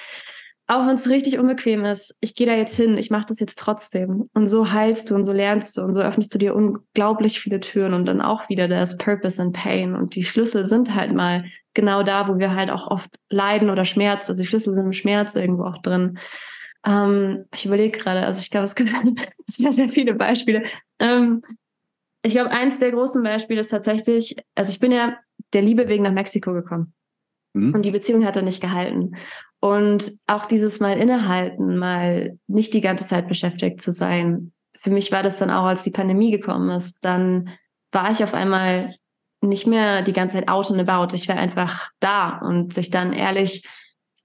auch 0.68 0.86
wenn 0.86 0.96
es 0.96 1.10
richtig 1.10 1.40
unbequem 1.40 1.86
ist, 1.86 2.18
ich 2.20 2.36
gehe 2.36 2.46
da 2.46 2.54
jetzt 2.54 2.76
hin, 2.76 2.98
ich 2.98 3.10
mache 3.10 3.28
das 3.28 3.40
jetzt 3.40 3.58
trotzdem. 3.58 4.30
Und 4.34 4.48
so 4.48 4.72
heilst 4.72 5.10
du 5.10 5.16
und 5.16 5.24
so 5.24 5.32
lernst 5.32 5.78
du 5.78 5.82
und 5.82 5.94
so 5.94 6.02
öffnest 6.02 6.34
du 6.34 6.38
dir 6.38 6.56
unglaublich 6.56 7.40
viele 7.40 7.62
Türen 7.62 7.94
und 7.94 8.06
dann 8.06 8.22
auch 8.22 8.50
wieder 8.50 8.68
das 8.68 8.98
Purpose 8.98 9.42
and 9.42 9.54
Pain. 9.54 9.96
Und 9.96 10.16
die 10.16 10.26
Schlüssel 10.26 10.66
sind 10.66 10.94
halt 10.94 11.14
mal 11.14 11.46
genau 11.74 12.04
da, 12.04 12.28
wo 12.28 12.38
wir 12.38 12.54
halt 12.54 12.70
auch 12.70 12.88
oft 12.88 13.10
leiden 13.30 13.70
oder 13.70 13.86
Schmerz. 13.86 14.30
Also 14.30 14.42
die 14.42 14.48
Schlüssel 14.48 14.74
sind 14.74 14.86
im 14.86 14.94
Schmerz 14.94 15.36
irgendwo 15.36 15.64
auch 15.64 15.82
drin. 15.82 16.20
Ähm, 16.86 17.46
ich 17.54 17.66
überlege 17.66 17.98
gerade, 17.98 18.26
also 18.26 18.42
ich 18.42 18.50
glaube, 18.50 18.66
es 18.66 18.76
gibt 18.76 18.92
sehr, 19.46 19.72
sehr 19.72 19.88
viele 19.88 20.16
Beispiele. 20.16 20.64
Ähm, 21.00 21.44
ich 22.24 22.34
glaube, 22.34 22.52
eins 22.52 22.78
der 22.80 22.92
großen 22.92 23.24
Beispiele 23.24 23.62
ist 23.62 23.70
tatsächlich, 23.70 24.36
also 24.54 24.70
ich 24.72 24.80
bin 24.80 24.92
ja 24.92 25.18
der 25.54 25.62
Liebe 25.62 25.88
wegen 25.88 26.04
nach 26.04 26.12
Mexiko 26.12 26.52
gekommen. 26.52 26.94
Mhm. 27.54 27.74
Und 27.74 27.84
die 27.84 27.92
Beziehung 27.92 28.26
hat 28.26 28.36
er 28.36 28.42
nicht 28.42 28.60
gehalten. 28.60 29.16
Und 29.60 30.12
auch 30.28 30.46
dieses 30.46 30.80
Mal 30.80 30.98
innehalten, 30.98 31.78
mal 31.78 32.38
nicht 32.48 32.74
die 32.74 32.82
ganze 32.82 33.06
Zeit 33.06 33.28
beschäftigt 33.28 33.82
zu 33.82 33.92
sein. 33.92 34.52
Für 34.80 34.92
mich 34.92 35.12
war 35.12 35.24
das 35.24 35.38
dann 35.38 35.50
auch, 35.50 35.66
als 35.66 35.84
die 35.84 35.92
Pandemie 35.92 36.32
gekommen 36.32 36.70
ist, 36.70 37.04
dann 37.04 37.50
war 37.92 38.12
ich 38.12 38.24
auf 38.24 38.34
einmal 38.34 38.96
nicht 39.42 39.68
mehr 39.68 40.02
die 40.02 40.14
ganze 40.14 40.38
Zeit 40.38 40.48
out 40.48 40.72
and 40.72 40.88
about. 40.88 41.16
Ich 41.16 41.28
war 41.28 41.38
einfach 41.38 41.90
da 42.00 42.38
und 42.40 42.74
sich 42.74 42.90
dann 42.90 43.14
ehrlich 43.14 43.64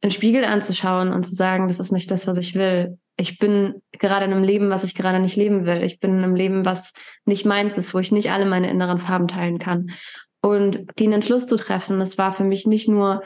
im 0.00 0.10
Spiegel 0.10 0.44
anzuschauen 0.44 1.12
und 1.12 1.24
zu 1.24 1.34
sagen, 1.34 1.68
das 1.68 1.78
ist 1.78 1.92
nicht 1.92 2.10
das, 2.10 2.26
was 2.26 2.36
ich 2.36 2.54
will. 2.54 2.98
Ich 3.16 3.38
bin 3.38 3.82
gerade 3.92 4.24
in 4.24 4.32
einem 4.32 4.42
Leben, 4.42 4.70
was 4.70 4.84
ich 4.84 4.94
gerade 4.94 5.20
nicht 5.20 5.36
leben 5.36 5.64
will. 5.64 5.82
Ich 5.82 6.00
bin 6.00 6.18
in 6.18 6.24
einem 6.24 6.34
Leben, 6.34 6.64
was 6.64 6.92
nicht 7.24 7.46
meins 7.46 7.78
ist, 7.78 7.94
wo 7.94 7.98
ich 7.98 8.10
nicht 8.10 8.30
alle 8.30 8.46
meine 8.46 8.70
inneren 8.70 8.98
Farben 8.98 9.28
teilen 9.28 9.58
kann. 9.58 9.92
Und 10.40 10.86
den 10.98 11.12
Entschluss 11.12 11.46
zu 11.46 11.56
treffen, 11.56 12.00
das 12.00 12.18
war 12.18 12.34
für 12.34 12.42
mich 12.42 12.66
nicht 12.66 12.88
nur, 12.88 13.22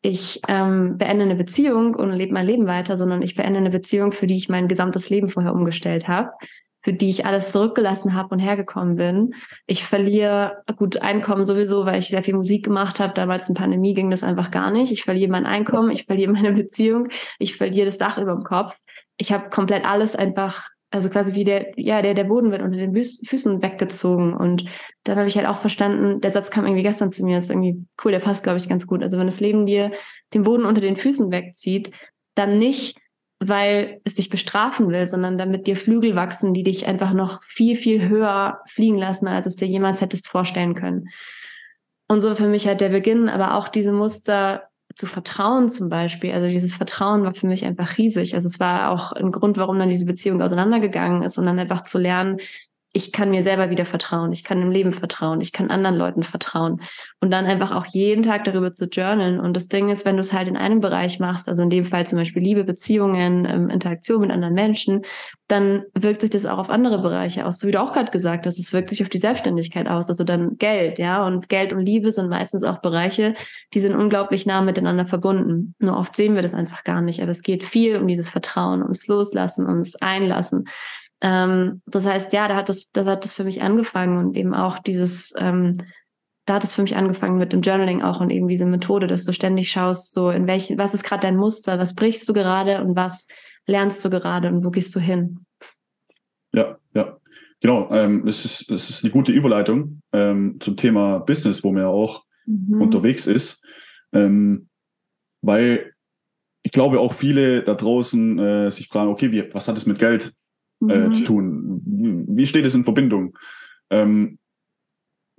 ich 0.00 0.40
ähm, 0.48 0.96
beende 0.96 1.24
eine 1.24 1.36
Beziehung 1.36 1.94
und 1.94 2.12
lebe 2.12 2.32
mein 2.32 2.46
Leben 2.46 2.66
weiter, 2.66 2.96
sondern 2.96 3.22
ich 3.22 3.34
beende 3.34 3.58
eine 3.58 3.70
Beziehung, 3.70 4.12
für 4.12 4.26
die 4.26 4.36
ich 4.36 4.48
mein 4.48 4.68
gesamtes 4.68 5.10
Leben 5.10 5.28
vorher 5.28 5.54
umgestellt 5.54 6.06
habe 6.08 6.30
für 6.82 6.92
die 6.92 7.10
ich 7.10 7.26
alles 7.26 7.52
zurückgelassen 7.52 8.14
habe 8.14 8.34
und 8.34 8.38
hergekommen 8.38 8.96
bin. 8.96 9.34
Ich 9.66 9.84
verliere 9.84 10.62
gut 10.76 11.02
Einkommen 11.02 11.44
sowieso, 11.44 11.84
weil 11.84 11.98
ich 11.98 12.08
sehr 12.08 12.22
viel 12.22 12.34
Musik 12.34 12.64
gemacht 12.64 13.00
habe. 13.00 13.12
Damals 13.14 13.48
in 13.48 13.54
Pandemie 13.54 13.94
ging 13.94 14.10
das 14.10 14.22
einfach 14.22 14.50
gar 14.50 14.70
nicht. 14.70 14.92
Ich 14.92 15.02
verliere 15.02 15.30
mein 15.30 15.46
Einkommen, 15.46 15.90
ich 15.90 16.04
verliere 16.04 16.32
meine 16.32 16.52
Beziehung, 16.54 17.08
ich 17.38 17.56
verliere 17.56 17.86
das 17.86 17.98
Dach 17.98 18.18
über 18.18 18.32
dem 18.32 18.44
Kopf. 18.44 18.76
Ich 19.16 19.32
habe 19.32 19.50
komplett 19.50 19.84
alles 19.84 20.14
einfach, 20.14 20.70
also 20.90 21.10
quasi 21.10 21.34
wie 21.34 21.44
der, 21.44 21.72
ja, 21.76 22.00
der, 22.00 22.14
der 22.14 22.24
Boden 22.24 22.50
wird 22.50 22.62
unter 22.62 22.78
den 22.78 22.94
Füßen 22.94 23.62
weggezogen. 23.62 24.34
Und 24.34 24.64
dann 25.04 25.18
habe 25.18 25.28
ich 25.28 25.36
halt 25.36 25.46
auch 25.46 25.60
verstanden, 25.60 26.20
der 26.20 26.32
Satz 26.32 26.50
kam 26.50 26.64
irgendwie 26.64 26.82
gestern 26.82 27.10
zu 27.10 27.24
mir, 27.24 27.38
ist 27.38 27.50
irgendwie 27.50 27.84
cool, 28.04 28.12
der 28.12 28.20
passt, 28.20 28.42
glaube 28.42 28.58
ich, 28.58 28.68
ganz 28.68 28.86
gut. 28.86 29.02
Also 29.02 29.18
wenn 29.18 29.26
das 29.26 29.40
Leben 29.40 29.66
dir 29.66 29.92
den 30.32 30.44
Boden 30.44 30.64
unter 30.64 30.80
den 30.80 30.96
Füßen 30.96 31.30
wegzieht, 31.30 31.90
dann 32.34 32.58
nicht 32.58 32.98
weil 33.40 34.00
es 34.04 34.16
dich 34.16 34.30
bestrafen 34.30 34.88
will, 34.88 35.06
sondern 35.06 35.38
damit 35.38 35.66
dir 35.66 35.76
Flügel 35.76 36.16
wachsen, 36.16 36.54
die 36.54 36.64
dich 36.64 36.86
einfach 36.86 37.12
noch 37.12 37.42
viel, 37.44 37.76
viel 37.76 38.08
höher 38.08 38.60
fliegen 38.66 38.98
lassen, 38.98 39.28
als 39.28 39.44
du 39.44 39.50
es 39.50 39.56
dir 39.56 39.68
jemals 39.68 40.00
hättest 40.00 40.28
vorstellen 40.28 40.74
können. 40.74 41.08
Und 42.08 42.20
so 42.20 42.34
für 42.34 42.48
mich 42.48 42.66
halt 42.66 42.80
der 42.80 42.88
Beginn, 42.88 43.28
aber 43.28 43.54
auch 43.54 43.68
diese 43.68 43.92
Muster 43.92 44.67
zu 44.98 45.06
vertrauen 45.06 45.68
zum 45.68 45.88
Beispiel. 45.88 46.32
Also 46.32 46.48
dieses 46.48 46.74
Vertrauen 46.74 47.22
war 47.22 47.32
für 47.32 47.46
mich 47.46 47.64
einfach 47.64 47.98
riesig. 47.98 48.34
Also 48.34 48.48
es 48.48 48.58
war 48.58 48.90
auch 48.90 49.12
ein 49.12 49.30
Grund, 49.30 49.56
warum 49.56 49.78
dann 49.78 49.88
diese 49.88 50.04
Beziehung 50.04 50.42
auseinandergegangen 50.42 51.22
ist 51.22 51.38
und 51.38 51.46
dann 51.46 51.60
einfach 51.60 51.84
zu 51.84 51.98
lernen, 51.98 52.38
ich 52.98 53.12
kann 53.12 53.30
mir 53.30 53.44
selber 53.44 53.70
wieder 53.70 53.84
vertrauen, 53.84 54.32
ich 54.32 54.42
kann 54.42 54.58
dem 54.58 54.72
Leben 54.72 54.92
vertrauen, 54.92 55.40
ich 55.40 55.52
kann 55.52 55.70
anderen 55.70 55.94
Leuten 55.94 56.24
vertrauen 56.24 56.80
und 57.20 57.30
dann 57.30 57.46
einfach 57.46 57.70
auch 57.70 57.86
jeden 57.86 58.24
Tag 58.24 58.42
darüber 58.42 58.72
zu 58.72 58.86
journalen. 58.86 59.38
Und 59.38 59.54
das 59.54 59.68
Ding 59.68 59.88
ist, 59.88 60.04
wenn 60.04 60.16
du 60.16 60.20
es 60.20 60.32
halt 60.32 60.48
in 60.48 60.56
einem 60.56 60.80
Bereich 60.80 61.20
machst, 61.20 61.48
also 61.48 61.62
in 61.62 61.70
dem 61.70 61.84
Fall 61.84 62.08
zum 62.08 62.18
Beispiel 62.18 62.42
Liebe, 62.42 62.64
Beziehungen, 62.64 63.44
ähm, 63.44 63.70
Interaktion 63.70 64.20
mit 64.20 64.32
anderen 64.32 64.54
Menschen, 64.54 65.02
dann 65.46 65.84
wirkt 65.94 66.22
sich 66.22 66.30
das 66.30 66.44
auch 66.44 66.58
auf 66.58 66.70
andere 66.70 67.00
Bereiche 67.00 67.46
aus. 67.46 67.60
So 67.60 67.68
wie 67.68 67.70
du 67.70 67.80
auch 67.80 67.92
gerade 67.92 68.10
gesagt 68.10 68.46
hast, 68.46 68.58
es 68.58 68.72
wirkt 68.72 68.90
sich 68.90 69.00
auf 69.00 69.08
die 69.08 69.20
Selbstständigkeit 69.20 69.86
aus, 69.86 70.08
also 70.08 70.24
dann 70.24 70.58
Geld, 70.58 70.98
ja. 70.98 71.24
Und 71.24 71.48
Geld 71.48 71.72
und 71.72 71.80
Liebe 71.80 72.10
sind 72.10 72.28
meistens 72.28 72.64
auch 72.64 72.78
Bereiche, 72.78 73.34
die 73.74 73.80
sind 73.80 73.94
unglaublich 73.94 74.44
nah 74.44 74.60
miteinander 74.60 75.06
verbunden. 75.06 75.76
Nur 75.78 75.96
oft 75.96 76.16
sehen 76.16 76.34
wir 76.34 76.42
das 76.42 76.52
einfach 76.52 76.82
gar 76.82 77.00
nicht. 77.00 77.22
Aber 77.22 77.30
es 77.30 77.42
geht 77.42 77.62
viel 77.62 77.96
um 77.96 78.08
dieses 78.08 78.28
Vertrauen, 78.28 78.82
ums 78.82 79.06
Loslassen, 79.06 79.68
ums 79.68 79.94
Einlassen. 79.94 80.64
Ähm, 81.20 81.82
das 81.86 82.06
heißt, 82.06 82.32
ja, 82.32 82.48
da 82.48 82.56
hat 82.56 82.68
das, 82.68 82.84
da 82.92 83.04
hat 83.04 83.24
das 83.24 83.34
für 83.34 83.44
mich 83.44 83.62
angefangen 83.62 84.18
und 84.18 84.36
eben 84.36 84.54
auch 84.54 84.78
dieses, 84.78 85.34
ähm, 85.36 85.78
da 86.46 86.54
hat 86.54 86.64
es 86.64 86.74
für 86.74 86.82
mich 86.82 86.96
angefangen 86.96 87.38
mit 87.38 87.52
dem 87.52 87.60
Journaling 87.60 88.02
auch 88.02 88.20
und 88.20 88.30
eben 88.30 88.48
diese 88.48 88.66
Methode, 88.66 89.06
dass 89.06 89.24
du 89.24 89.32
ständig 89.32 89.70
schaust, 89.70 90.12
so 90.12 90.30
in 90.30 90.46
welchen, 90.46 90.78
was 90.78 90.94
ist 90.94 91.04
gerade 91.04 91.22
dein 91.22 91.36
Muster, 91.36 91.78
was 91.78 91.94
brichst 91.94 92.28
du 92.28 92.32
gerade 92.32 92.80
und 92.82 92.96
was 92.96 93.26
lernst 93.66 94.04
du 94.04 94.10
gerade 94.10 94.48
und 94.48 94.64
wo 94.64 94.70
gehst 94.70 94.94
du 94.94 95.00
hin? 95.00 95.44
Ja, 96.52 96.78
ja. 96.94 97.18
Genau, 97.60 97.90
ähm, 97.90 98.24
das, 98.24 98.44
ist, 98.44 98.70
das 98.70 98.88
ist 98.88 99.04
eine 99.04 99.12
gute 99.12 99.32
Überleitung 99.32 100.00
ähm, 100.12 100.58
zum 100.60 100.76
Thema 100.76 101.18
Business, 101.18 101.64
wo 101.64 101.72
man 101.72 101.82
ja 101.82 101.88
auch 101.88 102.24
mhm. 102.46 102.80
unterwegs 102.80 103.26
ist. 103.26 103.64
Ähm, 104.12 104.68
weil 105.42 105.92
ich 106.62 106.72
glaube 106.72 107.00
auch 107.00 107.12
viele 107.12 107.62
da 107.62 107.74
draußen 107.74 108.38
äh, 108.38 108.70
sich 108.70 108.88
fragen, 108.88 109.10
okay, 109.10 109.32
wie, 109.32 109.52
was 109.52 109.68
hat 109.68 109.76
es 109.76 109.86
mit 109.86 109.98
Geld 109.98 110.32
äh, 110.82 111.08
mhm. 111.08 111.14
zu 111.14 111.24
tun. 111.24 111.82
Wie 111.84 112.46
steht 112.46 112.64
es 112.64 112.74
in 112.74 112.84
Verbindung? 112.84 113.36
Ähm, 113.90 114.38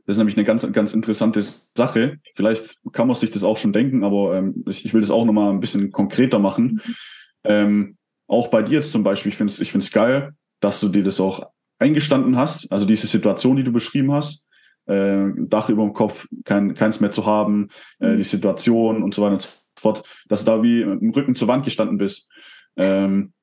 das 0.05 0.15
ist 0.15 0.17
nämlich 0.17 0.37
eine 0.37 0.43
ganz, 0.43 0.69
ganz 0.71 0.93
interessante 0.93 1.41
Sache. 1.41 2.17
Vielleicht 2.33 2.79
kann 2.93 3.07
man 3.07 3.15
sich 3.15 3.29
das 3.29 3.43
auch 3.43 3.57
schon 3.57 3.73
denken, 3.73 4.03
aber 4.03 4.37
ähm, 4.37 4.63
ich, 4.67 4.83
ich, 4.83 4.93
will 4.93 5.01
das 5.01 5.11
auch 5.11 5.23
nochmal 5.23 5.51
ein 5.51 5.59
bisschen 5.59 5.91
konkreter 5.91 6.39
machen. 6.39 6.81
Mhm. 6.83 6.95
Ähm, 7.43 7.97
auch 8.27 8.47
bei 8.47 8.63
dir 8.63 8.75
jetzt 8.75 8.91
zum 8.91 9.03
Beispiel, 9.03 9.31
ich 9.31 9.37
finde 9.37 9.53
es 9.53 9.59
ich 9.59 9.71
find's 9.71 9.91
geil, 9.91 10.33
dass 10.59 10.79
du 10.79 10.89
dir 10.89 11.03
das 11.03 11.19
auch 11.19 11.51
eingestanden 11.77 12.37
hast, 12.37 12.71
also 12.71 12.85
diese 12.85 13.07
Situation, 13.07 13.55
die 13.55 13.63
du 13.63 13.71
beschrieben 13.71 14.11
hast, 14.11 14.45
äh, 14.87 15.27
Dach 15.37 15.69
über 15.69 15.83
dem 15.83 15.93
Kopf, 15.93 16.27
kein, 16.43 16.73
keins 16.73 16.99
mehr 16.99 17.11
zu 17.11 17.25
haben, 17.25 17.69
äh, 17.99 18.13
mhm. 18.13 18.17
die 18.17 18.23
Situation 18.23 19.03
und 19.03 19.13
so 19.13 19.21
weiter 19.21 19.33
und 19.33 19.41
so 19.43 19.49
fort, 19.77 20.03
dass 20.27 20.43
du 20.43 20.51
da 20.51 20.63
wie 20.63 20.83
mit 20.83 21.01
dem 21.01 21.11
Rücken 21.11 21.35
zur 21.35 21.47
Wand 21.47 21.63
gestanden 21.63 21.97
bist. 21.97 22.27
Ähm, 22.75 23.33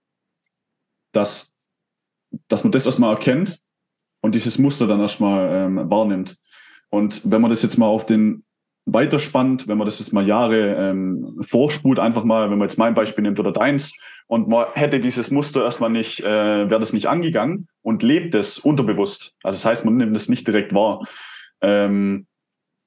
dass 1.12 1.55
dass 2.48 2.64
man 2.64 2.72
das 2.72 2.86
erstmal 2.86 3.12
erkennt 3.12 3.60
und 4.20 4.34
dieses 4.34 4.58
Muster 4.58 4.86
dann 4.86 5.00
erstmal 5.00 5.66
ähm, 5.66 5.90
wahrnimmt. 5.90 6.38
Und 6.90 7.30
wenn 7.30 7.40
man 7.40 7.50
das 7.50 7.62
jetzt 7.62 7.78
mal 7.78 7.86
auf 7.86 8.06
den 8.06 8.44
weiterspannt, 8.86 9.66
wenn 9.66 9.78
man 9.78 9.86
das 9.86 9.98
jetzt 9.98 10.12
mal 10.12 10.26
Jahre 10.26 10.76
ähm, 10.76 11.38
vorspult, 11.40 11.98
einfach 11.98 12.24
mal, 12.24 12.50
wenn 12.50 12.58
man 12.58 12.68
jetzt 12.68 12.78
mein 12.78 12.94
Beispiel 12.94 13.22
nimmt 13.22 13.40
oder 13.40 13.52
deins, 13.52 13.92
und 14.28 14.48
man 14.48 14.66
hätte 14.74 14.98
dieses 14.98 15.30
Muster 15.30 15.64
erstmal 15.64 15.90
nicht, 15.90 16.20
äh, 16.20 16.70
wäre 16.70 16.80
das 16.80 16.92
nicht 16.92 17.08
angegangen 17.08 17.68
und 17.82 18.02
lebt 18.02 18.34
es 18.34 18.58
unterbewusst. 18.58 19.36
Also 19.42 19.56
das 19.56 19.64
heißt, 19.64 19.84
man 19.84 19.96
nimmt 19.96 20.16
es 20.16 20.28
nicht 20.28 20.46
direkt 20.46 20.74
wahr. 20.74 21.06
Ähm, 21.60 22.26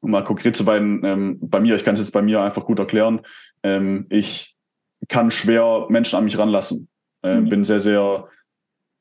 um 0.01 0.11
mal 0.11 0.23
konkret 0.23 0.55
zu 0.55 0.65
werden, 0.65 1.01
ähm, 1.03 1.37
bei 1.41 1.59
mir, 1.59 1.75
ich 1.75 1.83
kann 1.83 1.93
es 1.93 1.99
jetzt 1.99 2.11
bei 2.11 2.21
mir 2.21 2.41
einfach 2.41 2.65
gut 2.65 2.79
erklären, 2.79 3.21
ähm, 3.63 4.05
ich 4.09 4.55
kann 5.07 5.31
schwer 5.31 5.85
Menschen 5.89 6.17
an 6.17 6.25
mich 6.25 6.37
ranlassen. 6.37 6.89
Äh, 7.23 7.39
mhm. 7.39 7.49
Bin 7.49 7.63
sehr, 7.63 7.79
sehr 7.79 8.27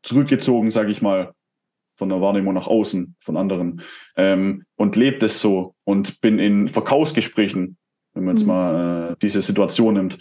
zurückgezogen, 0.03 0.71
sage 0.71 0.91
ich 0.91 1.03
mal, 1.03 1.33
von 1.97 2.09
der 2.09 2.21
Wahrnehmung 2.21 2.55
nach 2.55 2.69
außen 2.69 3.17
von 3.19 3.37
anderen 3.37 3.83
ähm, 4.17 4.65
und 4.77 4.95
lebt 4.95 5.23
es 5.25 5.41
so 5.41 5.75
und 5.85 6.21
bin 6.21 6.39
in 6.39 6.69
Verkaufsgesprächen, 6.69 7.77
wenn 8.15 8.25
man 8.25 8.37
jetzt 8.37 8.45
mhm. 8.45 8.49
mal 8.49 9.11
äh, 9.13 9.17
diese 9.21 9.43
Situation 9.43 9.95
nimmt 9.95 10.19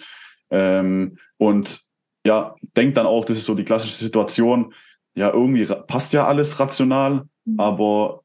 ähm, 0.50 1.18
und 1.38 1.82
ja, 2.26 2.56
denkt 2.76 2.98
dann 2.98 3.06
auch, 3.06 3.26
das 3.26 3.38
ist 3.38 3.46
so 3.46 3.56
die 3.56 3.64
klassische 3.64 3.96
Situation, 3.96 4.74
ja, 5.16 5.32
irgendwie 5.32 5.66
passt 5.88 6.14
ja 6.14 6.28
alles 6.28 6.60
rational, 6.60 7.26
mhm. 7.46 7.60
aber 7.60 8.22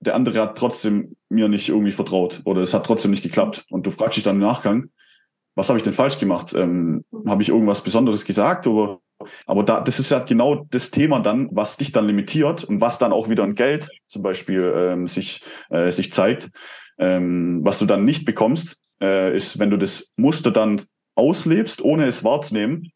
der 0.00 0.14
andere 0.14 0.40
hat 0.40 0.56
trotzdem 0.56 1.16
mir 1.28 1.48
nicht 1.48 1.68
irgendwie 1.68 1.92
vertraut 1.92 2.42
oder 2.44 2.60
es 2.62 2.74
hat 2.74 2.86
trotzdem 2.86 3.10
nicht 3.10 3.22
geklappt. 3.22 3.64
Und 3.70 3.86
du 3.86 3.90
fragst 3.90 4.16
dich 4.16 4.24
dann 4.24 4.36
im 4.36 4.42
Nachgang, 4.42 4.90
was 5.54 5.68
habe 5.68 5.78
ich 5.78 5.84
denn 5.84 5.92
falsch 5.92 6.18
gemacht? 6.18 6.54
Ähm, 6.54 7.04
mhm. 7.10 7.28
habe 7.28 7.42
ich 7.42 7.48
irgendwas 7.48 7.82
Besonderes 7.82 8.24
gesagt 8.24 8.66
oder 8.66 8.98
aber 9.46 9.62
da, 9.62 9.80
das 9.80 9.98
ist 9.98 10.10
ja 10.10 10.20
genau 10.20 10.66
das 10.70 10.90
Thema 10.90 11.20
dann, 11.20 11.48
was 11.52 11.76
dich 11.76 11.92
dann 11.92 12.06
limitiert 12.06 12.64
und 12.64 12.80
was 12.80 12.98
dann 12.98 13.12
auch 13.12 13.28
wieder 13.28 13.44
in 13.44 13.54
Geld 13.54 13.88
zum 14.06 14.22
Beispiel 14.22 14.72
ähm, 14.76 15.06
sich, 15.06 15.42
äh, 15.70 15.90
sich 15.90 16.12
zeigt. 16.12 16.50
Ähm, 16.98 17.60
was 17.62 17.78
du 17.78 17.86
dann 17.86 18.04
nicht 18.04 18.24
bekommst, 18.24 18.80
äh, 19.00 19.36
ist, 19.36 19.58
wenn 19.58 19.70
du 19.70 19.76
das 19.76 20.14
Muster 20.16 20.50
dann 20.50 20.82
auslebst, 21.16 21.82
ohne 21.82 22.06
es 22.06 22.24
wahrzunehmen, 22.24 22.92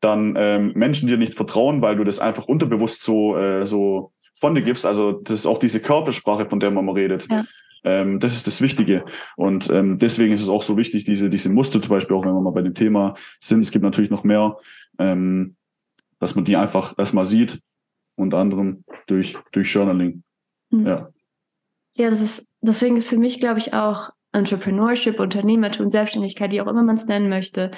dann 0.00 0.34
ähm, 0.36 0.72
Menschen 0.74 1.08
dir 1.08 1.16
nicht 1.16 1.34
vertrauen, 1.34 1.80
weil 1.80 1.96
du 1.96 2.04
das 2.04 2.18
einfach 2.18 2.46
unterbewusst 2.46 3.02
so, 3.02 3.36
äh, 3.36 3.66
so 3.66 4.12
von 4.34 4.54
dir 4.54 4.62
gibst. 4.62 4.84
Also 4.84 5.12
das 5.12 5.40
ist 5.40 5.46
auch 5.46 5.58
diese 5.58 5.80
Körpersprache, 5.80 6.46
von 6.46 6.60
der 6.60 6.70
man 6.70 6.84
mal 6.84 6.94
redet. 6.94 7.28
Ja. 7.30 7.44
Ähm, 7.84 8.20
das 8.20 8.34
ist 8.34 8.46
das 8.46 8.60
Wichtige. 8.60 9.04
Und 9.36 9.70
ähm, 9.70 9.98
deswegen 9.98 10.32
ist 10.32 10.42
es 10.42 10.48
auch 10.48 10.62
so 10.62 10.76
wichtig, 10.76 11.04
diese, 11.04 11.30
diese 11.30 11.48
Muster 11.48 11.80
zum 11.80 11.90
Beispiel, 11.90 12.16
auch 12.16 12.24
wenn 12.24 12.34
wir 12.34 12.40
mal 12.40 12.50
bei 12.50 12.62
dem 12.62 12.74
Thema 12.74 13.14
sind, 13.40 13.60
es 13.60 13.70
gibt 13.70 13.84
natürlich 13.84 14.10
noch 14.10 14.24
mehr, 14.24 14.56
ähm, 14.98 15.56
dass 16.22 16.36
man 16.36 16.44
die 16.44 16.54
einfach 16.54 16.96
erstmal 16.96 17.24
sieht, 17.24 17.60
unter 18.14 18.38
anderem 18.38 18.84
durch, 19.08 19.36
durch 19.50 19.74
Journaling. 19.74 20.22
Mhm. 20.70 20.86
Ja. 20.86 21.08
Ja, 21.96 22.10
das 22.10 22.20
ist, 22.20 22.48
deswegen 22.60 22.96
ist 22.96 23.08
für 23.08 23.18
mich, 23.18 23.40
glaube 23.40 23.58
ich, 23.58 23.74
auch 23.74 24.10
Entrepreneurship, 24.30 25.18
Unternehmertum, 25.18 25.90
Selbstständigkeit, 25.90 26.52
wie 26.52 26.60
auch 26.60 26.68
immer 26.68 26.84
man 26.84 26.94
es 26.94 27.06
nennen 27.06 27.28
möchte, 27.28 27.72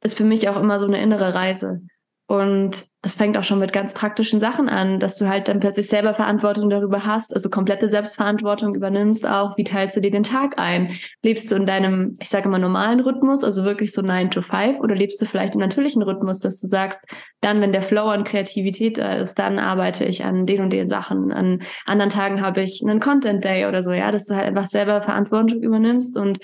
ist 0.00 0.16
für 0.16 0.24
mich 0.24 0.48
auch 0.48 0.60
immer 0.60 0.78
so 0.78 0.86
eine 0.86 1.02
innere 1.02 1.34
Reise. 1.34 1.82
Und 2.28 2.86
es 3.04 3.16
fängt 3.16 3.36
auch 3.36 3.42
schon 3.42 3.58
mit 3.58 3.72
ganz 3.72 3.94
praktischen 3.94 4.38
Sachen 4.38 4.68
an, 4.68 5.00
dass 5.00 5.16
du 5.16 5.26
halt 5.26 5.48
dann 5.48 5.58
plötzlich 5.58 5.88
selber 5.88 6.14
Verantwortung 6.14 6.70
darüber 6.70 7.04
hast, 7.04 7.34
also 7.34 7.50
komplette 7.50 7.88
Selbstverantwortung 7.88 8.76
übernimmst 8.76 9.26
auch. 9.26 9.56
Wie 9.56 9.64
teilst 9.64 9.96
du 9.96 10.00
dir 10.00 10.12
den 10.12 10.22
Tag 10.22 10.56
ein? 10.56 10.96
Lebst 11.20 11.50
du 11.50 11.56
in 11.56 11.66
deinem, 11.66 12.16
ich 12.20 12.28
sage 12.28 12.44
immer, 12.44 12.60
normalen 12.60 13.00
Rhythmus, 13.00 13.42
also 13.42 13.64
wirklich 13.64 13.92
so 13.92 14.02
9 14.02 14.30
to 14.30 14.40
5, 14.40 14.78
oder 14.78 14.94
lebst 14.94 15.20
du 15.20 15.26
vielleicht 15.26 15.54
im 15.54 15.60
natürlichen 15.60 16.02
Rhythmus, 16.02 16.38
dass 16.38 16.60
du 16.60 16.68
sagst, 16.68 17.00
dann, 17.40 17.60
wenn 17.60 17.72
der 17.72 17.82
Flow 17.82 18.06
an 18.06 18.22
Kreativität 18.22 18.98
da 18.98 19.14
ist, 19.16 19.36
dann 19.36 19.58
arbeite 19.58 20.04
ich 20.04 20.24
an 20.24 20.46
den 20.46 20.60
und 20.60 20.70
den 20.70 20.86
Sachen. 20.86 21.32
An 21.32 21.62
anderen 21.86 22.10
Tagen 22.10 22.40
habe 22.40 22.62
ich 22.62 22.82
einen 22.86 23.00
Content 23.00 23.44
Day 23.44 23.66
oder 23.66 23.82
so, 23.82 23.90
ja, 23.90 24.12
dass 24.12 24.26
du 24.26 24.36
halt 24.36 24.46
einfach 24.46 24.66
selber 24.66 25.02
Verantwortung 25.02 25.60
übernimmst 25.60 26.16
und 26.16 26.38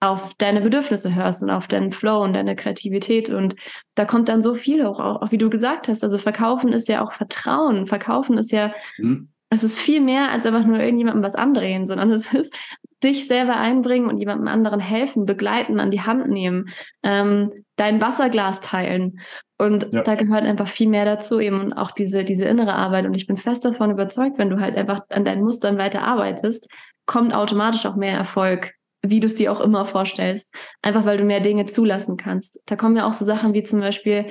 auf 0.00 0.34
deine 0.38 0.60
Bedürfnisse 0.60 1.14
hörst 1.14 1.42
und 1.42 1.50
auf 1.50 1.66
deinen 1.66 1.92
Flow 1.92 2.22
und 2.22 2.32
deine 2.32 2.54
Kreativität. 2.54 3.30
Und 3.30 3.56
da 3.94 4.04
kommt 4.04 4.28
dann 4.28 4.42
so 4.42 4.54
viel 4.54 4.86
hoch, 4.86 5.00
auch, 5.00 5.22
auch 5.22 5.32
wie 5.32 5.38
du 5.38 5.50
gesagt 5.50 5.88
hast. 5.88 6.04
Also 6.04 6.18
verkaufen 6.18 6.72
ist 6.72 6.88
ja 6.88 7.02
auch 7.02 7.12
Vertrauen. 7.12 7.86
Verkaufen 7.86 8.38
ist 8.38 8.52
ja, 8.52 8.72
mhm. 8.98 9.30
es 9.50 9.64
ist 9.64 9.78
viel 9.78 10.00
mehr 10.00 10.30
als 10.30 10.46
einfach 10.46 10.64
nur 10.64 10.78
irgendjemandem 10.78 11.24
was 11.24 11.34
andrehen, 11.34 11.86
sondern 11.86 12.10
es 12.10 12.32
ist 12.34 12.54
dich 13.02 13.26
selber 13.26 13.56
einbringen 13.56 14.08
und 14.08 14.18
jemandem 14.18 14.48
anderen 14.48 14.80
helfen, 14.80 15.24
begleiten, 15.24 15.80
an 15.80 15.90
die 15.90 16.02
Hand 16.02 16.28
nehmen, 16.28 16.70
ähm, 17.02 17.52
dein 17.76 18.00
Wasserglas 18.00 18.60
teilen. 18.60 19.20
Und 19.56 19.92
ja. 19.92 20.02
da 20.02 20.14
gehört 20.14 20.44
einfach 20.44 20.68
viel 20.68 20.88
mehr 20.88 21.04
dazu, 21.04 21.40
eben 21.40 21.60
und 21.60 21.72
auch 21.72 21.90
diese, 21.90 22.24
diese 22.24 22.46
innere 22.46 22.74
Arbeit. 22.74 23.06
Und 23.06 23.14
ich 23.14 23.26
bin 23.26 23.36
fest 23.36 23.64
davon 23.64 23.90
überzeugt, 23.90 24.38
wenn 24.38 24.50
du 24.50 24.60
halt 24.60 24.76
einfach 24.76 25.00
an 25.10 25.24
deinen 25.24 25.42
Mustern 25.42 25.78
weiter 25.78 26.02
arbeitest, 26.02 26.68
kommt 27.06 27.32
automatisch 27.34 27.86
auch 27.86 27.96
mehr 27.96 28.16
Erfolg 28.16 28.74
wie 29.02 29.20
du 29.20 29.26
es 29.26 29.36
dir 29.36 29.52
auch 29.52 29.60
immer 29.60 29.84
vorstellst. 29.84 30.54
Einfach 30.82 31.04
weil 31.04 31.18
du 31.18 31.24
mehr 31.24 31.40
Dinge 31.40 31.66
zulassen 31.66 32.16
kannst. 32.16 32.60
Da 32.66 32.76
kommen 32.76 32.96
ja 32.96 33.06
auch 33.06 33.14
so 33.14 33.24
Sachen 33.24 33.54
wie 33.54 33.62
zum 33.62 33.80
Beispiel, 33.80 34.26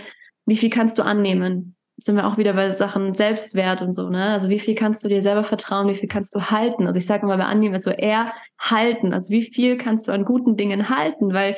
wie 0.46 0.58
viel 0.58 0.70
kannst 0.70 0.98
du 0.98 1.04
annehmen? 1.04 1.78
sind 1.98 2.16
wir 2.16 2.28
auch 2.28 2.38
wieder 2.38 2.54
bei 2.54 2.72
Sachen 2.72 3.16
Selbstwert 3.16 3.82
und 3.82 3.94
so, 3.94 4.10
ne? 4.10 4.26
Also 4.26 4.50
wie 4.50 4.60
viel 4.60 4.76
kannst 4.76 5.04
du 5.04 5.08
dir 5.08 5.24
selber 5.24 5.44
vertrauen, 5.44 5.90
wie 5.90 5.96
viel 5.96 6.08
kannst 6.08 6.36
du 6.36 6.52
halten? 6.52 6.86
Also 6.86 6.98
ich 6.98 7.08
sage 7.08 7.24
immer 7.24 7.38
bei 7.38 7.46
Annehmen 7.46 7.74
ist 7.74 7.86
so 7.86 7.92
eher 7.92 8.34
halten. 8.60 9.14
Also 9.14 9.32
wie 9.32 9.42
viel 9.42 9.78
kannst 9.78 10.08
du 10.08 10.12
an 10.12 10.24
guten 10.24 10.56
Dingen 10.58 10.90
halten? 10.90 11.34
Weil 11.34 11.58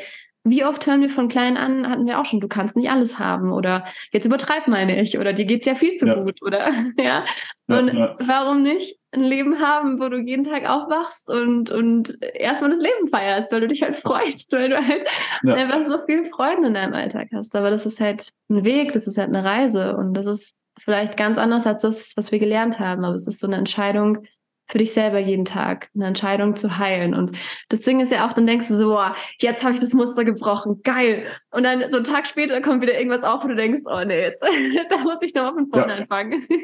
wie 0.50 0.66
oft 0.66 0.86
hören 0.86 1.02
wir 1.02 1.10
von 1.10 1.28
klein 1.28 1.58
an, 1.58 1.90
hatten 1.90 2.06
wir 2.06 2.20
auch 2.20 2.26
schon, 2.26 2.40
du 2.40 2.48
kannst 2.48 2.76
nicht 2.76 2.90
alles 2.90 3.20
haben 3.20 3.52
oder 3.52 3.86
jetzt 4.12 4.26
übertreib 4.26 4.68
mal 4.68 4.86
nicht 4.86 5.18
oder 5.18 5.34
dir 5.34 5.46
geht's 5.46 5.66
ja 5.66 5.76
viel 5.76 5.94
zu 5.94 6.08
ja. 6.08 6.16
gut 6.16 6.42
oder 6.42 6.72
ja. 6.98 7.26
Und 7.68 7.94
ja, 7.94 8.16
warum 8.20 8.64
nicht 8.64 8.98
ein 9.12 9.24
Leben 9.24 9.60
haben, 9.60 10.00
wo 10.00 10.10
du 10.10 10.18
jeden 10.18 10.44
Tag 10.44 10.68
aufwachst 10.68 11.30
und, 11.30 11.72
und 11.72 12.18
erstmal 12.22 12.72
das 12.72 12.80
Leben 12.80 13.08
feierst, 13.10 13.52
weil 13.52 13.62
du 13.62 13.68
dich 13.68 13.82
halt 13.82 13.96
freust, 13.96 14.52
weil 14.52 14.70
du 14.70 14.76
halt 14.76 15.08
einfach 15.44 15.84
so 15.84 16.06
viel 16.06 16.26
Freude 16.26 16.68
in 16.68 16.74
deinem 16.74 16.94
Alltag 16.94 17.30
hast. 17.34 17.56
Aber 17.56 17.70
das 17.70 17.86
ist 17.86 18.00
halt 18.00 18.30
ein 18.50 18.64
Weg, 18.64 18.94
das 18.94 19.08
ist 19.08 19.18
halt 19.18 19.30
eine 19.30 19.44
Reise 19.44 19.96
und 19.96 20.14
das 20.14 20.26
ist 20.26 20.60
vielleicht 20.80 21.18
ganz 21.18 21.38
anders 21.38 21.68
als 21.68 21.82
das, 21.82 22.14
was 22.16 22.32
wir 22.32 22.40
gelernt 22.40 22.80
haben. 22.80 23.04
Aber 23.04 23.16
es 23.16 23.28
ist 23.28 23.40
so 23.40 23.48
eine 23.48 23.58
Entscheidung, 23.58 24.20
für 24.70 24.78
dich 24.78 24.94
selber 24.94 25.20
jeden 25.20 25.46
Tag 25.46 25.90
eine 25.96 26.08
Entscheidung 26.08 26.56
zu 26.56 26.78
heilen. 26.78 27.14
Und 27.14 27.38
das 27.70 27.82
Ding 27.82 28.00
ist 28.00 28.12
ja 28.12 28.28
auch, 28.28 28.34
dann 28.34 28.46
denkst 28.46 28.68
du 28.68 28.76
so, 28.76 28.90
boah, 28.90 29.16
jetzt 29.40 29.64
habe 29.64 29.74
ich 29.74 29.80
das 29.80 29.94
Muster 29.94 30.24
gebrochen, 30.24 30.82
geil. 30.84 31.26
Und 31.52 31.64
dann 31.64 31.90
so 31.90 31.98
einen 31.98 32.06
Tag 32.06 32.28
später 32.28 32.62
kommt 32.62 32.82
wieder 32.82 32.98
irgendwas 32.98 33.24
auf, 33.24 33.44
wo 33.44 33.48
du 33.48 33.56
denkst, 33.56 33.82
oh 33.86 34.04
nee, 34.06 34.22
jetzt, 34.22 34.44
da 34.90 34.98
muss 35.00 35.22
ich 35.22 35.34
nochmal 35.34 35.54
von 35.54 35.70
vorne 35.70 35.94
ja. 35.94 36.00
anfangen. 36.00 36.46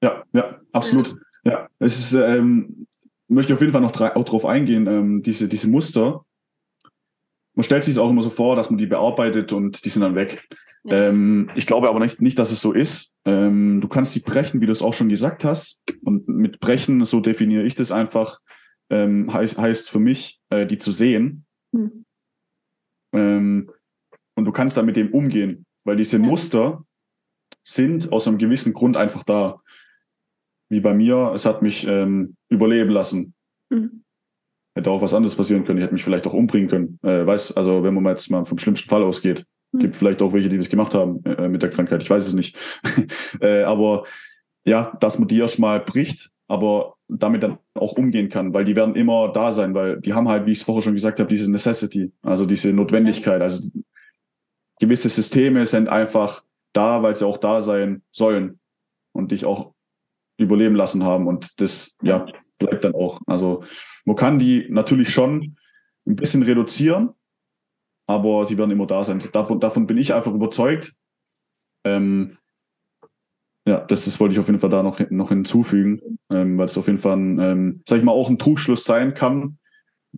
Ja, 0.00 0.22
ja, 0.32 0.60
absolut. 0.70 1.08
Ja, 1.42 1.52
ja. 1.52 1.68
es 1.80 1.98
ist, 1.98 2.14
ähm, 2.14 2.86
möchte 3.26 3.52
auf 3.52 3.60
jeden 3.60 3.72
Fall 3.72 3.80
noch 3.80 4.00
auch 4.00 4.24
drauf 4.24 4.46
eingehen, 4.46 4.86
ähm, 4.86 5.24
diese, 5.24 5.48
diese 5.48 5.68
Muster. 5.68 6.24
Man 7.56 7.64
stellt 7.64 7.82
sich 7.82 7.96
es 7.96 7.98
auch 7.98 8.08
immer 8.08 8.22
so 8.22 8.30
vor, 8.30 8.54
dass 8.54 8.70
man 8.70 8.78
die 8.78 8.86
bearbeitet 8.86 9.52
und 9.52 9.84
die 9.84 9.88
sind 9.88 10.02
dann 10.02 10.14
weg. 10.14 10.46
Ähm, 10.90 11.50
ich 11.54 11.66
glaube 11.66 11.88
aber 11.88 12.00
nicht, 12.00 12.20
nicht, 12.20 12.38
dass 12.38 12.52
es 12.52 12.60
so 12.60 12.72
ist. 12.72 13.14
Ähm, 13.24 13.80
du 13.80 13.88
kannst 13.88 14.14
die 14.14 14.20
brechen, 14.20 14.60
wie 14.60 14.66
du 14.66 14.72
es 14.72 14.82
auch 14.82 14.94
schon 14.94 15.08
gesagt 15.08 15.44
hast. 15.44 15.82
Und 16.02 16.28
mit 16.28 16.60
brechen, 16.60 17.04
so 17.04 17.20
definiere 17.20 17.64
ich 17.64 17.74
das 17.74 17.92
einfach, 17.92 18.40
ähm, 18.90 19.32
heißt, 19.32 19.58
heißt 19.58 19.90
für 19.90 19.98
mich, 19.98 20.40
äh, 20.50 20.66
die 20.66 20.78
zu 20.78 20.92
sehen. 20.92 21.44
Mhm. 21.72 22.04
Und 23.10 24.44
du 24.44 24.52
kannst 24.52 24.76
dann 24.76 24.84
mit 24.84 24.96
dem 24.96 25.12
umgehen, 25.12 25.64
weil 25.84 25.96
diese 25.96 26.18
ja. 26.18 26.22
Muster 26.22 26.84
sind 27.64 28.12
aus 28.12 28.28
einem 28.28 28.38
gewissen 28.38 28.72
Grund 28.72 28.96
einfach 28.96 29.24
da. 29.24 29.60
Wie 30.70 30.80
bei 30.80 30.94
mir, 30.94 31.32
es 31.34 31.46
hat 31.46 31.62
mich 31.62 31.86
ähm, 31.86 32.36
überleben 32.50 32.90
lassen. 32.90 33.34
Mhm. 33.70 34.04
Hätte 34.76 34.90
auch 34.90 35.02
was 35.02 35.14
anderes 35.14 35.34
passieren 35.34 35.64
können. 35.64 35.78
Ich 35.78 35.84
hätte 35.84 35.94
mich 35.94 36.04
vielleicht 36.04 36.26
auch 36.26 36.34
umbringen 36.34 36.68
können. 36.68 36.98
Äh, 37.02 37.26
weiß, 37.26 37.56
also 37.56 37.82
wenn 37.82 37.94
man 37.94 38.04
jetzt 38.06 38.30
mal 38.30 38.44
vom 38.44 38.58
schlimmsten 38.58 38.88
Fall 38.88 39.02
ausgeht. 39.02 39.44
Gibt 39.74 39.96
vielleicht 39.96 40.22
auch 40.22 40.32
welche, 40.32 40.48
die 40.48 40.56
das 40.56 40.68
gemacht 40.68 40.94
haben 40.94 41.22
äh, 41.24 41.48
mit 41.48 41.62
der 41.62 41.70
Krankheit. 41.70 42.02
Ich 42.02 42.08
weiß 42.10 42.26
es 42.26 42.32
nicht. 42.32 42.56
äh, 43.40 43.62
aber 43.62 44.04
ja, 44.64 44.96
dass 45.00 45.18
man 45.18 45.28
die 45.28 45.38
erstmal 45.38 45.80
bricht, 45.80 46.30
aber 46.46 46.94
damit 47.08 47.42
dann 47.42 47.58
auch 47.74 47.92
umgehen 47.92 48.28
kann, 48.28 48.52
weil 48.54 48.64
die 48.64 48.76
werden 48.76 48.94
immer 48.94 49.32
da 49.32 49.50
sein, 49.50 49.74
weil 49.74 50.00
die 50.00 50.14
haben 50.14 50.28
halt, 50.28 50.46
wie 50.46 50.52
ich 50.52 50.58
es 50.58 50.64
vorher 50.64 50.82
schon 50.82 50.94
gesagt 50.94 51.20
habe, 51.20 51.28
diese 51.28 51.50
Necessity, 51.50 52.12
also 52.22 52.46
diese 52.46 52.72
Notwendigkeit. 52.72 53.40
Also 53.40 53.68
gewisse 54.80 55.08
Systeme 55.08 55.64
sind 55.66 55.88
einfach 55.88 56.42
da, 56.72 57.02
weil 57.02 57.14
sie 57.14 57.26
auch 57.26 57.38
da 57.38 57.60
sein 57.60 58.02
sollen 58.10 58.60
und 59.12 59.32
dich 59.32 59.44
auch 59.44 59.74
überleben 60.38 60.74
lassen 60.74 61.04
haben. 61.04 61.26
Und 61.26 61.60
das, 61.60 61.96
ja, 62.02 62.26
bleibt 62.58 62.84
dann 62.84 62.94
auch. 62.94 63.20
Also 63.26 63.62
man 64.04 64.16
kann 64.16 64.38
die 64.38 64.66
natürlich 64.70 65.10
schon 65.10 65.56
ein 66.06 66.16
bisschen 66.16 66.42
reduzieren, 66.42 67.10
aber 68.08 68.46
sie 68.46 68.56
werden 68.58 68.70
immer 68.70 68.86
da 68.86 69.04
sein. 69.04 69.22
Davon, 69.32 69.60
davon 69.60 69.86
bin 69.86 69.98
ich 69.98 70.14
einfach 70.14 70.32
überzeugt. 70.32 70.94
Ähm, 71.84 72.38
ja, 73.66 73.80
das, 73.80 74.06
das 74.06 74.18
wollte 74.18 74.32
ich 74.32 74.38
auf 74.38 74.46
jeden 74.46 74.58
Fall 74.58 74.70
da 74.70 74.82
noch, 74.82 74.98
noch 75.10 75.28
hinzufügen, 75.28 76.18
ähm, 76.30 76.56
weil 76.56 76.64
es 76.64 76.78
auf 76.78 76.86
jeden 76.86 76.98
Fall, 76.98 77.18
ein, 77.18 77.38
ähm, 77.38 77.82
sag 77.86 77.98
ich 77.98 78.04
mal, 78.04 78.12
auch 78.12 78.30
ein 78.30 78.38
Trugschluss 78.38 78.84
sein 78.84 79.12
kann, 79.12 79.58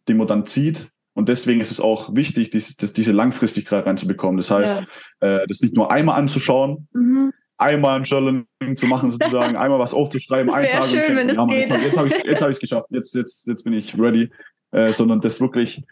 den 0.09 0.19
man 0.19 0.29
dann 0.29 0.47
zieht. 0.47 0.91
Und 1.15 1.29
deswegen 1.29 1.61
ist 1.61 1.73
es 1.73 1.81
auch 1.81 2.15
wichtig, 2.15 2.51
dies, 2.51 2.77
das, 2.77 2.93
diese 2.93 3.11
Langfristigkeit 3.11 3.85
reinzubekommen. 3.85 4.37
Das 4.37 4.53
heißt, 4.53 4.85
ja. 5.21 5.43
äh, 5.43 5.47
das 5.49 5.61
nicht 5.61 5.75
nur 5.75 5.91
einmal 5.91 6.17
anzuschauen, 6.17 6.87
mhm. 6.93 7.33
einmal 7.59 7.97
ein 7.97 8.05
Journaling 8.05 8.47
zu 8.77 8.87
machen, 8.87 9.11
sozusagen, 9.11 9.57
einmal 9.57 9.81
was 9.81 9.95
aufzuschreiben, 9.95 10.55
einen 10.55 10.71
Tag. 10.71 10.87
Schön, 10.87 11.17
wenn 11.17 11.29
ja, 11.29 11.35
Mann, 11.35 11.57
jetzt, 11.57 11.73
jetzt 11.73 11.99
habe 11.99 12.07
ich 12.07 12.57
es 12.57 12.61
geschafft, 12.61 12.87
jetzt, 12.91 13.17
jetzt, 13.17 13.49
jetzt 13.49 13.65
bin 13.65 13.73
ich 13.73 13.99
ready. 13.99 14.31
Äh, 14.73 14.93
sondern 14.93 15.21
das 15.21 15.41
wirklich 15.41 15.83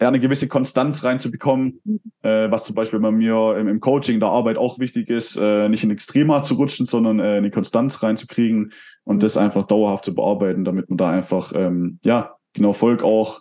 ja, 0.00 0.08
eine 0.08 0.20
gewisse 0.20 0.48
Konstanz 0.48 1.04
reinzubekommen, 1.04 1.80
mhm. 1.84 2.00
äh, 2.22 2.50
was 2.50 2.64
zum 2.64 2.74
Beispiel 2.74 3.00
bei 3.00 3.10
mir 3.10 3.56
im, 3.58 3.68
im, 3.68 3.80
Coaching 3.80 4.20
der 4.20 4.28
Arbeit 4.28 4.58
auch 4.58 4.78
wichtig 4.78 5.08
ist, 5.08 5.36
äh, 5.36 5.68
nicht 5.68 5.84
in 5.84 5.90
Extrema 5.90 6.42
zu 6.42 6.54
rutschen, 6.54 6.84
sondern 6.86 7.18
äh, 7.18 7.36
eine 7.36 7.50
Konstanz 7.50 8.02
reinzukriegen 8.02 8.72
und 9.04 9.22
das 9.22 9.36
einfach 9.36 9.64
dauerhaft 9.64 10.04
zu 10.04 10.14
bearbeiten, 10.14 10.64
damit 10.64 10.90
man 10.90 10.98
da 10.98 11.10
einfach 11.10 11.52
ähm, 11.54 11.98
ja 12.04 12.36
den 12.56 12.64
Erfolg 12.64 13.02
auch, 13.02 13.40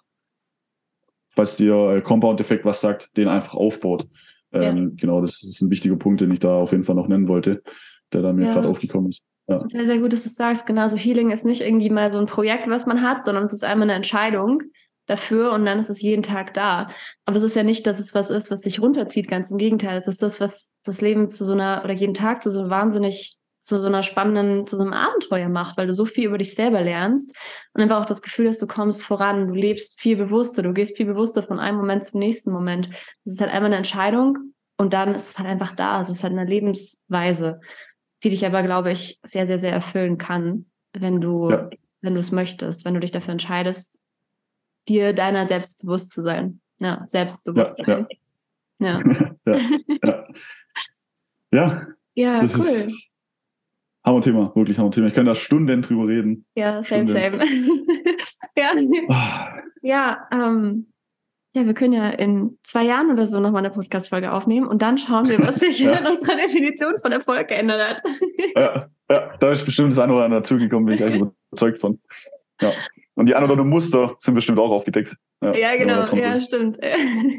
falls 1.30 1.58
dir 1.58 1.97
äh, 1.97 2.01
Compound-Effekt 2.01 2.64
was 2.64 2.80
sagt, 2.80 3.16
den 3.18 3.28
einfach 3.28 3.56
aufbaut. 3.56 4.08
Ähm, 4.53 4.78
ja. 4.78 4.91
Genau, 4.95 5.22
das 5.22 5.43
ist 5.43 5.62
ein 5.62 5.70
wichtiger 5.70 5.97
Punkt, 5.97 6.22
den 6.22 6.32
ich 6.32 6.39
da 6.39 6.56
auf 6.56 6.72
jeden 6.72 6.84
Fall 6.84 6.95
noch 6.95 7.10
nennen 7.10 7.28
wollte, 7.28 7.64
der 8.14 8.22
da 8.22 8.32
mir 8.32 8.45
ja. 8.45 8.53
gerade 8.53 8.70
aufgekommen 8.70 9.10
ist. 9.10 9.22
Ja. 9.47 9.62
Sehr, 9.68 9.86
sehr 9.86 9.99
gut, 9.99 10.14
dass 10.14 10.24
du 10.24 10.30
sagst. 10.30 10.66
Genauso 10.66 10.95
Healing 10.95 11.32
ist 11.32 11.45
nicht 11.45 11.62
irgendwie 11.62 11.89
mal 11.89 12.10
so 12.10 12.18
ein 12.18 12.26
Projekt, 12.26 12.68
was 12.70 12.86
man 12.86 13.01
hat, 13.01 13.26
sondern 13.26 13.43
es 13.43 13.53
ist 13.53 13.64
einmal 13.64 13.89
eine 13.89 13.93
Entscheidung 13.93 14.64
dafür 15.06 15.51
und 15.51 15.66
dann 15.66 15.80
ist 15.80 15.89
es 15.89 16.01
jeden 16.01 16.24
Tag 16.24 16.53
da. 16.53 16.89
Aber 17.26 17.38
es 17.38 17.43
ist 17.43 17.56
ja 17.56 17.64
nicht, 17.64 17.86
dass 17.88 17.99
es 17.99 18.14
was 18.14 18.30
ist, 18.30 18.51
was 18.51 18.62
dich 18.62 18.82
runterzieht, 18.82 19.28
ganz 19.28 19.51
im 19.51 19.58
Gegenteil. 19.58 19.97
Es 19.97 20.08
ist 20.08 20.22
das, 20.22 20.39
was 20.39 20.70
das 20.84 21.01
Leben 21.01 21.30
zu 21.32 21.45
so 21.45 21.53
einer, 21.53 21.82
oder 21.84 21.93
jeden 21.93 22.14
Tag 22.14 22.41
zu 22.41 22.49
so 22.49 22.70
wahnsinnig, 22.70 23.38
zu 23.62 23.80
so 23.80 23.88
einer 23.88 24.03
spannenden, 24.03 24.68
zu 24.68 24.78
so 24.78 24.84
einem 24.84 24.93
Abenteuer 24.93 25.49
macht, 25.49 25.78
weil 25.78 25.88
du 25.88 25.93
so 25.93 26.06
viel 26.06 26.26
über 26.26 26.38
dich 26.38 26.53
selber 26.53 26.82
lernst 26.82 27.36
und 27.74 27.82
einfach 27.82 28.01
auch 28.01 28.06
das 28.06 28.22
Gefühl 28.22 28.47
hast, 28.47 28.62
du 28.62 28.68
kommst 28.68 29.01
voran, 29.01 29.47
du 29.47 29.53
lebst 29.56 29.99
viel 29.99 30.16
bewusster, 30.16 30.62
du 30.62 30.72
gehst 30.72 30.95
viel 30.95 31.08
bewusster 31.08 31.41
von 31.41 31.60
einem 31.60 31.78
Moment 31.78 32.06
zum 32.06 32.20
nächsten 32.20 32.51
Moment. 32.51 32.89
Es 33.24 33.34
ist 33.34 33.41
halt 33.41 33.51
einmal 33.51 33.70
eine 33.70 33.78
Entscheidung 33.78 34.53
und 34.78 34.93
dann 34.93 35.16
ist 35.16 35.30
es 35.30 35.39
halt 35.39 35.47
einfach 35.47 35.76
da. 35.76 35.99
Es 35.99 36.10
ist 36.10 36.24
halt 36.24 36.34
eine 36.34 36.45
Lebensweise, 36.45 37.60
die 38.24 38.30
dich 38.30 38.45
aber, 38.45 38.62
glaube 38.62 38.91
ich, 38.91 39.20
sehr, 39.24 39.47
sehr, 39.47 39.58
sehr 39.58 39.72
erfüllen 39.72 40.20
kann, 40.20 40.68
wenn 40.93 41.20
du, 41.20 41.49
ja. 41.49 41.70
wenn 42.01 42.14
du 42.14 42.20
es 42.20 42.32
möchtest, 42.32 42.86
wenn 42.86 42.93
du 42.93 42.99
dich 42.99 43.12
dafür 43.12 43.32
entscheidest, 43.32 43.99
dir 44.88 45.13
deiner 45.13 45.47
selbst 45.47 45.81
bewusst 45.81 46.11
zu 46.11 46.21
sein. 46.21 46.59
Ja, 46.79 47.03
Selbstbewusstsein. 47.07 48.07
Ja. 48.07 48.07
Ja. 48.77 49.01
ja, 50.03 50.27
ja. 51.53 51.88
ja. 52.13 52.41
das 52.41 52.57
cool. 52.57 52.65
Ist 52.65 53.13
Hammer-Thema, 54.05 54.53
wirklich 54.53 54.77
Hammer-Thema. 54.77 55.07
Ich 55.07 55.13
kann 55.13 55.25
da 55.25 55.33
Stunden 55.33 55.81
drüber 55.81 56.07
reden. 56.07 56.45
Ja, 56.55 56.83
same, 56.83 57.07
Stunden. 57.07 57.39
same. 57.39 57.45
ja, 58.57 58.73
oh. 59.07 59.61
ja, 59.81 60.27
ähm, 60.29 60.88
ja, 61.55 61.65
wir 61.65 61.73
können 61.73 61.93
ja 61.93 62.09
in 62.09 62.59
zwei 62.63 62.83
Jahren 62.83 63.09
oder 63.11 63.27
so 63.27 63.39
nochmal 63.39 63.65
eine 63.65 63.73
Podcast-Folge 63.73 64.33
aufnehmen 64.33 64.67
und 64.67 64.81
dann 64.81 64.97
schauen 64.97 65.29
wir, 65.29 65.39
was 65.39 65.55
sich 65.59 65.79
ja. 65.79 65.93
in 65.93 66.05
unserer 66.05 66.36
Definition 66.36 66.99
von 67.01 67.13
Erfolg 67.13 67.47
geändert 67.47 67.81
hat. 67.81 68.03
ja, 68.55 68.89
ja, 69.09 69.38
da 69.39 69.51
ist 69.51 69.65
bestimmt 69.65 69.93
das 69.93 69.99
eine 69.99 70.13
oder 70.13 70.25
andere 70.25 70.41
dazugekommen, 70.41 70.86
bin 70.86 70.95
ich 70.95 71.03
eigentlich 71.03 71.31
überzeugt 71.49 71.79
von. 71.79 72.01
Ja. 72.59 72.73
Und 73.16 73.28
die 73.28 73.36
ein 73.36 73.43
oder 73.43 73.53
anderen 73.53 73.70
Muster 73.70 74.16
sind 74.20 74.36
bestimmt 74.36 74.59
auch 74.59 74.72
aufgedeckt. 74.72 75.16
Ja, 75.41 75.55
ja 75.55 75.76
genau, 75.78 76.03
ja, 76.16 76.39
stimmt. 76.39 76.78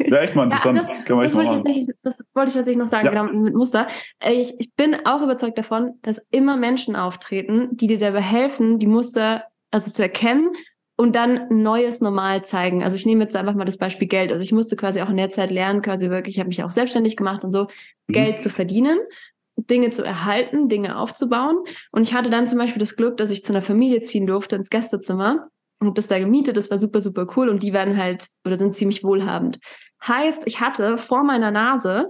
Ja, 0.07 0.19
echt 0.19 0.35
mal 0.35 0.45
interessant. 0.45 0.79
Ja, 0.79 0.87
das, 1.07 1.33
das, 1.33 1.35
wollte 1.35 1.71
ich 1.71 1.89
das 2.03 2.25
wollte 2.33 2.49
ich 2.49 2.55
tatsächlich 2.55 2.79
noch 2.79 2.87
sagen, 2.87 3.07
ja. 3.07 3.11
genau, 3.11 3.25
mit 3.25 3.55
Muster. 3.55 3.89
Ich, 4.27 4.55
ich 4.59 4.73
bin 4.75 4.97
auch 5.05 5.23
überzeugt 5.23 5.59
davon, 5.59 5.95
dass 6.03 6.25
immer 6.31 6.57
Menschen 6.57 6.97
auftreten, 6.97 7.69
die 7.73 7.89
dir 7.89 7.99
dabei 7.99 8.23
helfen, 8.23 8.79
die 8.79 8.87
Muster 8.87 9.45
also 9.71 9.91
zu 9.91 10.03
erkennen 10.03 10.53
und 10.97 11.15
dann 11.15 11.47
neues 11.51 12.01
Normal 12.01 12.45
zeigen. 12.45 12.83
Also 12.83 12.97
ich 12.97 13.05
nehme 13.05 13.25
jetzt 13.25 13.37
einfach 13.37 13.55
mal 13.55 13.65
das 13.65 13.77
Beispiel 13.77 14.09
Geld. 14.09 14.33
Also 14.33 14.43
ich 14.45 14.53
musste 14.53 14.77
quasi 14.77 15.03
auch 15.03 15.11
in 15.11 15.17
der 15.17 15.31
Zeit 15.31 15.51
lernen, 15.51 15.83
quasi 15.83 16.09
wirklich, 16.09 16.37
ich 16.37 16.41
habe 16.41 16.49
mich 16.49 16.63
auch 16.63 16.71
selbstständig 16.71 17.17
gemacht 17.17 17.45
und 17.45 17.51
so, 17.51 17.65
mhm. 18.07 18.13
Geld 18.13 18.39
zu 18.39 18.49
verdienen. 18.49 18.99
Dinge 19.57 19.91
zu 19.91 20.05
erhalten, 20.05 20.69
Dinge 20.69 20.99
aufzubauen. 20.99 21.57
Und 21.91 22.03
ich 22.03 22.13
hatte 22.13 22.31
dann 22.31 22.47
zum 22.47 22.59
Beispiel 22.59 22.79
das 22.79 22.95
Glück, 22.95 23.17
dass 23.17 23.31
ich 23.31 23.43
zu 23.43 23.53
einer 23.53 23.63
Familie 23.63 24.03
ziehen 24.03 24.27
durfte 24.27 24.55
ins 24.55 24.69
Gästezimmer 24.69 25.49
und 25.81 25.99
das 25.99 26.09
da 26.09 26.19
gemietet. 26.19 26.57
Das 26.57 26.71
war 26.71 26.79
super, 26.79 27.01
super 27.01 27.27
cool 27.37 27.49
und 27.49 27.63
die 27.63 27.73
werden 27.73 27.97
halt 27.97 28.27
oder 28.45 28.57
sind 28.57 28.77
ziemlich 28.77 29.05
wohlhabend. 29.05 29.59
Heißt, 30.07 30.43
ich 30.47 30.61
hatte 30.61 30.99
vor 30.99 31.25
meiner 31.25 31.51
Nase, 31.51 32.07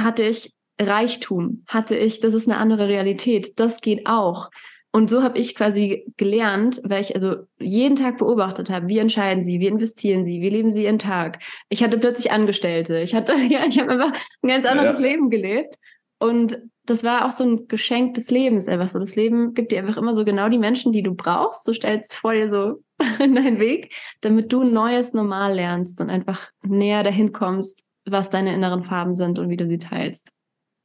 hatte 0.00 0.24
ich 0.24 0.52
Reichtum, 0.80 1.64
hatte 1.68 1.96
ich, 1.96 2.20
das 2.20 2.34
ist 2.34 2.48
eine 2.48 2.58
andere 2.58 2.88
Realität, 2.88 3.58
das 3.60 3.80
geht 3.80 4.06
auch. 4.06 4.50
Und 4.90 5.10
so 5.10 5.24
habe 5.24 5.38
ich 5.38 5.56
quasi 5.56 6.06
gelernt, 6.16 6.80
weil 6.84 7.00
ich 7.00 7.16
also 7.16 7.34
jeden 7.58 7.96
Tag 7.96 8.18
beobachtet 8.18 8.70
habe, 8.70 8.86
wie 8.86 8.98
entscheiden 8.98 9.42
sie, 9.42 9.58
wie 9.58 9.66
investieren 9.66 10.24
sie, 10.24 10.40
wie 10.40 10.50
leben 10.50 10.70
sie 10.70 10.84
ihren 10.84 11.00
Tag. 11.00 11.42
Ich 11.68 11.82
hatte 11.82 11.98
plötzlich 11.98 12.30
Angestellte, 12.30 13.00
ich 13.00 13.12
hatte, 13.12 13.34
ja, 13.48 13.64
ich 13.66 13.78
habe 13.80 13.90
einfach 13.90 14.12
ein 14.42 14.48
ganz 14.48 14.64
anderes 14.64 14.98
ja. 14.98 15.02
Leben 15.02 15.30
gelebt. 15.30 15.76
Und 16.18 16.58
das 16.86 17.02
war 17.02 17.24
auch 17.24 17.30
so 17.30 17.44
ein 17.44 17.68
Geschenk 17.68 18.14
des 18.14 18.30
Lebens 18.30 18.68
einfach 18.68 18.88
so. 18.88 18.98
Das 18.98 19.16
Leben 19.16 19.54
gibt 19.54 19.72
dir 19.72 19.78
einfach 19.78 19.96
immer 19.96 20.14
so 20.14 20.24
genau 20.24 20.48
die 20.48 20.58
Menschen, 20.58 20.92
die 20.92 21.02
du 21.02 21.14
brauchst. 21.14 21.64
So 21.64 21.72
stellst 21.72 22.14
vor 22.14 22.34
dir 22.34 22.48
so 22.48 22.82
in 23.18 23.34
deinen 23.34 23.58
Weg, 23.58 23.94
damit 24.20 24.52
du 24.52 24.62
ein 24.62 24.72
neues 24.72 25.14
Normal 25.14 25.54
lernst 25.54 26.00
und 26.00 26.10
einfach 26.10 26.50
näher 26.62 27.02
dahin 27.02 27.32
kommst, 27.32 27.84
was 28.04 28.28
deine 28.28 28.54
inneren 28.54 28.84
Farben 28.84 29.14
sind 29.14 29.38
und 29.38 29.48
wie 29.48 29.56
du 29.56 29.66
sie 29.66 29.78
teilst. 29.78 30.30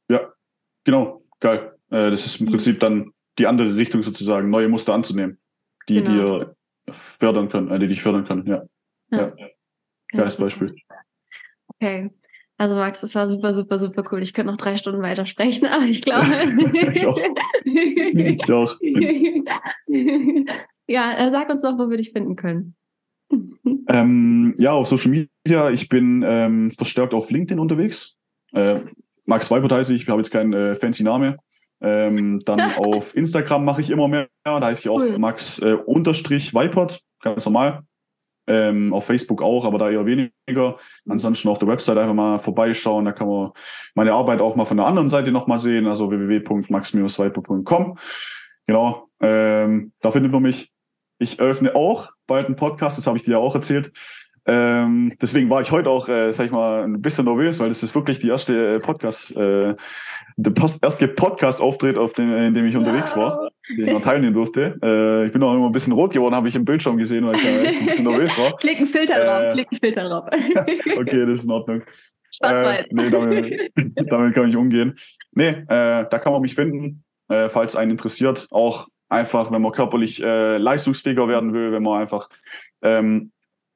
Ja, 0.08 0.32
genau. 0.84 1.22
Geil. 1.38 1.74
Äh, 1.90 2.10
das 2.10 2.24
ist 2.24 2.40
im 2.40 2.46
Prinzip 2.46 2.80
dann 2.80 3.12
die 3.38 3.46
andere 3.46 3.76
Richtung 3.76 4.02
sozusagen, 4.02 4.48
neue 4.48 4.68
Muster 4.68 4.94
anzunehmen, 4.94 5.38
die 5.88 6.02
genau. 6.02 6.38
dir 6.38 6.56
fördern 6.90 7.48
können, 7.50 7.70
äh, 7.70 7.78
die 7.78 7.88
dich 7.88 8.02
fördern 8.02 8.24
können. 8.24 8.46
Ja. 8.46 8.62
ja. 9.10 9.32
ja. 9.36 9.48
Geiles 10.08 10.36
Beispiel. 10.36 10.74
Okay. 11.74 12.10
Also 12.60 12.74
Max, 12.74 13.00
das 13.00 13.14
war 13.14 13.26
super, 13.26 13.54
super, 13.54 13.78
super 13.78 14.04
cool. 14.12 14.22
Ich 14.22 14.34
könnte 14.34 14.52
noch 14.52 14.58
drei 14.58 14.76
Stunden 14.76 15.00
weiter 15.00 15.24
sprechen, 15.24 15.66
aber 15.72 15.84
ich 15.84 16.02
glaube. 16.02 16.26
ich 16.92 17.06
auch. 17.06 17.18
Ich 18.02 18.50
auch. 18.52 18.76
ja, 20.86 21.16
äh, 21.16 21.30
sag 21.30 21.48
uns 21.48 21.62
doch, 21.62 21.78
wo 21.78 21.88
wir 21.88 21.96
dich 21.96 22.12
finden 22.12 22.36
können. 22.36 22.74
Ähm, 23.88 24.54
ja, 24.58 24.72
auf 24.72 24.88
Social 24.88 25.10
Media. 25.10 25.70
Ich 25.70 25.88
bin 25.88 26.22
ähm, 26.22 26.70
verstärkt 26.72 27.14
auf 27.14 27.30
LinkedIn 27.30 27.58
unterwegs. 27.58 28.18
Äh, 28.52 28.80
Max 29.24 29.50
Weibert 29.50 29.72
heiße 29.72 29.94
ich. 29.94 30.02
Ich 30.02 30.08
habe 30.10 30.20
jetzt 30.20 30.30
keinen 30.30 30.52
äh, 30.52 30.74
fancy 30.74 31.02
Name. 31.02 31.38
Ähm, 31.80 32.40
dann 32.44 32.60
auf 32.74 33.16
Instagram 33.16 33.64
mache 33.64 33.80
ich 33.80 33.88
immer 33.88 34.06
mehr. 34.06 34.28
Da 34.44 34.60
heiße 34.60 34.82
ich 34.82 34.88
auch 34.90 35.00
cool. 35.00 35.18
Max 35.18 35.60
äh, 35.60 35.78
unterstrich 35.86 36.52
Weipert. 36.52 37.00
Ganz 37.22 37.46
normal. 37.46 37.84
Ähm, 38.52 38.92
auf 38.92 39.06
Facebook 39.06 39.42
auch, 39.42 39.64
aber 39.64 39.78
da 39.78 39.90
eher 39.90 40.06
weniger. 40.06 40.76
Ansonsten 41.08 41.48
auf 41.48 41.60
der 41.60 41.68
Website 41.68 41.98
einfach 41.98 42.14
mal 42.14 42.40
vorbeischauen. 42.40 43.04
Da 43.04 43.12
kann 43.12 43.28
man 43.28 43.52
meine 43.94 44.12
Arbeit 44.12 44.40
auch 44.40 44.56
mal 44.56 44.64
von 44.64 44.76
der 44.76 44.86
anderen 44.86 45.08
Seite 45.08 45.30
nochmal 45.30 45.60
sehen, 45.60 45.86
also 45.86 46.10
www.max-swiper.com. 46.10 47.98
genau, 48.66 49.08
ähm, 49.20 49.92
da 50.00 50.10
findet 50.10 50.32
man 50.32 50.42
mich. 50.42 50.72
Ich 51.20 51.38
öffne 51.38 51.76
auch 51.76 52.10
bald 52.26 52.46
einen 52.46 52.56
Podcast, 52.56 52.98
das 52.98 53.06
habe 53.06 53.18
ich 53.18 53.22
dir 53.22 53.32
ja 53.32 53.38
auch 53.38 53.54
erzählt. 53.54 53.92
Ähm, 54.46 55.12
deswegen 55.20 55.50
war 55.50 55.60
ich 55.60 55.70
heute 55.70 55.90
auch, 55.90 56.08
äh, 56.08 56.32
sag 56.32 56.46
ich 56.46 56.52
mal, 56.52 56.84
ein 56.84 57.02
bisschen 57.02 57.26
nervös, 57.26 57.60
weil 57.60 57.68
das 57.68 57.82
ist 57.82 57.94
wirklich 57.94 58.18
die 58.18 58.28
erste 58.28 58.76
äh, 58.76 58.80
Podcast, 58.80 59.36
äh, 59.36 59.74
der 60.36 60.52
erste 60.82 61.08
Podcast-Auftritt, 61.08 61.98
auf 61.98 62.14
dem, 62.14 62.34
in 62.34 62.54
dem 62.54 62.66
ich 62.66 62.76
unterwegs 62.76 63.16
war, 63.16 63.50
den 63.68 63.86
ich 63.86 63.92
noch 63.92 64.00
teilnehmen 64.00 64.34
durfte. 64.34 64.78
Äh, 64.82 65.26
ich 65.26 65.32
bin 65.32 65.42
auch 65.42 65.54
immer 65.54 65.66
ein 65.66 65.72
bisschen 65.72 65.92
rot 65.92 66.12
geworden, 66.12 66.34
habe 66.34 66.48
ich 66.48 66.56
im 66.56 66.64
Bildschirm 66.64 66.96
gesehen, 66.96 67.26
weil 67.26 67.36
ich 67.36 67.42
da 67.42 67.48
ein 67.48 67.86
bisschen 67.86 68.04
nervös 68.04 68.38
war. 68.38 68.56
Klick 68.56 68.78
einen 68.78 68.88
Filter 68.88 69.24
drauf, 69.24 69.42
äh, 69.42 69.52
klick 69.52 69.68
einen 69.70 69.80
Filter 69.80 70.08
drauf. 70.08 70.24
okay, 70.98 71.26
das 71.26 71.38
ist 71.38 71.44
in 71.44 71.50
Ordnung. 71.50 71.82
Äh, 72.42 72.84
nee, 72.90 73.10
damit, 73.10 73.72
damit, 74.10 74.34
kann 74.34 74.48
ich 74.48 74.56
umgehen. 74.56 74.96
Nee, 75.32 75.48
äh, 75.48 76.06
da 76.08 76.18
kann 76.18 76.32
man 76.32 76.42
mich 76.42 76.54
finden, 76.54 77.04
äh, 77.28 77.48
falls 77.48 77.76
einen 77.76 77.90
interessiert. 77.90 78.46
Auch 78.50 78.88
einfach, 79.08 79.50
wenn 79.50 79.60
man 79.60 79.72
körperlich 79.72 80.22
äh, 80.22 80.56
leistungsfähiger 80.56 81.28
werden 81.28 81.52
will, 81.52 81.72
wenn 81.72 81.82
man 81.82 82.00
einfach 82.00 82.28
ähm, 82.82 83.32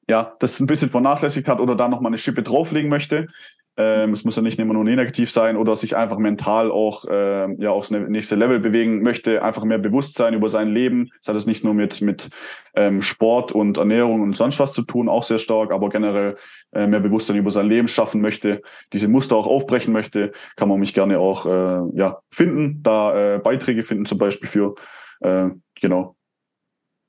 ja, 0.08 0.34
das 0.38 0.60
ein 0.60 0.66
bisschen 0.66 0.90
vernachlässigt 0.90 1.48
hat 1.48 1.60
oder 1.60 1.74
da 1.76 1.88
nochmal 1.88 2.10
eine 2.10 2.18
Schippe 2.18 2.42
drauflegen 2.42 2.90
möchte. 2.90 3.28
Ähm, 3.76 4.12
es 4.12 4.24
muss 4.24 4.36
ja 4.36 4.42
nicht 4.42 4.58
immer 4.60 4.74
nur 4.74 4.84
negativ 4.84 5.32
sein 5.32 5.56
oder 5.56 5.74
sich 5.74 5.96
einfach 5.96 6.18
mental 6.18 6.70
auch 6.70 7.06
äh, 7.06 7.52
ja, 7.60 7.70
aufs 7.70 7.90
ne-, 7.90 8.08
nächste 8.08 8.36
Level 8.36 8.60
bewegen 8.60 9.02
möchte, 9.02 9.42
einfach 9.42 9.64
mehr 9.64 9.78
Bewusstsein 9.78 10.32
über 10.34 10.48
sein 10.48 10.68
Leben. 10.72 11.10
Das 11.18 11.28
hat 11.28 11.36
es 11.36 11.46
nicht 11.46 11.64
nur 11.64 11.74
mit, 11.74 12.00
mit 12.00 12.30
ähm, 12.74 13.02
Sport 13.02 13.50
und 13.50 13.76
Ernährung 13.76 14.22
und 14.22 14.36
sonst 14.36 14.60
was 14.60 14.74
zu 14.74 14.82
tun, 14.82 15.08
auch 15.08 15.24
sehr 15.24 15.38
stark, 15.38 15.72
aber 15.72 15.88
generell 15.88 16.36
äh, 16.72 16.86
mehr 16.86 17.00
Bewusstsein 17.00 17.36
über 17.36 17.50
sein 17.50 17.66
Leben 17.66 17.88
schaffen 17.88 18.20
möchte, 18.20 18.62
diese 18.92 19.08
Muster 19.08 19.34
auch 19.34 19.48
aufbrechen 19.48 19.92
möchte, 19.92 20.30
kann 20.54 20.68
man 20.68 20.78
mich 20.78 20.94
gerne 20.94 21.18
auch 21.18 21.44
äh, 21.44 21.98
ja, 21.98 22.20
finden, 22.30 22.80
da 22.84 23.34
äh, 23.34 23.38
Beiträge 23.38 23.82
finden 23.82 24.06
zum 24.06 24.18
Beispiel 24.18 24.48
für. 24.48 24.76
Äh, 25.20 25.48
genau. 25.80 26.14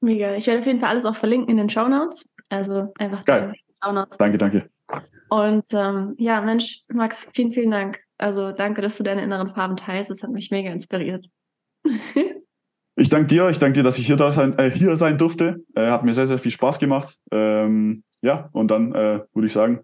Mega. 0.01 0.35
Ich 0.35 0.47
werde 0.47 0.61
auf 0.61 0.65
jeden 0.67 0.79
Fall 0.79 0.89
alles 0.89 1.05
auch 1.05 1.15
verlinken 1.15 1.49
in 1.49 1.57
den 1.57 1.69
Show 1.69 1.87
Notes. 1.87 2.27
Also 2.55 2.93
einfach 2.97 3.25
Geil. 3.25 3.53
Danke, 4.17 4.37
danke. 4.37 4.69
Und 5.29 5.65
ähm, 5.73 6.15
ja, 6.17 6.41
Mensch, 6.41 6.81
Max, 6.87 7.29
vielen, 7.33 7.51
vielen 7.51 7.71
Dank. 7.71 7.99
Also 8.17 8.51
danke, 8.51 8.81
dass 8.81 8.97
du 8.97 9.03
deine 9.03 9.23
inneren 9.23 9.47
Farben 9.49 9.75
teilst. 9.75 10.09
Das 10.09 10.23
hat 10.23 10.31
mich 10.31 10.51
mega 10.51 10.71
inspiriert. 10.71 11.27
ich 12.95 13.09
danke 13.09 13.27
dir. 13.27 13.49
Ich 13.49 13.59
danke 13.59 13.73
dir, 13.73 13.83
dass 13.83 13.97
ich 13.97 14.07
hier, 14.07 14.15
da 14.15 14.31
sein, 14.31 14.57
äh, 14.57 14.71
hier 14.71 14.95
sein 14.97 15.17
durfte. 15.17 15.63
Äh, 15.75 15.89
hat 15.89 16.03
mir 16.03 16.13
sehr, 16.13 16.27
sehr 16.27 16.39
viel 16.39 16.51
Spaß 16.51 16.79
gemacht. 16.79 17.19
Ähm, 17.31 18.03
ja, 18.21 18.49
und 18.53 18.71
dann 18.71 18.93
äh, 18.93 19.21
würde 19.33 19.47
ich 19.47 19.53
sagen, 19.53 19.81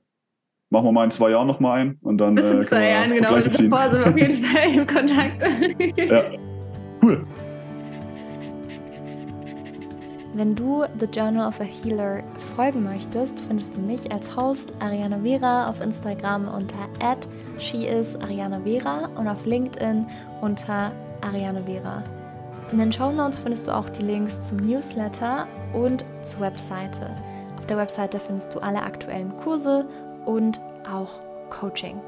machen 0.70 0.86
wir 0.86 0.92
mal 0.92 1.04
in 1.04 1.12
zwei 1.12 1.32
Jahren 1.32 1.48
nochmal 1.48 1.80
ein. 1.80 1.98
Und 2.02 2.18
dann, 2.18 2.36
Bis 2.36 2.50
in 2.50 2.62
äh, 2.62 2.66
zwei 2.66 2.90
Jahren, 2.90 3.14
genau. 3.14 3.40
Davor 3.40 3.52
sind 3.52 3.72
wir 3.72 4.08
auf 4.08 4.18
jeden 4.18 4.44
Fall 4.44 4.74
im 4.74 4.88
Kontakt. 4.88 5.44
ja, 5.98 6.24
cool. 7.04 7.26
Wenn 10.34 10.56
du 10.56 10.86
The 10.98 11.08
Journal 11.08 11.46
of 11.46 11.60
a 11.60 11.66
Healer 11.66 12.24
folgen 12.52 12.84
möchtest, 12.84 13.40
findest 13.40 13.76
du 13.76 13.82
mich 13.82 14.12
als 14.12 14.36
Host 14.36 14.74
Ariana 14.80 15.20
Vera 15.24 15.68
auf 15.70 15.82
Instagram 15.82 16.48
unter 16.48 16.78
@sheisarianavera 17.60 19.10
und 19.16 19.28
auf 19.28 19.46
LinkedIn 19.46 20.06
unter 20.42 20.92
Ariana 21.22 21.62
Vera. 21.64 22.04
In 22.72 22.80
den 22.80 22.92
Show 22.92 23.12
Notes 23.12 23.40
findest 23.40 23.68
du 23.68 23.76
auch 23.76 23.90
die 23.90 24.04
Links 24.04 24.42
zum 24.42 24.58
Newsletter 24.58 25.48
und 25.74 26.06
zur 26.22 26.42
Webseite. 26.42 27.10
Auf 27.58 27.66
der 27.66 27.78
Webseite 27.78 28.20
findest 28.20 28.56
du 28.56 28.60
alle 28.60 28.82
aktuellen 28.82 29.36
Kurse 29.38 29.88
und 30.26 30.60
auch 30.90 31.20
Coaching. 31.50 32.00